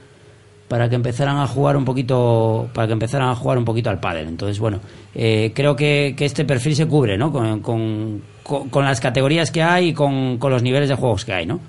para 0.67 0.89
que 0.89 0.95
empezaran 0.95 1.37
a 1.37 1.47
jugar 1.47 1.77
un 1.77 1.85
poquito 1.85 2.69
para 2.73 2.87
que 2.87 2.93
empezaran 2.93 3.29
a 3.29 3.35
jugar 3.35 3.57
un 3.57 3.65
poquito 3.65 3.89
al 3.89 3.99
pádel. 3.99 4.27
Entonces 4.27 4.59
bueno 4.59 4.79
eh, 5.13 5.51
creo 5.53 5.75
que, 5.75 6.15
que, 6.17 6.25
este 6.25 6.45
perfil 6.45 6.75
se 6.75 6.87
cubre 6.87 7.17
no 7.17 7.31
con, 7.31 7.61
con, 7.61 8.21
con, 8.43 8.85
las 8.85 8.99
categorías 8.99 9.51
que 9.51 9.61
hay 9.61 9.89
y 9.89 9.93
con, 9.93 10.37
con, 10.37 10.51
los 10.51 10.63
niveles 10.63 10.89
de 10.89 10.95
juegos 10.95 11.25
que 11.25 11.33
hay 11.33 11.45
no 11.45 11.59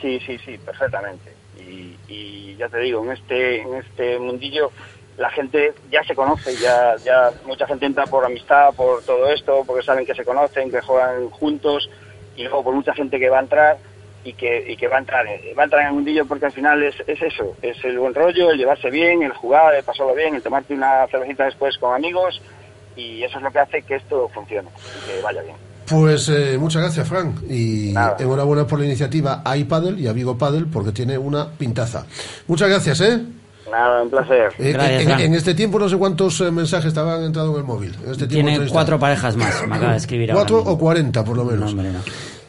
sí 0.00 0.18
sí 0.26 0.38
sí 0.44 0.58
perfectamente. 0.58 1.32
Y, 1.58 1.96
y 2.08 2.56
ya 2.56 2.68
te 2.68 2.78
digo 2.78 3.04
en 3.04 3.12
este 3.12 3.62
en 3.62 3.74
este 3.74 4.18
mundillo 4.18 4.70
la 5.18 5.30
gente 5.30 5.74
ya 5.90 6.02
se 6.04 6.14
conoce 6.14 6.56
ya 6.56 6.96
ya 7.04 7.30
mucha 7.46 7.66
gente 7.66 7.86
entra 7.86 8.06
por 8.06 8.24
amistad 8.24 8.72
por 8.74 9.02
todo 9.02 9.28
esto 9.28 9.62
porque 9.66 9.84
saben 9.84 10.06
que 10.06 10.14
se 10.14 10.24
conocen 10.24 10.70
que 10.70 10.80
juegan 10.80 11.28
juntos 11.30 11.88
y 12.34 12.44
luego 12.44 12.64
por 12.64 12.74
mucha 12.74 12.94
gente 12.94 13.18
que 13.18 13.28
va 13.28 13.38
a 13.38 13.42
entrar 13.42 13.76
y 14.24 14.34
que, 14.34 14.72
y 14.72 14.76
que 14.76 14.88
va 14.88 14.96
a 14.96 15.00
entrar 15.00 15.26
va 15.26 15.62
a 15.62 15.64
entrar 15.64 15.82
en 15.82 15.88
el 15.88 15.94
mundillo 15.94 16.26
porque 16.26 16.46
al 16.46 16.52
final 16.52 16.82
es, 16.82 16.94
es 17.06 17.20
eso, 17.22 17.56
es 17.60 17.76
el 17.84 17.98
buen 17.98 18.14
rollo, 18.14 18.50
el 18.50 18.58
llevarse 18.58 18.90
bien, 18.90 19.22
el 19.22 19.32
jugar, 19.32 19.74
el 19.74 19.82
pasarlo 19.82 20.14
bien, 20.14 20.34
el 20.34 20.42
tomarte 20.42 20.74
una 20.74 21.06
cervecita 21.08 21.44
después 21.44 21.76
con 21.78 21.94
amigos 21.94 22.40
y 22.96 23.22
eso 23.22 23.38
es 23.38 23.44
lo 23.44 23.50
que 23.50 23.58
hace 23.58 23.82
que 23.82 23.96
esto 23.96 24.28
funcione 24.32 24.68
y 24.68 25.10
que 25.10 25.22
vaya 25.22 25.42
bien. 25.42 25.56
Pues 25.88 26.28
eh, 26.28 26.56
muchas 26.58 26.82
gracias, 26.82 27.08
Frank. 27.08 27.42
Y 27.48 27.94
enhorabuena 28.18 28.66
por 28.66 28.78
la 28.78 28.86
iniciativa 28.86 29.42
a 29.44 29.56
iPadel 29.56 29.98
y 29.98 30.06
a 30.06 30.12
Vigo 30.12 30.38
Paddle 30.38 30.66
porque 30.72 30.92
tiene 30.92 31.18
una 31.18 31.50
pintaza. 31.50 32.06
Muchas 32.46 32.68
gracias, 32.68 33.00
¿eh? 33.00 33.20
Nada, 33.70 34.02
un 34.02 34.10
placer. 34.10 34.52
Eh, 34.58 34.72
Gracias, 34.72 35.02
en, 35.02 35.20
en, 35.20 35.34
este 35.34 35.54
tiempo 35.54 35.78
no 35.78 35.88
sé 35.88 35.96
cuántos 35.96 36.40
eh, 36.40 36.50
mensajes 36.50 36.92
te 36.92 37.00
han 37.00 37.24
entrado 37.24 37.52
en 37.52 37.58
el 37.58 37.64
móvil. 37.64 37.96
En 38.04 38.12
este 38.12 38.26
Tiene 38.26 38.56
tiempo 38.56 38.72
cuatro 38.72 38.98
parejas 38.98 39.36
más, 39.36 39.66
me 39.66 39.76
acaba 39.76 39.92
de 39.92 39.98
escribir 39.98 40.30
¿Cuatro 40.34 40.58
ahora 40.58 40.70
o 40.70 40.78
cuarenta, 40.78 41.24
por 41.24 41.36
lo 41.36 41.44
menos? 41.44 41.74
No, 41.74 41.82
hombre, 41.82 41.92
no. 41.92 42.00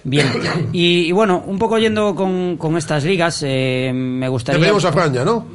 Bien, 0.03 0.27
y, 0.73 1.07
y, 1.07 1.11
bueno, 1.11 1.43
un 1.45 1.57
poco 1.57 1.77
yendo 1.77 2.13
con, 2.15 2.57
con 2.57 2.77
estas 2.77 3.03
ligas, 3.05 3.43
eh, 3.45 3.91
me 3.93 4.27
gustaría... 4.27 4.59
Te 4.59 4.65
pedimos 4.65 4.85
a 4.85 4.91
Fran 4.91 5.13
ya, 5.13 5.23
¿no? 5.23 5.45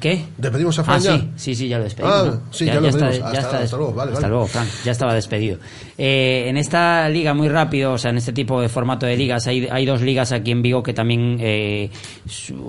¿Qué? 0.00 0.24
¿Te 0.40 0.50
pedimos 0.50 0.78
a 0.78 0.84
Fran 0.84 0.96
ah, 0.96 1.00
ya? 1.00 1.16
sí, 1.18 1.28
sí, 1.36 1.54
sí, 1.54 1.68
ya 1.68 1.78
lo 1.78 1.84
despedimos. 1.84 2.14
Ah, 2.14 2.24
¿no? 2.26 2.40
sí, 2.52 2.66
ya, 2.66 2.74
ya 2.74 2.80
lo 2.80 2.88
está, 2.88 3.08
pedimos. 3.08 3.32
ya 3.32 3.38
hasta, 3.38 3.40
está, 3.40 3.64
hasta 3.64 3.76
luego, 3.76 3.92
vale, 3.94 4.12
Hasta 4.12 4.22
vale. 4.22 4.30
luego, 4.30 4.46
Fran, 4.46 4.66
ya 4.84 4.92
estaba 4.92 5.14
despedido. 5.14 5.58
Eh, 5.96 6.44
en 6.46 6.56
esta 6.56 7.08
liga, 7.08 7.34
muy 7.34 7.48
rápido, 7.48 7.92
o 7.92 7.98
sea, 7.98 8.10
en 8.10 8.18
este 8.18 8.32
tipo 8.32 8.60
de 8.60 8.68
formato 8.68 9.06
de 9.06 9.16
ligas, 9.16 9.46
hay, 9.46 9.66
hay 9.70 9.84
dos 9.84 10.00
ligas 10.02 10.32
aquí 10.32 10.52
en 10.52 10.62
Vigo 10.62 10.82
que 10.82 10.94
también, 10.94 11.38
eh, 11.40 11.90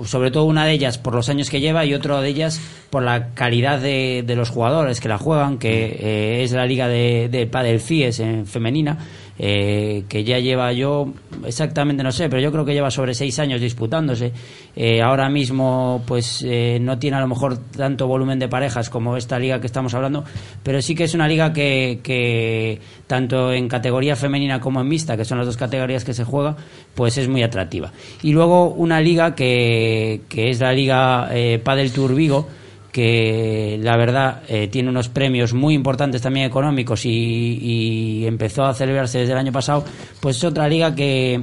sobre 0.04 0.30
todo 0.30 0.44
una 0.44 0.64
de 0.64 0.72
ellas 0.72 0.98
por 0.98 1.14
los 1.14 1.28
años 1.28 1.48
que 1.50 1.60
lleva 1.60 1.84
y 1.84 1.94
otra 1.94 2.20
de 2.20 2.28
ellas 2.28 2.60
por 2.90 3.02
la 3.02 3.28
calidad 3.34 3.78
de, 3.78 4.24
de 4.26 4.36
los 4.36 4.50
jugadores 4.50 5.00
que 5.00 5.08
la 5.08 5.18
juegan, 5.18 5.58
que 5.58 5.96
eh, 6.00 6.42
es 6.42 6.52
la 6.52 6.66
liga 6.66 6.88
de, 6.88 7.28
de 7.30 7.46
Padel 7.46 7.80
FIES 7.80 8.20
en 8.20 8.46
femenina. 8.46 8.98
Eh, 9.42 10.04
que 10.06 10.22
ya 10.22 10.38
lleva 10.38 10.70
yo 10.74 11.14
exactamente 11.46 12.02
no 12.02 12.12
sé, 12.12 12.28
pero 12.28 12.42
yo 12.42 12.52
creo 12.52 12.66
que 12.66 12.74
lleva 12.74 12.90
sobre 12.90 13.14
seis 13.14 13.38
años 13.38 13.58
disputándose. 13.58 14.32
Eh, 14.76 15.00
ahora 15.00 15.30
mismo, 15.30 16.02
pues 16.06 16.44
eh, 16.46 16.76
no 16.78 16.98
tiene 16.98 17.16
a 17.16 17.20
lo 17.20 17.28
mejor 17.28 17.56
tanto 17.56 18.06
volumen 18.06 18.38
de 18.38 18.48
parejas 18.48 18.90
como 18.90 19.16
esta 19.16 19.38
liga 19.38 19.58
que 19.58 19.66
estamos 19.66 19.94
hablando, 19.94 20.24
pero 20.62 20.82
sí 20.82 20.94
que 20.94 21.04
es 21.04 21.14
una 21.14 21.26
liga 21.26 21.54
que, 21.54 22.80
tanto 23.06 23.50
en 23.50 23.66
categoría 23.66 24.14
femenina 24.14 24.60
como 24.60 24.82
en 24.82 24.88
mixta, 24.88 25.16
que 25.16 25.24
son 25.24 25.38
las 25.38 25.46
dos 25.46 25.56
categorías 25.56 26.04
que 26.04 26.12
se 26.12 26.24
juega, 26.24 26.54
pues 26.94 27.16
es 27.16 27.26
muy 27.26 27.42
atractiva. 27.42 27.92
Y 28.22 28.32
luego 28.32 28.68
una 28.68 29.00
liga 29.00 29.34
que, 29.34 30.20
que 30.28 30.50
es 30.50 30.60
la 30.60 30.74
liga 30.74 31.30
Padel 31.64 31.92
Tour 31.92 32.14
Vigo 32.14 32.46
que 32.92 33.78
la 33.80 33.96
verdad 33.96 34.42
eh, 34.48 34.68
tiene 34.68 34.88
unos 34.88 35.08
premios 35.08 35.54
muy 35.54 35.74
importantes 35.74 36.22
también 36.22 36.46
económicos 36.46 37.04
y, 37.06 37.10
y, 37.10 38.26
empezó 38.26 38.64
a 38.64 38.74
celebrarse 38.74 39.20
desde 39.20 39.32
el 39.32 39.38
año 39.38 39.52
pasado, 39.52 39.84
pues 40.20 40.36
es 40.36 40.44
otra 40.44 40.68
liga 40.68 40.94
que, 40.94 41.40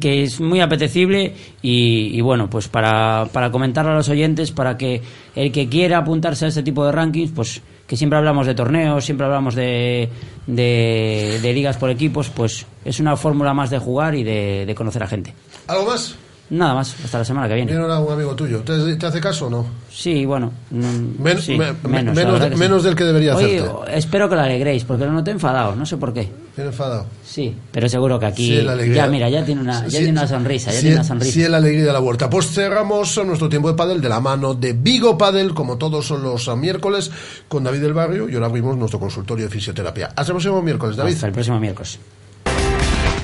que 0.00 0.22
es 0.22 0.40
muy 0.40 0.60
apetecible 0.60 1.34
y, 1.60 2.20
bueno, 2.22 2.48
pues 2.48 2.68
para, 2.68 3.28
para 3.32 3.50
comentar 3.50 3.86
a 3.86 3.94
los 3.94 4.08
oyentes, 4.08 4.52
para 4.52 4.76
que 4.76 5.02
el 5.34 5.52
que 5.52 5.68
quiera 5.68 5.98
apuntarse 5.98 6.46
a 6.46 6.48
este 6.48 6.62
tipo 6.62 6.84
de 6.86 6.92
rankings, 6.92 7.32
pues 7.32 7.60
que 7.86 7.96
siempre 7.96 8.18
hablamos 8.18 8.46
de 8.46 8.54
torneos, 8.54 9.04
siempre 9.04 9.26
hablamos 9.26 9.54
de, 9.54 10.08
de, 10.46 11.38
de 11.42 11.52
ligas 11.52 11.76
por 11.76 11.90
equipos, 11.90 12.30
pues 12.30 12.66
es 12.84 13.00
una 13.00 13.16
fórmula 13.16 13.52
más 13.52 13.68
de 13.68 13.78
jugar 13.78 14.14
y 14.14 14.24
de, 14.24 14.64
de 14.66 14.74
conocer 14.74 15.02
a 15.02 15.06
gente. 15.06 15.34
¿Algo 15.66 15.86
más? 15.86 16.16
Nada 16.50 16.74
más, 16.74 16.94
hasta 17.02 17.18
la 17.18 17.24
semana 17.24 17.48
que 17.48 17.54
viene. 17.54 17.72
¿Viene 17.72 17.86
un 17.86 18.12
amigo 18.12 18.36
tuyo? 18.36 18.60
¿Te, 18.60 18.96
te 18.96 19.06
hace 19.06 19.18
caso 19.18 19.46
o 19.46 19.50
no? 19.50 19.66
Sí, 19.90 20.26
bueno. 20.26 20.52
Men, 20.70 21.40
sí, 21.40 21.56
me, 21.56 21.72
menos, 21.88 22.14
menos, 22.14 22.38
de, 22.38 22.50
sí. 22.50 22.56
menos 22.56 22.82
del 22.84 22.94
que 22.94 23.04
debería 23.04 23.34
Oye, 23.34 23.60
hacerte. 23.60 23.96
espero 23.96 24.28
que 24.28 24.34
lo 24.34 24.42
alegréis, 24.42 24.84
porque 24.84 25.06
lo 25.06 25.12
noté 25.12 25.30
enfadado, 25.30 25.74
no 25.74 25.86
sé 25.86 25.96
por 25.96 26.12
qué. 26.12 26.28
¿Viene 26.54 26.70
enfadado? 26.70 27.06
Sí, 27.24 27.56
pero 27.72 27.88
seguro 27.88 28.18
que 28.18 28.26
aquí. 28.26 28.46
Sí, 28.46 28.62
la 28.62 28.72
alegría. 28.72 29.04
ya, 29.04 29.10
mira, 29.10 29.28
ya 29.30 29.42
tiene 29.44 29.62
una, 29.62 29.86
ya 29.86 29.98
tiene 29.98 30.10
una 30.10 30.26
sonrisa, 30.26 30.70
ya 30.70 30.76
sí, 30.76 30.82
tiene 30.82 30.96
una 30.96 31.04
sonrisa. 31.04 31.32
Sí, 31.32 31.48
la 31.48 31.56
alegría 31.56 31.86
de 31.86 31.92
la 31.92 32.00
huerta. 32.00 32.28
Pues 32.28 32.50
cerramos 32.50 33.18
nuestro 33.24 33.48
tiempo 33.48 33.68
de 33.68 33.74
pádel 33.74 34.02
de 34.02 34.08
la 34.10 34.20
mano 34.20 34.54
de 34.54 34.74
Vigo 34.74 35.16
Padel, 35.16 35.54
como 35.54 35.78
todos 35.78 36.06
son 36.06 36.22
los 36.22 36.54
miércoles, 36.58 37.10
con 37.48 37.64
David 37.64 37.80
del 37.80 37.94
Barrio, 37.94 38.28
y 38.28 38.34
ahora 38.34 38.46
abrimos 38.46 38.76
nuestro 38.76 39.00
consultorio 39.00 39.46
de 39.46 39.50
fisioterapia. 39.50 40.08
Hasta 40.08 40.22
el 40.22 40.34
próximo 40.34 40.60
miércoles, 40.60 40.94
David. 40.96 41.14
Hasta 41.14 41.26
el 41.26 41.32
próximo 41.32 41.58
miércoles. 41.58 41.98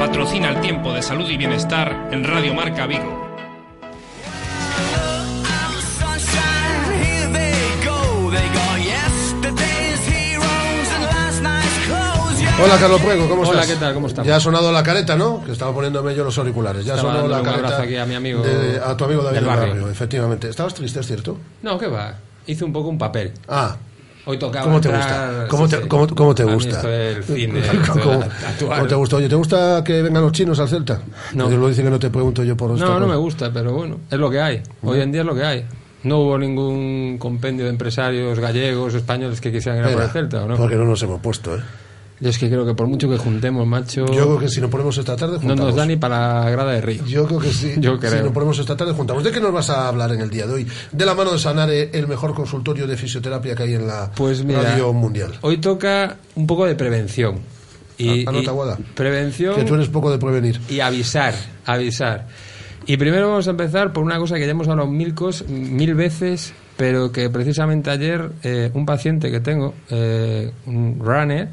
patrocina 0.00 0.48
el 0.48 0.60
tiempo 0.62 0.94
de 0.94 1.02
salud 1.02 1.28
y 1.28 1.36
bienestar 1.36 2.08
en 2.10 2.24
Radio 2.24 2.54
Marca 2.54 2.86
Vigo. 2.86 3.28
Hola, 12.62 12.76
Carlos 12.78 13.00
Puego, 13.00 13.26
¿cómo 13.26 13.42
Hola, 13.42 13.60
estás? 13.62 13.66
¿qué 13.68 13.76
tal? 13.80 13.94
¿Cómo 13.94 14.06
estamos? 14.06 14.26
Ya 14.28 14.36
ha 14.36 14.40
sonado 14.40 14.70
la 14.70 14.82
careta, 14.82 15.16
¿no? 15.16 15.42
Que 15.44 15.52
estaba 15.52 15.72
poniéndome 15.72 16.14
yo 16.14 16.24
los 16.24 16.36
auriculares. 16.36 16.84
Ya 16.84 16.94
ha 16.94 16.98
sonado 16.98 17.26
la 17.26 17.38
un 17.38 17.44
careta. 17.44 17.66
abrazo 17.68 17.82
aquí 17.84 17.96
a 17.96 18.04
mi 18.04 18.14
amigo 18.14 18.42
de- 18.42 18.78
a 18.84 18.94
tu 18.96 19.04
amigo 19.04 19.22
David 19.22 19.36
del 19.36 19.44
del 19.46 19.56
barrio. 19.56 19.72
barrio. 19.74 19.88
efectivamente. 19.90 20.48
Estabas 20.50 20.74
triste, 20.74 21.00
es 21.00 21.06
cierto. 21.06 21.38
No, 21.62 21.78
¿qué 21.78 21.86
va? 21.86 22.16
Hice 22.46 22.64
un 22.64 22.72
poco 22.72 22.88
un 22.90 22.98
papel. 22.98 23.32
Ah. 23.48 23.76
Hoy 24.26 24.38
tocaba 24.38 24.64
¿Cómo 24.66 24.80
te 24.80 24.88
entrar- 24.88 25.28
gusta? 25.30 25.48
¿Cómo 25.48 25.66
sí, 25.66 25.76
te, 25.76 25.82
sí. 25.82 25.88
cómo, 25.88 26.06
cómo 26.08 26.34
te 26.34 26.44
gusta? 26.44 26.82
de 26.82 27.20
¿Cómo, 27.92 28.24
cómo 28.68 28.86
te 28.86 28.94
gusta? 28.94 29.16
Oye, 29.16 29.28
¿te 29.28 29.34
gusta 29.34 29.82
que 29.84 30.02
vengan 30.02 30.22
los 30.22 30.32
chinos 30.32 30.58
al 30.60 30.68
Celta? 30.68 31.00
No. 31.34 31.48
Lo 31.48 31.68
dice 31.68 31.82
que 31.82 31.90
no 31.90 31.98
te 31.98 32.10
pregunto 32.10 32.44
yo 32.44 32.56
por. 32.56 32.70
No, 32.78 33.00
no 33.00 33.06
me 33.06 33.16
gusta, 33.16 33.50
pero 33.52 33.72
bueno, 33.72 34.00
es 34.10 34.18
lo 34.18 34.30
que 34.30 34.40
hay. 34.40 34.62
Hoy 34.82 35.00
en 35.00 35.10
día 35.12 35.22
es 35.22 35.26
lo 35.26 35.34
que 35.34 35.44
hay. 35.44 35.64
No 36.02 36.18
hubo 36.20 36.38
ningún 36.38 37.16
compendio 37.18 37.64
de 37.66 37.70
empresarios 37.70 38.38
gallegos 38.38 38.94
españoles 38.94 39.40
que 39.40 39.52
quisieran 39.52 39.80
ir 39.80 39.86
a 39.86 39.92
por 39.92 40.02
el 40.02 40.10
Celta, 40.10 40.44
¿o 40.44 40.48
no? 40.48 40.56
Porque 40.56 40.76
no 40.76 40.84
nos 40.84 41.02
hemos 41.02 41.20
puesto, 41.20 41.54
¿eh? 41.56 41.60
Yo 42.20 42.28
es 42.28 42.38
que 42.38 42.48
creo 42.48 42.66
que 42.66 42.74
por 42.74 42.86
mucho 42.86 43.08
que 43.08 43.16
juntemos, 43.16 43.66
macho... 43.66 44.04
Yo 44.06 44.26
creo 44.26 44.38
que 44.38 44.48
si 44.48 44.60
nos 44.60 44.70
ponemos 44.70 44.96
esta 44.98 45.16
tarde, 45.16 45.34
No 45.34 45.38
juntamos. 45.40 45.64
nos 45.68 45.74
da 45.76 45.86
ni 45.86 45.96
para 45.96 46.44
la 46.44 46.50
grada 46.50 46.72
de 46.72 46.80
Río. 46.82 47.06
Yo 47.06 47.26
creo 47.26 47.40
que 47.40 47.50
sí. 47.50 47.72
Yo 47.78 47.94
Si 47.94 47.98
creo. 48.00 48.24
nos 48.24 48.32
ponemos 48.32 48.58
esta 48.58 48.76
tarde, 48.76 48.92
juntamos. 48.92 49.24
¿De 49.24 49.30
qué 49.32 49.40
nos 49.40 49.52
vas 49.52 49.70
a 49.70 49.88
hablar 49.88 50.12
en 50.12 50.20
el 50.20 50.28
día 50.28 50.46
de 50.46 50.52
hoy? 50.52 50.66
De 50.92 51.06
la 51.06 51.14
mano 51.14 51.32
de 51.32 51.38
Sanare, 51.38 51.88
el 51.94 52.06
mejor 52.06 52.34
consultorio 52.34 52.86
de 52.86 52.96
fisioterapia 52.98 53.54
que 53.54 53.62
hay 53.62 53.74
en 53.74 53.86
la 53.86 54.10
Pues 54.14 54.44
mira, 54.44 54.60
radio 54.62 54.92
mundial. 54.92 55.32
Hoy 55.40 55.56
toca 55.58 56.16
un 56.34 56.46
poco 56.46 56.66
de 56.66 56.74
prevención. 56.74 57.38
Y, 57.96 58.26
A- 58.26 58.30
anota, 58.30 58.50
y- 58.50 58.54
Guada. 58.54 58.78
prevención 58.94 59.54
Que 59.56 59.64
tú 59.64 59.74
eres 59.74 59.88
poco 59.88 60.10
de 60.10 60.18
prevenir. 60.18 60.60
y 60.68 60.80
avisar, 60.80 61.34
avisar. 61.64 62.26
Y 62.86 62.96
primero 62.98 63.28
vamos 63.28 63.46
a 63.46 63.50
empezar 63.50 63.92
por 63.92 64.04
una 64.04 64.18
cosa 64.18 64.34
que 64.36 64.44
ya 64.44 64.50
hemos 64.50 64.68
hablado 64.68 64.88
mil, 64.90 65.14
cos- 65.14 65.46
mil 65.48 65.94
veces, 65.94 66.52
pero 66.80 67.12
que 67.12 67.28
precisamente 67.28 67.90
ayer 67.90 68.30
eh, 68.42 68.70
un 68.72 68.86
paciente 68.86 69.30
que 69.30 69.40
tengo, 69.40 69.74
eh, 69.90 70.50
un 70.64 70.96
runner 70.98 71.48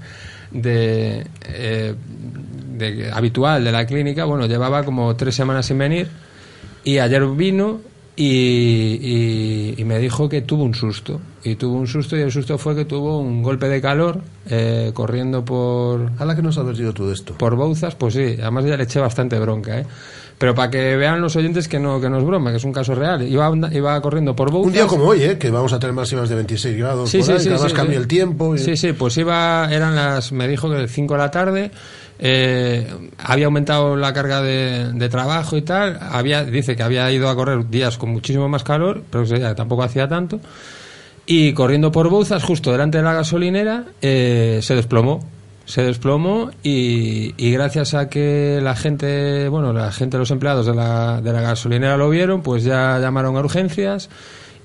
de, 0.50 1.24
eh, 1.48 1.94
de- 2.76 3.12
habitual 3.12 3.62
de 3.62 3.70
la 3.70 3.86
clínica, 3.86 4.24
bueno, 4.24 4.46
llevaba 4.46 4.82
como 4.82 5.14
tres 5.14 5.36
semanas 5.36 5.66
sin 5.66 5.78
venir 5.78 6.08
y 6.82 6.98
ayer 6.98 7.24
vino 7.24 7.82
y, 8.16 8.24
y- 9.00 9.74
y 9.80 9.84
me 9.84 10.00
dijo 10.00 10.28
que 10.28 10.42
tuvo 10.42 10.64
un 10.64 10.74
susto. 10.74 11.20
Y 11.44 11.54
tuvo 11.54 11.76
un 11.78 11.86
susto 11.86 12.16
y 12.16 12.22
el 12.22 12.32
susto 12.32 12.58
fue 12.58 12.74
que 12.74 12.84
tuvo 12.84 13.20
un 13.20 13.44
golpe 13.44 13.68
de 13.68 13.80
calor 13.80 14.22
eh, 14.50 14.90
corriendo 14.92 15.44
por... 15.44 16.10
¿A 16.18 16.24
la 16.24 16.34
que 16.34 16.42
nos 16.42 16.56
has 16.58 16.64
advertido 16.64 16.92
tú 16.92 17.06
de 17.06 17.14
esto? 17.14 17.34
Por 17.38 17.54
Bouzas, 17.54 17.94
pues 17.94 18.14
sí, 18.14 18.36
además 18.40 18.64
ya 18.64 18.76
le 18.76 18.82
eché 18.84 18.98
bastante 18.98 19.38
bronca, 19.38 19.78
¿eh? 19.80 19.86
Pero 20.36 20.54
para 20.54 20.68
que 20.70 20.96
vean 20.96 21.20
los 21.20 21.36
oyentes 21.36 21.68
que 21.68 21.78
no, 21.78 22.00
que 22.00 22.10
no 22.10 22.18
es 22.18 22.24
broma, 22.24 22.50
que 22.50 22.56
es 22.56 22.64
un 22.64 22.72
caso 22.72 22.94
real. 22.94 23.22
Iba, 23.22 23.52
iba 23.72 24.00
corriendo 24.00 24.34
por 24.34 24.50
Bouzas. 24.50 24.66
Un 24.66 24.72
día 24.72 24.86
como 24.86 25.04
hoy, 25.04 25.22
¿eh? 25.22 25.38
Que 25.38 25.48
vamos 25.50 25.72
a 25.72 25.78
tener 25.78 25.94
máximas 25.94 26.28
de 26.28 26.34
26 26.34 26.76
grados 26.76 27.08
Sí, 27.10 27.18
por 27.18 27.26
sí, 27.26 27.32
ahí, 27.32 27.38
sí, 27.38 27.48
que 27.48 27.54
además 27.54 27.72
cambia 27.72 27.98
el 27.98 28.08
tiempo. 28.08 28.54
y- 28.54 28.58
Sí, 28.58 28.76
sí, 28.76 28.92
pues 28.92 29.16
iba, 29.16 29.68
eran 29.70 29.94
las, 29.94 30.32
me 30.32 30.48
dijo 30.48 30.68
que 30.70 30.88
5 30.88 31.14
de 31.14 31.18
la 31.18 31.30
tarde, 31.30 31.70
eh, 32.18 32.86
había 33.18 33.46
aumentado 33.46 33.96
la 33.96 34.12
carga 34.12 34.42
de, 34.42 34.92
de 34.92 35.08
trabajo 35.08 35.56
y 35.56 35.62
tal, 35.62 35.98
había, 36.00 36.44
dice 36.44 36.74
que 36.76 36.82
había 36.82 37.10
ido 37.12 37.28
a 37.28 37.34
correr 37.36 37.68
días 37.70 37.96
con 37.96 38.10
muchísimo 38.10 38.48
más 38.48 38.64
calor, 38.64 39.02
pero 39.10 39.24
que 39.24 39.38
tampoco 39.54 39.82
hacía 39.84 40.08
tanto. 40.08 40.40
y 41.26 41.52
corriendo 41.54 41.90
por 41.92 42.08
Bouzas, 42.10 42.42
justo 42.42 42.72
delante 42.72 42.98
de 42.98 43.04
la 43.04 43.14
gasolinera, 43.14 43.84
eh, 44.02 44.58
se 44.62 44.74
desplomó. 44.74 45.24
Se 45.66 45.82
desplomó 45.82 46.50
y, 46.62 47.34
y 47.38 47.50
gracias 47.52 47.94
a 47.94 48.08
que 48.08 48.60
la 48.62 48.76
gente, 48.76 49.48
bueno, 49.48 49.72
la 49.72 49.90
gente, 49.92 50.18
los 50.18 50.30
empleados 50.30 50.66
de 50.66 50.74
la, 50.74 51.20
de 51.22 51.32
la 51.32 51.40
gasolinera 51.40 51.96
lo 51.96 52.10
vieron, 52.10 52.42
pues 52.42 52.64
ya 52.64 52.98
llamaron 52.98 53.36
a 53.36 53.40
urgencias 53.40 54.10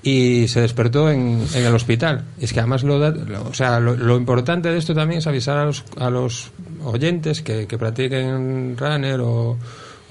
y 0.02 0.46
se 0.48 0.60
despertó 0.60 1.10
en, 1.10 1.42
el 1.54 1.74
hospital. 1.74 2.24
Es 2.38 2.52
que 2.52 2.60
además 2.60 2.82
lo, 2.84 2.98
da- 2.98 3.10
lo- 3.10 3.48
o 3.48 3.54
sea, 3.54 3.80
lo, 3.80 4.16
importante 4.16 4.70
de 4.70 4.76
esto 4.78 4.94
también 4.94 5.18
es 5.20 5.26
avisar 5.26 5.56
a 5.58 5.64
los, 5.64 5.84
a 5.98 6.10
los 6.10 6.50
oyentes 6.84 7.40
que, 7.40 7.66
que 7.66 7.78
practiquen 7.78 8.76
runner 8.78 9.20
o, 9.20 9.56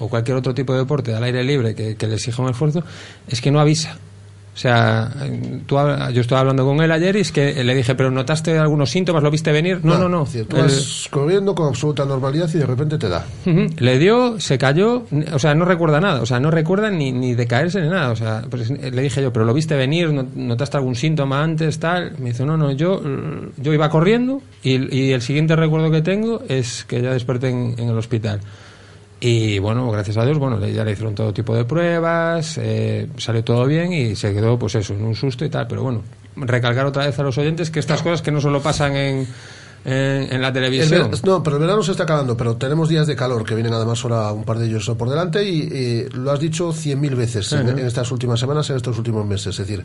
o 0.00 0.08
cualquier 0.08 0.36
otro 0.38 0.54
tipo 0.54 0.72
de 0.72 0.80
deporte 0.80 1.14
al 1.14 1.22
aire 1.22 1.44
libre 1.44 1.74
que, 1.76 1.94
que 1.96 2.06
le 2.08 2.14
exija 2.14 2.42
un 2.42 2.50
esfuerzo, 2.50 2.82
es 3.28 3.40
que 3.40 3.50
no 3.52 3.60
avisa. 3.60 3.96
O 4.60 4.62
sea, 4.62 5.10
tú 5.66 5.76
yo 6.12 6.20
estaba 6.20 6.42
hablando 6.42 6.66
con 6.66 6.82
él 6.82 6.92
ayer 6.92 7.16
y 7.16 7.20
es 7.20 7.32
que 7.32 7.64
le 7.64 7.74
dije, 7.74 7.94
pero 7.94 8.10
¿notaste 8.10 8.58
algunos 8.58 8.90
síntomas? 8.90 9.22
¿Lo 9.22 9.30
viste 9.30 9.50
venir? 9.52 9.80
No, 9.82 9.96
no, 9.96 10.06
no. 10.06 10.26
Decir, 10.26 10.44
tú 10.44 10.56
El- 10.58 10.64
vas 10.64 11.08
corriendo 11.10 11.54
con 11.54 11.68
absoluta 11.68 12.04
normalidad 12.04 12.46
y 12.52 12.58
de 12.58 12.66
repente 12.66 12.98
te 12.98 13.08
da. 13.08 13.24
Le 13.46 13.98
dio, 13.98 14.38
se 14.38 14.58
cayó, 14.58 15.06
o 15.32 15.38
sea, 15.38 15.54
no 15.54 15.64
recuerda 15.64 15.98
nada, 15.98 16.20
o 16.20 16.26
sea, 16.26 16.40
no 16.40 16.50
recuerda 16.50 16.90
ni, 16.90 17.10
ni 17.10 17.34
de 17.34 17.46
caerse 17.46 17.80
ni 17.80 17.88
nada, 17.88 18.10
o 18.10 18.16
sea, 18.16 18.42
pues 18.50 18.68
le 18.68 19.00
dije 19.02 19.22
yo, 19.22 19.32
pero 19.32 19.46
lo 19.46 19.54
viste 19.54 19.74
venir, 19.76 20.12
¿No- 20.12 20.26
notaste 20.34 20.76
algún 20.76 20.94
síntoma 20.94 21.42
antes, 21.42 21.78
tal, 21.78 22.12
me 22.18 22.28
dice, 22.28 22.44
no, 22.44 22.58
no, 22.58 22.70
yo, 22.70 23.00
yo 23.56 23.72
iba 23.72 23.88
corriendo 23.88 24.42
y, 24.62 24.94
y 24.94 25.12
el 25.12 25.22
siguiente 25.22 25.56
recuerdo 25.56 25.90
que 25.90 26.02
tengo 26.02 26.42
es 26.50 26.84
que 26.84 27.00
ya 27.00 27.14
desperté 27.14 27.48
en, 27.48 27.76
en 27.78 27.88
el 27.88 27.96
hospital. 27.96 28.40
Y 29.22 29.58
bueno, 29.58 29.90
gracias 29.90 30.16
a 30.16 30.24
Dios, 30.24 30.38
bueno, 30.38 30.58
ya 30.66 30.82
le 30.82 30.92
hicieron 30.92 31.14
todo 31.14 31.32
tipo 31.32 31.54
de 31.54 31.64
pruebas, 31.66 32.56
eh, 32.58 33.06
salió 33.18 33.44
todo 33.44 33.66
bien 33.66 33.92
y 33.92 34.16
se 34.16 34.32
quedó, 34.32 34.58
pues 34.58 34.74
eso, 34.76 34.94
en 34.94 35.04
un 35.04 35.14
susto 35.14 35.44
y 35.44 35.50
tal. 35.50 35.66
Pero 35.66 35.82
bueno, 35.82 36.02
recalcar 36.36 36.86
otra 36.86 37.04
vez 37.04 37.18
a 37.18 37.22
los 37.22 37.36
oyentes 37.36 37.70
que 37.70 37.80
estas 37.80 38.00
cosas 38.02 38.22
que 38.22 38.30
no 38.30 38.40
solo 38.40 38.62
pasan 38.62 38.96
en, 38.96 39.26
en, 39.84 40.32
en 40.32 40.40
la 40.40 40.48
El 40.48 40.54
televisión. 40.54 41.10
no, 41.24 41.42
pero 41.42 41.56
el 41.56 41.60
verano 41.62 41.82
se 41.82 41.90
está 41.90 42.04
acabando, 42.04 42.34
pero 42.34 42.56
tenemos 42.56 42.88
días 42.88 43.06
de 43.06 43.14
calor 43.14 43.44
que 43.44 43.54
vienen 43.54 43.74
además 43.74 44.02
ahora 44.04 44.32
un 44.32 44.44
par 44.44 44.58
de 44.58 44.66
ellos 44.66 44.90
por 44.96 45.10
delante 45.10 45.44
y 45.44 45.68
eh, 45.70 46.08
lo 46.14 46.30
has 46.30 46.40
dicho 46.40 46.72
cien 46.72 46.98
mil 46.98 47.14
veces 47.14 47.52
en, 47.52 47.68
en 47.68 47.78
estas 47.80 48.10
últimas 48.12 48.40
semanas, 48.40 48.70
en 48.70 48.76
estos 48.76 48.96
últimos 48.96 49.26
meses. 49.26 49.48
Es 49.48 49.66
decir, 49.66 49.84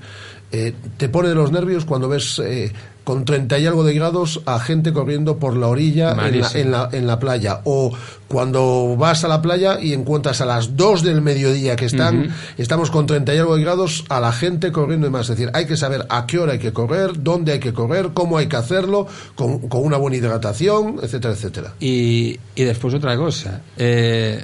eh, 0.51 0.73
te 0.95 1.09
pone 1.09 1.27
de 1.27 1.35
los 1.35 1.51
nervios 1.51 1.83
cuando 1.83 2.07
ves 2.07 2.39
eh, 2.39 2.71
con 3.05 3.23
30 3.23 3.57
y 3.59 3.65
algo 3.65 3.85
de 3.85 3.93
grados 3.93 4.41
a 4.45 4.59
gente 4.59 4.91
corriendo 4.91 5.37
por 5.37 5.55
la 5.55 5.67
orilla 5.67 6.11
en 6.27 6.41
la, 6.41 6.51
en, 6.53 6.71
la, 6.71 6.89
en 6.91 7.07
la 7.07 7.17
playa 7.19 7.61
o 7.63 7.93
cuando 8.27 8.95
vas 8.97 9.23
a 9.23 9.27
la 9.29 9.41
playa 9.41 9.79
y 9.79 9.93
encuentras 9.93 10.41
a 10.41 10.45
las 10.45 10.75
2 10.75 11.03
del 11.03 11.21
mediodía 11.21 11.75
que 11.77 11.85
están, 11.85 12.33
estamos 12.57 12.89
con 12.89 13.05
30 13.05 13.33
y 13.33 13.37
algo 13.37 13.55
de 13.55 13.61
grados 13.63 14.03
a 14.09 14.19
la 14.19 14.31
gente 14.33 14.71
corriendo 14.71 15.07
y 15.07 15.11
más. 15.11 15.29
Es 15.29 15.37
decir, 15.37 15.51
hay 15.53 15.65
que 15.67 15.77
saber 15.77 16.05
a 16.09 16.25
qué 16.25 16.39
hora 16.39 16.53
hay 16.53 16.59
que 16.59 16.73
correr, 16.73 17.11
dónde 17.21 17.53
hay 17.53 17.59
que 17.59 17.71
correr, 17.71 18.09
cómo 18.13 18.37
hay 18.39 18.47
que 18.47 18.55
hacerlo, 18.57 19.07
con, 19.35 19.69
con 19.69 19.83
una 19.85 19.97
buena 19.97 20.17
hidratación, 20.17 20.97
etcétera, 21.01 21.35
etcétera. 21.35 21.73
Y, 21.79 22.39
y 22.55 22.63
después 22.63 22.93
otra 22.95 23.15
cosa. 23.15 23.61
eh, 23.77 24.43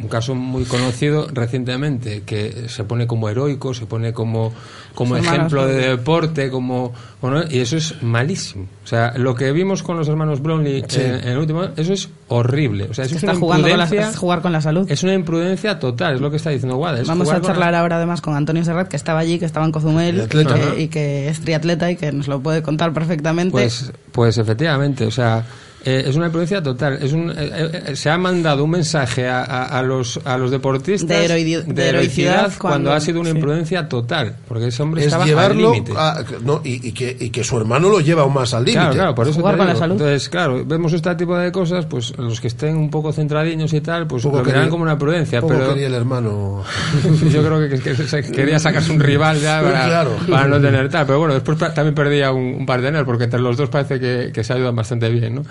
un 0.00 0.08
caso 0.08 0.34
muy 0.34 0.64
conocido 0.64 1.26
recientemente 1.32 2.22
que 2.24 2.68
se 2.68 2.84
pone 2.84 3.06
como 3.06 3.28
heroico, 3.28 3.74
se 3.74 3.86
pone 3.86 4.12
como, 4.12 4.52
como 4.94 5.16
ejemplo 5.16 5.66
de 5.66 5.88
deporte, 5.90 6.50
como 6.50 6.92
bueno, 7.20 7.42
y 7.48 7.60
eso 7.60 7.76
es 7.76 8.02
malísimo. 8.02 8.66
O 8.84 8.86
sea, 8.86 9.12
lo 9.16 9.34
que 9.34 9.52
vimos 9.52 9.82
con 9.82 9.96
los 9.96 10.08
hermanos 10.08 10.40
Brownlee 10.42 10.84
Sí. 10.88 11.00
en, 11.00 11.14
en 11.14 11.28
el 11.28 11.38
último, 11.38 11.64
eso 11.76 11.92
es 11.92 12.08
horrible. 12.28 12.88
O 12.90 12.94
sea, 12.94 13.04
eso 13.04 13.14
es 13.16 13.22
está 13.22 13.32
una 13.32 13.40
jugando 13.40 13.68
con 13.68 13.78
la, 13.78 13.84
es 13.84 14.16
jugar 14.16 14.42
con 14.42 14.52
la 14.52 14.60
salud. 14.60 14.90
Es 14.90 15.02
una 15.02 15.14
imprudencia 15.14 15.78
total, 15.78 16.14
es 16.16 16.20
lo 16.20 16.30
que 16.30 16.36
está 16.36 16.50
diciendo 16.50 16.76
es 16.96 17.06
Vamos 17.06 17.26
jugar 17.28 17.36
a 17.36 17.40
la- 17.40 17.46
charlar 17.46 17.74
ahora 17.74 17.96
además 17.96 18.20
con 18.20 18.34
Antonio 18.34 18.64
Serrat, 18.64 18.88
que 18.88 18.96
estaba 18.96 19.20
allí, 19.20 19.38
que 19.38 19.44
estaba 19.44 19.66
en 19.66 19.72
Cozumel 19.72 20.26
Triatleta, 20.28 20.56
y, 20.56 20.60
que, 20.60 20.66
¿no? 20.66 20.78
y 20.78 20.88
que 20.88 21.28
es 21.28 21.40
triatleta 21.40 21.90
y 21.90 21.96
que 21.96 22.10
nos 22.12 22.28
lo 22.28 22.40
puede 22.40 22.62
contar 22.62 22.92
perfectamente. 22.92 23.52
Pues, 23.52 23.92
pues 24.10 24.38
efectivamente, 24.38 25.06
o 25.06 25.10
sea, 25.10 25.44
eh, 25.84 26.04
es 26.06 26.16
una 26.16 26.26
imprudencia 26.26 26.62
total. 26.62 26.98
Es 27.02 27.12
un, 27.12 27.30
eh, 27.30 27.34
eh, 27.88 27.96
se 27.96 28.08
ha 28.10 28.16
mandado 28.18 28.64
un 28.64 28.70
mensaje 28.70 29.28
a, 29.28 29.42
a- 29.42 29.78
a 29.78 29.82
los, 29.82 30.20
a 30.24 30.38
los 30.38 30.50
deportistas 30.50 31.08
De 31.08 31.26
heroidi- 31.28 31.64
de 31.64 31.88
heroicidad 31.88 32.52
cuando, 32.58 32.58
cuando- 32.60 32.92
ha 32.92 33.00
sido 33.00 33.20
una 33.20 33.30
sí. 33.30 33.36
imprudencia 33.36 33.88
total, 33.88 34.36
porque 34.46 34.68
ese 34.68 34.82
hombre 34.82 35.00
es 35.00 35.06
estaba 35.08 35.24
al 35.24 35.28
llevarlo 35.28 35.72
límite. 35.72 35.92
a, 35.96 36.22
no, 36.44 36.60
y, 36.64 36.88
y 36.88 36.92
que, 36.92 37.16
y 37.18 37.30
que 37.30 37.42
su 37.42 37.56
hermano 37.58 37.88
lo 37.88 38.00
lleva 38.00 38.22
aún 38.22 38.34
más 38.34 38.54
al 38.54 38.64
límite. 38.64 38.78
Claro, 38.80 38.94
claro, 38.94 39.14
por 39.16 39.26
eso 39.28 39.42
te 39.42 39.52
digo. 39.64 39.84
Entonces, 39.84 40.28
claro, 40.28 40.64
vemos 40.64 40.92
este 40.92 41.14
tipo 41.16 41.36
de 41.36 41.50
cosas, 41.50 41.86
pues 41.86 42.16
los 42.16 42.40
que 42.40 42.46
estén 42.46 42.76
un 42.76 42.88
poco 42.90 43.12
centradiños 43.12 43.72
y 43.72 43.80
tal, 43.80 44.06
pues 44.06 44.22
Poco 44.22 44.38
lo 44.38 44.44
verán 44.44 44.70
como 44.70 44.84
una 44.84 44.96
prudencia, 44.96 45.40
poco 45.40 45.54
pero 45.54 45.68
quería 45.70 45.88
el 45.88 45.94
hermano. 45.94 46.62
yo 47.32 47.42
creo 47.44 47.68
que, 47.68 48.22
quería 48.30 48.58
sacarse 48.60 48.92
un 48.92 49.00
rival 49.00 49.40
ya 49.40 49.60
para, 49.60 49.84
Claro. 49.86 50.16
para 50.30 50.46
no 50.46 50.60
tener 50.60 50.88
tal, 50.88 51.06
pero 51.06 51.18
bueno, 51.18 51.34
después 51.34 51.58
también 51.58 51.94
perdía 51.94 52.30
un, 52.30 52.54
un 52.60 52.66
par 52.66 52.80
de 52.80 52.92
porque 53.04 53.24
entre 53.24 53.40
los 53.40 53.56
dos 53.56 53.68
parece 53.70 53.98
que, 53.98 54.30
que 54.32 54.44
se 54.44 54.52
ayudan 54.52 54.76
bastante 54.76 55.08
bien, 55.08 55.36
¿no? 55.36 55.42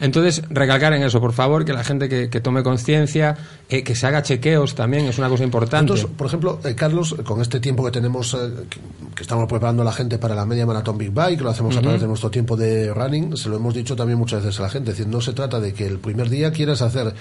Entonces, 0.00 0.42
recalcar 0.50 0.92
en 0.92 1.02
eso, 1.02 1.20
por 1.20 1.32
favor, 1.32 1.64
que 1.64 1.72
la 1.72 1.84
gente 1.84 2.08
que, 2.08 2.28
que 2.28 2.40
tome 2.40 2.62
conciencia, 2.62 3.36
eh, 3.68 3.82
que 3.82 3.94
se 3.94 4.06
haga 4.06 4.22
chequeos 4.22 4.74
también, 4.74 5.06
es 5.06 5.18
una 5.18 5.28
cosa 5.28 5.44
importante. 5.44 5.94
Por 6.16 6.26
ejemplo, 6.26 6.60
eh, 6.64 6.74
Carlos, 6.74 7.16
con 7.24 7.40
este 7.40 7.60
tiempo 7.60 7.84
que 7.84 7.90
tenemos, 7.90 8.34
eh, 8.34 8.66
que, 8.68 8.80
que 9.14 9.22
estamos 9.22 9.48
preparando 9.48 9.82
a 9.82 9.84
la 9.84 9.92
gente 9.92 10.18
para 10.18 10.34
la 10.34 10.44
media 10.44 10.66
maratón 10.66 10.98
Big 10.98 11.10
Bike, 11.10 11.38
que 11.38 11.44
lo 11.44 11.50
hacemos 11.50 11.76
a 11.76 11.82
través 11.82 12.00
de 12.00 12.06
nuestro 12.06 12.30
tiempo 12.30 12.56
de 12.56 12.92
running, 12.92 13.36
se 13.36 13.48
lo 13.48 13.56
hemos 13.56 13.74
dicho 13.74 13.96
también 13.96 14.18
muchas 14.18 14.44
veces 14.44 14.60
a 14.60 14.64
la 14.64 14.68
gente. 14.68 14.90
Es 14.90 14.98
decir, 14.98 15.12
no 15.12 15.20
se 15.20 15.32
trata 15.32 15.60
de 15.60 15.72
que 15.72 15.86
el 15.86 15.98
primer 15.98 16.28
día 16.28 16.52
quieras 16.52 16.82
hacer 16.82 17.14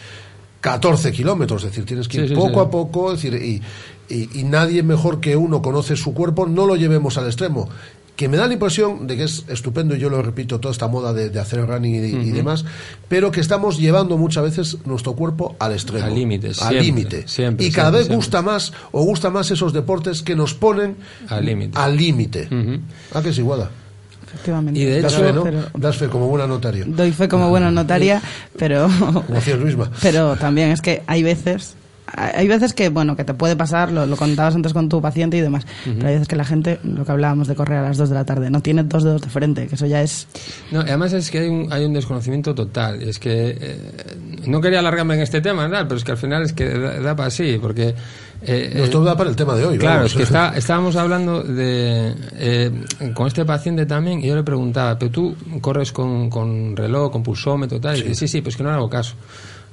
14 0.66 1.12
kilómetros, 1.12 1.64
es 1.64 1.70
decir, 1.70 1.86
tienes 1.86 2.08
que 2.08 2.22
ir 2.22 2.30
sí, 2.30 2.34
poco 2.34 2.56
sí. 2.56 2.60
a 2.60 2.70
poco, 2.72 3.14
es 3.14 3.22
decir, 3.22 3.40
y, 3.40 3.62
y, 4.10 4.40
y 4.40 4.44
nadie 4.44 4.82
mejor 4.82 5.20
que 5.20 5.38
uno 5.38 5.62
conoce 5.62 5.96
su 5.96 6.14
cuerpo, 6.14 6.48
no 6.48 6.66
lo 6.66 6.76
llevemos 6.76 7.20
al 7.20 7.28
extremo. 7.28 7.70
Que 8.16 8.30
me 8.30 8.38
da 8.38 8.48
la 8.48 8.54
impresión 8.54 9.08
de 9.08 9.18
que 9.18 9.24
es 9.24 9.44
estupendo, 9.50 9.94
y 9.96 10.00
yo 10.00 10.10
lo 10.10 10.22
repito, 10.22 10.60
toda 10.62 10.72
esta 10.72 10.88
moda 10.88 11.12
de, 11.12 11.30
de 11.30 11.40
hacer 11.40 11.66
running 11.68 11.96
y, 11.96 12.30
y 12.30 12.32
demás, 12.32 12.64
pero 13.10 13.30
que 13.30 13.42
estamos 13.42 13.78
llevando 13.78 14.18
muchas 14.18 14.44
veces 14.44 14.78
nuestro 14.86 15.14
cuerpo 15.14 15.56
al 15.60 15.74
extremo. 15.74 16.06
Al 16.06 16.16
límite, 16.16 16.52
Al 16.62 16.78
límite. 16.80 17.28
siempre, 17.28 17.66
Y 17.66 17.72
cada 17.72 17.88
siempre, 17.90 17.98
vez 18.00 18.06
siempre. 18.08 18.16
gusta 18.16 18.42
más, 18.42 18.72
o 18.94 19.04
gusta 19.04 19.30
más 19.30 19.52
esos 19.52 19.74
deportes 19.74 20.22
que 20.22 20.34
nos 20.36 20.54
ponen 20.54 20.96
Al 21.28 21.46
límite. 21.46 21.78
al 21.78 21.98
límite. 21.98 22.48
¿A 23.14 23.22
que 23.22 23.30
es 23.30 23.38
igual? 23.38 23.70
Efectivamente. 24.28 24.80
Y 24.80 24.86
de 24.86 25.02
Das 25.02 25.14
hecho- 25.14 25.24
fe, 25.24 25.34
¿no? 25.34 25.44
pero- 25.44 25.62
Das 25.76 25.98
fe 25.98 26.08
como 26.08 26.28
buena 26.28 26.48
notario. 26.48 26.86
doy 26.88 27.12
fe 27.12 27.28
como 27.28 27.50
buena 27.50 27.70
notaria, 27.72 28.22
pero 28.58 28.88
Como 29.00 29.38
hacía 29.38 29.56
Luisma. 29.58 29.92
pero 30.02 30.36
también 30.38 30.72
es 30.72 30.82
que 30.82 31.04
hay 31.08 31.22
veces 31.24 31.76
hay 32.08 32.48
veces 32.48 32.74
que 32.74 32.90
bueno 32.90 33.16
que 33.16 33.24
te 33.24 33.34
puede 33.34 33.56
pasar 33.56 33.92
lo, 33.92 34.06
lo 34.06 34.16
contabas 34.16 34.56
antes 34.56 34.74
con 34.74 34.90
tu 34.90 35.02
paciente 35.02 35.38
y 35.38 35.42
demás 35.42 35.66
pero 35.84 36.08
hay 36.08 36.14
veces 36.14 36.28
que 36.28 36.36
la 36.36 36.46
gente 36.46 36.80
lo 36.84 37.04
que 37.06 37.12
hablábamos 37.12 37.48
de 37.48 37.56
correr 37.56 37.80
a 37.80 37.84
las 37.84 37.98
2 37.98 38.10
de 38.10 38.16
la 38.16 38.26
tarde 38.26 38.50
no 38.50 38.62
tiene 38.62 38.84
dos 38.84 39.04
dedos 39.04 39.22
de 39.22 39.30
frente 39.30 39.68
que 39.68 39.76
eso 39.76 39.86
ya 39.86 40.02
es 40.02 40.28
No, 40.72 40.82
además 40.82 41.14
es 41.14 41.32
que 41.32 41.40
hay 41.40 41.48
un, 41.50 41.72
hay 41.72 41.86
un 41.86 41.94
desconocimiento 41.94 42.54
total. 42.54 43.02
Es 43.02 43.20
que 43.20 43.58
eh, 43.60 43.80
no 44.48 44.62
quería 44.62 44.80
alargarme 44.80 45.16
en 45.16 45.22
este 45.22 45.42
tema, 45.42 45.64
¿verdad? 45.64 45.86
pero 45.88 45.98
es 45.98 46.04
que 46.04 46.12
al 46.12 46.18
final 46.18 46.44
es 46.44 46.54
que 46.54 46.70
da, 46.70 47.00
da 47.00 47.16
para 47.16 47.30
sí, 47.30 47.58
porque... 47.62 47.94
eh, 48.44 48.74
Nos 48.76 48.90
eh, 48.90 49.16
para 49.18 49.30
el 49.30 49.36
tema 49.36 49.56
de 49.56 49.66
hoy. 49.66 49.78
Claro, 49.78 49.96
vamos. 49.98 50.12
es 50.12 50.18
que 50.18 50.24
está, 50.24 50.56
estábamos 50.56 50.96
hablando 50.96 51.42
de 51.44 52.14
eh, 52.38 52.72
con 53.14 53.28
este 53.28 53.46
paciente 53.46 53.86
también 53.86 54.20
y 54.20 54.28
yo 54.28 54.36
le 54.36 54.44
preguntaba, 54.44 54.98
pero 54.98 55.12
tú 55.12 55.36
corres 55.62 55.92
con, 55.92 56.30
con 56.30 56.76
reloj, 56.76 57.12
con 57.12 57.24
pulsómetro, 57.24 57.80
tal, 57.80 57.98
y 57.98 58.04
dice, 58.04 58.28
sí, 58.28 58.28
sí, 58.28 58.42
pues 58.42 58.56
que 58.56 58.64
no 58.64 58.70
le 58.70 58.76
hago 58.76 58.90
caso. 58.90 59.16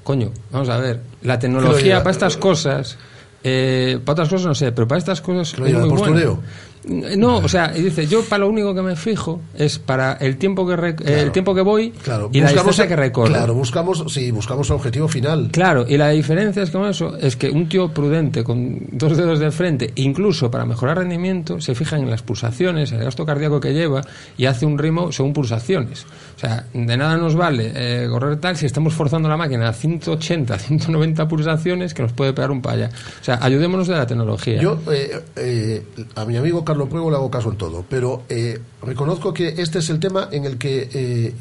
Coño, 0.04 0.30
vamos 0.50 0.68
a 0.68 0.78
ver, 0.78 1.00
la 1.22 1.38
Que 1.38 1.48
lo 1.48 1.54
tecnología 1.60 1.98
para 1.98 2.10
estas 2.10 2.36
cosas, 2.36 2.98
eh, 3.44 3.98
para 4.04 4.12
otras 4.14 4.28
cosas 4.28 4.46
no 4.46 4.54
sé, 4.54 4.72
pero 4.72 4.88
para 4.88 4.98
estas 4.98 5.20
cosas 5.20 5.58
lo 5.58 5.66
es 5.66 5.74
muy 5.74 5.88
buena. 5.98 6.36
No, 6.84 7.36
o 7.36 7.48
sea, 7.48 7.72
y 7.76 7.80
dice, 7.82 8.08
yo 8.08 8.24
para 8.24 8.40
lo 8.40 8.48
único 8.48 8.74
que 8.74 8.82
me 8.82 8.96
fijo 8.96 9.40
es 9.54 9.78
para 9.78 10.14
el 10.14 10.36
tiempo 10.36 10.66
que 10.66 10.74
rec- 10.76 11.06
el 11.08 11.30
tiempo 11.30 11.54
que 11.54 11.60
voy 11.60 11.90
Claro, 11.92 12.28
y 12.32 12.38
la 12.40 12.46
buscamos, 12.46 12.70
distancia 12.74 12.88
que 12.88 12.96
recorro. 12.96 13.28
claro, 13.28 13.54
buscamos, 13.54 14.04
sí, 14.08 14.32
buscamos 14.32 14.68
el 14.68 14.74
objetivo 14.74 15.06
final. 15.06 15.50
Claro, 15.52 15.84
y 15.88 15.96
la 15.96 16.08
diferencia 16.08 16.60
es 16.64 16.70
con 16.72 16.84
eso 16.90 17.16
es 17.18 17.36
que 17.36 17.50
un 17.50 17.68
tío 17.68 17.94
prudente 17.94 18.42
con 18.42 18.80
dos 18.90 19.16
dedos 19.16 19.38
de 19.38 19.52
frente, 19.52 19.92
incluso 19.94 20.50
para 20.50 20.66
mejorar 20.66 20.98
rendimiento, 20.98 21.60
se 21.60 21.76
fija 21.76 21.96
en 21.98 22.10
las 22.10 22.22
pulsaciones, 22.22 22.90
en 22.90 22.98
el 22.98 23.04
gasto 23.04 23.24
cardíaco 23.24 23.60
que 23.60 23.72
lleva 23.72 24.00
y 24.36 24.46
hace 24.46 24.66
un 24.66 24.76
ritmo 24.76 25.12
según 25.12 25.32
pulsaciones. 25.32 26.04
O 26.42 26.44
sea, 26.44 26.66
de 26.74 26.96
nada 26.96 27.16
nos 27.18 27.36
vale 27.36 27.70
eh, 27.72 28.08
correr 28.10 28.36
tal 28.40 28.56
si 28.56 28.66
estamos 28.66 28.94
forzando 28.94 29.28
la 29.28 29.36
máquina 29.36 29.68
a 29.68 29.72
180, 29.72 30.58
190 30.58 31.28
pulsaciones 31.28 31.94
que 31.94 32.02
nos 32.02 32.12
puede 32.12 32.32
pegar 32.32 32.50
un 32.50 32.60
paya. 32.60 32.90
O 33.20 33.24
sea, 33.24 33.38
ayudémonos 33.40 33.86
de 33.86 33.94
la 33.94 34.08
tecnología. 34.08 34.60
Yo 34.60 34.76
eh, 34.90 35.22
eh, 35.36 35.84
a 36.16 36.24
mi 36.24 36.36
amigo 36.36 36.64
Carlos 36.64 36.88
Pruego 36.88 37.10
le 37.10 37.16
hago 37.16 37.30
caso 37.30 37.52
en 37.52 37.58
todo, 37.58 37.84
pero 37.88 38.24
eh, 38.28 38.60
reconozco 38.82 39.32
que 39.32 39.54
este 39.58 39.78
es 39.78 39.88
el 39.90 40.00
tema 40.00 40.30
en 40.32 40.44
el 40.44 40.58
que 40.58 41.32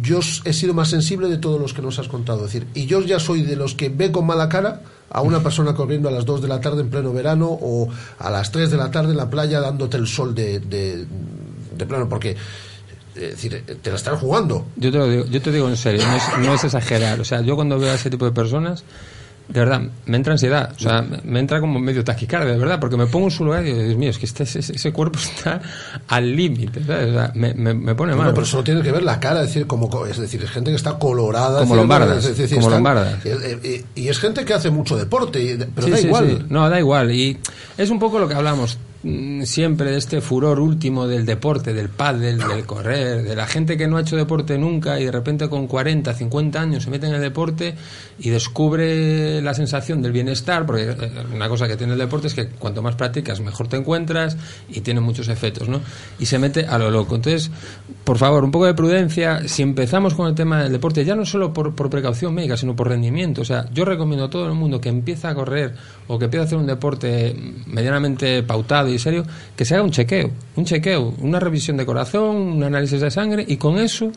yo 0.00 0.18
he 0.44 0.52
sido 0.52 0.74
más 0.74 0.88
sensible 0.88 1.28
de 1.28 1.38
todos 1.38 1.60
los 1.60 1.72
que 1.72 1.82
nos 1.82 2.00
has 2.00 2.08
contado. 2.08 2.38
Es 2.44 2.52
decir, 2.52 2.66
y 2.74 2.86
yo 2.86 3.00
ya 3.02 3.20
soy 3.20 3.42
de 3.42 3.54
los 3.54 3.76
que 3.76 3.90
ve 3.90 4.10
con 4.10 4.26
mala 4.26 4.48
cara 4.48 4.82
a 5.08 5.20
una 5.20 5.40
persona 5.40 5.72
corriendo 5.72 6.08
a 6.08 6.12
las 6.12 6.24
2 6.24 6.42
de 6.42 6.48
la 6.48 6.60
tarde 6.60 6.80
en 6.80 6.90
pleno 6.90 7.12
verano 7.12 7.46
o 7.48 7.88
a 8.18 8.28
las 8.28 8.50
3 8.50 8.72
de 8.72 8.76
la 8.76 8.90
tarde 8.90 9.12
en 9.12 9.18
la 9.18 9.30
playa 9.30 9.60
dándote 9.60 9.98
el 9.98 10.08
sol 10.08 10.34
de, 10.34 10.58
de, 10.58 11.06
de 11.76 11.86
plano, 11.86 12.08
porque 12.08 12.34
es 13.14 13.20
decir, 13.32 13.62
te 13.82 13.90
la 13.90 13.96
están 13.96 14.16
jugando. 14.16 14.66
Yo 14.76 14.90
te 14.90 14.98
lo 14.98 15.08
digo, 15.08 15.24
yo 15.26 15.40
te 15.42 15.52
digo 15.52 15.68
en 15.68 15.76
serio, 15.76 16.02
no 16.06 16.16
es, 16.16 16.22
no 16.46 16.54
es 16.54 16.64
exagerar. 16.64 17.20
O 17.20 17.24
sea, 17.24 17.40
yo 17.42 17.54
cuando 17.56 17.78
veo 17.78 17.90
a 17.92 17.94
ese 17.94 18.10
tipo 18.10 18.24
de 18.24 18.32
personas, 18.32 18.84
de 19.48 19.58
verdad, 19.60 19.82
me 20.06 20.16
entra 20.16 20.32
ansiedad, 20.32 20.72
o 20.74 20.78
sea, 20.78 21.02
me, 21.24 21.40
entra 21.40 21.60
como 21.60 21.78
medio 21.80 22.04
taquicardia, 22.04 22.52
de 22.52 22.58
verdad, 22.58 22.78
porque 22.80 22.96
me 22.96 23.06
pongo 23.06 23.26
en 23.26 23.30
su 23.32 23.44
lugar 23.44 23.62
y 23.66 23.72
digo, 23.72 23.82
Dios 23.82 23.96
mío, 23.98 24.08
es 24.08 24.16
que 24.16 24.24
este, 24.24 24.44
ese, 24.44 24.60
ese 24.60 24.92
cuerpo 24.92 25.18
está 25.36 25.60
al 26.08 26.34
límite. 26.34 26.80
O 26.80 26.84
sea, 26.84 27.32
me, 27.34 27.52
me, 27.52 27.74
me 27.74 27.94
pone 27.94 28.14
mal. 28.14 28.28
No, 28.28 28.34
pero 28.34 28.46
solo 28.46 28.64
tiene 28.64 28.80
que 28.82 28.92
ver 28.92 29.02
la 29.02 29.20
cara, 29.20 29.40
es 29.42 29.48
decir, 29.48 29.66
como, 29.66 29.90
co- 29.90 30.06
es 30.06 30.16
decir, 30.16 30.42
es 30.42 30.50
gente 30.50 30.70
que 30.70 30.76
está 30.76 30.96
colorada. 30.98 31.58
Como 31.60 31.76
lombardas, 31.76 32.24
es 32.24 32.38
decir, 32.38 32.56
como 32.56 32.68
están- 32.68 32.82
lombardas. 32.84 33.18
Y, 33.94 34.08
es 34.08 34.18
gente 34.18 34.44
que 34.46 34.54
hace 34.54 34.70
mucho 34.70 34.96
deporte, 34.96 35.42
y- 35.42 35.56
pero 35.74 35.86
Sí, 35.86 35.90
da 35.90 35.96
sí, 35.98 36.06
igual. 36.06 36.28
sí. 36.30 36.46
No, 36.48 36.70
da 36.70 36.78
igual. 36.78 37.10
Y 37.10 37.36
es 37.76 37.90
un 37.90 37.98
poco 37.98 38.18
lo 38.20 38.28
que 38.28 38.34
hablamos 38.34 38.78
siempre 39.44 39.90
de 39.90 39.98
este 39.98 40.20
furor 40.20 40.60
último 40.60 41.08
del 41.08 41.26
deporte, 41.26 41.74
del 41.74 41.88
pádel, 41.88 42.38
del 42.38 42.64
correr, 42.64 43.22
de 43.22 43.34
la 43.34 43.46
gente 43.46 43.76
que 43.76 43.88
no 43.88 43.96
ha 43.96 44.02
hecho 44.02 44.16
deporte 44.16 44.56
nunca 44.58 45.00
y 45.00 45.04
de 45.04 45.10
repente 45.10 45.48
con 45.48 45.66
40, 45.66 46.14
50 46.14 46.60
años 46.60 46.84
se 46.84 46.90
mete 46.90 47.08
en 47.08 47.14
el 47.14 47.20
deporte 47.20 47.74
y 48.20 48.30
descubre 48.30 49.42
la 49.42 49.54
sensación 49.54 50.02
del 50.02 50.12
bienestar, 50.12 50.64
porque 50.64 50.90
eh, 50.90 50.96
una 51.34 51.48
cosa 51.48 51.66
que 51.66 51.76
tiene 51.76 51.94
el 51.94 51.98
deporte 51.98 52.28
es 52.28 52.34
que 52.34 52.46
cuanto 52.46 52.80
más 52.80 52.94
practicas 52.94 53.40
mejor 53.40 53.66
te 53.66 53.76
encuentras 53.76 54.36
y 54.68 54.82
tiene 54.82 55.00
muchos 55.00 55.26
efectos, 55.28 55.68
¿no? 55.68 55.80
Y 56.20 56.26
se 56.26 56.38
mete 56.38 56.66
a 56.66 56.78
lo 56.78 56.90
loco. 56.90 57.16
Entonces, 57.16 57.50
por 58.04 58.18
favor, 58.18 58.44
un 58.44 58.52
poco 58.52 58.66
de 58.66 58.74
prudencia. 58.74 59.48
Si 59.48 59.62
empezamos 59.62 60.14
con 60.14 60.28
el 60.28 60.34
tema 60.34 60.62
del 60.62 60.70
deporte, 60.70 61.04
ya 61.04 61.16
no 61.16 61.26
solo 61.26 61.52
por, 61.52 61.74
por 61.74 61.90
precaución 61.90 62.34
médica, 62.34 62.56
sino 62.56 62.76
por 62.76 62.88
rendimiento. 62.88 63.42
O 63.42 63.44
sea, 63.44 63.68
yo 63.72 63.84
recomiendo 63.84 64.26
a 64.26 64.30
todo 64.30 64.46
el 64.46 64.54
mundo 64.54 64.80
que 64.80 64.88
empieza 64.88 65.30
a 65.30 65.34
correr 65.34 65.74
o 66.06 66.18
que 66.18 66.26
empieza 66.26 66.42
a 66.42 66.46
hacer 66.46 66.58
un 66.58 66.66
deporte 66.66 67.34
medianamente 67.66 68.42
pautado 68.44 68.91
y 68.94 68.98
serio, 68.98 69.24
que 69.56 69.64
se 69.64 69.74
haga 69.74 69.82
un 69.84 69.90
chequeo. 69.90 70.30
Un 70.56 70.64
chequeo, 70.64 71.14
una 71.20 71.40
revisión 71.40 71.76
de 71.76 71.86
corazón, 71.86 72.36
un 72.36 72.62
análisis 72.62 73.00
de 73.00 73.10
sangre 73.10 73.44
y 73.46 73.56
con 73.56 73.78
eso. 73.78 74.10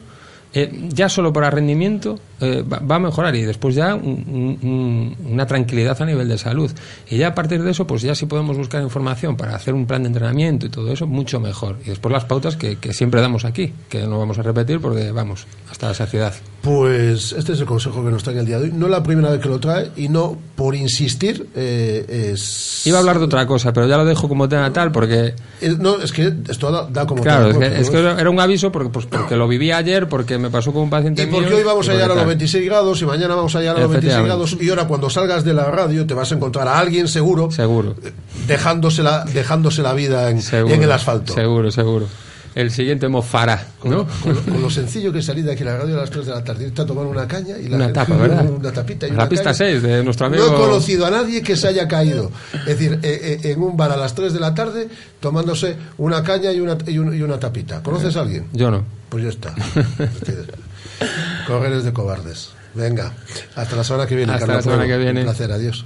eh, 0.57 0.71
ya 0.93 1.09
solo 1.09 1.33
para 1.33 1.49
rendimiento 1.49 2.17
eh, 2.39 2.63
va, 2.63 2.95
a 2.95 2.99
mejorar 2.99 3.35
y 3.35 3.41
después 3.41 3.75
ya 3.75 3.93
un- 3.95 5.13
una 5.29 5.45
tranquilidad 5.45 6.01
a 6.01 6.05
nivel 6.05 6.29
de 6.29 6.37
salud 6.37 6.71
y 7.09 7.17
ya 7.17 7.29
a 7.29 7.35
partir 7.35 7.61
de 7.61 7.71
eso 7.71 7.85
pues 7.85 8.03
ya 8.03 8.15
si 8.15 8.25
podemos 8.25 8.55
buscar 8.55 8.81
información 8.81 9.35
para 9.35 9.53
hacer 9.53 9.73
un 9.73 9.85
plan 9.85 10.03
de 10.03 10.07
entrenamiento 10.07 10.65
y 10.65 10.69
todo 10.69 10.93
eso 10.93 11.07
mucho 11.07 11.41
mejor 11.41 11.79
y 11.83 11.89
después 11.89 12.13
las 12.13 12.23
pautas 12.23 12.55
que, 12.55 12.77
que 12.77 12.93
siempre 12.93 13.19
damos 13.19 13.43
aquí 13.43 13.73
que 13.89 14.03
no 14.07 14.17
vamos 14.17 14.37
a 14.39 14.43
repetir 14.43 14.79
porque 14.79 15.11
vamos 15.11 15.45
hasta 15.69 15.87
la 15.87 15.93
saciedad 15.93 16.33
Pues 16.65 17.31
este 17.33 17.53
es 17.53 17.59
el 17.59 17.67
consejo 17.67 18.03
que 18.03 18.09
nos 18.09 18.23
trae 18.23 18.39
el 18.39 18.45
día 18.47 18.57
de 18.57 18.63
hoy. 18.65 18.71
No 18.73 18.87
la 18.87 19.03
primera 19.03 19.29
vez 19.29 19.39
que 19.39 19.47
lo 19.49 19.59
trae 19.59 19.91
y 19.95 20.09
no 20.09 20.35
por 20.55 20.73
insistir 20.73 21.47
eh, 21.55 22.31
es... 22.33 22.87
iba 22.87 22.97
a 22.97 23.01
hablar 23.01 23.19
de 23.19 23.25
otra 23.25 23.45
cosa 23.45 23.71
pero 23.71 23.87
ya 23.87 23.97
lo 23.97 24.05
dejo 24.05 24.27
como 24.27 24.49
tema 24.49 24.73
tal 24.73 24.91
porque 24.91 25.35
Eh, 25.61 25.75
No, 25.77 26.01
es 26.01 26.11
que 26.11 26.33
esto 26.49 26.71
da, 26.71 26.87
da 26.89 27.05
como... 27.05 27.21
claro 27.21 27.49
es 27.51 27.57
que, 27.57 27.81
es 27.81 27.89
era 27.93 28.29
un 28.31 28.39
aviso 28.39 28.71
porque, 28.71 28.89
pues, 28.89 29.05
porque 29.05 29.35
lo 29.35 29.47
viví 29.47 29.71
ayer 29.71 30.09
porque 30.09 30.39
me 30.39 30.49
pasó 30.49 30.73
con 30.73 30.81
un 30.83 30.89
paciente 30.89 31.23
Y 31.23 31.25
porque 31.27 31.47
mío 31.49 31.57
hoy 31.57 31.63
vamos 31.63 31.87
a 31.87 31.91
llegar 31.93 32.05
a 32.11 32.15
los 32.15 32.17
tal. 32.17 32.27
26 32.29 32.65
grados 32.65 33.01
y 33.01 33.05
mañana 33.05 33.35
vamos 33.35 33.55
a 33.55 33.59
llegar 33.59 33.75
a 33.77 33.79
los 33.81 33.91
26 33.91 34.17
Efectivamente. 34.17 34.55
grados 34.55 34.65
y 34.65 34.69
ahora 34.71 34.87
cuando 34.87 35.09
salgas 35.11 35.43
de 35.43 35.53
la 35.53 35.65
radio 35.65 36.07
te 36.07 36.13
vas 36.15 36.31
a 36.31 36.35
encontrar 36.35 36.67
a 36.67 36.79
alguien 36.79 37.07
seguro, 37.07 37.51
seguro. 37.51 37.95
dejándose 38.47 39.03
la, 39.03 39.23
dejándose 39.25 39.83
la 39.83 39.93
vida 39.93 40.31
en, 40.31 40.39
en 40.39 40.81
el 40.83 40.91
asfalto. 40.91 41.33
seguro 41.33 41.69
seguro 41.71 42.07
el 42.55 42.71
siguiente 42.71 43.07
Mofara 43.09 43.67
¿no? 43.83 44.07
Con, 44.23 44.33
lo- 44.33 44.41
con 44.41 44.61
lo 44.61 44.69
sencillo 44.69 45.11
que 45.13 45.21
salir 45.21 45.43
de 45.45 45.51
aquí 45.51 45.63
a 45.63 45.65
la 45.67 45.77
radio 45.77 45.95
a 45.97 46.01
las 46.01 46.09
3 46.09 46.25
de 46.25 46.31
la 46.31 46.43
tarde, 46.43 46.65
irte 46.65 46.81
a 46.81 46.85
tomar 46.85 47.05
una 47.05 47.27
caña 47.27 47.57
y 47.57 47.67
la 47.67 47.75
Una 47.75 47.93
tapa, 47.93 48.15
¿verdad? 48.15 48.49
Una 48.49 48.71
tapita 48.71 49.05
y 49.05 49.09
La 49.11 49.15
una 49.17 49.29
pista 49.29 49.43
caña. 49.45 49.55
6 49.55 49.81
de 49.83 50.03
nuestro 50.03 50.25
amigo- 50.27 50.45
No 50.47 50.53
he 50.53 50.59
conocido 50.61 51.05
a 51.05 51.11
nadie 51.11 51.41
que 51.43 51.55
se 51.55 51.67
haya 51.67 51.87
caído. 51.87 52.31
Es 52.53 52.65
decir, 52.65 52.99
eh, 53.03 53.39
eh, 53.43 53.51
en 53.51 53.61
un 53.61 53.75
bar 53.77 53.91
a 53.91 53.97
las 53.97 54.15
3 54.15 54.33
de 54.33 54.39
la 54.39 54.53
tarde 54.55 54.87
tomándose 55.19 55.75
una 55.97 56.23
caña 56.23 56.51
y 56.53 56.59
una, 56.61 56.77
y 56.87 56.97
un- 56.97 57.13
y 57.15 57.21
una 57.21 57.39
tapita. 57.39 57.83
¿Conoces 57.83 58.15
a 58.17 58.21
alguien? 58.21 58.47
yo 58.53 58.71
no 58.71 58.83
Pues 59.09 59.23
ya 59.23 59.29
está. 59.29 59.53
Correr 61.47 61.73
es 61.73 61.83
de 61.83 61.93
cobardes. 61.93 62.49
Venga, 62.73 63.13
hasta 63.55 63.75
la 63.75 63.83
semana 63.83 64.05
que 64.07 64.15
viene. 64.15 64.33
Hasta 64.33 64.45
Carlos 64.47 64.65
la 64.65 64.71
semana 64.71 64.83
Fuego. 64.85 64.97
que 64.99 65.03
viene. 65.03 65.19
Un 65.21 65.25
placer, 65.27 65.51
adiós. 65.51 65.85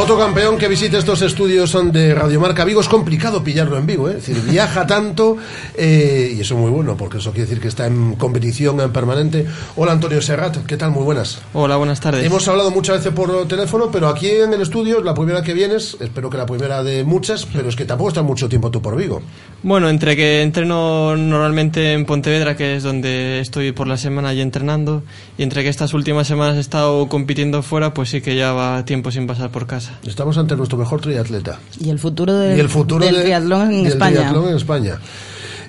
Otro 0.00 0.16
campeón 0.16 0.58
que 0.58 0.68
visite 0.68 0.96
estos 0.96 1.22
estudios 1.22 1.70
son 1.70 1.90
de 1.90 2.14
Radiomarca 2.14 2.64
Vigo. 2.64 2.80
Es 2.80 2.88
complicado 2.88 3.42
pillarlo 3.42 3.76
en 3.76 3.84
Vigo, 3.84 4.08
¿eh? 4.08 4.14
es 4.16 4.28
decir, 4.28 4.40
viaja 4.48 4.86
tanto 4.86 5.36
eh, 5.76 6.34
y 6.36 6.40
eso 6.40 6.54
es 6.54 6.60
muy 6.60 6.70
bueno 6.70 6.96
porque 6.96 7.18
eso 7.18 7.32
quiere 7.32 7.46
decir 7.46 7.60
que 7.60 7.66
está 7.66 7.88
en 7.88 8.14
competición 8.14 8.80
en 8.80 8.92
permanente. 8.92 9.44
Hola 9.74 9.90
Antonio 9.90 10.22
Serrat, 10.22 10.64
¿qué 10.66 10.76
tal? 10.76 10.92
Muy 10.92 11.02
buenas. 11.02 11.40
Hola, 11.52 11.76
buenas 11.78 12.00
tardes. 12.00 12.24
Hemos 12.24 12.46
hablado 12.46 12.70
muchas 12.70 12.98
veces 12.98 13.12
por 13.12 13.48
teléfono, 13.48 13.90
pero 13.90 14.06
aquí 14.06 14.30
en 14.30 14.52
el 14.52 14.60
estudio 14.60 15.00
es 15.00 15.04
la 15.04 15.14
primera 15.14 15.42
que 15.42 15.52
vienes, 15.52 15.96
espero 15.98 16.30
que 16.30 16.36
la 16.36 16.46
primera 16.46 16.84
de 16.84 17.02
muchas, 17.02 17.44
pero 17.46 17.68
es 17.68 17.74
que 17.74 17.84
tampoco 17.84 18.10
estás 18.10 18.24
mucho 18.24 18.48
tiempo 18.48 18.70
tú 18.70 18.80
por 18.80 18.94
Vigo. 18.94 19.20
Bueno, 19.64 19.88
entre 19.88 20.14
que 20.14 20.42
entreno 20.42 21.16
normalmente 21.16 21.92
en 21.92 22.06
Pontevedra, 22.06 22.56
que 22.56 22.76
es 22.76 22.84
donde 22.84 23.40
estoy 23.40 23.72
por 23.72 23.88
la 23.88 23.96
semana 23.96 24.32
y 24.32 24.42
entrenando, 24.42 25.02
y 25.36 25.42
entre 25.42 25.64
que 25.64 25.70
estas 25.70 25.92
últimas 25.92 26.28
semanas 26.28 26.56
he 26.56 26.60
estado 26.60 27.08
compitiendo 27.08 27.64
fuera, 27.64 27.92
pues 27.92 28.10
sí 28.10 28.20
que 28.20 28.36
ya 28.36 28.52
va 28.52 28.84
tiempo 28.84 29.10
sin 29.10 29.26
pasar 29.26 29.50
por 29.50 29.66
casa. 29.66 29.87
Estamos 30.06 30.36
ante 30.38 30.56
nuestro 30.56 30.78
mejor 30.78 31.00
triatleta. 31.00 31.58
Y 31.80 31.90
el 31.90 31.98
futuro, 31.98 32.32
de- 32.34 32.56
y 32.56 32.60
el 32.60 32.68
futuro 32.68 33.04
del 33.04 33.14
de- 33.16 33.22
triatlón 33.22 33.70
en 33.72 33.82
del 33.84 33.92
España. 33.92 34.16
triatlón 34.16 34.48
en 34.50 34.56
España. 34.56 34.98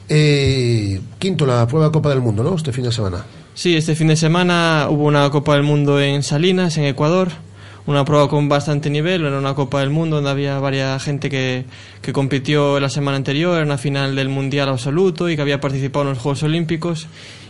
Eh, 0.08 1.00
quinto, 1.20 1.46
la 1.46 1.68
prueba 1.68 1.88
de 1.88 1.92
Copa 1.92 2.10
del 2.10 2.22
Mundo, 2.22 2.44
¿no? 2.44 2.56
Este 2.56 2.72
fin 2.72 2.84
de 2.86 2.92
semana. 2.92 3.24
Sí, 3.54 3.76
este 3.76 3.96
fin 3.96 4.08
de 4.08 4.16
semana 4.16 4.88
hubo 4.90 5.06
una 5.06 5.30
Copa 5.30 5.54
del 5.54 5.64
Mundo 5.64 6.00
en 6.02 6.24
Salinas, 6.24 6.78
en 6.78 6.86
Ecuador. 6.86 7.30
Una 7.86 8.06
prueba 8.06 8.28
con 8.30 8.50
bastante 8.50 8.90
nivel, 8.90 9.26
era 9.26 9.38
una 9.40 9.56
Copa 9.56 9.80
del 9.80 9.90
Mundo 9.90 10.18
donde 10.18 10.30
había 10.32 10.60
varias 10.60 11.04
gente 11.04 11.30
que, 11.30 11.66
que 12.02 12.14
compitió 12.14 12.80
la 12.80 12.90
semana 12.90 13.18
anterior, 13.18 13.56
era 13.56 13.66
una 13.66 13.78
final 13.80 14.16
del 14.16 14.30
Mundial 14.30 14.70
absoluto 14.70 15.28
y 15.30 15.36
que 15.36 15.42
había 15.42 15.60
participado 15.60 16.04
en 16.04 16.10
los 16.10 16.20
Juegos 16.20 16.44
Olímpicos. 16.44 17.08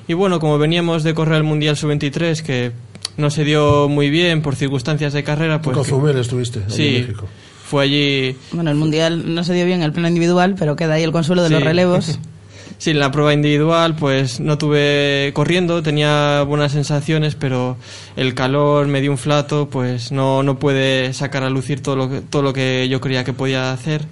Y 0.07 0.13
bueno, 0.13 0.39
como 0.39 0.57
veníamos 0.57 1.03
de 1.03 1.13
correr 1.13 1.35
el 1.37 1.43
Mundial 1.43 1.75
Sub-23, 1.77 2.41
que 2.41 2.71
no 3.19 3.29
se 3.29 3.43
dio 3.43 3.87
muy 3.89 4.09
bien 4.09 4.41
por 4.41 4.55
circunstancias 4.55 5.13
de 5.13 5.23
carrera, 5.23 5.61
pues... 5.61 5.77
que- 5.77 5.83
Cozumel 5.83 6.17
estuviste, 6.17 6.59
allí 6.65 6.75
Sí, 6.75 6.87
en 6.95 7.01
México. 7.03 7.27
fue 7.65 7.83
allí... 7.83 8.35
Bueno, 8.51 8.71
el 8.71 8.77
Mundial 8.77 9.33
no 9.35 9.43
se 9.43 9.53
dio 9.53 9.65
bien 9.65 9.79
en 9.79 9.83
el 9.85 9.91
plano 9.91 10.07
individual, 10.07 10.55
pero 10.57 10.75
queda 10.75 10.93
ahí 10.95 11.03
el 11.03 11.11
consuelo 11.11 11.43
de 11.43 11.49
los 11.51 11.63
relevos. 11.63 12.19
Sí, 12.77 12.91
en 12.91 12.99
la 12.99 13.11
prueba 13.11 13.33
individual 13.33 13.93
pues 13.97 14.39
no 14.39 14.57
tuve 14.57 15.31
corriendo, 15.33 15.83
tenía 15.83 16.43
buenas 16.43 16.71
sensaciones, 16.71 17.35
pero 17.35 17.75
el 18.15 18.33
calor 18.35 18.87
me 18.87 19.01
dio 19.01 19.11
un 19.11 19.17
flato, 19.17 19.67
pues 19.69 20.13
no, 20.13 20.43
no 20.43 20.59
puede 20.59 21.11
sacar 21.11 21.43
a 21.43 21.49
lucir 21.49 21.81
todo 21.81 21.97
lo, 21.97 22.09
que, 22.09 22.21
todo 22.21 22.41
lo 22.41 22.53
que 22.53 22.87
yo 22.89 23.01
creía 23.01 23.25
que 23.25 23.33
podía 23.33 23.73
hacer. 23.73 24.05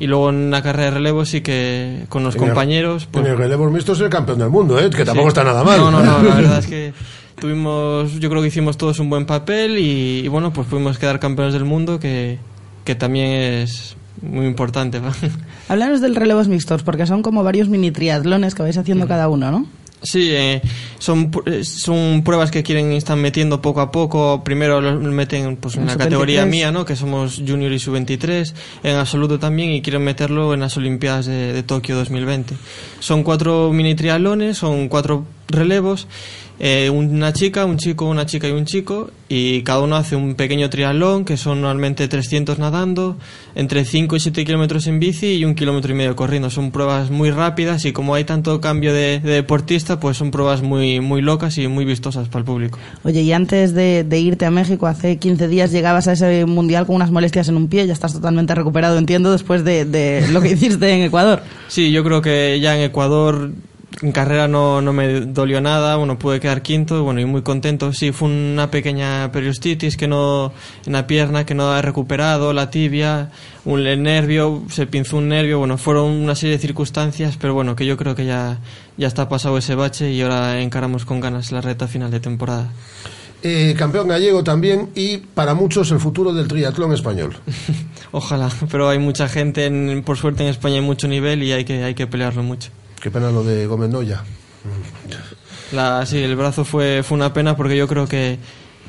Y 0.00 0.06
luego 0.06 0.30
en 0.30 0.50
la 0.50 0.62
carrera 0.62 0.84
de 0.86 0.90
relevo 0.92 1.26
sí 1.26 1.42
que 1.42 2.04
con 2.08 2.22
los 2.24 2.34
En 2.36 2.42
el- 2.44 2.48
compañeros... 2.48 3.06
Pues, 3.10 3.26
en 3.26 3.32
el 3.32 3.36
relevo 3.36 3.68
mixto 3.68 3.92
es 3.92 4.00
el 4.00 4.08
campeón 4.08 4.38
del 4.38 4.48
mundo, 4.48 4.80
¿eh? 4.80 4.88
que 4.88 5.04
tampoco 5.04 5.26
Sí. 5.28 5.32
está 5.32 5.44
nada 5.44 5.62
mal. 5.62 5.78
No, 5.78 5.90
no, 5.90 6.02
no, 6.02 6.22
la 6.22 6.34
verdad 6.36 6.58
es 6.60 6.66
que 6.66 6.94
tuvimos, 7.38 8.18
yo 8.20 8.30
creo 8.30 8.42
que 8.42 8.48
hicimos 8.48 8.76
todos 8.76 8.98
un 8.98 9.10
buen 9.10 9.26
papel 9.26 9.78
y, 9.78 10.20
y 10.24 10.28
bueno, 10.28 10.52
pues 10.52 10.66
pudimos 10.66 10.98
quedar 10.98 11.20
campeones 11.20 11.54
del 11.54 11.64
mundo, 11.64 11.98
que, 11.98 12.38
que 12.84 12.94
también 12.94 13.30
es 13.30 13.96
muy 14.22 14.46
importante. 14.46 15.00
Háblanos 15.68 16.00
del 16.00 16.16
relevos 16.16 16.48
mixtos, 16.48 16.82
porque 16.82 17.06
son 17.06 17.22
como 17.22 17.42
varios 17.42 17.68
mini 17.68 17.90
triatlones 17.90 18.54
que 18.54 18.62
vais 18.62 18.78
haciendo 18.78 19.06
cada 19.06 19.28
uno, 19.28 19.50
¿no? 19.50 19.66
Sí, 20.04 20.30
eh, 20.32 20.60
son, 20.98 21.30
eh, 21.46 21.64
son 21.64 22.22
pruebas 22.24 22.50
que 22.50 22.62
quieren 22.62 22.92
están 22.92 23.20
metiendo 23.22 23.62
poco 23.62 23.80
a 23.80 23.90
poco. 23.90 24.44
Primero 24.44 24.82
los 24.82 25.00
meten 25.00 25.56
pues, 25.56 25.76
en 25.76 25.82
En 25.82 25.86
la 25.86 25.92
sub-23. 25.94 26.04
categoría 26.04 26.44
mía, 26.44 26.70
¿no? 26.70 26.84
que 26.84 26.94
somos 26.94 27.42
junior 27.46 27.72
y 27.72 27.78
sub-23, 27.78 28.52
en 28.82 28.96
absoluto 28.96 29.38
también, 29.38 29.72
y 29.72 29.80
quieren 29.80 30.04
meterlo 30.04 30.52
en 30.52 30.60
las 30.60 30.76
Olimpiadas 30.76 31.24
de, 31.24 31.54
de 31.54 31.62
Tokio 31.62 31.96
2020. 31.96 32.54
Son 33.00 33.22
cuatro 33.22 33.72
mini 33.72 33.94
triatlones, 33.94 34.58
son 34.58 34.88
cuatro 34.88 35.24
relevos, 35.54 36.06
eh, 36.60 36.88
una 36.88 37.32
chica, 37.32 37.64
un 37.64 37.78
chico, 37.78 38.06
una 38.06 38.26
chica 38.26 38.48
y 38.48 38.52
un 38.52 38.64
chico, 38.64 39.10
y 39.28 39.62
cada 39.62 39.80
uno 39.80 39.96
hace 39.96 40.14
un 40.14 40.36
pequeño 40.36 40.70
triatlón, 40.70 41.24
que 41.24 41.36
son 41.36 41.60
normalmente 41.60 42.06
300 42.06 42.60
nadando, 42.60 43.16
entre 43.56 43.84
5 43.84 44.14
y 44.14 44.20
7 44.20 44.44
kilómetros 44.44 44.86
en 44.86 45.00
bici 45.00 45.34
y 45.34 45.44
un 45.44 45.56
kilómetro 45.56 45.92
y 45.92 45.96
medio 45.96 46.14
corriendo. 46.14 46.50
Son 46.50 46.70
pruebas 46.70 47.10
muy 47.10 47.32
rápidas 47.32 47.84
y 47.84 47.92
como 47.92 48.14
hay 48.14 48.22
tanto 48.22 48.60
cambio 48.60 48.92
de, 48.92 49.18
de 49.18 49.32
deportista, 49.32 49.98
pues 49.98 50.16
son 50.16 50.30
pruebas 50.30 50.62
muy, 50.62 51.00
muy 51.00 51.22
locas 51.22 51.58
y 51.58 51.66
muy 51.66 51.84
vistosas 51.84 52.28
para 52.28 52.40
el 52.40 52.44
público. 52.44 52.78
Oye, 53.02 53.22
y 53.22 53.32
antes 53.32 53.74
de, 53.74 54.04
de 54.04 54.20
irte 54.20 54.46
a 54.46 54.52
México, 54.52 54.86
hace 54.86 55.16
15 55.16 55.48
días 55.48 55.72
llegabas 55.72 56.06
a 56.06 56.12
ese 56.12 56.46
mundial 56.46 56.86
con 56.86 56.94
unas 56.94 57.10
molestias 57.10 57.48
en 57.48 57.56
un 57.56 57.68
pie, 57.68 57.88
ya 57.88 57.92
estás 57.92 58.12
totalmente 58.12 58.54
recuperado, 58.54 58.96
entiendo, 58.96 59.32
después 59.32 59.64
de, 59.64 59.84
de 59.84 60.28
lo 60.30 60.40
que 60.40 60.50
hiciste 60.52 60.88
en 60.88 61.02
Ecuador. 61.02 61.42
Sí, 61.66 61.90
yo 61.90 62.04
creo 62.04 62.22
que 62.22 62.60
ya 62.60 62.76
en 62.76 62.82
Ecuador 62.82 63.50
en 64.02 64.12
carrera 64.12 64.48
no, 64.48 64.80
no 64.82 64.92
me 64.92 65.20
dolió 65.20 65.60
nada, 65.60 65.96
bueno, 65.96 66.18
pude 66.18 66.40
quedar 66.40 66.62
quinto, 66.62 67.02
bueno, 67.04 67.20
y 67.20 67.24
muy 67.24 67.42
contento. 67.42 67.92
Sí, 67.92 68.12
fue 68.12 68.28
una 68.28 68.70
pequeña 68.70 69.30
periostitis 69.32 69.96
que 69.96 70.08
no, 70.08 70.52
en 70.84 70.92
la 70.92 71.06
pierna 71.06 71.46
que 71.46 71.54
no 71.54 71.76
he 71.76 71.80
recuperado, 71.82 72.52
la 72.52 72.70
tibia, 72.70 73.30
un 73.64 73.86
el 73.86 74.02
nervio, 74.02 74.62
se 74.70 74.86
pinzó 74.86 75.18
un 75.18 75.28
nervio, 75.28 75.58
bueno, 75.58 75.78
fueron 75.78 76.10
una 76.10 76.34
serie 76.34 76.56
de 76.56 76.60
circunstancias, 76.62 77.36
pero 77.40 77.54
bueno, 77.54 77.76
que 77.76 77.86
yo 77.86 77.96
creo 77.96 78.14
que 78.14 78.26
ya, 78.26 78.58
ya 78.96 79.06
está 79.06 79.28
pasado 79.28 79.56
ese 79.58 79.74
bache 79.74 80.10
y 80.10 80.20
ahora 80.22 80.60
encaramos 80.60 81.04
con 81.04 81.20
ganas 81.20 81.52
la 81.52 81.60
reta 81.60 81.86
final 81.88 82.10
de 82.10 82.20
temporada. 82.20 82.70
Eh, 83.46 83.74
campeón 83.76 84.08
gallego 84.08 84.42
también 84.42 84.88
y 84.94 85.18
para 85.18 85.52
muchos 85.52 85.90
el 85.90 86.00
futuro 86.00 86.32
del 86.32 86.48
triatlón 86.48 86.92
español. 86.94 87.36
Ojalá, 88.10 88.48
pero 88.70 88.88
hay 88.88 88.98
mucha 88.98 89.28
gente, 89.28 89.66
en- 89.66 90.02
por 90.02 90.16
suerte 90.16 90.42
en 90.42 90.48
España 90.48 90.76
hay 90.76 90.80
mucho 90.80 91.08
nivel 91.08 91.42
y 91.42 91.52
hay 91.52 91.64
que, 91.64 91.84
hay 91.84 91.94
que 91.94 92.06
pelearlo 92.06 92.42
mucho. 92.42 92.70
Qué 93.04 93.10
pena 93.10 93.30
lo 93.30 93.44
de 93.44 93.66
Gómez 93.66 93.90
Noya. 93.90 94.24
La, 95.72 96.06
sí, 96.06 96.18
el 96.22 96.36
brazo 96.36 96.64
fue, 96.64 97.02
fue 97.02 97.16
una 97.16 97.34
pena 97.34 97.54
porque 97.54 97.76
yo 97.76 97.86
creo 97.86 98.06
que, 98.06 98.38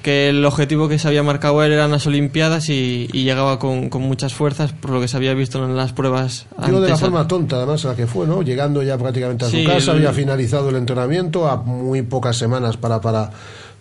que 0.03 0.29
el 0.29 0.45
objetivo 0.45 0.87
que 0.87 0.99
se 0.99 1.09
había 1.09 1.21
marcado 1.21 1.61
él 1.63 1.73
eran 1.73 1.91
las 1.91 2.07
Olimpiadas 2.07 2.69
y, 2.69 3.09
y 3.11 3.23
llegaba 3.25 3.59
con, 3.59 3.89
con 3.89 4.03
muchas 4.03 4.33
fuerzas 4.33 4.71
por 4.71 4.91
lo 4.91 5.01
que 5.01 5.09
se 5.09 5.17
había 5.17 5.33
visto 5.33 5.63
en 5.65 5.75
las 5.75 5.91
pruebas 5.91 6.45
Digo 6.65 6.79
de 6.79 6.87
la 6.87 6.93
antes. 6.93 7.01
forma 7.01 7.27
tonta, 7.27 7.57
además, 7.57 7.83
en 7.83 7.89
la 7.89 7.95
que 7.97 8.07
fue, 8.07 8.25
¿no? 8.25 8.41
Llegando 8.41 8.81
ya 8.83 8.97
prácticamente 8.97 9.43
a 9.45 9.49
su 9.49 9.63
casa, 9.65 9.91
el- 9.91 9.97
había 9.97 10.13
finalizado 10.13 10.69
el 10.69 10.77
entrenamiento 10.77 11.49
a 11.49 11.57
muy 11.57 12.01
pocas 12.03 12.37
semanas 12.37 12.77
para, 12.77 13.01
para, 13.01 13.31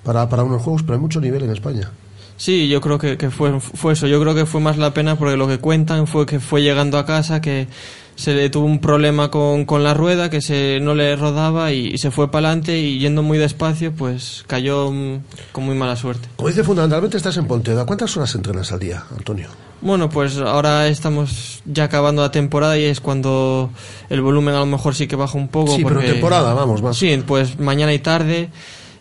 para, 0.03 0.29
para 0.29 0.43
unos 0.43 0.63
juegos, 0.63 0.83
pero 0.83 0.95
hay 0.95 1.01
mucho 1.01 1.21
nivel 1.21 1.45
en 1.45 1.51
España. 1.51 1.91
Sí, 2.37 2.69
yo 2.69 2.81
creo 2.81 2.99
que, 2.99 3.17
que 3.17 3.31
fue, 3.31 3.61
fue 3.61 3.93
eso. 3.93 4.09
Yo 4.09 4.21
creo 4.21 4.35
que 4.35 4.47
fue 4.47 4.61
más 4.61 4.77
la 4.79 4.93
pena 4.93 5.17
porque 5.17 5.37
lo 5.37 5.47
que 5.47 5.59
cuentan 5.59 6.09
fue 6.09 6.27
que 6.27 6.41
fue 6.41 6.63
llegando 6.63 6.99
a 6.99 7.07
casa, 7.07 7.41
que 7.41 7.69
se 8.17 8.35
le 8.35 8.49
tuvo 8.51 8.67
un 8.67 8.79
problema 8.79 9.31
con, 9.31 9.65
con 9.65 9.83
la 9.83 9.93
rueda, 9.95 10.31
que 10.31 10.41
se 10.41 10.79
no 10.81 10.95
le 10.95 11.17
rodaba 11.17 11.73
y, 11.73 11.89
y 11.89 11.99
se 11.99 12.11
fue 12.11 12.31
para 12.31 12.49
adelante 12.49 12.79
y 12.79 12.99
yendo 12.99 13.23
muy 13.23 13.39
despacio, 13.39 13.93
pues 13.93 14.45
cayó 14.47 14.91
mm, 14.91 15.21
con 15.53 15.65
muy 15.65 15.75
mala 15.75 15.97
suerte. 15.97 16.29
Como 16.37 16.49
dice, 16.49 16.63
fundamentalmente 16.65 17.17
estás 17.17 17.37
en 17.37 17.47
Pontevedra. 17.47 17.85
¿Cuántas 17.87 18.17
horas 18.17 18.35
entrenas 18.35 18.71
al 18.73 18.79
día, 18.81 19.03
Antonio? 19.17 19.49
Bueno, 19.81 20.09
pues 20.09 20.39
ahora 20.39 20.89
estamos 20.89 21.61
ya 21.67 21.85
acabando 21.85 22.23
la 22.23 22.31
temporada 22.31 22.79
y 22.79 22.85
es 22.85 23.01
cuando 23.01 23.71
el 24.09 24.23
volumen 24.23 24.55
a 24.55 24.61
lo 24.61 24.67
mejor 24.67 24.95
sí 24.95 25.07
que 25.07 25.17
baja 25.17 25.37
un 25.37 25.49
poco. 25.49 25.75
Sí, 25.77 25.83
pero 25.83 25.97
porque- 25.97 26.13
temporada, 26.13 26.55
vamos, 26.55 26.81
más. 26.83 26.97
Sí, 26.97 27.23
pues 27.27 27.59
mañana 27.59 27.93
y 27.93 27.99
tarde 27.99 28.49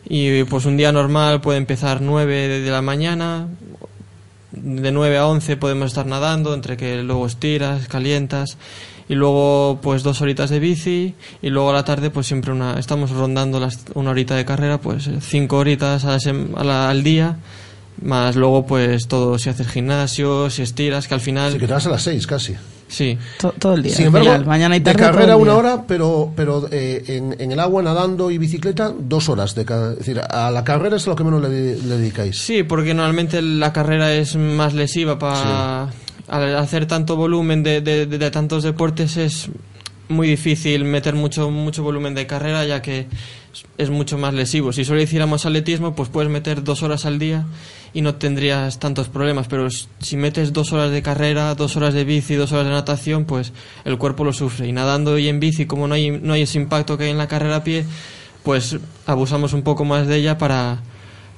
y 0.09 0.43
pues 0.43 0.65
un 0.65 0.75
día 0.75 0.91
normal 0.91 1.39
puede 1.39 1.59
empezar 1.59 2.01
9 2.01 2.59
de 2.59 2.69
la 2.71 2.81
mañana, 2.81 3.47
de 4.51 4.91
9 4.91 5.17
a 5.17 5.27
11 5.27 5.55
podemos 5.55 5.87
estar 5.87 6.05
nadando, 6.05 6.53
entre 6.53 6.75
que 6.75 7.01
luego 7.03 7.25
estiras, 7.27 7.87
calientas 7.87 8.57
y 9.09 9.15
luego 9.15 9.79
pues 9.81 10.03
dos 10.03 10.21
horitas 10.21 10.49
de 10.49 10.59
bici 10.59 11.13
y 11.41 11.49
luego 11.49 11.69
a 11.71 11.73
la 11.73 11.83
tarde 11.85 12.09
pues 12.09 12.27
siempre 12.27 12.51
una 12.51 12.79
estamos 12.79 13.11
rondando 13.11 13.59
las, 13.59 13.79
una 13.95 14.11
horita 14.11 14.35
de 14.35 14.45
carrera 14.45 14.77
pues 14.79 15.09
cinco 15.21 15.57
horitas 15.57 16.05
a 16.05 16.11
la 16.11 16.17
sem- 16.17 16.55
a 16.57 16.63
la- 16.63 16.89
al 16.89 17.03
día 17.03 17.37
más 18.01 18.35
luego 18.35 18.65
pues 18.65 19.07
todo 19.07 19.37
si 19.37 19.49
haces 19.49 19.67
gimnasio 19.67 20.49
si 20.49 20.61
estiras 20.63 21.07
que 21.07 21.13
al 21.13 21.21
final 21.21 21.53
Sí, 21.53 21.59
que 21.59 21.67
te 21.67 21.73
vas 21.73 21.85
a 21.85 21.89
las 21.91 22.01
seis 22.01 22.25
casi. 22.25 22.55
sí 22.87 23.17
To- 23.39 23.53
todo 23.57 23.75
el 23.75 23.83
día. 23.83 23.95
Sin 23.95 24.07
embargo, 24.07 24.29
Genial. 24.29 24.45
mañana 24.47 24.75
y 24.75 24.79
tarde. 24.81 24.97
de 24.97 25.03
carrera 25.11 25.35
una 25.37 25.55
hora, 25.55 25.83
pero, 25.87 26.31
pero 26.35 26.67
eh, 26.71 27.03
en, 27.07 27.35
en 27.39 27.51
el 27.51 27.59
agua, 27.59 27.81
nadando 27.83 28.29
y 28.31 28.37
bicicleta, 28.37 28.93
dos 28.97 29.29
horas. 29.29 29.53
De 29.55 29.63
cada, 29.65 29.93
es 29.93 29.99
decir, 29.99 30.19
a 30.27 30.49
la 30.51 30.63
carrera 30.63 30.95
es 30.97 31.05
lo 31.07 31.15
que 31.15 31.23
menos 31.23 31.41
le, 31.41 31.49
le 31.77 31.97
dedicáis. 31.97 32.37
Sí, 32.37 32.63
porque 32.63 32.93
normalmente 32.93 33.41
la 33.41 33.71
carrera 33.73 34.13
es 34.13 34.35
más 34.35 34.73
lesiva 34.73 35.17
para 35.19 35.89
al 36.27 36.55
hacer 36.57 36.85
tanto 36.87 37.15
volumen 37.15 37.63
de, 37.63 37.81
de- 37.81 38.31
tantos 38.31 38.63
deportes 38.63 39.17
es 39.17 39.49
muy 40.09 40.27
difícil 40.27 40.83
meter 40.83 41.15
mucho 41.15 41.49
mucho 41.49 41.81
volumen 41.83 42.13
de 42.13 42.27
carrera 42.27 42.65
ya 42.65 42.81
que 42.81 43.07
es- 43.77 43.89
mucho 43.89 44.17
más 44.17 44.33
lesivo. 44.33 44.73
Si 44.73 44.83
solo 44.85 45.01
hiciéramos 45.01 45.45
atletismo, 45.45 45.95
pues 45.95 46.09
puedes 46.09 46.29
meter 46.31 46.63
dos 46.63 46.81
horas 46.83 47.05
al 47.05 47.19
día 47.19 47.45
y 47.93 48.01
no 48.01 48.15
tendrías 48.15 48.79
tantos 48.79 49.07
problemas. 49.09 49.47
Pero 49.47 49.67
si 49.69 50.17
metes 50.17 50.51
dos 50.53 50.73
horas 50.73 50.91
de 50.91 51.01
carrera, 51.03 51.53
dos 51.55 51.75
horas 51.75 51.93
de 51.93 52.03
bici, 52.03 52.33
dos 52.35 52.51
horas 52.51 52.65
de 52.65 52.71
natación, 52.71 53.25
pues 53.25 53.53
el 53.85 53.97
cuerpo 53.99 54.23
lo 54.23 54.33
sufre. 54.33 54.67
Y 54.67 54.71
nadando 54.71 55.17
y 55.19 55.27
en 55.27 55.39
bici, 55.39 55.65
como 55.67 55.87
no 55.87 55.93
hay, 55.95 56.09
no 56.09 56.33
hay 56.33 56.41
ese 56.43 56.57
impacto 56.57 56.97
que 56.97 57.03
hay 57.05 57.11
en 57.11 57.17
la 57.19 57.27
carrera 57.27 57.57
a 57.57 57.63
pie, 57.63 57.85
pues 58.43 58.77
abusamos 59.05 59.53
un 59.53 59.61
poco 59.61 59.85
más 59.85 60.07
de 60.07 60.17
ella 60.17 60.37
para, 60.39 60.81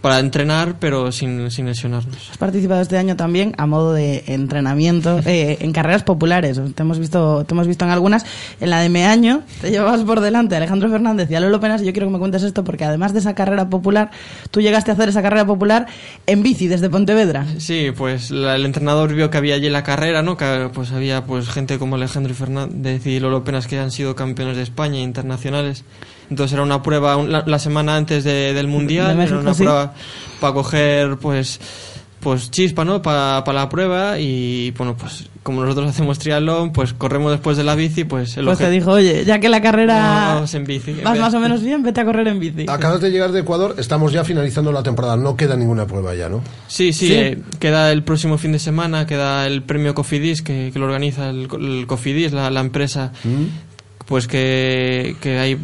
para 0.06 0.20
entrenar, 0.20 0.76
pero 0.80 1.12
sin, 1.12 1.50
sin 1.50 1.66
lesionarnos. 1.66 2.30
Has 2.30 2.38
participado 2.38 2.80
este 2.80 2.96
año 3.00 3.16
también 3.16 3.56
a 3.58 3.66
modo 3.66 3.92
de 3.92 4.24
entrenamiento 4.28 5.20
eh, 5.26 5.58
en 5.62 5.72
carreras 5.72 6.04
populares. 6.04 6.62
Te 6.76 6.84
hemos 6.84 7.00
visto, 7.00 7.44
te 7.44 7.56
hemos 7.56 7.66
visto 7.66 7.86
en 7.86 7.90
algunas. 7.90 8.24
En 8.62 8.70
la 8.70 8.82
de 8.82 8.90
Meaño 8.90 9.42
te 9.62 9.72
llevabas 9.72 10.02
por 10.04 10.20
delante 10.22 10.54
a 10.54 10.60
Alejandro 10.60 10.92
Fernández 10.92 11.32
y 11.32 11.34
a 11.34 11.40
Lolo 11.40 11.60
Penas. 11.60 11.82
Y 11.82 11.86
yo 11.86 11.92
quiero 11.92 12.06
que 12.06 12.14
me 12.14 12.20
cuentes 12.20 12.44
esto 12.44 12.64
porque 12.64 12.86
además 12.86 13.14
de 13.14 13.20
esa 13.20 13.34
carrera 13.34 13.68
popular, 13.68 14.12
tú 14.52 14.62
llegaste 14.62 14.92
a 14.92 14.94
hacer 14.94 15.10
esa 15.10 15.24
carrera 15.24 15.48
popular 15.48 15.88
en 16.28 16.44
bici 16.44 16.68
desde 16.68 16.88
Pontevedra. 16.88 17.48
Sí, 17.58 17.88
pues 17.98 18.30
la- 18.30 18.56
el 18.58 18.64
entrenador 18.68 19.12
vio 19.12 19.32
que 19.32 19.40
había 19.40 19.56
allí 19.56 19.72
la 19.72 19.82
carrera, 19.82 20.22
¿no? 20.22 20.38
Que 20.38 20.70
pues 20.72 20.92
había 20.92 21.26
pues 21.26 21.50
gente 21.50 21.80
como 21.80 21.96
Alejandro 21.96 22.36
Fernández 22.36 23.08
y 23.08 23.20
Lolo 23.20 23.44
Penas 23.44 23.66
que 23.66 23.80
han 23.80 23.90
sido 23.90 24.16
campeones 24.16 24.56
de 24.56 24.62
España 24.62 24.98
e 25.00 25.02
internacionales. 25.02 25.84
Entonces 26.30 26.54
era 26.54 26.64
una 26.64 26.82
prueba 26.82 27.18
un- 27.18 27.32
la, 27.32 27.44
la 27.46 27.60
semana 27.60 27.96
antes 27.96 28.24
de- 28.24 28.54
del 28.54 28.68
mundial, 28.68 29.10
De 29.10 29.16
México, 29.16 29.36
era 29.36 29.42
una 29.42 29.54
sí. 29.54 29.64
prueba 29.64 29.94
para 30.40 30.54
coger 30.54 31.18
pues 31.18 31.60
pues 32.20 32.50
chispa, 32.50 32.84
¿no? 32.84 33.04
Para 33.04 33.44
la 33.54 33.70
prueba 33.70 34.18
y 34.20 34.72
bueno, 34.72 34.98
pues 34.98 35.26
como 35.44 35.62
nosotros 35.62 35.92
hacemos 35.92 36.18
triatlón, 36.18 36.72
pues 36.74 36.92
corremos 36.94 37.32
después 37.32 37.56
de 37.56 37.64
la 37.64 37.76
bici, 37.76 38.04
pues 38.04 38.36
el 38.38 38.46
Pues 38.46 38.58
te 38.58 38.68
dijo, 38.72 38.94
oye, 38.94 39.24
ya 39.26 39.40
que 39.40 39.48
la 39.48 39.62
carrera 39.62 40.32
Vamos 40.34 40.52
en 40.56 40.64
bici. 40.66 40.94
vas 41.04 41.20
más 41.20 41.36
o 41.36 41.40
menos 41.40 41.62
bien, 41.62 41.84
vete 41.84 42.02
a 42.02 42.06
correr 42.06 42.28
en 42.30 42.40
bici. 42.40 42.66
Acabas 42.68 43.00
de 43.02 43.12
llegar 43.12 43.32
de 43.32 43.42
Ecuador, 43.42 43.76
estamos 43.78 44.12
ya 44.12 44.24
finalizando 44.24 44.72
la 44.72 44.82
temporada, 44.82 45.16
no 45.18 45.36
queda 45.38 45.56
ninguna 45.56 45.86
prueba 45.86 46.16
ya, 46.16 46.28
¿no? 46.28 46.42
Sí, 46.68 46.94
sí, 46.94 47.10
¿Sí? 47.10 47.14
eh, 47.14 47.38
queda 47.60 47.92
el 47.92 48.02
próximo 48.02 48.40
fin 48.40 48.54
de 48.54 48.60
semana, 48.60 49.06
queda 49.06 49.46
el 49.46 49.62
premio 49.62 49.94
Cofidis 49.94 50.42
que, 50.42 50.72
que 50.74 50.80
lo 50.80 50.86
organiza 50.86 51.30
el, 51.30 51.48
el 51.60 51.86
Cofidis, 51.86 52.34
la, 52.34 52.50
la 52.50 52.62
empresa, 52.62 53.12
pues 54.08 54.26
que, 54.28 55.16
que 55.22 55.38
hay 55.38 55.58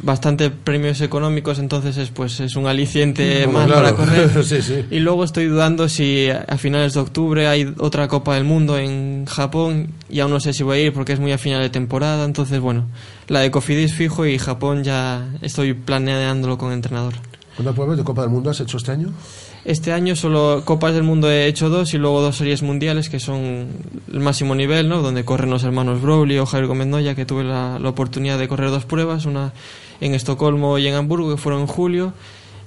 bastante 0.00 0.50
premios 0.50 1.00
económicos, 1.00 1.58
entonces 1.58 1.96
es, 1.96 2.10
pues 2.10 2.38
es 2.40 2.56
un 2.56 2.66
aliciente 2.66 3.44
Bueno, 3.46 3.58
más 3.58 3.66
claro. 3.66 3.82
para 3.82 3.96
correr. 3.96 4.44
Sí, 4.44 4.62
sí. 4.62 4.84
Y 4.90 5.00
luego 5.00 5.24
estoy 5.24 5.46
dudando 5.46 5.88
si 5.88 6.28
a 6.30 6.56
finales 6.56 6.94
de 6.94 7.00
octubre 7.00 7.48
hay 7.48 7.72
otra 7.78 8.08
Copa 8.08 8.34
del 8.34 8.44
Mundo 8.44 8.78
en 8.78 9.26
Japón 9.26 9.88
y 10.08 10.20
aún 10.20 10.30
no 10.30 10.40
sé 10.40 10.52
si 10.52 10.62
voy 10.62 10.78
a 10.78 10.82
ir 10.82 10.92
porque 10.92 11.12
es 11.12 11.20
muy 11.20 11.32
a 11.32 11.38
final 11.38 11.60
de 11.60 11.70
temporada, 11.70 12.24
entonces 12.24 12.60
bueno, 12.60 12.86
la 13.26 13.40
de 13.40 13.50
Cofidis 13.50 13.92
fijo 13.94 14.24
y 14.26 14.38
Japón 14.38 14.84
ya 14.84 15.28
estoy 15.42 15.74
planeándolo 15.74 16.58
con 16.58 16.72
entrenador. 16.72 17.14
¿Cuántas 17.56 17.74
pruebas 17.74 17.96
de 17.98 18.04
Copa 18.04 18.22
del 18.22 18.30
Mundo 18.30 18.50
has 18.50 18.60
hecho 18.60 18.76
este 18.76 18.92
año? 18.92 19.08
Este 19.64 19.92
año 19.92 20.14
solo 20.14 20.62
Copas 20.64 20.94
del 20.94 21.02
Mundo 21.02 21.28
he 21.28 21.46
hecho 21.46 21.68
dos 21.68 21.92
y 21.92 21.98
luego 21.98 22.22
dos 22.22 22.36
series 22.36 22.62
mundiales 22.62 23.08
que 23.10 23.18
son 23.18 23.66
el 24.10 24.20
máximo 24.20 24.54
nivel, 24.54 24.88
¿no? 24.88 25.02
Donde 25.02 25.24
corren 25.24 25.50
los 25.50 25.64
hermanos 25.64 26.00
Browley 26.00 26.38
o 26.38 26.46
Javier 26.46 26.68
Gómez 26.68 26.86
Noya, 26.86 27.16
que 27.16 27.26
tuve 27.26 27.42
la, 27.42 27.78
la 27.80 27.88
oportunidad 27.88 28.38
de 28.38 28.46
correr 28.46 28.70
dos 28.70 28.84
pruebas, 28.84 29.26
una 29.26 29.52
en 30.00 30.14
Estocolmo 30.14 30.78
y 30.78 30.86
en 30.86 30.94
Hamburgo, 30.94 31.30
que 31.30 31.36
fueron 31.36 31.62
en 31.62 31.66
julio. 31.66 32.12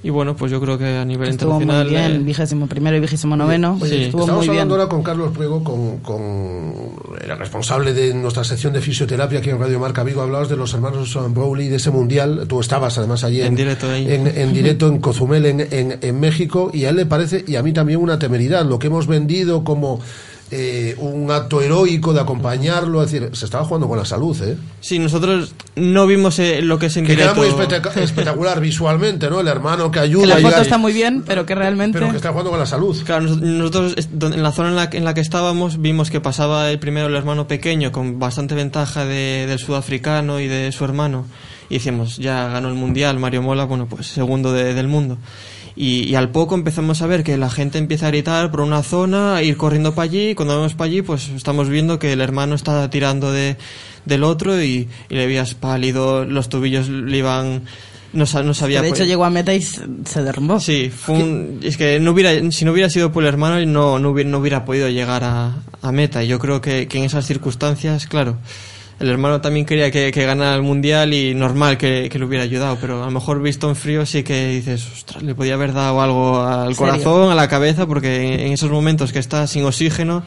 Y 0.04 0.10
bueno, 0.10 0.36
pues 0.36 0.52
yo 0.52 0.60
creo 0.60 0.80
que 0.80 0.98
a 0.98 1.06
nivel 1.06 1.30
Estuvo 1.30 1.54
muy 1.54 1.62
internacional... 1.62 2.10
bien, 2.10 2.22
eh, 2.22 2.26
vigésimo 2.26 2.66
primero 2.66 2.98
y 2.98 3.00
vigésimo 3.02 3.38
noveno. 3.38 3.78
Oye, 3.80 4.06
Estuvo 4.06 4.22
estamos 4.22 4.40
muy 4.40 4.48
bien. 4.48 4.62
hablando 4.62 4.74
ahora 4.74 4.90
con 4.90 5.04
Carlos 5.04 5.32
Priego, 5.32 5.64
con, 5.64 5.98
con 6.00 6.74
el 7.24 7.38
responsable 7.38 7.94
de 7.94 8.12
nuestra 8.16 8.44
sección 8.44 8.74
de 8.74 8.82
fisioterapia 8.82 9.38
aquí 9.38 9.52
en 9.52 9.60
Radio 9.60 9.80
Marca 9.80 10.04
Vigo. 10.04 10.24
Hablabas 10.24 10.50
de 10.50 10.58
los 10.58 10.74
hermanos 10.74 11.16
Browley, 11.32 11.68
de 11.68 11.76
ese 11.76 11.92
mundial. 11.92 12.46
Tú 12.48 12.60
estabas 12.60 12.98
además 12.98 13.24
allí 13.24 13.42
en, 13.42 13.48
En 13.50 13.56
directo 13.56 13.92
ahí. 13.92 14.12
en, 14.12 14.26
en 14.26 14.54
directo 14.56 14.88
en 14.88 14.98
Cozumel, 14.98 15.46
en, 15.46 15.60
en, 15.72 16.00
en 16.02 16.20
México, 16.20 16.72
y 16.74 16.86
a 16.86 16.90
él 16.90 16.96
le 16.96 17.06
parece, 17.06 17.46
y 17.48 17.56
a 17.56 17.62
mí 17.62 17.72
también, 17.72 18.00
una 18.00 18.18
temeridad. 18.18 18.66
Lo 18.66 18.80
que 18.80 18.88
hemos 18.88 19.06
vendido 19.06 19.64
como 19.64 20.00
eh, 20.52 20.96
un 21.00 21.32
acto 21.32 21.62
heroico 21.62 22.14
de 22.14 22.20
acompañarlo, 22.20 23.02
es 23.04 23.12
decir, 23.12 23.30
se 23.36 23.46
estaba 23.46 23.64
jugando 23.64 23.88
con 23.88 23.98
la 23.98 24.04
salud, 24.06 24.36
¿eh? 24.44 24.58
Sí, 24.82 25.00
nosotros 25.00 25.54
no 25.76 26.06
vimos 26.08 26.38
eh, 26.40 26.62
lo 26.62 26.78
que 26.78 26.88
es 26.88 26.98
en 26.98 27.06
Que 27.06 27.14
directo. 27.16 27.36
muy 27.42 27.48
espectac- 27.50 27.96
espectacular 27.98 28.60
visualmente, 28.62 29.30
¿no? 29.30 29.40
El 29.40 29.48
hermano 29.48 29.90
que 29.92 30.00
ayuda 30.00 30.36
Que 30.36 30.42
la 30.42 30.50
foto 30.50 30.62
está 30.62 30.78
muy 30.78 30.92
bien, 30.94 31.24
pero 31.26 31.46
que 31.46 31.56
realmente... 31.56 31.98
pero 31.98 32.12
que 32.12 32.18
está 32.18 32.30
jugando 32.32 32.50
con 32.52 32.60
la 32.60 32.66
salud. 32.66 32.96
Claro, 33.06 33.24
nos- 33.28 33.42
nosotros 33.42 33.96
en 33.98 34.44
la 34.44 34.52
zona 34.52 34.70
en 34.70 34.76
la, 34.76 34.90
en 34.92 35.06
la 35.06 35.14
que 35.14 35.22
estábamos 35.22 35.82
vimos 35.82 36.12
que 36.12 36.20
pasaba 36.20 36.70
el 36.70 36.80
primero 36.80 37.08
el 37.08 37.16
hermano 37.16 37.48
pequeño 37.48 37.92
con 37.94 38.20
bastante 38.20 38.54
ventaja 38.54 39.06
de- 39.06 39.46
del 39.48 39.60
sudafricano 39.60 40.40
y 40.42 40.48
de 40.48 40.72
su 40.74 40.84
hermano 40.84 41.26
y 41.70 41.76
decíamos, 41.76 42.18
ya 42.18 42.50
ganó 42.50 42.68
el 42.68 42.74
Mundial, 42.76 43.18
Mario 43.20 43.42
Mola, 43.42 43.64
bueno, 43.64 43.88
pues 43.88 44.08
segundo 44.08 44.52
de- 44.52 44.74
del 44.74 44.90
mundo. 44.90 45.18
Y, 45.76 46.04
y 46.10 46.16
al 46.16 46.30
poco 46.30 46.56
empezamos 46.56 47.02
a 47.02 47.08
ver 47.08 47.24
que 47.24 47.38
la 47.38 47.50
gente 47.50 47.78
empieza 47.78 48.08
a 48.08 48.10
gritar 48.10 48.52
por 48.52 48.62
una 48.62 48.84
zona, 48.84 49.36
a 49.38 49.44
ir 49.44 49.56
corriendo 49.58 49.96
para 49.96 50.04
allí, 50.06 50.30
y 50.32 50.36
cuando 50.36 50.56
vamos 50.58 50.74
para 50.76 50.88
allí, 50.90 51.02
pues 51.02 51.30
estamos 51.30 51.70
viendo 51.70 51.98
que 52.00 52.12
el 52.14 52.22
hermano 52.22 52.56
está 52.56 52.90
tirando 52.90 53.32
de, 53.32 53.56
del 54.06 54.24
otro 54.24 54.62
y, 54.62 54.90
y 55.10 55.16
le 55.16 55.28
veías 55.28 55.54
pálido, 55.54 56.26
los 56.26 56.50
tobillos 56.50 56.90
le 56.90 57.18
iban... 57.18 57.64
No, 58.14 58.26
no 58.44 58.54
sabía... 58.54 58.82
De 58.82 58.90
pues- 58.90 59.00
hecho 59.00 59.08
llegó 59.08 59.24
a 59.24 59.30
meta 59.30 59.54
y 59.54 59.62
se 59.62 60.22
derrumbó. 60.22 60.60
Sí, 60.60 60.90
fue 60.94 61.16
un- 61.16 61.60
es 61.64 61.78
que 61.78 61.98
no 62.02 62.12
hubiera, 62.12 62.52
si 62.52 62.66
no 62.66 62.74
hubiera 62.74 62.90
sido 62.90 63.14
por 63.14 63.24
el 63.24 63.30
hermano, 63.30 63.66
no, 63.66 64.00
no, 64.00 64.10
hubiera, 64.10 64.30
no 64.30 64.40
hubiera 64.40 64.66
podido 64.66 64.90
llegar 64.90 65.24
a, 65.24 65.56
a 65.82 65.92
meta. 65.94 66.22
Y 66.22 66.28
Yo 66.28 66.38
creo 66.38 66.60
que, 66.60 66.90
que 66.90 66.98
en 66.98 67.06
esas 67.06 67.26
circunstancias, 67.26 68.08
claro, 68.08 68.38
el 69.02 69.10
hermano 69.10 69.42
también 69.42 69.66
quería 69.66 69.90
que, 69.90 70.12
que 70.12 70.26
ganara 70.26 70.56
el 70.56 70.62
mundial 70.62 71.14
y 71.14 71.34
normal 71.34 71.78
que, 71.78 72.08
que 72.10 72.20
le 72.20 72.26
hubiera 72.26 72.44
ayudado, 72.44 72.78
pero 72.80 73.02
a 73.02 73.06
lo 73.08 73.12
mejor 73.12 73.42
visto 73.42 73.68
en 73.68 73.76
frío 73.76 74.06
sí 74.06 74.22
que 74.22 74.50
dices, 74.50 74.88
ostras, 74.94 75.24
le 75.24 75.34
podía 75.34 75.56
haber 75.56 75.74
dado 75.74 76.00
algo 76.02 76.42
al 76.44 76.76
corazón, 76.76 77.32
a 77.32 77.36
la 77.36 77.48
cabeza, 77.48 77.88
porque 77.88 78.34
en, 78.34 78.40
en 78.40 78.54
esos 78.54 78.70
momentos 78.70 79.12
que 79.12 79.18
está 79.18 79.48
sin 79.48 79.66
oxígeno, 79.66 80.24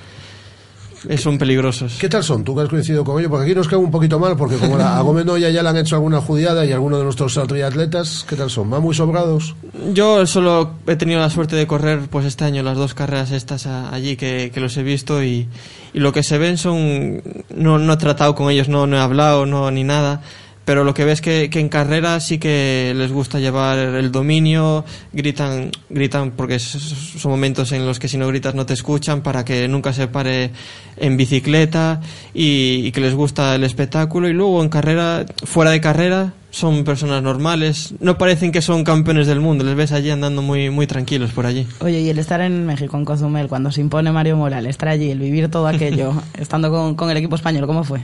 son 1.19 1.39
peligrosos. 1.39 1.97
¿Qué 2.01 2.09
tal 2.09 2.23
son? 2.25 2.45
Tú 2.45 2.55
que 2.55 2.63
has 2.63 2.69
coincidido 2.69 3.05
con 3.05 3.19
ellos, 3.19 3.31
porque 3.31 3.45
aquí 3.47 3.55
nos 3.55 3.69
queda 3.69 3.79
un 3.79 3.91
poquito 3.91 4.19
mal, 4.19 4.37
porque 4.37 4.57
como 4.57 4.77
la- 4.79 4.97
a 4.99 5.03
Gómez 5.03 5.25
Noya 5.25 5.51
ya 5.51 5.63
le 5.63 5.69
han 5.69 5.77
hecho 5.77 5.97
alguna 5.97 6.21
judiada 6.21 6.65
y 6.65 6.73
algunos 6.73 6.99
de 6.99 7.05
nuestros 7.05 7.39
triatletas, 7.47 8.25
¿qué 8.29 8.37
tal 8.37 8.51
son? 8.51 8.71
¿Van 8.71 8.83
muy 8.83 8.95
sobrados? 8.95 9.55
Yo 9.93 10.27
solo 10.27 10.71
he 10.87 10.97
tenido 10.97 11.21
la 11.21 11.31
suerte 11.31 11.57
de 11.57 11.67
correr 11.67 12.01
pues 12.11 12.25
este 12.27 12.45
año 12.45 12.63
las 12.63 12.77
dos 12.77 12.95
carreras 12.95 13.31
estas 13.31 13.67
a- 13.67 13.93
allí 13.95 14.17
que, 14.17 14.51
que 14.53 14.61
los 14.61 14.77
he 14.77 14.83
visto 14.83 15.23
y, 15.23 15.49
y 15.93 15.99
lo 16.01 16.13
que 16.13 16.23
se 16.23 16.39
ven 16.39 16.59
son 16.59 17.23
no, 17.55 17.79
no 17.79 17.93
he 17.93 17.97
tratado 17.97 18.35
con 18.35 18.51
ellos, 18.51 18.69
no, 18.69 18.87
no 18.87 18.97
he 18.97 19.01
hablado 19.01 19.47
no 19.47 19.71
ni 19.71 19.85
nada, 19.85 20.23
pero 20.65 20.85
lo 20.85 20.95
que 20.95 21.05
ves 21.05 21.21
que, 21.21 21.51
que 21.51 21.61
en 21.61 21.69
carrera 21.69 22.19
sí 22.21 22.39
que 22.39 22.93
les 22.97 23.13
gusta 23.13 23.39
llevar 23.39 23.79
el 23.79 24.13
dominio, 24.13 24.85
gritan 25.13 25.71
gritan 25.91 26.31
porque 26.33 26.59
son 26.59 27.31
momentos 27.31 27.73
en 27.73 27.87
los 27.87 27.99
que 27.99 28.09
si 28.09 28.17
no 28.17 28.29
gritas 28.29 28.55
no 28.55 28.67
te 28.67 28.75
escuchan 28.75 29.23
para 29.23 29.45
que 29.45 29.69
nunca 29.69 29.93
se 29.93 30.09
pare 30.09 30.51
en 30.97 31.17
bicicleta 31.17 32.01
y, 32.33 32.83
y 32.85 32.93
que 32.93 33.01
les 33.01 33.15
gusta 33.15 33.55
el 33.55 33.65
espectáculo 33.65 34.29
y 34.29 34.33
luego 34.33 34.63
en 34.63 34.69
carrera 34.69 35.27
fuera 35.45 35.71
de 35.71 35.81
carrera 35.81 36.33
son 36.55 36.85
personas 36.85 37.21
normales, 37.21 37.95
no 37.99 38.17
parecen 38.17 38.53
que 38.53 38.63
son 38.63 38.85
campeones 38.85 39.27
del 39.27 39.41
mundo, 39.41 39.65
les 39.65 39.75
ves 39.75 39.91
allí 39.91 40.11
andando 40.11 40.41
muy, 40.41 40.71
muy 40.71 40.87
tranquilos 40.87 41.33
por 41.33 41.47
allí. 41.47 41.67
Oye, 41.81 42.01
y 42.01 42.09
el 42.09 42.19
estar 42.21 42.41
en 42.41 42.65
México, 42.65 42.97
en 42.97 43.05
Cozumel, 43.05 43.49
cuando 43.49 43.73
se 43.73 43.81
impone 43.81 44.13
Mario 44.13 44.37
Mola, 44.37 44.61
el 44.61 44.67
estar 44.67 44.89
allí, 44.89 45.11
el 45.11 45.19
vivir 45.19 45.51
todo 45.51 45.67
aquello, 45.67 46.13
estando 46.39 46.71
con, 46.71 46.95
con 46.95 47.11
el 47.11 47.17
equipo 47.17 47.35
español, 47.35 47.67
¿cómo 47.67 47.83
fue? 47.83 48.03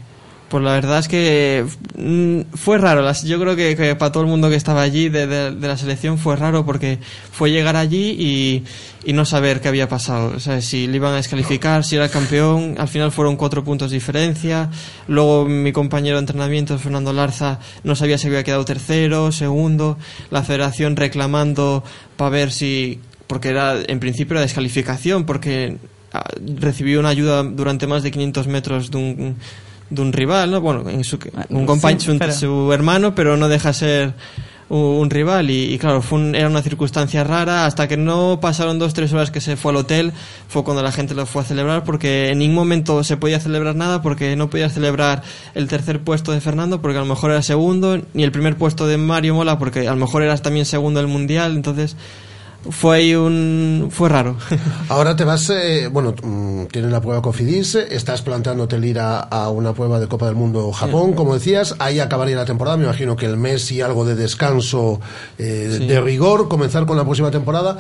Pues 0.51 0.65
la 0.65 0.73
verdad 0.73 0.99
es 0.99 1.07
que 1.07 1.65
mm, 1.97 2.57
fue 2.57 2.77
raro. 2.77 3.09
Yo 3.25 3.39
creo 3.39 3.55
que, 3.55 3.95
para 3.95 4.11
todo 4.11 4.25
el 4.25 4.29
mundo 4.29 4.51
que 4.51 4.57
estaba 4.57 4.83
allí 4.83 5.09
de, 5.09 5.53
la 5.53 5.77
selección 5.77 6.19
fue 6.19 6.35
raro 6.35 6.67
porque 6.67 6.99
fue 7.31 7.53
llegar 7.53 7.77
allí 7.77 8.17
y, 8.19 8.65
y 9.05 9.13
no 9.13 9.25
saber 9.25 9.61
qué 9.61 9.69
había 9.69 9.89
pasado. 9.89 10.33
O 10.35 10.41
sea, 10.41 10.61
si 10.61 10.89
le 10.89 10.97
iban 10.97 11.13
a 11.13 11.17
descalificar, 11.19 11.85
si 11.85 11.95
era 11.95 12.09
campeón. 12.09 12.75
Al 12.79 12.89
final 12.89 13.13
fueron 13.13 13.37
cuatro 13.37 13.63
puntos 13.63 13.93
de 13.93 13.99
diferencia. 13.99 14.71
Luego 15.07 15.45
mi 15.45 15.71
compañero 15.71 16.17
de 16.17 16.23
entrenamiento, 16.23 16.77
Fernando 16.79 17.13
Larza, 17.13 17.61
no 17.85 17.95
sabía 17.95 18.19
si 18.19 18.27
había 18.27 18.43
quedado 18.43 18.65
tercero, 18.65 19.31
segundo. 19.31 19.99
La 20.31 20.43
federación 20.43 20.97
reclamando 20.97 21.85
para 22.17 22.31
ver 22.31 22.51
si. 22.51 22.99
Porque 23.29 23.51
era, 23.51 23.77
en 23.87 24.01
principio 24.01 24.35
era 24.35 24.41
descalificación, 24.41 25.27
porque 25.27 25.79
ah, 26.13 26.25
recibió 26.57 26.99
una 26.99 27.11
ayuda 27.11 27.45
durante 27.45 27.87
más 27.87 28.03
de 28.03 28.11
500 28.11 28.49
metros 28.49 28.91
de 28.91 28.99
un 28.99 29.37
de 29.91 30.03
un 30.03 30.13
rival, 30.13 30.51
¿no? 30.51 30.61
Bueno, 30.61 30.89
en 30.89 31.05
su, 31.05 31.19
un 31.51 31.67
compañero, 31.67 32.01
sí, 32.01 32.07
su, 32.13 32.19
pero- 32.19 32.33
su 32.33 32.73
hermano, 32.73 33.15
pero 33.15 33.37
no 33.37 33.49
deja 33.49 33.73
ser 33.73 34.15
un, 34.69 34.79
un 34.79 35.11
rival. 35.11 35.51
Y, 35.51 35.75
y 35.75 35.79
claro, 35.79 36.01
fue 36.01 36.19
un- 36.21 36.35
era 36.37 36.47
una 36.49 36.63
circunstancia 36.63 37.25
rara. 37.25 37.67
Hasta 37.67 37.89
que 37.89 37.97
no 37.97 38.39
pasaron 38.41 38.79
dos, 38.79 38.95
tres 38.95 39.13
horas 39.13 39.31
que 39.33 39.41
se 39.41 39.57
fue 39.57 39.73
al 39.73 39.79
hotel, 39.79 40.13
fue 40.49 40.63
cuando 40.63 40.81
la 40.83 40.93
gente 40.93 41.15
lo 41.15 41.27
fue 41.27 41.43
a 41.43 41.45
celebrar 41.45 41.83
porque 41.83 42.29
en 42.29 42.39
ningún 42.39 42.55
momento 42.55 43.03
se 43.03 43.17
podía 43.17 43.41
celebrar 43.41 43.75
nada 43.75 44.01
porque 44.01 44.37
no 44.37 44.49
podía 44.49 44.71
celebrar 44.71 45.23
el 45.55 45.67
tercer 45.67 46.01
puesto 46.01 46.31
de 46.33 46.41
Fernando 46.41 46.81
porque 46.81 46.99
a 46.99 47.01
lo 47.01 47.07
mejor 47.07 47.33
era 47.33 47.43
segundo, 47.43 48.01
ni 48.15 48.23
el 48.23 48.31
primer 48.33 48.57
puesto 48.57 48.87
de 48.87 48.97
Mario 48.97 49.35
Mola 49.35 49.59
porque 49.59 49.89
a 49.89 49.91
lo 49.91 49.97
mejor 49.97 50.23
eras 50.23 50.41
también 50.43 50.67
segundo 50.67 51.01
del 51.01 51.09
mundial, 51.09 51.57
entonces 51.57 51.97
fue 52.69 53.17
un... 53.17 53.89
fue 53.91 54.09
raro. 54.09 54.37
Ahora 54.89 55.17
te 55.17 55.25
vas, 55.25 55.49
eh, 55.51 55.89
bueno, 55.91 56.15
mm, 56.23 56.67
tienes 56.67 56.91
la 56.93 57.01
prueba 57.01 57.23
Cofidis, 57.23 57.75
estás 57.75 58.23
planteándote 58.23 58.77
el 58.77 58.85
ir 58.85 58.99
a, 58.99 59.21
a 59.21 59.49
una 59.51 59.73
prueba 59.73 59.99
de 59.99 60.09
Copa 60.09 60.27
del 60.27 60.35
Mundo 60.35 60.71
Japón, 60.73 61.15
como 61.15 61.35
decías, 61.35 61.75
ahí 61.79 62.01
acabaría 62.01 62.37
la 62.37 62.45
temporada, 62.45 62.77
me 62.77 62.85
imagino 62.85 63.17
que 63.17 63.27
el 63.27 63.37
mes 63.39 63.71
y 63.73 63.81
algo 63.81 64.05
de 64.05 64.15
descanso 64.15 65.01
eh, 65.39 65.75
Sí. 65.79 65.87
de 65.87 66.01
rigor, 66.01 66.49
comenzar 66.49 66.85
con 66.87 66.97
la 66.97 67.05
próxima 67.05 67.31
temporada, 67.31 67.79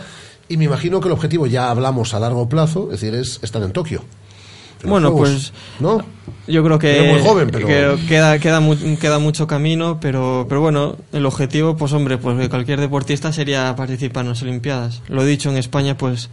y 0.48 0.56
me 0.56 0.64
imagino 0.64 1.00
que 1.00 1.08
el 1.08 1.12
objetivo, 1.12 1.46
ya 1.46 1.70
hablamos 1.70 2.14
a 2.14 2.18
largo 2.20 2.48
plazo, 2.48 2.84
es 2.92 3.00
decir, 3.00 3.14
es 3.14 3.38
estar 3.42 3.62
en 3.62 3.72
Tokio. 3.72 4.02
Bueno, 4.84 5.10
Juegos, 5.12 5.52
pues 5.52 5.80
¿no? 5.80 6.04
yo 6.46 6.64
creo 6.64 6.78
que, 6.78 6.98
Eres 6.98 7.12
muy 7.12 7.20
joven, 7.22 7.50
pero- 7.52 7.66
que 7.96 8.06
queda, 8.08 8.38
queda, 8.38 8.60
mu- 8.60 8.96
queda 8.98 9.18
mucho 9.18 9.46
camino, 9.46 9.98
pero, 10.00 10.46
pero 10.48 10.60
bueno, 10.60 10.96
el 11.12 11.26
objetivo, 11.26 11.76
pues 11.76 11.92
hombre, 11.92 12.18
pues 12.18 12.38
de 12.38 12.48
cualquier 12.48 12.80
deportista 12.80 13.32
sería 13.32 13.74
participar 13.76 14.22
en 14.24 14.30
las 14.30 14.42
Olimpiadas. 14.42 15.02
Lo 15.08 15.24
dicho, 15.24 15.50
en 15.50 15.56
España, 15.58 15.96
pues 15.96 16.30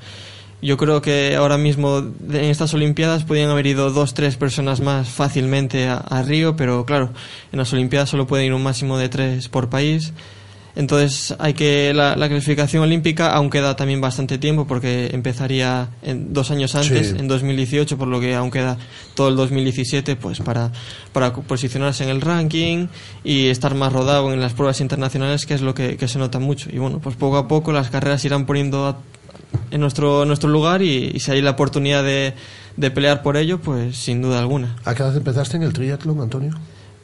yo 0.62 0.76
creo 0.78 1.02
que 1.04 1.36
ahora 1.36 1.58
mismo 1.60 2.00
en 2.00 2.46
estas 2.46 2.74
Olimpiadas 2.74 3.24
podían 3.26 3.50
haber 3.52 3.68
ido 3.68 3.92
dos, 3.92 4.14
tres 4.16 4.38
personas 4.38 4.82
más 4.82 5.08
fácilmente 5.10 5.88
a, 5.88 5.98
a 5.98 6.24
Río, 6.24 6.56
pero 6.56 6.86
claro, 6.86 7.10
en 7.52 7.60
las 7.60 7.72
Olimpiadas 7.74 8.10
solo 8.10 8.26
pueden 8.28 8.48
ir 8.48 8.54
un 8.54 8.64
máximo 8.64 8.98
de 8.98 9.10
tres 9.10 9.50
por 9.50 9.70
país. 9.70 10.14
Entonces 10.80 11.36
hay 11.40 11.56
que 11.56 11.92
la, 11.96 12.16
la 12.16 12.30
clasificación 12.30 12.84
olímpica 12.84 13.34
aún 13.34 13.50
queda 13.50 13.76
también 13.76 14.00
bastante 14.00 14.38
tiempo 14.38 14.68
porque 14.68 15.10
empezaría 15.12 15.90
en 16.04 16.34
dos 16.34 16.52
años 16.52 16.76
antes, 16.76 17.10
Sí. 17.10 17.16
en 17.18 17.28
2018, 17.28 17.98
por 17.98 18.08
lo 18.08 18.20
que 18.20 18.36
aún 18.36 18.52
queda 18.52 18.78
todo 19.16 19.30
el 19.30 19.36
2017 19.36 20.16
pues 20.18 20.40
para, 20.40 20.72
para 21.14 21.34
posicionarse 21.34 22.04
en 22.04 22.12
el 22.12 22.22
ranking 22.22 22.88
y 23.24 23.48
estar 23.48 23.74
más 23.74 23.92
rodado 23.92 24.32
en 24.32 24.40
las 24.40 24.54
pruebas 24.54 24.80
internacionales 24.80 25.48
que 25.48 25.56
es 25.56 25.62
lo 25.62 25.74
que, 25.74 25.98
que 25.98 26.08
se 26.08 26.20
nota 26.20 26.38
mucho. 26.38 26.70
Y 26.72 26.78
bueno, 26.78 27.00
pues 27.00 27.16
poco 27.16 27.38
a 27.38 27.48
poco 27.48 27.72
las 27.74 27.90
carreras 27.90 28.24
irán 28.26 28.46
poniendo 28.46 28.86
a- 28.86 29.00
en 29.72 29.82
nuestro, 29.82 30.22
en 30.22 30.28
nuestro 30.28 30.50
lugar 30.50 30.84
y, 30.84 31.12
y 31.14 31.20
si 31.22 31.32
hay 31.32 31.42
la 31.42 31.52
oportunidad 31.52 32.04
de, 32.04 32.36
de 32.76 32.92
pelear 32.92 33.24
por 33.24 33.36
ello, 33.36 33.60
pues 33.60 33.98
sin 33.98 34.22
duda 34.22 34.38
alguna. 34.38 34.76
¿A 34.86 34.94
qué 34.94 35.02
edad 35.02 35.18
empezaste 35.18 35.58
en 35.58 35.64
el 35.64 35.74
triatlón, 35.74 36.22
Antonio? 36.22 36.54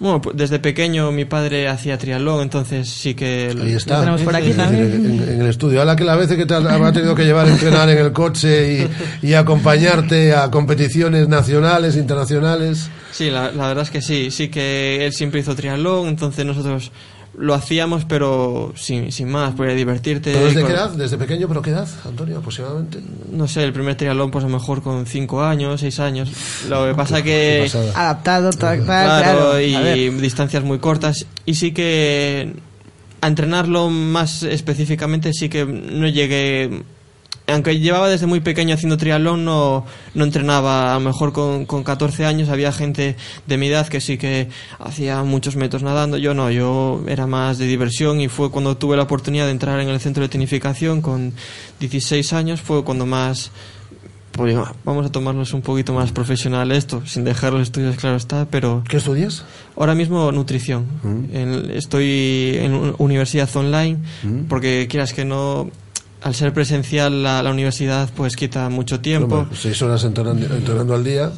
Bueno, 0.03 0.19
pues 0.19 0.35
desde 0.35 0.59
pequeño 0.59 1.13
mi 1.13 1.23
padre 1.23 1.69
hacía 1.69 1.97
triatlón, 1.97 2.41
entonces 2.41 2.89
sí 2.89 3.13
que... 3.13 3.55
Ahí 3.57 3.71
está. 3.71 4.03
Lo 4.03 4.15
Es 4.15 4.25
decir, 4.25 4.59
En, 4.59 5.29
en 5.29 5.41
el 5.43 5.47
estudio. 5.47 5.81
A 5.81 5.85
la 5.85 5.95
que 5.95 6.03
la 6.03 6.17
veces 6.17 6.35
que 6.35 6.45
te 6.45 6.53
habrá 6.55 6.91
tenido 6.91 7.15
que 7.15 7.23
llevar 7.23 7.45
a 7.45 7.51
entrenar 7.51 7.87
en 7.87 7.97
el 7.99 8.11
coche 8.11 8.89
y, 9.21 9.27
y 9.29 9.33
acompañarte 9.33 10.35
a 10.35 10.51
competiciones 10.51 11.29
nacionales, 11.29 11.95
internacionales. 11.95 12.89
Sí, 13.13 13.29
la, 13.29 13.53
la 13.53 13.69
verdad 13.69 13.83
es 13.83 13.91
que 13.91 14.01
sí, 14.01 14.29
sí 14.29 14.49
que 14.49 15.05
él 15.05 15.13
siempre 15.13 15.39
hizo 15.39 15.55
triatlón, 15.55 16.09
entonces 16.09 16.45
nosotros 16.45 16.91
lo 17.37 17.53
hacíamos, 17.53 18.05
pero 18.05 18.73
sin, 18.75 19.11
sin 19.11 19.29
más, 19.29 19.53
podía 19.55 19.73
divertirte. 19.73 20.31
¿Pero 20.33 20.45
desde 20.45 20.61
con- 20.61 20.69
qué 20.69 20.75
edad? 20.75 20.89
¿Desde 20.91 21.17
pequeño, 21.17 21.47
pero 21.47 21.61
qué 21.61 21.71
edad, 21.71 21.87
Antonio, 22.05 22.37
aproximadamente? 22.37 22.99
No 23.31 23.47
sé, 23.47 23.63
el 23.63 23.73
primer 23.73 23.95
triatlón 23.95 24.29
pues 24.29 24.43
a 24.45 24.47
lo 24.47 24.53
mejor 24.53 24.81
con 24.83 25.05
5 25.05 25.43
años, 25.43 25.81
6 25.81 25.99
años. 25.99 26.31
Lo 26.69 26.85
que 26.87 26.93
pasa 26.95 27.23
que... 27.23 27.69
Adaptado, 27.95 28.51
tal, 28.51 28.83
Claro, 28.83 29.23
claro. 29.51 29.59
y 29.61 30.09
distancias 30.11 30.63
muy 30.63 30.77
cortas. 30.79 31.25
Y 31.45 31.55
sí 31.55 31.71
que 31.73 32.53
a 33.21 33.27
entrenarlo 33.27 33.89
más 33.89 34.43
específicamente 34.43 35.33
sí 35.33 35.49
que 35.49 35.65
no 35.65 36.07
llegué... 36.07 36.83
Aunque 37.45 37.77
llevaba 37.79 38.07
desde 38.07 38.25
muy 38.25 38.39
pequeño 38.39 38.73
haciendo 38.73 38.95
triatlón, 38.97 39.43
no, 39.43 39.85
no 40.13 40.23
entrenaba. 40.23 40.91
A 40.91 40.93
lo 40.95 41.01
mejor 41.01 41.33
con, 41.33 41.65
con 41.65 41.83
14 41.83 42.25
años 42.25 42.47
había 42.47 42.71
gente 42.71 43.17
de 43.47 43.57
mi 43.57 43.67
edad 43.67 43.87
que 43.87 43.99
sí 43.99 44.17
que 44.17 44.47
hacía 44.79 45.21
muchos 45.23 45.57
metros 45.57 45.83
nadando. 45.83 46.17
Yo 46.17 46.33
no, 46.33 46.49
yo 46.51 47.03
era 47.07 47.27
más 47.27 47.57
de 47.57 47.67
diversión 47.67 48.21
y 48.21 48.29
fue 48.29 48.49
cuando 48.49 48.77
tuve 48.77 48.95
la 48.95 49.03
oportunidad 49.03 49.45
de 49.45 49.51
entrar 49.51 49.79
en 49.81 49.89
el 49.89 49.99
centro 49.99 50.23
de 50.23 50.29
tenificación 50.29 51.01
con 51.01 51.33
16 51.81 52.31
años, 52.31 52.61
fue 52.61 52.83
cuando 52.85 53.05
más 53.05 53.51
pues 54.31 54.57
vamos 54.83 55.05
a 55.05 55.11
tomarnos 55.11 55.53
un 55.53 55.61
poquito 55.61 55.93
más 55.93 56.11
profesional 56.11 56.71
esto, 56.71 57.03
sin 57.05 57.23
dejar 57.23 57.53
los 57.53 57.61
estudios, 57.61 57.97
claro 57.97 58.15
está, 58.15 58.47
pero... 58.49 58.83
¿Qué 58.89 58.97
estudias? 58.97 59.45
Ahora 59.77 59.93
mismo 59.93 60.31
nutrición. 60.31 60.87
En- 61.31 61.69
estoy 61.69 62.55
en 62.59 62.73
un- 62.73 62.95
universidad 62.97 63.47
online, 63.55 63.99
porque 64.49 64.87
quieras 64.89 65.13
que 65.13 65.23
no, 65.23 65.69
al 66.23 66.35
ser 66.35 66.53
presencial 66.53 67.21
la, 67.23 67.43
la 67.43 67.51
universidad 67.51 68.09
pues 68.15 68.35
quita 68.35 68.69
mucho 68.69 68.99
tiempo. 69.01 69.47
Seis 69.53 69.81
horas 69.81 70.03
entrenando, 70.03 70.45
entrenando 70.55 70.93
al 70.95 71.03
día. 71.03 71.31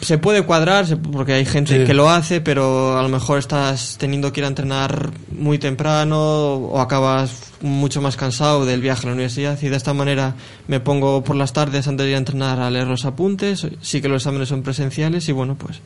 Se 0.00 0.16
puede 0.16 0.42
cuadrar, 0.42 0.86
porque 1.12 1.34
hay 1.34 1.44
gente 1.44 1.80
Sí. 1.80 1.84
que 1.86 1.92
lo 1.94 2.08
hace, 2.08 2.40
pero 2.40 2.98
a 2.98 3.02
lo 3.02 3.08
mejor 3.10 3.38
estás 3.38 3.96
teniendo 3.98 4.32
que 4.32 4.40
ir 4.40 4.44
a 4.46 4.48
entrenar 4.48 5.10
muy 5.30 5.58
temprano 5.58 6.54
o 6.54 6.80
acabas 6.80 7.47
mucho 7.60 8.00
más 8.00 8.16
cansado 8.16 8.64
del 8.64 8.80
viaje 8.80 9.02
a 9.02 9.06
la 9.06 9.12
universidad 9.14 9.58
y 9.62 9.68
de 9.68 9.76
esta 9.76 9.94
manera 9.94 10.34
me 10.66 10.80
pongo 10.80 11.22
por 11.24 11.36
las 11.36 11.52
tardes 11.52 11.88
antes 11.88 12.04
de 12.04 12.10
ir 12.10 12.14
a 12.16 12.18
entrenar 12.18 12.60
a 12.60 12.70
leer 12.70 12.86
los 12.86 13.04
apuntes. 13.04 13.66
Sí 13.80 14.00
que 14.00 14.08
los 14.08 14.22
exámenes 14.22 14.48
son 14.48 14.62
presenciales 14.62 15.28
y 15.28 15.32
bueno, 15.32 15.56
pues 15.56 15.80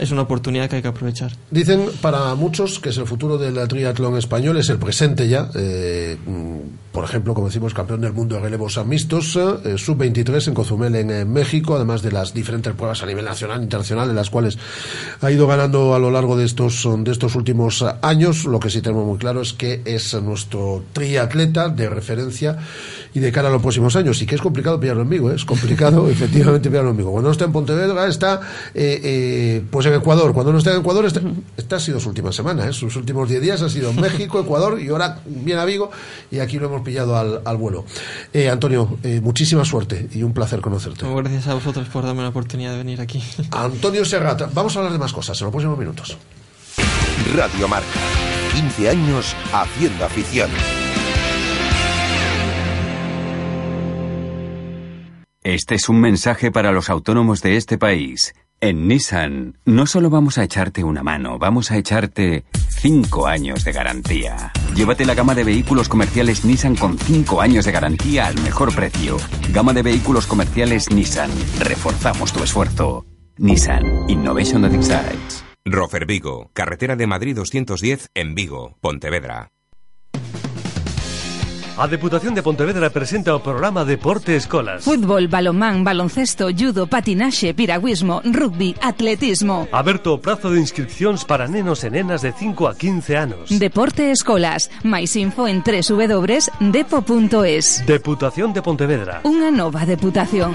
es 0.00 0.10
una 0.10 0.22
oportunidad 0.22 0.68
que 0.68 0.76
hay 0.76 0.82
que 0.82 0.88
aprovechar. 0.88 1.32
Dicen 1.50 1.86
para 2.00 2.34
muchos 2.34 2.78
que 2.78 2.90
es 2.90 2.98
el 2.98 3.06
futuro 3.06 3.38
del 3.38 3.66
triatlón 3.68 4.16
español, 4.16 4.56
es 4.56 4.68
el 4.68 4.78
presente 4.78 5.28
ya. 5.28 5.50
Eh, 5.54 6.16
por 6.92 7.04
ejemplo, 7.04 7.34
como 7.34 7.46
decimos, 7.48 7.72
campeón 7.72 8.02
del 8.02 8.12
mundo 8.12 8.36
de 8.36 8.42
relevos 8.42 8.78
mixtos, 8.84 9.36
eh, 9.36 9.78
sub-23 9.78 10.48
en 10.48 10.54
Cozumel, 10.54 10.94
en, 10.94 11.32
México, 11.32 11.74
además 11.74 12.02
de 12.02 12.12
las 12.12 12.34
diferentes 12.34 12.74
pruebas 12.74 13.02
a 13.02 13.06
nivel 13.06 13.24
nacional 13.24 13.60
e 13.60 13.64
internacional, 13.64 14.10
en 14.10 14.16
las 14.16 14.28
cuales 14.28 14.58
ha 15.20 15.30
ido 15.30 15.46
ganando 15.46 15.94
a 15.94 15.98
lo 15.98 16.10
largo 16.10 16.36
de 16.36 16.44
estos, 16.44 16.86
de 16.98 17.10
estos 17.10 17.34
últimos 17.34 17.82
años. 18.02 18.44
Lo 18.44 18.60
que 18.60 18.70
sí 18.70 18.82
tenemos 18.82 19.06
muy 19.06 19.18
claro 19.18 19.40
es 19.40 19.52
que 19.52 19.80
es 19.84 20.14
nuestro 20.22 20.84
triatleta 21.02 21.68
de 21.68 21.88
referencia 21.88 22.56
y 23.12 23.20
de 23.20 23.32
cara 23.32 23.48
a 23.48 23.50
los 23.50 23.60
próximos 23.60 23.96
años. 23.96 24.22
Y 24.22 24.26
que 24.26 24.36
es 24.36 24.40
complicado 24.40 24.78
pillarlo 24.78 25.02
en 25.02 25.10
Vigo, 25.10 25.30
¿eh? 25.30 25.34
es 25.36 25.44
complicado 25.44 26.08
efectivamente 26.10 26.70
pillarlo 26.70 26.90
en 26.90 26.96
Vigo. 26.96 27.10
Cuando 27.10 27.28
no 27.28 27.32
está 27.32 27.44
en 27.44 27.52
Pontevedra, 27.52 28.06
está 28.06 28.40
eh, 28.74 29.00
eh, 29.02 29.64
pues 29.70 29.86
en 29.86 29.94
Ecuador. 29.94 30.32
Cuando 30.32 30.52
no 30.52 30.58
está 30.58 30.72
en 30.72 30.80
Ecuador, 30.80 31.04
está, 31.06 31.20
esta 31.56 31.76
ha 31.76 31.80
sido 31.80 31.98
su 31.98 32.08
última 32.08 32.32
semana. 32.32 32.68
¿eh? 32.68 32.72
Sus 32.72 32.94
últimos 32.96 33.28
10 33.28 33.42
días 33.42 33.62
ha 33.62 33.68
sido 33.68 33.90
en 33.90 34.00
México, 34.00 34.40
Ecuador 34.40 34.80
y 34.80 34.88
ahora 34.88 35.18
viene 35.26 35.60
a 35.60 35.64
Vigo 35.64 35.90
y 36.30 36.38
aquí 36.38 36.58
lo 36.58 36.66
hemos 36.66 36.82
pillado 36.82 37.16
al, 37.16 37.42
al 37.44 37.56
vuelo. 37.56 37.84
Eh, 38.32 38.48
Antonio, 38.48 38.98
eh, 39.02 39.20
muchísima 39.20 39.64
suerte 39.64 40.08
y 40.12 40.22
un 40.22 40.32
placer 40.32 40.60
conocerte. 40.60 41.04
Bueno, 41.04 41.28
gracias 41.28 41.48
a 41.48 41.54
vosotros 41.54 41.88
por 41.88 42.04
darme 42.04 42.22
la 42.22 42.28
oportunidad 42.28 42.72
de 42.72 42.78
venir 42.78 43.00
aquí. 43.00 43.22
Antonio 43.50 44.04
Serrata, 44.04 44.48
vamos 44.54 44.76
a 44.76 44.78
hablar 44.78 44.92
de 44.92 44.98
más 44.98 45.12
cosas 45.12 45.40
en 45.40 45.46
los 45.46 45.52
próximos 45.52 45.78
minutos. 45.78 46.16
Radio 47.34 47.68
Marca. 47.68 47.98
15 48.54 48.90
años 48.90 49.34
haciendo 49.52 50.04
afición. 50.04 50.50
Este 55.44 55.74
es 55.74 55.88
un 55.88 56.00
mensaje 56.00 56.52
para 56.52 56.70
los 56.70 56.88
autónomos 56.88 57.42
de 57.42 57.56
este 57.56 57.76
país. 57.76 58.32
En 58.60 58.86
Nissan 58.86 59.58
no 59.64 59.86
solo 59.86 60.08
vamos 60.08 60.38
a 60.38 60.44
echarte 60.44 60.84
una 60.84 61.02
mano, 61.02 61.36
vamos 61.40 61.72
a 61.72 61.78
echarte 61.78 62.44
5 62.68 63.26
años 63.26 63.64
de 63.64 63.72
garantía. 63.72 64.52
Llévate 64.76 65.04
la 65.04 65.14
gama 65.14 65.34
de 65.34 65.42
vehículos 65.42 65.88
comerciales 65.88 66.44
Nissan 66.44 66.76
con 66.76 66.96
5 66.96 67.40
años 67.40 67.64
de 67.64 67.72
garantía 67.72 68.28
al 68.28 68.40
mejor 68.42 68.72
precio. 68.72 69.16
Gama 69.52 69.72
de 69.72 69.82
vehículos 69.82 70.28
comerciales 70.28 70.92
Nissan. 70.92 71.30
Reforzamos 71.58 72.32
tu 72.32 72.44
esfuerzo. 72.44 73.04
Nissan 73.36 74.08
Innovation 74.08 74.62
that 74.62 74.72
excites. 74.72 75.44
Rofer 75.64 76.06
Vigo, 76.06 76.50
carretera 76.52 76.94
de 76.94 77.08
Madrid 77.08 77.34
210 77.34 78.10
en 78.14 78.36
Vigo, 78.36 78.76
Pontevedra. 78.80 79.51
A 81.78 81.88
Deputación 81.88 82.34
de 82.34 82.42
Pontevedra 82.42 82.90
presenta 82.92 83.32
o 83.32 83.40
programa 83.40 83.88
Deporte 83.88 84.36
Escolas. 84.36 84.84
Fútbol, 84.84 85.32
balonmán, 85.32 85.88
baloncesto, 85.88 86.52
judo, 86.52 86.86
patinaxe, 86.86 87.54
piragüismo, 87.56 88.20
rugby, 88.28 88.76
atletismo. 88.84 89.66
Aberto 89.72 90.12
o 90.12 90.20
prazo 90.20 90.52
de 90.52 90.60
inscripcións 90.60 91.24
para 91.24 91.48
nenos 91.48 91.80
e 91.80 91.88
nenas 91.88 92.20
de 92.20 92.36
5 92.36 92.68
a 92.68 92.76
15 92.76 93.16
anos. 93.16 93.48
Deporte 93.48 94.12
Escolas. 94.12 94.68
Mais 94.84 95.16
info 95.16 95.48
en 95.48 95.64
www.depo.es. 95.64 96.60
Deputación 97.88 98.52
de 98.52 98.60
Pontevedra. 98.60 99.24
Unha 99.24 99.48
nova 99.48 99.88
deputación. 99.88 100.52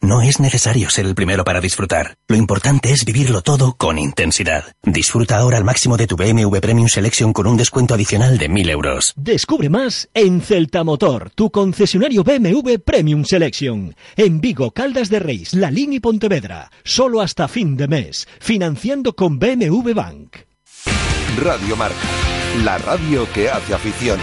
No 0.00 0.22
es 0.22 0.38
necesario 0.38 0.88
ser 0.90 1.06
el 1.06 1.14
primero 1.16 1.42
para 1.44 1.60
disfrutar. 1.60 2.16
Lo 2.28 2.36
importante 2.36 2.92
es 2.92 3.04
vivirlo 3.04 3.42
todo 3.42 3.74
con 3.76 3.98
intensidad. 3.98 4.64
Disfruta 4.84 5.38
ahora 5.38 5.56
al 5.56 5.64
máximo 5.64 5.96
de 5.96 6.06
tu 6.06 6.16
BMW 6.16 6.58
Premium 6.60 6.88
Selection 6.88 7.32
con 7.32 7.48
un 7.48 7.56
descuento 7.56 7.94
adicional 7.94 8.38
de 8.38 8.48
1000 8.48 8.70
euros. 8.70 9.12
Descubre 9.16 9.68
más 9.68 10.08
en 10.14 10.40
Celta 10.40 10.84
Motor, 10.84 11.30
tu 11.34 11.50
concesionario 11.50 12.22
BMW 12.22 12.78
Premium 12.84 13.24
Selection. 13.24 13.94
En 14.16 14.40
Vigo, 14.40 14.70
Caldas 14.70 15.10
de 15.10 15.18
Reis, 15.18 15.52
La 15.52 15.70
Línea 15.70 15.96
y 15.96 16.00
Pontevedra. 16.00 16.70
Solo 16.84 17.20
hasta 17.20 17.48
fin 17.48 17.76
de 17.76 17.88
mes. 17.88 18.28
Financiando 18.38 19.14
con 19.14 19.40
BMW 19.40 19.94
Bank. 19.94 20.36
Radio 21.42 21.76
Marca. 21.76 21.96
La 22.64 22.78
radio 22.78 23.26
que 23.32 23.50
hace 23.50 23.74
afición. 23.74 24.18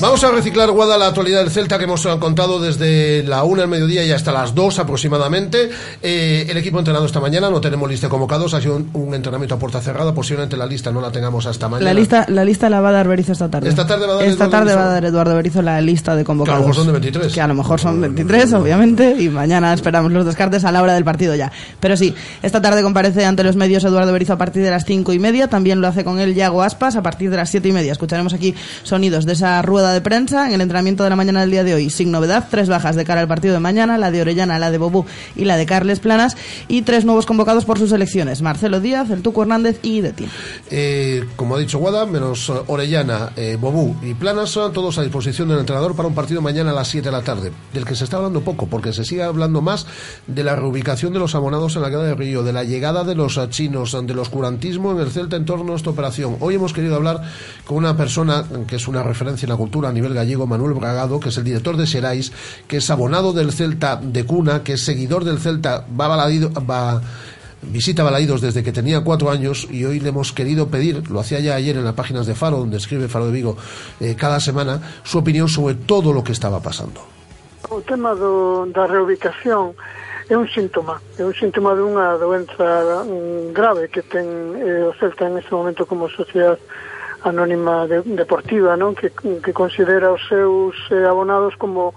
Vamos 0.00 0.24
a 0.24 0.30
reciclar, 0.30 0.70
Guada, 0.70 0.96
la 0.96 1.08
actualidad 1.08 1.40
del 1.40 1.50
Celta 1.50 1.76
que 1.76 1.84
hemos 1.84 2.06
contado 2.06 2.58
desde 2.58 3.22
la 3.22 3.44
una 3.44 3.62
del 3.62 3.70
mediodía 3.70 4.02
y 4.02 4.12
hasta 4.12 4.32
las 4.32 4.54
dos 4.54 4.78
aproximadamente. 4.78 5.68
Eh, 6.02 6.46
el 6.48 6.56
equipo 6.56 6.78
entrenado 6.78 7.04
esta 7.04 7.20
mañana, 7.20 7.50
no 7.50 7.60
tenemos 7.60 7.86
lista 7.86 8.06
de 8.06 8.10
convocados, 8.10 8.54
ha 8.54 8.62
sido 8.62 8.76
un, 8.76 8.88
un, 8.94 9.14
entrenamiento 9.14 9.56
a 9.56 9.58
puerta 9.58 9.78
cerrada, 9.82 10.14
posiblemente 10.14 10.56
la 10.56 10.64
lista 10.64 10.90
no 10.90 11.02
la 11.02 11.12
tengamos 11.12 11.44
hasta 11.44 11.68
mañana. 11.68 11.92
La 11.92 12.00
lista, 12.00 12.24
la 12.28 12.46
lista 12.46 12.70
la 12.70 12.80
va 12.80 12.88
a 12.88 12.92
dar 12.92 13.08
Berizzo 13.08 13.32
esta 13.32 13.50
tarde. 13.50 13.68
Esta 13.68 13.86
tarde 13.86 14.06
va 14.06 14.14
a 14.14 14.16
dar, 14.16 14.24
esta 14.24 14.44
Eduardo 14.44 14.58
tarde 14.58 14.74
va 14.74 14.84
a 14.84 14.92
dar 14.94 15.04
Eduardo 15.04 15.36
Berizzo 15.36 15.60
la 15.60 15.80
lista 15.82 16.16
de 16.16 16.24
convocados. 16.24 16.60
Que 16.60 16.64
a 16.64 16.66
lo 16.66 16.68
mejor 16.68 16.76
son 16.76 16.86
de 16.86 16.92
23. 16.92 17.32
Que 17.34 17.40
a 17.42 17.46
lo 17.46 17.54
mejor 17.54 17.80
son 17.80 18.00
23, 18.00 18.52
obviamente, 18.54 19.16
y 19.18 19.28
mañana 19.28 19.74
esperamos 19.74 20.12
los 20.12 20.24
descartes 20.24 20.64
a 20.64 20.72
la 20.72 20.82
hora 20.82 20.94
del 20.94 21.04
partido 21.04 21.34
ya. 21.34 21.52
Pero 21.78 21.98
sí, 21.98 22.14
esta 22.42 22.62
tarde 22.62 22.82
comparece 22.82 23.26
ante 23.26 23.44
los 23.44 23.54
medios 23.54 23.84
Eduardo 23.84 24.12
Berizzo 24.12 24.32
a 24.32 24.38
partir 24.38 24.62
de 24.62 24.70
las 24.70 24.86
cinco 24.86 25.12
y 25.12 25.18
media, 25.18 25.48
también 25.48 25.82
lo 25.82 25.88
hace 25.88 26.04
con 26.04 26.18
él 26.20 26.34
Yago 26.34 26.62
Aspas 26.62 26.96
a 26.96 27.02
partir 27.02 27.30
de 27.30 27.36
las 27.36 27.50
siete 27.50 27.68
y 27.68 27.72
media. 27.72 27.92
Escucharemos 27.92 28.32
aquí 28.32 28.54
sonidos 28.82 29.26
de 29.26 29.34
esa 29.34 29.60
rueda 29.60 29.89
de 29.92 30.00
prensa 30.00 30.46
en 30.48 30.54
el 30.54 30.60
entrenamiento 30.60 31.04
de 31.04 31.10
la 31.10 31.16
mañana 31.16 31.40
del 31.40 31.50
día 31.50 31.64
de 31.64 31.74
hoy. 31.74 31.90
Sin 31.90 32.10
novedad, 32.10 32.48
tres 32.50 32.68
bajas 32.68 32.96
de 32.96 33.04
cara 33.04 33.20
al 33.20 33.28
partido 33.28 33.54
de 33.54 33.60
mañana, 33.60 33.98
la 33.98 34.10
de 34.10 34.20
Orellana, 34.20 34.58
la 34.58 34.70
de 34.70 34.78
Bobú 34.78 35.04
y 35.36 35.44
la 35.44 35.56
de 35.56 35.66
Carles 35.66 36.00
Planas, 36.00 36.36
y 36.68 36.82
tres 36.82 37.04
nuevos 37.04 37.26
convocados 37.26 37.64
por 37.64 37.78
sus 37.78 37.92
elecciones, 37.92 38.42
Marcelo 38.42 38.80
Díaz, 38.80 39.10
el 39.10 39.22
Tuco 39.22 39.42
Hernández 39.42 39.80
y 39.82 40.00
Deti. 40.00 40.28
Eh, 40.70 41.24
como 41.36 41.56
ha 41.56 41.58
dicho 41.58 41.78
Guada, 41.78 42.06
menos 42.06 42.48
eh, 42.48 42.52
Orellana, 42.66 43.30
eh, 43.36 43.56
Bobú 43.60 43.96
y 44.02 44.14
Planas, 44.14 44.52
todos 44.52 44.98
a 44.98 45.02
disposición 45.02 45.48
del 45.48 45.58
entrenador 45.58 45.94
para 45.94 46.08
un 46.08 46.14
partido 46.14 46.40
mañana 46.40 46.70
a 46.70 46.74
las 46.74 46.88
7 46.88 47.08
de 47.08 47.12
la 47.12 47.22
tarde, 47.22 47.52
del 47.72 47.84
que 47.84 47.94
se 47.94 48.04
está 48.04 48.16
hablando 48.18 48.42
poco, 48.42 48.66
porque 48.66 48.92
se 48.92 49.04
sigue 49.04 49.22
hablando 49.22 49.60
más 49.62 49.86
de 50.26 50.44
la 50.44 50.56
reubicación 50.56 51.12
de 51.12 51.18
los 51.18 51.34
abonados 51.34 51.76
en 51.76 51.82
la 51.82 51.90
queda 51.90 52.04
de 52.04 52.14
Río, 52.14 52.42
de 52.42 52.52
la 52.52 52.64
llegada 52.64 53.04
de 53.04 53.14
los 53.14 53.40
chinos, 53.50 53.96
del 54.06 54.18
oscurantismo 54.18 54.92
en 54.92 54.98
el 54.98 55.10
Celta 55.10 55.36
en 55.36 55.44
torno 55.44 55.72
a 55.72 55.76
esta 55.76 55.90
operación. 55.90 56.36
Hoy 56.40 56.54
hemos 56.54 56.72
querido 56.72 56.96
hablar 56.96 57.22
con 57.64 57.76
una 57.78 57.96
persona 57.96 58.44
que 58.66 58.76
es 58.76 58.88
una 58.88 59.02
referencia 59.02 59.46
en 59.46 59.50
la 59.50 59.56
cultura 59.56 59.79
a 59.88 59.92
nivel 59.92 60.14
gallego, 60.14 60.46
Manuel 60.46 60.74
Braga, 60.74 61.08
que 61.20 61.28
es 61.28 61.38
el 61.38 61.44
director 61.44 61.76
de 61.76 61.86
Serais, 61.86 62.32
que 62.66 62.78
es 62.78 62.90
abonado 62.90 63.32
del 63.32 63.52
Celta 63.52 63.96
de 63.96 64.24
cuna, 64.24 64.62
que 64.62 64.74
es 64.74 64.84
seguidor 64.84 65.24
del 65.24 65.38
Celta, 65.38 65.84
va, 65.98 66.08
baladido, 66.08 66.50
va 66.68 67.00
visita 67.62 68.02
Balaídos 68.02 68.40
desde 68.40 68.62
que 68.62 68.72
tenía 68.72 69.02
cuatro 69.02 69.30
años 69.30 69.68
y 69.70 69.84
hoy 69.84 70.00
le 70.00 70.08
hemos 70.08 70.32
querido 70.32 70.68
pedir, 70.68 71.10
lo 71.10 71.20
hacía 71.20 71.40
ya 71.40 71.54
ayer 71.54 71.76
en 71.76 71.84
las 71.84 71.94
páginas 71.94 72.26
de 72.26 72.34
Faro, 72.34 72.58
donde 72.58 72.78
escribe 72.78 73.08
Faro 73.08 73.26
de 73.26 73.32
Vigo 73.32 73.56
eh, 74.00 74.16
cada 74.18 74.40
semana, 74.40 74.80
su 75.02 75.18
opinión 75.18 75.48
sobre 75.48 75.74
todo 75.74 76.12
lo 76.12 76.24
que 76.24 76.32
estaba 76.32 76.60
pasando. 76.60 77.00
O 77.68 77.80
tema 77.82 78.14
do, 78.14 78.66
da 78.72 78.86
reubicación 78.86 79.76
é 80.28 80.36
un 80.36 80.48
síntoma, 80.48 80.98
é 81.18 81.24
un 81.24 81.34
síntoma 81.34 81.76
dunha 81.76 82.16
doenza 82.16 83.04
grave 83.52 83.90
que 83.92 84.02
ten 84.02 84.26
eh, 84.58 84.88
o 84.88 84.92
Celta 84.96 85.28
en 85.28 85.38
este 85.38 85.52
momento 85.54 85.86
como 85.86 86.08
sociedade 86.08 86.58
anónima 87.24 87.86
de, 87.86 88.02
deportiva, 88.02 88.76
non? 88.76 88.96
Que, 88.96 89.12
que 89.12 89.52
considera 89.52 90.12
os 90.12 90.22
seus 90.28 90.76
eh, 90.90 91.04
abonados 91.04 91.56
como 91.56 91.92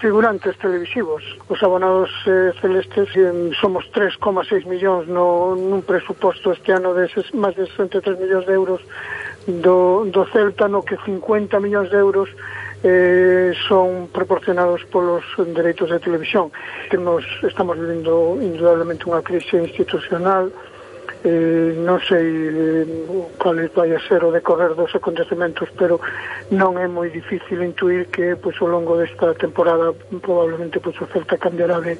figurantes 0.00 0.56
televisivos. 0.58 1.22
Os 1.48 1.62
abonados 1.62 2.10
eh, 2.26 2.52
celestes 2.60 3.08
eh, 3.16 3.50
somos 3.60 3.84
3,6 3.90 4.66
millóns 4.66 5.08
no, 5.08 5.58
nun 5.58 5.82
presuposto 5.82 6.54
este 6.54 6.70
ano 6.70 6.94
de 6.94 7.10
ses, 7.10 7.30
máis 7.34 7.58
de 7.58 7.66
63 7.66 8.18
millóns 8.18 8.46
de 8.46 8.54
euros 8.54 8.80
do, 9.48 10.06
do 10.06 10.22
Celta, 10.30 10.68
no 10.68 10.86
que 10.86 10.96
50 11.02 11.58
millóns 11.60 11.90
de 11.90 11.98
euros 11.98 12.30
eh, 12.84 13.52
son 13.66 14.06
proporcionados 14.14 14.84
polos 14.86 15.24
dereitos 15.36 15.90
de 15.90 15.98
televisión. 15.98 16.52
Temos, 16.90 17.24
estamos 17.42 17.74
vivindo 17.74 18.38
indudablemente 18.38 19.08
unha 19.10 19.24
crise 19.24 19.58
institucional 19.58 20.54
eh, 21.24 21.74
non 21.82 21.98
sei 22.00 22.26
eh, 22.26 22.86
cal 23.38 23.58
vai 23.74 23.90
a 23.94 24.00
ser 24.06 24.22
o 24.22 24.30
decorrer 24.30 24.74
dos 24.74 24.94
acontecementos, 24.94 25.68
pero 25.74 25.98
non 26.54 26.78
é 26.78 26.86
moi 26.86 27.10
difícil 27.10 27.62
intuir 27.62 28.06
que 28.14 28.38
pois, 28.38 28.54
ao 28.62 28.70
longo 28.70 28.94
desta 28.94 29.34
temporada 29.34 29.90
probablemente 30.22 30.78
pois, 30.78 30.94
o 31.02 31.06
Celta 31.10 31.38
cambiará 31.38 31.80
de, 31.82 31.98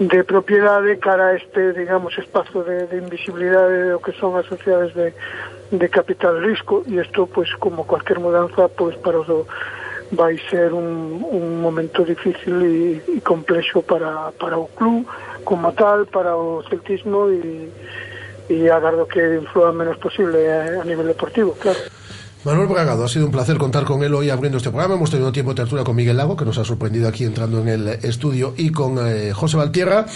de 0.00 0.24
propiedade 0.24 0.96
cara 0.96 1.32
a 1.32 1.36
este, 1.36 1.76
digamos, 1.76 2.16
espazo 2.16 2.64
de, 2.64 2.88
de 2.88 2.96
invisibilidade 2.96 3.92
do 3.92 4.00
que 4.00 4.16
son 4.16 4.40
as 4.40 4.48
sociedades 4.48 4.96
de, 4.96 5.12
de 5.76 5.86
capital 5.92 6.40
risco 6.40 6.80
e 6.88 6.96
isto, 6.96 7.28
pois, 7.28 7.52
como 7.60 7.84
cualquier 7.84 8.20
mudanza, 8.20 8.72
pois, 8.72 8.96
para 9.04 9.20
os 9.20 9.28
do, 9.28 9.44
vai 10.12 10.38
ser 10.48 10.72
un, 10.72 11.20
un 11.28 11.60
momento 11.60 12.04
difícil 12.04 12.62
e, 12.64 13.02
e 13.08 13.20
complexo 13.20 13.82
para, 13.82 14.32
para 14.38 14.56
o 14.56 14.68
club 14.72 15.04
como 15.44 15.72
tal, 15.72 16.06
para 16.06 16.36
o 16.36 16.62
celtismo 16.70 17.28
e 17.30 17.68
e 18.48 18.70
agardo 18.70 19.06
que 19.06 19.20
influa 19.36 19.72
menos 19.72 19.98
posible 19.98 20.46
a, 20.50 20.82
a 20.82 20.84
nivel 20.84 21.06
deportivo, 21.06 21.54
claro. 21.58 21.78
Manuel 22.46 22.68
Bragado, 22.68 23.04
ha 23.04 23.08
sido 23.08 23.26
un 23.26 23.32
placer 23.32 23.58
contar 23.58 23.82
con 23.82 24.04
él 24.04 24.14
hoy 24.14 24.30
abriendo 24.30 24.58
este 24.58 24.70
programa. 24.70 24.94
Hemos 24.94 25.10
tenido 25.10 25.32
tiempo 25.32 25.50
de 25.50 25.56
tertulia 25.56 25.82
con 25.82 25.96
Miguel 25.96 26.16
Lago, 26.16 26.36
que 26.36 26.44
nos 26.44 26.56
ha 26.58 26.64
sorprendido 26.64 27.08
aquí 27.08 27.24
entrando 27.24 27.60
en 27.60 27.66
el 27.66 27.88
estudio, 27.88 28.54
y 28.56 28.70
con 28.70 28.98
eh, 29.04 29.32
José 29.32 29.56
Valtierra. 29.56 30.06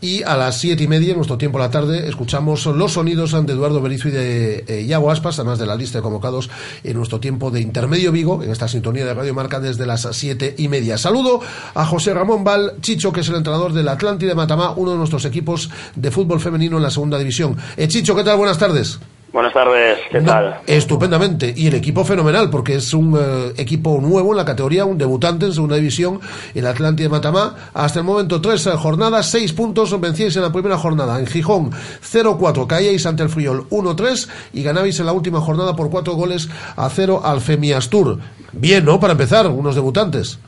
Y 0.00 0.22
a 0.22 0.36
las 0.36 0.60
siete 0.60 0.84
y 0.84 0.86
media, 0.86 1.10
en 1.10 1.16
nuestro 1.16 1.38
tiempo 1.38 1.58
a 1.58 1.62
la 1.62 1.70
tarde, 1.72 2.06
escuchamos 2.08 2.66
los 2.66 2.92
sonidos 2.92 3.32
de 3.32 3.52
Eduardo 3.52 3.82
Berizo 3.82 4.06
y 4.06 4.12
de 4.12 4.64
eh, 4.68 4.94
Aspas, 4.94 5.40
además 5.40 5.58
de 5.58 5.66
la 5.66 5.74
lista 5.74 5.98
de 5.98 6.02
convocados 6.02 6.50
en 6.84 6.96
nuestro 6.96 7.18
tiempo 7.18 7.50
de 7.50 7.60
intermedio 7.60 8.12
Vigo, 8.12 8.44
en 8.44 8.52
esta 8.52 8.68
sintonía 8.68 9.04
de 9.04 9.14
Radio 9.14 9.34
Marca 9.34 9.58
desde 9.58 9.84
las 9.84 10.06
siete 10.12 10.54
y 10.58 10.68
media. 10.68 10.96
Saludo 10.98 11.40
a 11.74 11.84
José 11.84 12.14
Ramón 12.14 12.44
Val 12.44 12.74
Chicho, 12.80 13.12
que 13.12 13.22
es 13.22 13.28
el 13.28 13.34
entrenador 13.34 13.72
del 13.72 13.88
Atlántida 13.88 14.36
Matamá, 14.36 14.70
uno 14.76 14.92
de 14.92 14.98
nuestros 14.98 15.24
equipos 15.24 15.68
de 15.96 16.12
fútbol 16.12 16.38
femenino 16.38 16.76
en 16.76 16.84
la 16.84 16.92
segunda 16.92 17.18
división. 17.18 17.56
Eh, 17.76 17.88
Chicho, 17.88 18.14
¿qué 18.14 18.22
tal? 18.22 18.36
Buenas 18.36 18.58
tardes. 18.58 19.00
Buenas 19.32 19.54
tardes, 19.54 19.98
¿qué 20.10 20.20
tal? 20.20 20.60
Estupendamente. 20.66 21.54
Y 21.56 21.68
el 21.68 21.74
equipo 21.74 22.04
fenomenal, 22.04 22.50
porque 22.50 22.74
es 22.74 22.92
un 22.92 23.16
eh, 23.18 23.54
equipo 23.56 23.98
nuevo 23.98 24.32
en 24.32 24.36
la 24.36 24.44
categoría, 24.44 24.84
un 24.84 24.98
debutante 24.98 25.46
en 25.46 25.54
segunda 25.54 25.76
división, 25.76 26.20
el 26.54 26.66
Atlántida 26.66 27.06
de 27.06 27.12
Matamá. 27.12 27.56
Hasta 27.72 28.00
el 28.00 28.04
momento, 28.04 28.42
tres 28.42 28.66
eh, 28.66 28.72
jornadas, 28.72 29.30
seis 29.30 29.54
puntos, 29.54 29.98
vencíais 29.98 30.36
en 30.36 30.42
la 30.42 30.52
primera 30.52 30.76
jornada. 30.76 31.18
En 31.18 31.26
Gijón, 31.26 31.70
0-4, 31.72 32.66
caíais 32.66 33.06
ante 33.06 33.22
el 33.22 33.30
Friol 33.30 33.66
1-3 33.70 34.28
y 34.52 34.62
ganabais 34.62 35.00
en 35.00 35.06
la 35.06 35.12
última 35.12 35.40
jornada 35.40 35.74
por 35.74 35.90
cuatro 35.90 36.12
goles 36.12 36.50
a 36.76 36.90
cero 36.90 37.22
al 37.24 37.40
Femiastur. 37.40 38.18
Bien, 38.52 38.84
¿no? 38.84 39.00
Para 39.00 39.12
empezar, 39.12 39.46
unos 39.46 39.74
debutantes. 39.74 40.38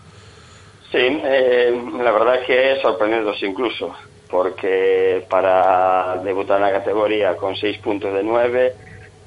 Sí, 0.92 0.98
eh, 0.98 1.72
la 2.02 2.12
verdad 2.12 2.34
es 2.42 2.46
que 2.46 2.82
sorprendidos 2.82 3.42
incluso 3.42 3.94
porque 4.30 5.24
para 5.28 6.20
debutar 6.24 6.56
en 6.56 6.62
la 6.62 6.72
categoría 6.72 7.36
con 7.36 7.56
seis 7.56 7.78
puntos 7.78 8.12
de 8.14 8.22
nueve, 8.22 8.74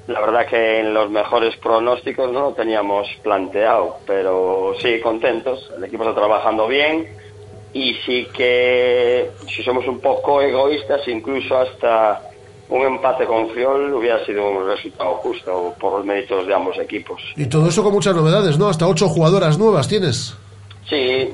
la 0.08 0.20
verdad 0.20 0.46
que 0.46 0.80
en 0.80 0.94
los 0.94 1.10
mejores 1.10 1.56
pronósticos 1.56 2.32
no 2.32 2.40
lo 2.40 2.52
teníamos 2.52 3.08
planteado, 3.22 3.98
pero 4.06 4.74
sí 4.80 5.00
contentos, 5.00 5.70
el 5.76 5.84
equipo 5.84 6.04
está 6.04 6.14
trabajando 6.14 6.66
bien 6.66 7.06
y 7.72 7.94
sí 8.06 8.26
que 8.34 9.30
si 9.54 9.62
somos 9.62 9.86
un 9.86 10.00
poco 10.00 10.40
egoístas, 10.40 11.06
incluso 11.08 11.58
hasta 11.58 12.22
un 12.70 12.82
empate 12.82 13.24
con 13.26 13.48
Friol 13.50 13.92
hubiera 13.94 14.24
sido 14.24 14.48
un 14.50 14.66
resultado 14.66 15.14
justo 15.16 15.74
por 15.80 15.98
los 15.98 16.04
méritos 16.04 16.46
de 16.46 16.54
ambos 16.54 16.78
equipos. 16.78 17.20
Y 17.36 17.46
todo 17.46 17.68
eso 17.68 17.82
con 17.82 17.92
muchas 17.92 18.14
novedades, 18.14 18.58
¿no? 18.58 18.68
Hasta 18.68 18.86
ocho 18.86 19.08
jugadoras 19.08 19.58
nuevas 19.58 19.88
tienes. 19.88 20.34
Sí, 20.88 20.96
eh, 20.96 21.32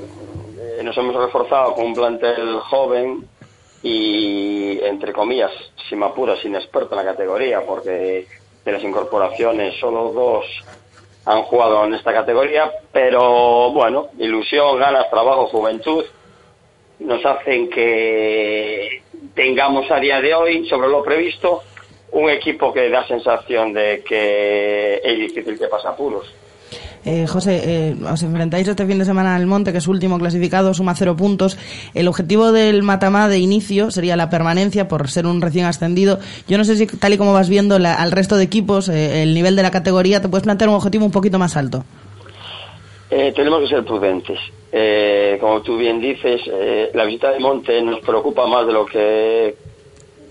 nos 0.83 0.97
hemos 0.97 1.15
reforzado 1.15 1.75
con 1.75 1.87
un 1.87 1.95
plantel 1.95 2.59
joven 2.61 3.25
y, 3.85 4.81
entre 4.83 5.13
comillas, 5.13 5.53
si 5.89 5.95
me 5.95 6.07
apuras, 6.07 6.43
inexperto 6.43 6.99
en 6.99 7.05
la 7.05 7.13
categoría, 7.13 7.61
porque 7.67 8.27
de 8.65 8.73
las 8.73 8.83
incorporaciones 8.83 9.79
solo 9.79 10.11
dos 10.11 10.47
han 11.27 11.43
jugado 11.43 11.85
en 11.85 11.93
esta 11.93 12.13
categoría, 12.15 12.73
pero 12.91 13.71
bueno, 13.73 14.09
ilusión, 14.19 14.79
ganas, 14.79 15.11
trabajo, 15.11 15.49
juventud 15.49 16.03
nos 17.01 17.25
hacen 17.27 17.69
que 17.69 19.03
tengamos 19.35 19.91
a 19.91 20.01
día 20.01 20.21
de 20.23 20.35
hoy, 20.35 20.67
sobre 20.67 20.89
lo 20.89 21.03
previsto, 21.03 21.63
un 22.13 22.31
equipo 22.31 22.73
que 22.73 22.89
da 22.89 23.07
sensación 23.07 23.75
de 23.75 24.03
que 24.03 25.03
es 25.05 25.19
difícil 25.19 25.59
que 25.59 25.67
pase 25.67 25.89
apuros. 25.89 26.33
Eh, 27.05 27.27
José, 27.27 27.61
eh, 27.65 27.97
os 28.11 28.23
enfrentáis 28.23 28.67
este 28.67 28.87
fin 28.87 28.99
de 28.99 29.05
semana 29.05 29.37
al 29.37 29.47
Monte, 29.47 29.73
que 29.73 29.79
es 29.79 29.89
último 29.89 30.19
clasificado, 30.19 30.73
suma 30.73 30.95
cero 30.95 31.17
puntos. 31.17 31.59
El 31.93 32.09
objetivo 32.09 32.51
del 32.51 32.83
Matamá 32.83 33.29
de 33.29 33.39
inicio 33.39 33.91
sería 33.91 34.17
la 34.17 34.31
permanencia 34.31 34.89
por 34.89 35.09
ser 35.11 35.27
un 35.27 35.43
recién 35.43 35.67
ascendido. 35.67 36.19
Yo 36.49 36.57
no 36.57 36.65
sé 36.65 36.77
si, 36.77 36.87
tal 36.87 37.13
y 37.13 37.19
como 37.19 37.35
vas 37.35 37.51
viendo 37.51 37.77
al 37.77 38.13
resto 38.13 38.37
de 38.37 38.45
equipos, 38.45 38.89
eh, 38.89 39.23
el 39.23 39.35
nivel 39.35 39.55
de 39.55 39.63
la 39.63 39.71
categoría, 39.71 40.23
te 40.23 40.29
puedes 40.29 40.45
plantear 40.45 40.71
un 40.71 40.77
objetivo 40.77 41.05
un 41.05 41.13
poquito 41.13 41.39
más 41.39 41.57
alto. 41.57 41.85
tenemos 43.11 43.61
que 43.61 43.69
ser 43.69 43.85
prudentes. 43.85 44.39
como 45.41 45.61
tú 45.61 45.77
bien 45.77 46.01
dices, 46.01 46.41
la 46.95 47.05
visita 47.05 47.31
del 47.31 47.41
Monte 47.41 47.83
nos 47.83 48.01
preocupa 48.01 48.47
más 48.47 48.67
de 48.67 48.73
lo 48.73 48.87
que 48.87 49.55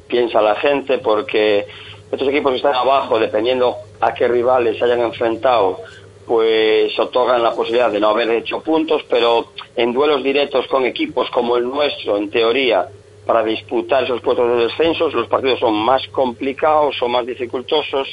piensa 0.07 0.41
la 0.41 0.55
gente, 0.55 0.97
porque 0.97 1.65
estos 2.11 2.27
equipos 2.27 2.53
están 2.53 2.75
abajo, 2.75 3.19
dependiendo 3.19 3.75
a 3.99 4.13
qué 4.13 4.27
rivales 4.27 4.77
se 4.77 4.85
hayan 4.85 5.01
enfrentado, 5.01 5.79
pues 6.25 6.97
otorgan 6.97 7.43
la 7.43 7.51
posibilidad 7.51 7.91
de 7.91 7.99
no 7.99 8.09
haber 8.09 8.29
hecho 8.31 8.61
puntos, 8.61 9.03
pero 9.09 9.47
en 9.75 9.93
duelos 9.93 10.23
directos 10.23 10.67
con 10.67 10.85
equipos 10.85 11.29
como 11.31 11.57
el 11.57 11.63
nuestro, 11.67 12.17
en 12.17 12.29
teoría, 12.29 12.87
para 13.25 13.43
disputar 13.43 14.03
esos 14.03 14.21
puestos 14.21 14.47
de 14.49 14.63
descenso, 14.65 15.09
los 15.09 15.27
partidos 15.27 15.59
son 15.59 15.75
más 15.75 16.05
complicados, 16.07 16.95
son 16.97 17.11
más 17.11 17.25
dificultosos 17.25 18.07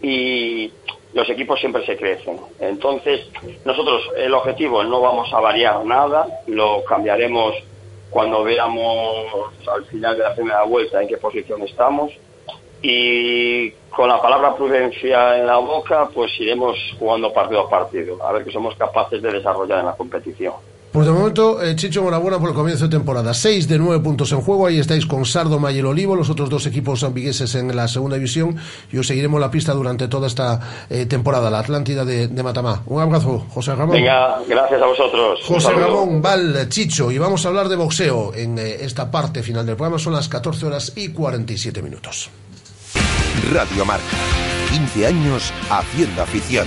y 0.00 0.70
los 1.14 1.28
equipos 1.28 1.60
siempre 1.60 1.84
se 1.84 1.96
crecen. 1.96 2.38
Entonces, 2.60 3.26
nosotros 3.64 4.02
el 4.16 4.32
objetivo 4.34 4.82
no 4.84 5.00
vamos 5.00 5.32
a 5.32 5.40
variar 5.40 5.84
nada, 5.84 6.26
lo 6.46 6.84
cambiaremos 6.84 7.54
cuando 8.10 8.44
veamos 8.44 9.52
al 9.66 9.84
final 9.86 10.16
de 10.16 10.22
la 10.22 10.34
primera 10.34 10.62
vuelta 10.64 11.02
en 11.02 11.08
qué 11.08 11.16
posición 11.16 11.62
estamos 11.62 12.12
y 12.82 13.70
con 13.90 14.08
la 14.08 14.20
palabra 14.20 14.54
prudencia 14.54 15.38
en 15.38 15.46
la 15.46 15.58
boca, 15.58 16.08
pues 16.12 16.32
iremos 16.40 16.76
jugando 16.98 17.32
partido 17.32 17.60
a 17.60 17.70
partido, 17.70 18.22
a 18.24 18.32
ver 18.32 18.44
qué 18.44 18.50
somos 18.50 18.74
capaces 18.76 19.22
de 19.22 19.32
desarrollar 19.32 19.80
en 19.80 19.86
la 19.86 19.96
competición. 19.96 20.54
Pues 20.92 21.06
de 21.06 21.12
momento, 21.12 21.62
eh, 21.62 21.74
Chicho, 21.74 22.00
enhorabuena 22.00 22.38
por 22.38 22.50
el 22.50 22.54
comienzo 22.54 22.84
de 22.84 22.90
temporada. 22.90 23.32
Seis 23.32 23.66
de 23.66 23.78
nueve 23.78 24.02
puntos 24.04 24.30
en 24.32 24.42
juego. 24.42 24.66
Ahí 24.66 24.78
estáis 24.78 25.06
con 25.06 25.24
Sardo, 25.24 25.58
y 25.70 25.78
el 25.78 25.86
Olivo, 25.86 26.14
los 26.14 26.28
otros 26.28 26.50
dos 26.50 26.66
equipos 26.66 27.02
ambigueses 27.02 27.54
en 27.54 27.74
la 27.74 27.88
segunda 27.88 28.16
división. 28.16 28.56
Y 28.92 28.98
os 28.98 29.06
seguiremos 29.06 29.40
la 29.40 29.50
pista 29.50 29.72
durante 29.72 30.06
toda 30.08 30.26
esta 30.26 30.60
eh, 30.90 31.06
temporada, 31.06 31.50
la 31.50 31.60
Atlántida 31.60 32.04
de, 32.04 32.28
Matamá. 32.42 32.82
Un 32.84 33.00
abrazo, 33.00 33.46
José 33.48 33.74
Ramón. 33.74 33.96
Venga, 33.96 34.38
gracias 34.46 34.82
a 34.82 34.86
vosotros. 34.86 35.40
José 35.46 35.72
Ramón 35.72 36.20
Val 36.20 36.68
Chicho. 36.68 37.10
Y 37.10 37.16
vamos 37.16 37.46
a 37.46 37.48
hablar 37.48 37.70
de 37.70 37.76
boxeo 37.76 38.34
en 38.34 38.58
eh, 38.58 38.84
esta 38.84 39.10
parte 39.10 39.42
final 39.42 39.64
del 39.64 39.76
programa. 39.76 39.98
Son 39.98 40.12
las 40.12 40.28
14 40.28 40.66
horas 40.66 40.92
y 40.94 41.08
47 41.08 41.80
minutos. 41.80 42.30
Radio 43.52 43.84
Marca. 43.84 44.16
15 44.70 45.06
años 45.06 45.52
haciendo 45.70 46.22
afición. 46.22 46.66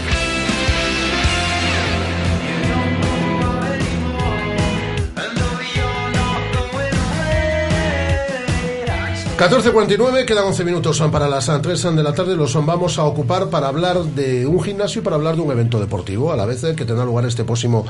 14.49, 9.41 10.25
quedan 10.25 10.45
11 10.45 10.63
minutos 10.65 11.01
para 11.11 11.27
las 11.27 11.47
3 11.47 11.95
de 11.95 12.03
la 12.03 12.13
tarde. 12.13 12.35
Los 12.35 12.53
vamos 12.63 12.99
a 12.99 13.05
ocupar 13.05 13.49
para 13.49 13.69
hablar 13.69 14.03
de 14.03 14.45
un 14.45 14.61
gimnasio 14.61 15.01
y 15.01 15.03
para 15.03 15.15
hablar 15.15 15.35
de 15.35 15.41
un 15.41 15.49
evento 15.49 15.79
deportivo, 15.79 16.31
a 16.31 16.35
la 16.35 16.45
vez 16.45 16.63
eh, 16.63 16.75
que 16.75 16.85
tendrá 16.85 17.05
lugar 17.05 17.25
este 17.25 17.43
próximo 17.43 17.83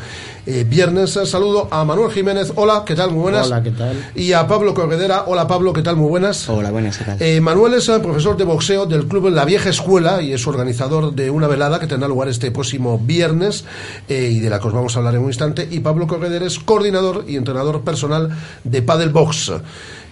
eh, 0.46 0.64
viernes. 0.66 1.20
Saludo 1.26 1.68
a 1.70 1.84
Manuel 1.84 2.10
Jiménez. 2.10 2.54
Hola, 2.56 2.84
¿qué 2.86 2.96
tal? 2.96 3.12
Muy 3.12 3.24
buenas. 3.24 3.48
Hola, 3.48 3.62
¿qué 3.62 3.72
tal? 3.72 4.02
Y 4.16 4.32
a 4.32 4.48
Pablo 4.48 4.74
Corredera. 4.74 5.26
Hola, 5.28 5.46
Pablo, 5.46 5.74
¿qué 5.74 5.82
tal? 5.82 5.98
Muy 5.98 6.08
buenas. 6.08 6.48
Hola, 6.48 6.72
buenas, 6.72 6.98
¿qué 6.98 7.04
tal? 7.04 7.18
Eh, 7.20 7.42
Manuel 7.42 7.74
es 7.74 7.90
el 7.90 8.00
profesor 8.00 8.38
de 8.38 8.46
boxeo 8.46 8.86
del 8.86 9.06
club 9.10 9.28
La 9.28 9.44
Vieja 9.44 9.68
Escuela 9.68 10.22
y 10.22 10.32
es 10.32 10.48
organizador 10.48 11.14
de 11.14 11.30
una 11.30 11.48
velada 11.48 11.82
que 11.82 11.88
tendrá 11.88 12.08
lugar 12.08 12.30
este 12.30 12.52
próximo 12.52 12.98
viernes 12.98 13.66
y 14.08 14.40
de 14.40 14.50
la 14.50 14.62
que 14.62 14.68
os 14.70 14.74
vamos 14.74 14.96
a 14.96 15.00
hablar 15.00 15.16
en 15.16 15.22
un 15.24 15.28
instante. 15.28 15.68
Y 15.70 15.82
Pablo 15.82 16.08
Corredera 16.08 16.46
es 16.46 16.60
coordinador 16.60 17.26
y 17.28 17.36
entrenador 17.36 17.82
personal 17.82 18.30
de 18.64 18.82
Paddle 18.82 19.10
Box 19.10 19.52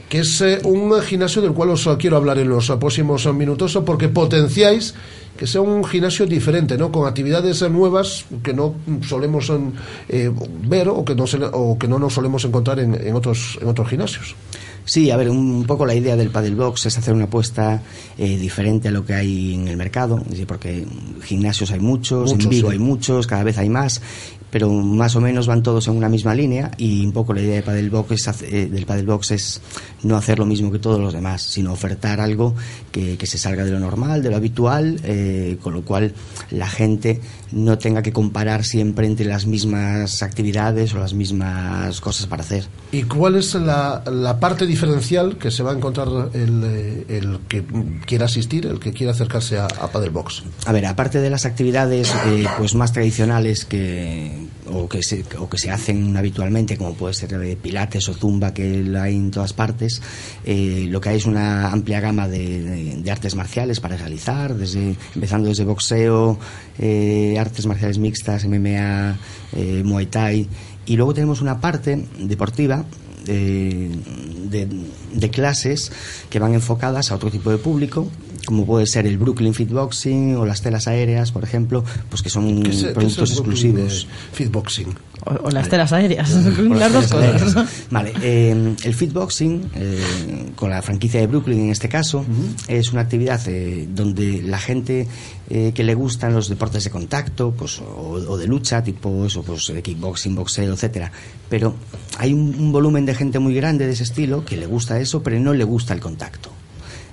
que 0.09 0.19
es 0.19 0.41
eh, 0.41 0.59
un 0.63 0.99
gimnasio 1.01 1.41
del 1.41 1.53
cual 1.53 1.69
os 1.69 1.87
quiero 1.99 2.17
hablar 2.17 2.39
en 2.39 2.49
los 2.49 2.69
próximos 2.79 3.31
minutos 3.33 3.79
porque 3.85 4.09
potenciáis 4.09 4.95
que 5.37 5.47
sea 5.47 5.61
un 5.61 5.85
gimnasio 5.85 6.25
diferente, 6.25 6.77
¿no? 6.77 6.91
Con 6.91 7.07
actividades 7.07 7.61
nuevas 7.69 8.25
que 8.43 8.53
no 8.53 8.75
solemos 9.07 9.49
eh, 10.09 10.29
ver 10.67 10.89
o 10.89 11.05
que 11.05 11.15
no, 11.15 11.23
o 11.53 11.79
que 11.79 11.87
no 11.87 11.97
nos 11.97 12.13
solemos 12.13 12.43
encontrar 12.43 12.79
en, 12.79 12.93
en, 12.93 13.15
otros, 13.15 13.57
en 13.61 13.69
otros 13.69 13.87
gimnasios. 13.87 14.35
Sí, 14.89 15.11
a 15.11 15.17
ver, 15.17 15.29
un, 15.29 15.65
poco 15.65 15.85
la 15.85 15.93
idea 15.93 16.15
del 16.15 16.31
paddle 16.31 16.55
box 16.55 16.87
es 16.87 16.97
hacer 16.97 17.13
una 17.13 17.25
apuesta 17.25 17.79
eh, 18.17 18.37
diferente 18.37 18.87
a 18.87 18.91
lo 18.91 19.05
que 19.05 19.13
hay 19.13 19.53
en 19.53 19.67
el 19.67 19.77
mercado, 19.77 20.19
porque 20.47 20.83
gimnasios 21.23 21.69
hay 21.69 21.79
muchos, 21.79 22.31
en 22.31 22.49
Vigo 22.49 22.71
hay 22.71 22.79
muchos, 22.79 23.27
cada 23.27 23.43
vez 23.43 23.59
hay 23.59 23.69
más, 23.69 24.01
pero 24.51 24.69
más 24.69 25.15
o 25.15 25.21
menos 25.21 25.47
van 25.47 25.63
todos 25.63 25.87
en 25.87 25.95
una 25.95 26.09
misma 26.09 26.33
línea 26.35 26.71
y 26.77 27.05
un 27.05 27.11
poco 27.11 27.33
la 27.33 27.41
idea 27.41 27.55
de 27.55 27.61
paddle 27.63 27.89
box 27.89 28.11
es, 28.11 28.41
eh, 28.43 28.69
del 28.69 28.85
es 29.29 29.61
no 30.03 30.17
hacer 30.17 30.39
lo 30.39 30.45
mismo 30.45 30.71
que 30.71 30.79
todos 30.79 30.99
los 30.99 31.13
demás, 31.13 31.41
sino 31.41 31.71
ofertar 31.71 32.19
algo 32.19 32.55
que, 32.91 33.17
se 33.29 33.37
salga 33.37 33.63
de 33.63 33.71
lo 33.71 33.79
normal, 33.79 34.23
de 34.23 34.31
lo 34.31 34.37
habitual, 34.37 34.99
eh, 35.03 35.57
con 35.61 35.73
lo 35.73 35.83
cual 35.83 36.13
la 36.49 36.67
gente 36.67 37.21
no 37.51 37.77
tenga 37.77 38.01
que 38.01 38.11
comparar 38.11 38.63
siempre 38.63 39.05
entre 39.05 39.25
las 39.25 39.45
mismas 39.45 40.23
actividades 40.23 40.93
o 40.93 40.99
las 40.99 41.13
mismas 41.13 42.01
cosas 42.01 42.25
para 42.27 42.43
hacer. 42.43 42.65
¿Y 42.91 43.03
cuál 43.03 43.35
es 43.35 43.53
la, 43.55 44.03
la 44.11 44.39
parte 44.39 44.65
diferencial 44.65 45.37
que 45.37 45.51
se 45.51 45.61
va 45.61 45.71
a 45.71 45.75
encontrar 45.75 46.07
el, 46.33 46.63
eh, 46.63 47.05
el 47.09 47.39
que 47.47 47.63
quiera 48.05 48.25
asistir, 48.25 48.65
el 48.65 48.79
que 48.79 48.93
quiera 48.93 49.11
acercarse 49.11 49.57
a, 49.57 49.65
a 49.65 49.87
Box? 50.11 50.43
A 50.65 50.71
ver, 50.71 50.85
aparte 50.85 51.19
de 51.19 51.29
las 51.29 51.45
actividades 51.45 52.13
eh, 52.27 52.45
pues 52.57 52.75
más 52.75 52.93
tradicionales 52.93 53.65
que, 53.65 54.38
o, 54.67 54.87
que 54.87 55.03
se, 55.03 55.23
o 55.37 55.49
que 55.49 55.57
se 55.57 55.71
hacen 55.71 56.15
habitualmente, 56.15 56.77
como 56.77 56.93
puede 56.93 57.13
ser 57.13 57.37
de 57.37 57.55
pilates 57.55 58.07
o 58.09 58.13
zumba, 58.13 58.53
que 58.53 58.85
hay 58.99 59.15
en 59.15 59.31
todas 59.31 59.53
partes, 59.53 60.01
eh, 60.45 60.87
lo 60.89 61.01
que 61.01 61.09
hay 61.09 61.17
es 61.17 61.25
una 61.25 61.71
amplia 61.71 61.99
gama 61.99 62.27
de, 62.27 63.03
artes 63.09 63.35
marciales 63.35 63.79
para 63.79 63.97
realizar, 63.97 64.55
desde, 64.55 64.95
empezando 65.15 65.49
desde 65.49 65.63
boxeo, 65.63 66.37
artes 67.39 67.65
marciales 67.65 67.97
mixtas, 67.97 68.45
MMA, 68.45 69.17
Muay 69.83 70.05
Thai, 70.05 70.47
y 70.85 70.95
luego 70.95 71.13
tenemos 71.13 71.41
una 71.41 71.59
parte 71.59 72.07
deportiva 72.17 72.85
de, 73.25 74.67
de, 75.13 75.29
clases 75.29 75.91
que 76.29 76.39
van 76.39 76.53
enfocadas 76.53 77.11
a 77.11 77.15
otro 77.15 77.29
tipo 77.29 77.51
de 77.51 77.57
público 77.57 78.07
como 78.45 78.65
puede 78.65 78.87
ser 78.87 79.05
el 79.05 79.17
Brooklyn 79.17 79.53
Fitboxing 79.53 80.35
o 80.35 80.45
las 80.45 80.61
telas 80.61 80.87
aéreas, 80.87 81.31
por 81.31 81.43
ejemplo, 81.43 81.83
pues 82.09 82.23
que 82.23 82.29
son 82.29 82.63
productos 82.93 83.31
exclusivos. 83.31 84.07
Fitboxing. 84.33 84.95
O, 85.25 85.49
las 85.49 85.67
telas 85.69 85.91
aéreas, 85.91 86.31
las 86.59 86.93
dos 86.93 87.07
cosas. 87.07 87.67
Vale, 87.89 88.13
eh, 88.21 88.75
el 88.83 88.93
fitboxing, 88.93 89.71
eh, 89.75 90.51
con 90.55 90.69
la 90.69 90.81
franquicia 90.81 91.19
de 91.19 91.27
Brooklyn 91.27 91.59
en 91.59 91.69
este 91.71 91.89
caso, 91.89 92.25
es 92.67 92.91
una 92.91 93.01
actividad 93.01 93.41
eh, 93.47 93.87
donde 93.89 94.41
la 94.41 94.59
gente 94.59 95.07
que 95.49 95.83
le 95.83 95.95
gustan 95.95 96.35
los 96.35 96.47
deportes 96.47 96.83
de 96.83 96.91
contacto, 96.91 97.51
pues, 97.51 97.81
o, 97.81 98.37
de 98.37 98.45
lucha, 98.45 98.83
tipo 98.83 99.25
eso, 99.25 99.41
pues 99.41 99.73
kickboxing, 99.83 100.35
boxeo, 100.35 100.73
etcétera, 100.73 101.11
pero 101.49 101.73
hay 102.19 102.33
un 102.33 102.71
volumen 102.71 103.03
de 103.07 103.15
gente 103.15 103.39
muy 103.39 103.55
grande 103.55 103.87
de 103.87 103.93
ese 103.93 104.03
estilo 104.03 104.45
que 104.45 104.57
le 104.57 104.67
gusta 104.67 104.99
eso, 104.99 105.23
pero 105.23 105.39
no 105.39 105.55
le 105.55 105.63
gusta 105.63 105.95
el 105.95 106.01
contacto. 106.01 106.51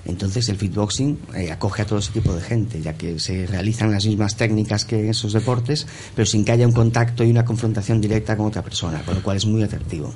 Entonces 0.07 0.47
el 0.47 0.55
fitboxing 0.55 1.19
eh, 1.35 1.51
acoge 1.51 1.81
a 1.81 1.85
todo 1.85 1.99
ese 1.99 2.13
tipo 2.13 2.33
de 2.33 2.41
gente, 2.41 2.81
ya 2.81 2.93
que 2.93 3.19
se 3.19 3.45
realizan 3.45 3.91
las 3.91 4.05
mismas 4.05 4.37
técnicas 4.37 4.85
que 4.85 4.99
en 4.99 5.09
esos 5.09 5.33
deportes, 5.33 5.85
pero 6.15 6.25
sin 6.25 6.45
que 6.45 6.53
haya 6.53 6.65
un 6.65 6.71
contacto 6.71 7.25
y 7.25 7.29
una 7.29 7.43
confrontación 7.43 7.99
directa 7.99 8.37
con 8.37 8.47
otra 8.47 8.63
persona, 8.63 9.01
con 9.03 9.15
lo 9.15 9.21
cual 9.21 9.35
es 9.35 9.45
muy 9.45 9.63
atractivo. 9.63 10.13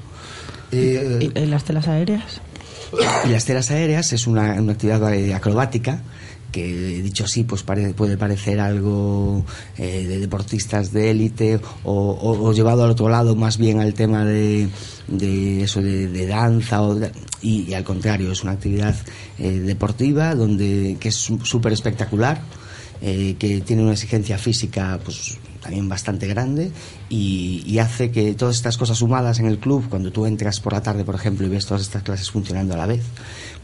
¿Y, 0.72 0.96
las 1.46 1.66
telas 1.66 1.90
aéreas? 1.90 2.40
Y 3.26 3.30
las 3.30 3.44
telas 3.44 3.70
aéreas 3.70 4.14
es 4.14 4.28
una, 4.28 4.54
actividad 4.54 5.14
eh, 5.14 5.34
acrobática 5.34 6.02
que 6.52 7.02
dicho 7.02 7.24
así 7.24 7.44
pues 7.44 7.64
puede 7.64 8.18
parecer 8.18 8.60
algo 8.60 9.46
eh, 9.78 10.06
de 10.08 10.20
deportistas 10.20 10.92
de 10.92 11.12
élite 11.12 11.60
o, 11.84 12.54
llevado 12.54 12.84
al 12.84 12.92
otro 12.92 13.10
lado 13.10 13.36
más 13.36 13.58
bien 13.58 13.80
al 13.80 13.94
tema 13.94 14.26
de, 14.26 14.68
de 15.08 15.64
eso 15.64 15.82
de, 15.82 16.28
danza 16.28 16.82
o 16.82 17.00
y, 17.42 17.74
al 17.74 17.84
contrario 17.84 18.32
es 18.32 18.44
una 18.44 18.52
actividad 18.52 18.96
eh, 19.40 19.52
deportiva 19.52 20.36
donde 20.36 20.98
que 21.00 21.10
es 21.10 21.16
súper 21.16 21.74
espectacular 21.74 22.42
eh, 23.02 23.36
que 23.40 23.62
tiene 23.62 23.82
una 23.84 23.94
exigencia 23.94 24.38
física 24.38 25.00
pues 25.04 25.38
también 25.62 25.88
bastante 25.88 26.28
grande 26.28 26.72
y, 27.10 27.78
hace 27.80 28.12
que 28.12 28.36
todas 28.36 28.58
estas 28.58 28.78
cosas 28.78 29.00
sumadas 29.00 29.40
en 29.40 29.48
el 29.48 29.58
club, 29.58 29.86
cuando 29.90 30.12
tú 30.12 30.28
entras 30.28 30.60
por 30.60 30.74
la 30.74 30.84
tarde, 30.84 31.04
por 31.04 31.16
ejemplo, 31.16 31.48
y 31.48 31.50
ves 31.50 31.66
todas 31.66 31.82
estas 31.82 32.04
clases 32.04 32.30
funcionando 32.30 32.76
a 32.76 32.78
la 32.78 32.86
vez, 32.86 33.02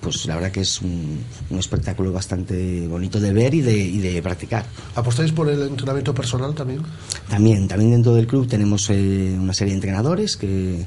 pues 0.02 0.26
la 0.26 0.36
verdad 0.36 0.52
que 0.52 0.62
es 0.62 0.82
un, 0.82 1.20
espectáculo 1.52 2.12
bastante 2.12 2.88
bonito 2.88 3.20
de 3.20 3.34
ver 3.34 3.54
y 3.54 3.62
de, 3.62 3.78
y 3.78 4.00
de, 4.00 4.22
practicar. 4.24 4.66
¿Apostáis 4.96 5.32
por 5.32 5.50
el 5.50 5.62
entrenamiento 5.62 6.16
personal 6.16 6.56
también? 6.56 6.82
También, 7.30 7.68
también 7.68 7.92
dentro 7.92 8.16
del 8.16 8.26
club 8.26 8.48
tenemos 8.48 8.90
eh, 8.90 9.36
una 9.40 9.54
serie 9.54 9.74
de 9.74 9.78
entrenadores 9.78 10.36
que 10.36 10.86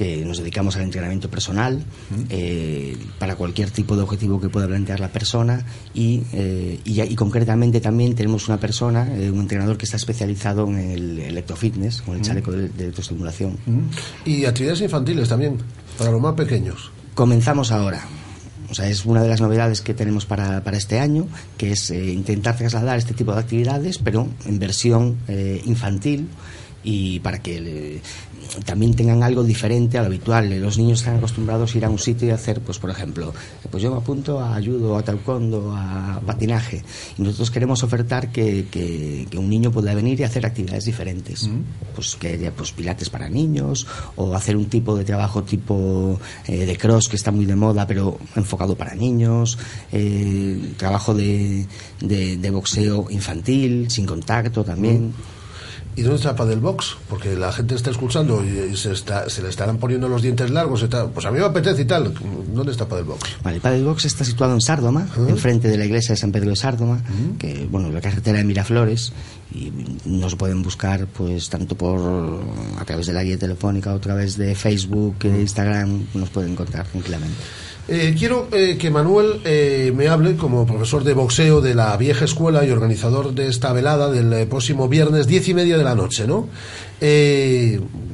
que 0.00 0.24
nos 0.24 0.38
dedicamos 0.38 0.76
al 0.76 0.82
entrenamiento 0.84 1.28
personal 1.28 1.84
eh, 2.30 2.96
para 3.18 3.36
cualquier 3.36 3.70
tipo 3.70 3.96
de 3.96 4.02
objetivo 4.02 4.40
que 4.40 4.48
pueda 4.48 4.66
plantear 4.66 4.98
la 4.98 5.08
persona 5.08 5.62
y, 5.92 6.22
eh, 6.32 6.80
y, 6.86 7.14
concretamente 7.16 7.82
también 7.82 8.14
tenemos 8.14 8.48
una 8.48 8.58
persona, 8.58 9.06
eh, 9.14 9.30
un 9.30 9.40
entrenador 9.40 9.76
que 9.76 9.84
está 9.84 9.98
especializado 9.98 10.66
en 10.68 10.78
el 10.78 11.18
electrofitness, 11.18 12.00
con 12.00 12.16
el 12.16 12.22
chaleco 12.22 12.50
de, 12.50 12.70
electroestimulación. 12.78 13.58
Y 14.24 14.46
actividades 14.46 14.80
infantiles 14.80 15.28
también, 15.28 15.58
para 15.98 16.10
los 16.12 16.20
más 16.22 16.32
pequeños. 16.32 16.90
Comenzamos 17.12 17.70
ahora. 17.70 18.02
O 18.70 18.74
sea, 18.74 18.88
es 18.88 19.04
una 19.04 19.22
de 19.22 19.28
las 19.28 19.42
novedades 19.42 19.82
que 19.82 19.92
tenemos 19.92 20.24
para, 20.24 20.64
para 20.64 20.78
este 20.78 20.98
año, 20.98 21.28
que 21.58 21.72
es 21.72 21.90
intentar 21.90 22.56
trasladar 22.56 22.96
este 22.96 23.12
tipo 23.12 23.34
de 23.34 23.40
actividades, 23.40 23.98
pero 23.98 24.28
en 24.46 24.58
versión 24.58 25.18
infantil 25.66 26.26
y 26.82 27.20
para 27.20 27.40
que 27.40 28.00
también 28.64 28.94
tengan 28.94 29.22
algo 29.22 29.44
diferente 29.44 29.98
a 29.98 30.02
lo 30.02 30.08
habitual. 30.08 30.60
Los 30.60 30.78
niños 30.78 31.00
están 31.00 31.16
acostumbrados 31.16 31.74
a 31.74 31.78
ir 31.78 31.84
a 31.84 31.90
un 31.90 31.98
sitio 31.98 32.28
y 32.28 32.30
hacer, 32.30 32.60
pues 32.60 32.78
por 32.78 32.90
ejemplo, 32.90 33.32
pues 33.70 33.82
yo 33.82 33.90
me 33.92 33.98
apunto 33.98 34.40
a 34.40 34.54
ayudo, 34.54 34.96
a 34.96 35.02
taekwondo, 35.02 35.72
a 35.74 36.20
patinaje. 36.24 36.82
Y 37.18 37.22
nosotros 37.22 37.50
queremos 37.50 37.82
ofertar 37.82 38.32
que, 38.32 38.66
que, 38.70 39.26
un 39.36 39.48
niño 39.48 39.70
pueda 39.70 39.94
venir 39.94 40.20
y 40.20 40.24
hacer 40.24 40.44
actividades 40.44 40.84
diferentes. 40.84 41.48
Pues 41.94 42.16
que 42.16 42.28
haya 42.34 42.50
pues, 42.52 42.72
pilates 42.72 43.08
para 43.08 43.28
niños 43.28 43.86
o 44.16 44.34
hacer 44.34 44.56
un 44.56 44.66
tipo 44.66 44.96
de 44.96 45.04
trabajo 45.04 45.42
tipo 45.42 46.18
eh, 46.46 46.66
de 46.66 46.76
cross 46.76 47.08
que 47.08 47.16
está 47.16 47.30
muy 47.30 47.46
de 47.46 47.56
moda 47.56 47.86
pero 47.86 48.18
enfocado 48.36 48.76
para 48.76 48.94
niños, 48.94 49.58
eh, 49.92 50.74
trabajo 50.76 51.14
de, 51.14 51.66
de, 52.00 52.50
boxeo 52.50 53.06
infantil, 53.10 53.90
sin 53.90 54.06
contacto 54.06 54.64
también. 54.64 55.12
¿Y 55.96 56.02
dónde 56.02 56.16
está 56.16 56.36
Padel 56.36 56.60
Box? 56.60 56.96
Porque 57.08 57.34
la 57.36 57.52
gente 57.52 57.74
está 57.74 57.90
escuchando 57.90 58.42
y 58.44 58.76
se, 58.76 58.92
está, 58.92 59.28
se 59.28 59.42
le 59.42 59.48
estarán 59.48 59.78
poniendo 59.78 60.08
los 60.08 60.22
dientes 60.22 60.50
largos. 60.50 60.86
Pues 61.12 61.26
a 61.26 61.30
mí 61.30 61.38
me 61.38 61.44
apetece 61.44 61.82
y 61.82 61.84
tal. 61.84 62.14
¿Dónde 62.52 62.72
está 62.72 62.86
Padel 62.88 63.04
Box? 63.04 63.36
Vale, 63.42 63.60
Padel 63.60 63.84
Box 63.84 64.04
está 64.04 64.24
situado 64.24 64.54
en 64.54 64.60
Sárdoma, 64.60 65.08
enfrente 65.28 65.68
de 65.68 65.76
la 65.76 65.84
iglesia 65.84 66.14
de 66.14 66.20
San 66.20 66.32
Pedro 66.32 66.50
de 66.50 66.56
Sárdoma, 66.56 67.02
que, 67.38 67.66
bueno, 67.70 67.90
la 67.90 68.00
carretera 68.00 68.38
de 68.38 68.44
Miraflores. 68.44 69.12
Y 69.52 69.72
nos 70.04 70.36
pueden 70.36 70.62
buscar, 70.62 71.06
pues, 71.06 71.50
tanto 71.50 71.74
por 71.74 72.40
a 72.78 72.84
través 72.84 73.06
de 73.06 73.12
la 73.12 73.24
guía 73.24 73.36
telefónica 73.36 73.92
o 73.92 73.96
a 73.96 74.00
través 74.00 74.36
de 74.36 74.54
Facebook, 74.54 75.16
e 75.24 75.40
Instagram, 75.40 76.06
nos 76.14 76.30
pueden 76.30 76.52
encontrar 76.52 76.86
tranquilamente. 76.86 77.36
Eh, 77.92 78.14
quiero 78.16 78.46
eh, 78.52 78.78
que 78.78 78.88
Manuel 78.88 79.40
eh, 79.44 79.92
me 79.96 80.06
hable 80.06 80.36
como 80.36 80.64
profesor 80.64 81.02
de 81.02 81.12
boxeo 81.12 81.60
de 81.60 81.74
la 81.74 81.96
vieja 81.96 82.24
escuela 82.24 82.64
y 82.64 82.70
organizador 82.70 83.34
de 83.34 83.48
esta 83.48 83.72
velada 83.72 84.12
del 84.12 84.46
próximo 84.46 84.88
viernes 84.88 85.26
diez 85.26 85.48
y 85.48 85.54
media 85.54 85.76
de 85.76 85.82
la 85.82 85.96
noche, 85.96 86.24
¿no? 86.24 86.48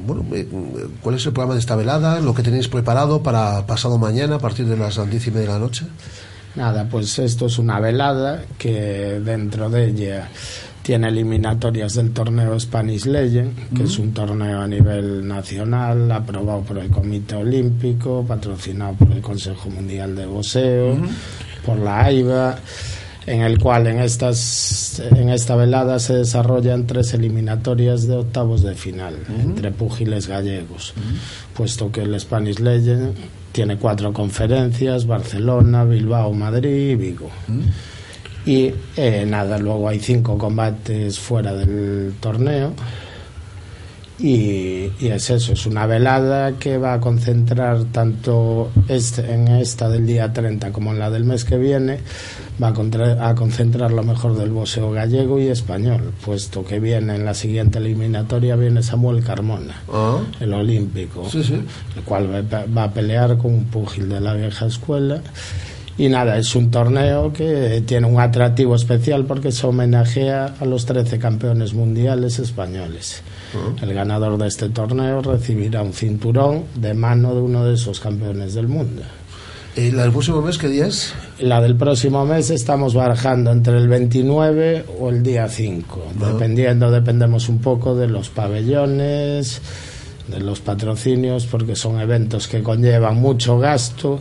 bueno, 0.07 0.25
¿cuál 1.01 1.15
es 1.15 1.25
el 1.27 1.33
programa 1.33 1.53
de 1.53 1.59
esta 1.59 1.75
velada? 1.75 2.19
¿Lo 2.21 2.33
que 2.33 2.41
tenéis 2.41 2.67
preparado 2.69 3.21
para 3.21 3.67
pasado 3.67 3.99
mañana 3.99 4.37
a 4.37 4.39
partir 4.39 4.65
de 4.65 4.77
las 4.77 4.99
diez 5.11 5.27
y 5.27 5.29
media 5.29 5.45
de 5.45 5.53
la 5.53 5.59
noche? 5.59 5.85
Nada, 6.55 6.87
pues 6.89 7.19
esto 7.19 7.45
es 7.45 7.59
una 7.59 7.79
velada 7.79 8.45
que 8.57 9.19
dentro 9.23 9.69
de 9.69 9.89
ella 9.89 10.29
tiene 10.87 11.09
eliminatorias 11.09 11.95
del 11.95 12.11
torneo 12.11 12.57
Spanish 12.57 13.07
Legend, 13.07 13.75
que 13.75 13.83
es 13.83 13.99
un 13.99 14.13
torneo 14.13 14.61
a 14.61 14.67
nivel 14.69 15.27
nacional, 15.27 16.09
aprobado 16.09 16.61
por 16.61 16.77
el 16.77 16.89
Comité 16.89 17.35
Olímpico, 17.35 18.23
patrocinado 18.25 18.93
por 18.93 19.11
el 19.11 19.19
Consejo 19.19 19.69
Mundial 19.69 20.15
de 20.15 20.25
Boxeo, 20.25 20.97
por 21.65 21.77
la 21.77 22.05
AIBA 22.05 22.57
en 23.25 23.41
el 23.41 23.59
cual 23.59 23.87
en 23.87 23.99
estas 23.99 25.01
en 25.11 25.27
esta 25.27 25.57
velada 25.57 25.99
se 25.99 26.13
desarrollan 26.13 26.87
tres 26.87 27.13
eliminatorias 27.13 28.07
de 28.07 28.15
octavos 28.15 28.61
de 28.61 28.73
final 28.73 29.17
entre 29.27 29.71
púgiles 29.71 30.29
gallegos, 30.29 30.93
puesto 31.53 31.91
que 31.91 32.03
el 32.03 32.17
Spanish 32.17 32.59
Legend 32.59 33.13
tiene 33.51 33.75
cuatro 33.75 34.13
conferencias, 34.13 35.05
Barcelona, 35.05 35.83
Bilbao, 35.83 36.31
Madrid 36.31 36.91
y 36.91 36.95
Vigo. 36.95 37.29
Y 38.47 38.71
eh, 38.95 39.25
nada, 39.27 39.57
luego 39.59 39.87
hay 39.89 39.99
cinco 39.99 40.37
combates 40.37 41.19
fuera 41.19 41.53
del 41.53 42.13
torneo. 42.19 42.73
Y, 44.19 44.89
y 44.99 45.09
es 45.11 45.29
eso, 45.29 45.53
es 45.53 45.67
una 45.67 45.85
velada 45.85 46.53
que 46.53 46.79
va 46.79 46.93
a 46.93 46.99
concentrar 46.99 47.83
tanto 47.91 48.71
este, 48.87 49.31
en 49.31 49.47
esta 49.47 49.89
del 49.89 50.07
día 50.07 50.33
30 50.33 50.71
como 50.71 50.91
en 50.91 50.97
la 50.97 51.11
del 51.11 51.23
mes 51.23 51.45
que 51.45 51.55
viene, 51.59 51.99
va 52.61 52.69
a, 52.69 52.73
contra- 52.73 53.29
a 53.29 53.35
concentrar 53.35 53.91
lo 53.91 54.01
mejor 54.01 54.35
del 54.35 54.49
boxeo 54.49 54.89
gallego 54.89 55.39
y 55.39 55.49
español, 55.49 56.13
puesto 56.25 56.65
que 56.65 56.79
viene 56.79 57.13
en 57.13 57.25
la 57.25 57.35
siguiente 57.35 57.77
eliminatoria 57.77 58.55
viene 58.55 58.81
Samuel 58.81 59.23
Carmona, 59.23 59.83
el 60.39 60.51
olímpico, 60.51 61.29
Sí, 61.29 61.43
sí. 61.43 61.61
el 61.95 62.01
cual 62.03 62.27
va, 62.51 62.65
va 62.75 62.83
a 62.85 62.91
pelear 62.91 63.37
con 63.37 63.53
un 63.53 63.65
púgil 63.65 64.09
de 64.09 64.19
la 64.19 64.33
vieja 64.33 64.65
escuela. 64.65 65.21
Y 65.97 66.09
nada, 66.09 66.37
es 66.37 66.55
un 66.55 66.69
torneo 66.69 67.33
que 67.33 67.81
tiene 67.85 68.05
un 68.05 68.19
atractivo 68.19 68.75
especial 68.75 69.25
porque 69.25 69.51
se 69.51 69.65
homenajea 69.65 70.55
a 70.59 70.65
los 70.65 70.85
13 70.85 71.17
campeones 71.17 71.73
mundiales 71.73 72.37
españoles. 72.37 73.23
El 73.81 73.93
ganador 73.93 74.37
de 74.37 74.47
este 74.47 74.69
torneo 74.69 75.21
recibirá 75.21 75.81
un 75.81 75.93
cinturón 75.93 76.65
de 76.75 76.93
mano 76.93 77.33
de 77.33 77.41
uno 77.41 77.65
de 77.65 77.73
esos 77.73 77.99
campeones 77.99 78.53
del 78.53 78.67
mundo. 78.67 79.01
¿Y 79.75 79.91
la 79.91 80.03
del 80.03 80.11
próximo 80.11 80.41
mes 80.41 80.57
qué 80.57 80.67
día 80.69 80.87
es? 80.87 81.13
La 81.39 81.61
del 81.61 81.75
próximo 81.75 82.25
mes 82.25 82.49
estamos 82.49 82.95
barajando 82.95 83.51
entre 83.51 83.77
el 83.77 83.87
29 83.87 84.85
o 84.99 85.09
el 85.09 85.21
día 85.21 85.47
5, 85.47 86.13
dependiendo, 86.19 86.89
dependemos 86.89 87.47
un 87.47 87.59
poco 87.59 87.95
de 87.95 88.07
los 88.07 88.29
pabellones, 88.29 89.61
de 90.27 90.39
los 90.39 90.59
patrocinios, 90.59 91.45
porque 91.45 91.75
son 91.75 91.99
eventos 92.01 92.47
que 92.47 92.61
conllevan 92.61 93.15
mucho 93.15 93.57
gasto 93.59 94.19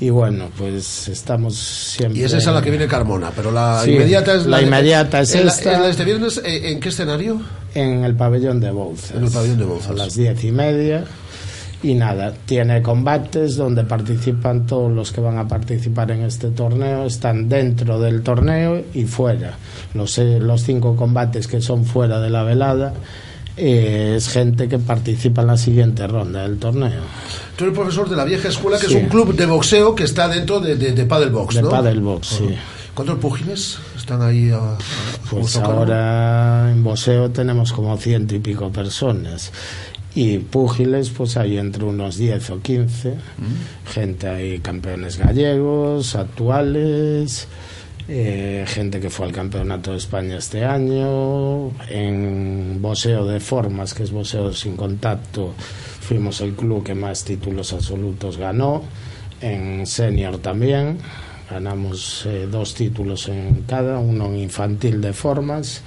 y 0.00 0.10
bueno, 0.10 0.48
pues 0.56 1.08
estamos 1.08 1.56
siempre... 1.56 2.20
Y 2.20 2.24
es 2.24 2.32
esa 2.32 2.52
la 2.52 2.62
que 2.62 2.70
viene 2.70 2.86
Carmona, 2.86 3.32
pero 3.34 3.50
la 3.50 3.82
Sí, 3.84 3.92
inmediata 3.92 4.34
es 4.34 4.46
la 4.46 4.58
de- 4.58 4.62
inmediata 4.64 5.20
es 5.20 5.34
en 5.34 5.46
la- 5.46 5.52
esta. 5.52 5.74
en 5.74 5.82
la 5.82 5.88
este 5.88 6.04
viernes, 6.04 6.40
¿en, 6.44 6.64
en 6.64 6.80
qué 6.80 6.88
escenario? 6.90 7.40
En 7.74 8.04
el 8.04 8.14
pabellón 8.14 8.60
de 8.60 8.70
Bouzas. 8.70 9.10
En 9.16 9.24
el 9.24 9.30
pabellón 9.30 9.58
de 9.58 9.64
Bouzas. 9.64 9.90
A 9.90 9.94
las 9.94 10.14
diez 10.14 10.42
y 10.44 10.52
media. 10.52 11.04
Y 11.82 11.94
nada, 11.94 12.34
tiene 12.44 12.82
combates 12.82 13.56
donde 13.56 13.84
participan 13.84 14.66
todos 14.66 14.92
los 14.92 15.12
que 15.12 15.22
van 15.22 15.38
a 15.38 15.48
participar 15.48 16.10
en 16.10 16.20
este 16.24 16.50
torneo, 16.50 17.06
están 17.06 17.48
dentro 17.48 17.98
del 17.98 18.22
torneo 18.22 18.82
y 18.92 19.04
fuera. 19.04 19.56
Los, 19.94 20.18
eh, 20.18 20.38
los 20.40 20.62
cinco 20.62 20.94
combates 20.94 21.46
que 21.46 21.62
son 21.62 21.86
fuera 21.86 22.20
de 22.20 22.28
la 22.28 22.42
velada 22.42 22.92
eh, 23.60 24.14
es 24.16 24.28
gente 24.28 24.68
que 24.68 24.78
participa 24.78 25.42
en 25.42 25.46
la 25.48 25.56
siguiente 25.56 26.06
ronda 26.06 26.42
del 26.42 26.58
torneo. 26.58 27.02
Tú 27.56 27.64
eres 27.64 27.76
profesor 27.76 28.08
de 28.08 28.16
la 28.16 28.24
vieja 28.24 28.48
escuela, 28.48 28.78
que 28.78 28.86
Sí. 28.86 28.96
es 28.96 29.02
un 29.02 29.08
club 29.08 29.34
de 29.36 29.46
boxeo 29.46 29.94
que 29.94 30.04
está 30.04 30.28
dentro 30.28 30.60
de, 30.60 30.76
de, 30.76 30.92
de 30.92 31.04
Paddlebox, 31.04 31.54
De 31.56 31.62
¿no? 31.62 31.68
Paddlebox, 31.68 32.26
sí. 32.26 32.44
Ajá. 32.46 32.62
¿Cuántos 32.94 33.18
púgiles 33.18 33.78
están 33.96 34.20
ahí 34.22 34.50
a, 34.50 34.56
a 34.56 34.78
Pues 35.30 35.42
vuestro 35.42 35.62
cargo? 35.62 35.78
ahora 35.78 36.70
en 36.72 36.82
boxeo 36.82 37.30
tenemos 37.30 37.72
como 37.72 37.96
ciento 37.96 38.34
y 38.34 38.40
pico 38.40 38.70
personas. 38.72 39.52
Y 40.14 40.38
púgiles, 40.38 41.08
pues 41.10 41.36
hay 41.36 41.56
entre 41.58 41.84
unos 41.84 42.16
10 42.16 42.50
o 42.50 42.60
15. 42.60 43.14
Gente, 43.94 44.28
hay 44.28 44.58
campeones 44.58 45.18
gallegos, 45.18 46.16
actuales, 46.16 47.46
eh, 48.08 48.64
gente 48.66 49.00
que 49.00 49.10
fue 49.10 49.26
al 49.26 49.32
Campeonato 49.32 49.92
de 49.92 49.98
España 49.98 50.36
este 50.36 50.64
año. 50.64 51.70
En 51.88 52.80
boxeo 52.80 53.26
de 53.26 53.40
formas, 53.40 53.94
que 53.94 54.02
es 54.02 54.10
boxeo 54.10 54.52
sin 54.52 54.76
contacto, 54.76 55.54
fuimos 56.00 56.40
el 56.40 56.54
club 56.54 56.84
que 56.84 56.94
más 56.94 57.24
títulos 57.24 57.72
absolutos 57.72 58.36
ganó. 58.36 58.82
En 59.40 59.86
senior 59.86 60.38
también. 60.38 60.98
Ganamos 61.50 62.26
eh, 62.26 62.46
dos 62.50 62.74
títulos 62.74 63.28
en 63.28 63.64
cada, 63.66 63.98
uno 63.98 64.26
en 64.26 64.38
infantil 64.38 65.00
de 65.00 65.12
formas 65.12 65.82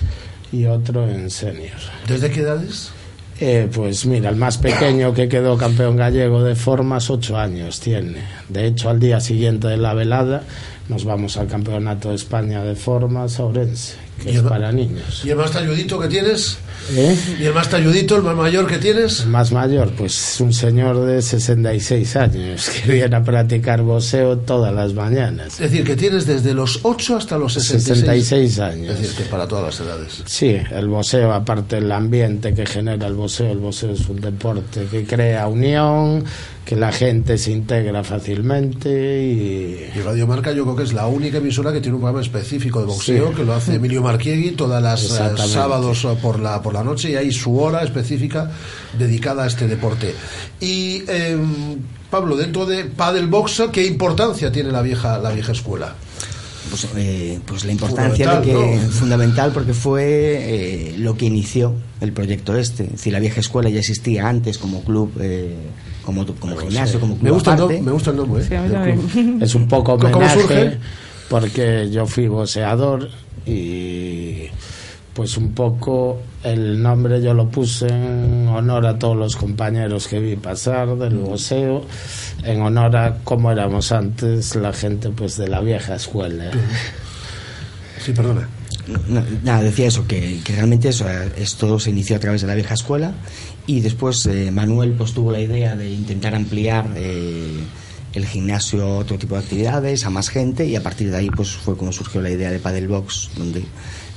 y 0.52 0.66
otro 0.66 1.10
en 1.10 1.30
senior. 1.30 1.80
¿Desde 2.08 2.30
qué 2.30 2.42
edades? 2.42 2.92
Eh, 3.40 3.68
pues 3.74 4.06
mira, 4.06 4.30
el 4.30 4.36
más 4.36 4.58
pequeño 4.58 5.14
que 5.14 5.28
quedó 5.28 5.58
campeón 5.58 5.98
gallego 5.98 6.44
de 6.44 6.56
formas, 6.56 7.10
ocho 7.10 7.38
años 7.38 7.80
tiene. 7.80 8.20
De 8.48 8.68
hecho, 8.68 8.90
al 8.90 9.00
día 9.00 9.20
siguiente 9.20 9.68
de 9.68 9.78
la 9.78 9.94
velada 9.94 10.44
nos 10.90 11.06
vamos 11.06 11.38
al 11.38 11.48
Campeonato 11.48 12.10
de 12.10 12.16
España 12.16 12.64
de 12.64 12.76
formas 12.76 13.40
Orense, 13.40 13.94
que 14.22 14.32
¿Y 14.32 14.34
es 14.36 14.40
el- 14.42 14.48
para 14.50 14.72
niños. 14.72 15.22
¿Y 15.24 15.30
el 15.30 15.38
más 15.38 15.52
talludito 15.52 16.00
que 16.00 16.08
tienes? 16.10 16.58
¿Eh? 16.92 17.18
¿Y 17.40 17.46
el 17.46 17.54
más 17.54 17.70
talludito, 17.70 18.18
el 18.18 18.24
más 18.24 18.36
mayor 18.36 18.68
que 18.68 18.78
tienes? 18.78 19.22
El 19.22 19.30
más 19.30 19.54
mayor, 19.54 19.92
pues 19.92 20.42
un 20.42 20.52
señor 20.52 21.06
de 21.06 21.22
66 21.22 22.16
años 22.18 22.70
que 22.86 22.92
viene 22.92 23.16
a 23.16 23.24
practicar 23.24 23.82
boxeo 23.82 24.40
todas 24.40 24.74
las 24.74 24.94
mañanas. 24.94 25.54
Es 25.54 25.72
decir, 25.72 25.86
que 25.86 25.96
tienes 25.96 26.26
desde 26.26 26.54
los 26.54 26.82
8 26.84 27.16
hasta 27.16 27.38
los 27.38 27.54
66. 27.54 28.00
66 28.00 28.60
años. 28.60 28.94
Es 28.96 29.00
decir, 29.02 29.24
que 29.24 29.30
para 29.30 29.48
todas 29.48 29.64
las 29.80 29.80
edades. 29.88 30.22
Sí, 30.26 30.58
el 30.72 30.90
boxeo, 30.90 31.32
aparte 31.32 31.78
del 31.78 31.90
ambiente 31.92 32.54
que 32.54 32.66
genera 32.66 33.08
el 33.08 33.14
boxeo, 33.14 33.50
el 33.54 33.60
boxeo 33.60 33.94
es 33.94 34.10
un 34.10 34.20
deporte 34.20 34.86
que 34.92 35.06
crea 35.06 35.48
unión, 35.48 36.26
que 36.66 36.76
la 36.78 36.92
gente 36.92 37.38
se 37.38 37.52
integra 37.52 38.04
fácilmente 38.04 38.90
y... 39.24 39.92
Y 39.98 40.02
Radio 40.02 40.26
Marca 40.28 40.52
yo 40.54 40.64
creo 40.64 40.76
que 40.78 40.84
es 40.84 40.94
la 40.94 41.08
única 41.08 41.40
emisora 41.40 41.74
que 41.74 41.82
tiene 41.82 41.96
un 41.96 42.02
programa 42.02 42.22
específico 42.22 42.80
de 42.80 42.86
boxeo, 42.86 43.30
Sí. 43.30 43.36
que 43.36 43.44
lo 43.44 43.54
hace 43.54 43.76
Emilio 43.76 44.02
Marquiegui 44.02 44.52
todas 44.52 44.82
las 44.82 45.04
eh, 45.04 45.38
sábados 45.48 46.06
eh, 46.06 46.18
por 46.22 46.40
la, 46.40 46.62
por 46.62 46.74
la 46.74 46.84
noche 46.84 47.12
y 47.12 47.16
hay 47.16 47.32
su 47.32 47.60
hora 47.60 47.84
específica 47.84 48.50
dedicada 48.98 49.44
a 49.44 49.48
este 49.48 49.68
deporte. 49.68 50.16
Y 50.62 51.04
eh, 51.08 51.38
Pablo, 52.10 52.38
dentro 52.38 52.66
de 52.66 52.86
Padel 52.86 53.28
Box, 53.28 53.64
¿qué 53.72 53.86
importancia 53.86 54.52
tiene 54.52 54.72
la 54.72 54.82
vieja, 54.82 55.18
la 55.18 55.32
vieja 55.32 55.52
escuela? 55.52 55.96
Pues, 56.70 56.88
eh, 56.96 57.40
pues 57.46 57.66
la 57.66 57.72
importancia 57.74 58.26
Fundamental, 58.32 58.42
de 58.64 58.70
que, 58.78 58.84
¿no? 58.86 58.92
fundamental 58.92 59.52
porque 59.54 59.74
fue 59.74 60.04
eh, 60.04 60.96
lo 60.98 61.16
que 61.18 61.26
inició 61.26 61.74
el 62.02 62.14
proyecto 62.14 62.56
este. 62.56 62.86
Es 62.86 62.92
decir, 62.94 63.14
la 63.14 63.20
vieja 63.20 63.40
escuela 63.42 63.70
ya 63.70 63.80
existía 63.80 64.28
antes 64.28 64.58
como 64.58 64.82
club, 64.84 65.12
eh, 65.20 65.54
como, 66.06 66.26
como 66.26 66.56
gimnasio, 66.58 67.00
como 67.00 67.14
club 67.16 67.24
Me 67.24 67.32
gusta, 67.32 67.52
el 67.54 67.58
aparte. 67.62 67.80
nom- 67.80 67.84
me 67.84 67.92
gusta 67.92 68.10
el 68.12 68.18
nombre. 68.18 68.44
¿eh? 68.44 68.98
Sí. 69.14 69.38
Es 69.42 69.56
un 69.56 69.68
poco 69.68 69.98
¿Cómo 69.98 70.16
homenaje 70.16 70.40
surge? 70.42 70.78
porque 71.30 71.90
yo 71.92 72.06
fui 72.08 72.28
boxeador 72.28 73.10
y 73.46 74.48
pues 75.14 75.38
un 75.38 75.54
poco 75.54 76.22
el 76.44 76.82
nombre 76.82 77.22
yo 77.22 77.34
lo 77.34 77.50
puse 77.50 77.88
en 77.88 78.48
honor 78.48 78.86
a 78.86 78.98
todos 78.98 79.16
los 79.16 79.36
compañeros 79.36 80.08
que 80.08 80.20
vi 80.20 80.36
pasar 80.36 80.98
del 80.98 81.18
boxeo, 81.18 81.86
en 82.44 82.62
honor 82.62 82.96
a 82.96 83.18
cómo 83.24 83.52
éramos 83.52 83.92
antes 83.92 84.56
la 84.56 84.74
gente 84.74 85.10
pues 85.10 85.38
de 85.38 85.48
la 85.48 85.62
vieja 85.62 85.96
escuela. 85.96 86.52
Sí, 88.04 88.12
perdona. 88.12 88.50
No, 89.08 89.24
nada, 89.44 89.62
decía 89.62 89.88
eso, 89.88 90.06
que, 90.06 90.42
que 90.44 90.56
realmente 90.56 90.90
eso, 90.90 91.10
eh, 91.10 91.32
esto 91.38 91.80
se 91.80 91.90
inició 91.90 92.18
a 92.18 92.20
través 92.20 92.42
de 92.42 92.48
la 92.48 92.56
vieja 92.56 92.74
escuela 92.74 93.14
y 93.66 93.80
después 93.80 94.26
eh, 94.26 94.52
Manuel 94.52 94.92
pues 94.98 95.14
tuvo 95.14 95.32
la 95.32 95.40
idea 95.40 95.78
de 95.78 95.90
intentar 95.90 96.36
ampliar 96.36 96.90
eh, 96.98 97.64
el 98.14 98.26
gimnasio 98.26 98.84
a 98.84 98.98
otro 98.98 99.18
tipo 99.18 99.36
de 99.36 99.42
actividades, 99.42 100.06
a 100.06 100.10
más 100.10 100.28
gente 100.30 100.66
y 100.66 100.76
a 100.76 100.84
partir 100.84 101.12
de 101.12 101.18
ahí 101.18 101.30
pues 101.30 101.52
fue 101.52 101.78
como 101.78 101.94
surgió 101.94 102.22
la 102.22 102.30
idea 102.30 102.52
de 102.52 102.60
Padel 102.60 102.90
Box, 102.90 103.30
donde 103.38 103.64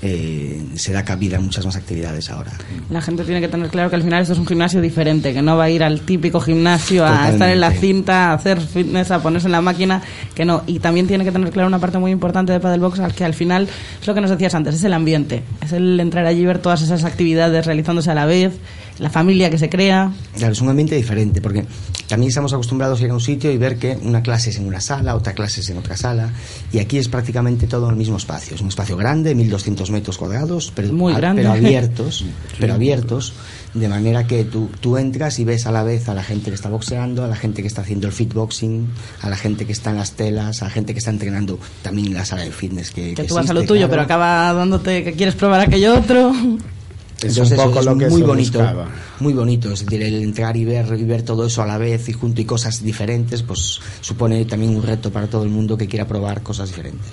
eh, 0.02 0.62
se 0.74 0.92
da 0.92 1.04
cabida 1.04 1.38
a 1.38 1.40
muchas 1.40 1.64
más 1.64 1.76
actividades 1.76 2.30
ahora. 2.30 2.52
La 2.90 3.00
gente 3.00 3.24
tiene 3.24 3.40
que 3.40 3.48
tener 3.48 3.68
claro 3.68 3.88
que 3.88 3.96
al 3.96 4.02
final 4.02 4.22
esto 4.22 4.34
es 4.34 4.38
un 4.38 4.46
gimnasio 4.46 4.80
diferente, 4.80 5.32
que 5.32 5.42
no 5.42 5.56
va 5.56 5.64
a 5.64 5.70
ir 5.70 5.82
al 5.82 6.00
típico 6.00 6.40
gimnasio 6.40 7.04
a 7.06 7.30
estar 7.30 7.48
en 7.48 7.60
la 7.60 7.72
cinta, 7.72 8.30
a 8.30 8.34
hacer 8.34 8.60
fitness, 8.60 9.10
a 9.10 9.22
ponerse 9.22 9.48
en 9.48 9.52
la 9.52 9.62
máquina, 9.62 10.02
que 10.34 10.44
no. 10.44 10.62
Y 10.66 10.80
también 10.80 11.06
tiene 11.06 11.24
que 11.24 11.32
tener 11.32 11.50
claro 11.50 11.68
una 11.68 11.78
parte 11.78 11.98
muy 11.98 12.10
importante 12.10 12.52
de 12.52 12.60
Paddlebox, 12.60 13.00
al 13.00 13.14
que 13.14 13.24
al 13.24 13.34
final 13.34 13.68
es 14.00 14.06
lo 14.06 14.14
que 14.14 14.20
nos 14.20 14.30
decías 14.30 14.54
antes, 14.54 14.74
es 14.74 14.84
el 14.84 14.92
ambiente, 14.92 15.42
es 15.62 15.72
el 15.72 15.98
entrar 15.98 16.26
allí 16.26 16.42
y 16.42 16.46
ver 16.46 16.58
todas 16.58 16.82
esas 16.82 17.04
actividades 17.04 17.64
realizándose 17.64 18.10
a 18.10 18.14
la 18.14 18.26
vez, 18.26 18.52
la 18.98 19.10
familia 19.10 19.50
que 19.50 19.58
se 19.58 19.68
crea. 19.68 20.10
Claro, 20.36 20.52
es 20.52 20.60
un 20.60 20.68
ambiente 20.68 20.94
diferente, 20.96 21.40
porque 21.40 21.64
también 22.08 22.28
estamos 22.28 22.52
acostumbrados 22.52 23.00
a 23.00 23.04
ir 23.04 23.10
a 23.10 23.14
un 23.14 23.20
sitio 23.20 23.50
y 23.52 23.58
ver 23.58 23.76
que 23.78 23.98
una 24.02 24.22
clase 24.22 24.50
es 24.50 24.56
en 24.58 24.66
una 24.66 24.80
sala, 24.80 25.14
otra 25.16 25.32
clase 25.34 25.60
es 25.60 25.68
en 25.70 25.78
otra 25.78 25.96
sala, 25.96 26.30
y 26.72 26.78
aquí 26.78 26.98
es 26.98 27.08
prácticamente 27.08 27.66
todo 27.66 27.86
en 27.86 27.90
el 27.92 27.96
mismo 27.96 28.16
espacio. 28.16 28.54
Es 28.54 28.60
un 28.60 28.68
espacio 28.68 28.96
grande, 28.96 29.34
1200 29.34 29.90
metros 29.90 30.16
cuadrados, 30.18 30.72
pero, 30.74 30.92
Muy 30.92 31.12
a- 31.12 31.16
grande. 31.16 31.42
pero 31.42 31.52
abiertos, 31.54 32.24
pero 32.60 32.74
abiertos, 32.74 33.32
de 33.74 33.88
manera 33.88 34.26
que 34.26 34.44
tú, 34.44 34.70
tú 34.80 34.96
entras 34.96 35.38
y 35.38 35.44
ves 35.44 35.66
a 35.66 35.72
la 35.72 35.82
vez 35.82 36.08
a 36.08 36.14
la 36.14 36.22
gente 36.22 36.50
que 36.50 36.54
está 36.54 36.70
boxeando, 36.70 37.24
a 37.24 37.28
la 37.28 37.36
gente 37.36 37.60
que 37.62 37.68
está 37.68 37.82
haciendo 37.82 38.06
el 38.06 38.12
fitboxing, 38.14 38.88
a 39.20 39.28
la 39.28 39.36
gente 39.36 39.66
que 39.66 39.72
está 39.72 39.90
en 39.90 39.96
las 39.98 40.12
telas, 40.12 40.62
a 40.62 40.66
la 40.66 40.70
gente 40.70 40.92
que 40.94 40.98
está 41.00 41.10
entrenando 41.10 41.58
también 41.82 42.06
en 42.08 42.14
la 42.14 42.24
sala 42.24 42.42
de 42.42 42.50
fitness 42.52 42.90
que, 42.92 43.08
Que 43.10 43.22
que 43.22 43.24
tú 43.24 43.34
vas 43.34 43.50
a 43.50 43.52
lo 43.52 43.60
tuyo, 43.64 43.80
claro. 43.80 43.90
pero 43.90 44.02
acaba 44.02 44.52
dándote 44.54 45.04
que 45.04 45.12
quieres 45.12 45.34
probar 45.34 45.60
aquello 45.60 45.98
otro. 45.98 46.32
Entonces, 47.22 47.58
un 47.58 47.64
poco 47.64 47.80
es 47.80 47.86
lo 47.86 47.96
que 47.96 48.08
muy 48.08 48.20
se 48.20 48.26
bonito, 48.26 48.58
buscaba. 48.58 48.88
muy 49.20 49.32
bonito, 49.32 49.72
es 49.72 49.84
decir, 49.84 50.02
el 50.02 50.22
entrar 50.22 50.56
y 50.56 50.64
ver 50.64 50.94
y 50.98 51.04
ver 51.04 51.22
todo 51.22 51.46
eso 51.46 51.62
a 51.62 51.66
la 51.66 51.78
vez 51.78 52.08
y 52.08 52.12
junto 52.12 52.40
y 52.40 52.44
cosas 52.44 52.82
diferentes, 52.82 53.42
pues 53.42 53.80
supone 54.00 54.44
también 54.44 54.76
un 54.76 54.82
reto 54.82 55.10
para 55.10 55.26
todo 55.26 55.42
el 55.42 55.48
mundo 55.48 55.78
que 55.78 55.88
quiera 55.88 56.06
probar 56.06 56.42
cosas 56.42 56.68
diferentes. 56.68 57.08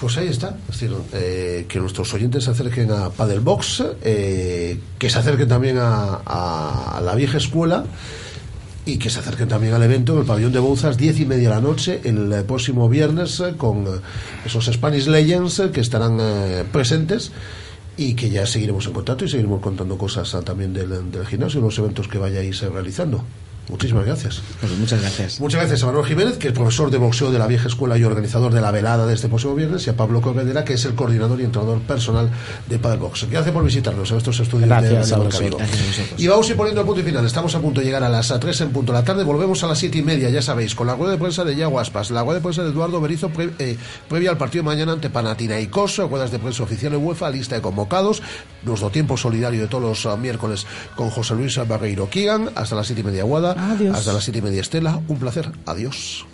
Pues 0.00 0.16
ahí 0.16 0.28
está, 0.28 0.56
es 0.68 0.80
decir, 0.80 0.96
eh, 1.12 1.66
que 1.68 1.78
nuestros 1.78 2.12
oyentes 2.14 2.44
se 2.44 2.50
acerquen 2.50 2.90
a 2.90 3.10
Paddlebox, 3.10 3.84
eh, 4.02 4.80
que 4.98 5.10
se 5.10 5.18
acerquen 5.18 5.46
también 5.46 5.76
a, 5.78 6.14
a 6.96 7.00
la 7.00 7.14
vieja 7.14 7.36
escuela 7.36 7.84
y 8.86 8.96
que 8.98 9.10
se 9.10 9.20
acerquen 9.20 9.48
también 9.48 9.74
al 9.74 9.82
evento 9.82 10.14
en 10.14 10.20
el 10.20 10.24
pabellón 10.24 10.52
de 10.52 10.58
Bouzas, 10.58 10.96
diez 10.96 11.20
y 11.20 11.26
media 11.26 11.50
de 11.50 11.54
la 11.54 11.60
noche, 11.60 12.00
el 12.04 12.44
próximo 12.44 12.88
viernes, 12.88 13.40
eh, 13.40 13.54
con 13.56 13.84
esos 14.44 14.66
Spanish 14.66 15.06
Legends 15.06 15.58
eh, 15.60 15.70
que 15.70 15.80
estarán 15.80 16.18
eh, 16.20 16.64
presentes 16.70 17.30
y 18.00 18.14
que 18.14 18.30
ya 18.30 18.46
seguiremos 18.46 18.86
en 18.86 18.94
contacto 18.94 19.26
y 19.26 19.28
seguiremos 19.28 19.60
contando 19.60 19.98
cosas 19.98 20.34
también 20.42 20.72
del, 20.72 21.26
gimnasio 21.26 21.60
y 21.60 21.62
los 21.62 21.78
eventos 21.78 22.08
que 22.08 22.16
vayáis 22.16 22.62
eh, 22.62 22.70
realizando. 22.70 23.22
Muchísimas 23.70 24.04
gracias. 24.04 24.42
Pues 24.60 24.72
muchas 24.78 25.00
gracias. 25.00 25.40
Muchas 25.40 25.60
gracias 25.60 25.82
a 25.82 25.86
Manuel 25.86 26.04
Jiménez, 26.06 26.36
que 26.38 26.48
es 26.48 26.52
profesor 26.54 26.90
de 26.90 26.98
boxeo 26.98 27.30
de 27.30 27.38
la 27.38 27.46
vieja 27.46 27.68
escuela 27.68 27.96
y 27.96 28.04
organizador 28.04 28.52
de 28.52 28.60
la 28.60 28.70
velada 28.70 29.06
de 29.06 29.14
este 29.14 29.28
próximo 29.28 29.54
viernes, 29.54 29.86
y 29.86 29.90
a 29.90 29.96
Pablo 29.96 30.20
Corredera, 30.20 30.64
que 30.64 30.74
es 30.74 30.84
el 30.84 30.94
coordinador 30.94 31.40
y 31.40 31.44
entrenador 31.44 31.80
personal 31.82 32.28
de 32.68 32.78
Paddlebox. 32.78 33.28
Gracias 33.30 33.54
por 33.54 33.64
visitarnos 33.64 34.10
a 34.12 34.16
estos 34.16 34.40
estudios 34.40 34.68
Gracias 34.68 35.08
de 35.10 35.16
vosotros. 35.16 35.40
Y 36.18 36.26
vamos 36.26 36.46
a 36.46 36.50
ir 36.50 36.56
poniendo 36.56 36.80
el 36.80 36.86
punto 36.86 37.00
y 37.00 37.04
final. 37.04 37.24
Estamos 37.24 37.54
a 37.54 37.60
punto 37.60 37.80
de 37.80 37.86
llegar 37.86 38.02
a 38.02 38.08
las 38.08 38.28
3 38.38 38.60
en 38.62 38.70
punto 38.70 38.92
de 38.92 38.98
la 38.98 39.04
tarde. 39.04 39.22
Volvemos 39.24 39.62
a 39.62 39.68
las 39.68 39.78
7 39.78 39.98
y 39.98 40.02
media, 40.02 40.28
ya 40.30 40.42
sabéis, 40.42 40.74
con 40.74 40.86
la 40.86 40.94
rueda 40.96 41.12
de 41.12 41.18
prensa 41.18 41.44
de 41.44 41.54
Yago 41.56 41.78
Aspas, 41.78 42.10
la 42.10 42.22
rueda 42.22 42.34
de 42.34 42.40
prensa 42.42 42.62
de 42.64 42.70
Eduardo 42.70 43.00
Berizo 43.00 43.28
pre- 43.30 43.50
eh, 43.58 43.76
previa 44.08 44.30
al 44.30 44.36
partido 44.38 44.62
de 44.64 44.66
mañana 44.66 44.92
ante 44.92 45.10
Panathinaikos, 45.10 45.98
ruedas 45.98 46.30
de 46.30 46.38
prensa 46.38 46.62
oficial 46.64 46.92
en 46.94 47.04
UEFA, 47.06 47.30
lista 47.30 47.54
de 47.54 47.62
convocados, 47.62 48.20
nuestro 48.62 48.90
tiempo 48.90 49.16
solidario 49.16 49.60
de 49.62 49.68
todos 49.68 49.82
los 49.84 50.06
ah, 50.06 50.16
miércoles 50.16 50.66
con 50.96 51.10
José 51.10 51.34
Luis 51.34 51.56
Barreiro 51.68 52.08
Kigan, 52.10 52.50
hasta 52.56 52.74
las 52.74 52.86
7 52.86 53.00
y 53.00 53.04
media 53.04 53.24
Guada, 53.24 53.54
Hasta 53.94 54.12
las 54.12 54.24
7 54.24 54.38
y 54.38 54.42
media 54.42 54.60
Estela. 54.60 55.00
Un 55.08 55.18
placer. 55.18 55.50
Adiós. 55.66 56.26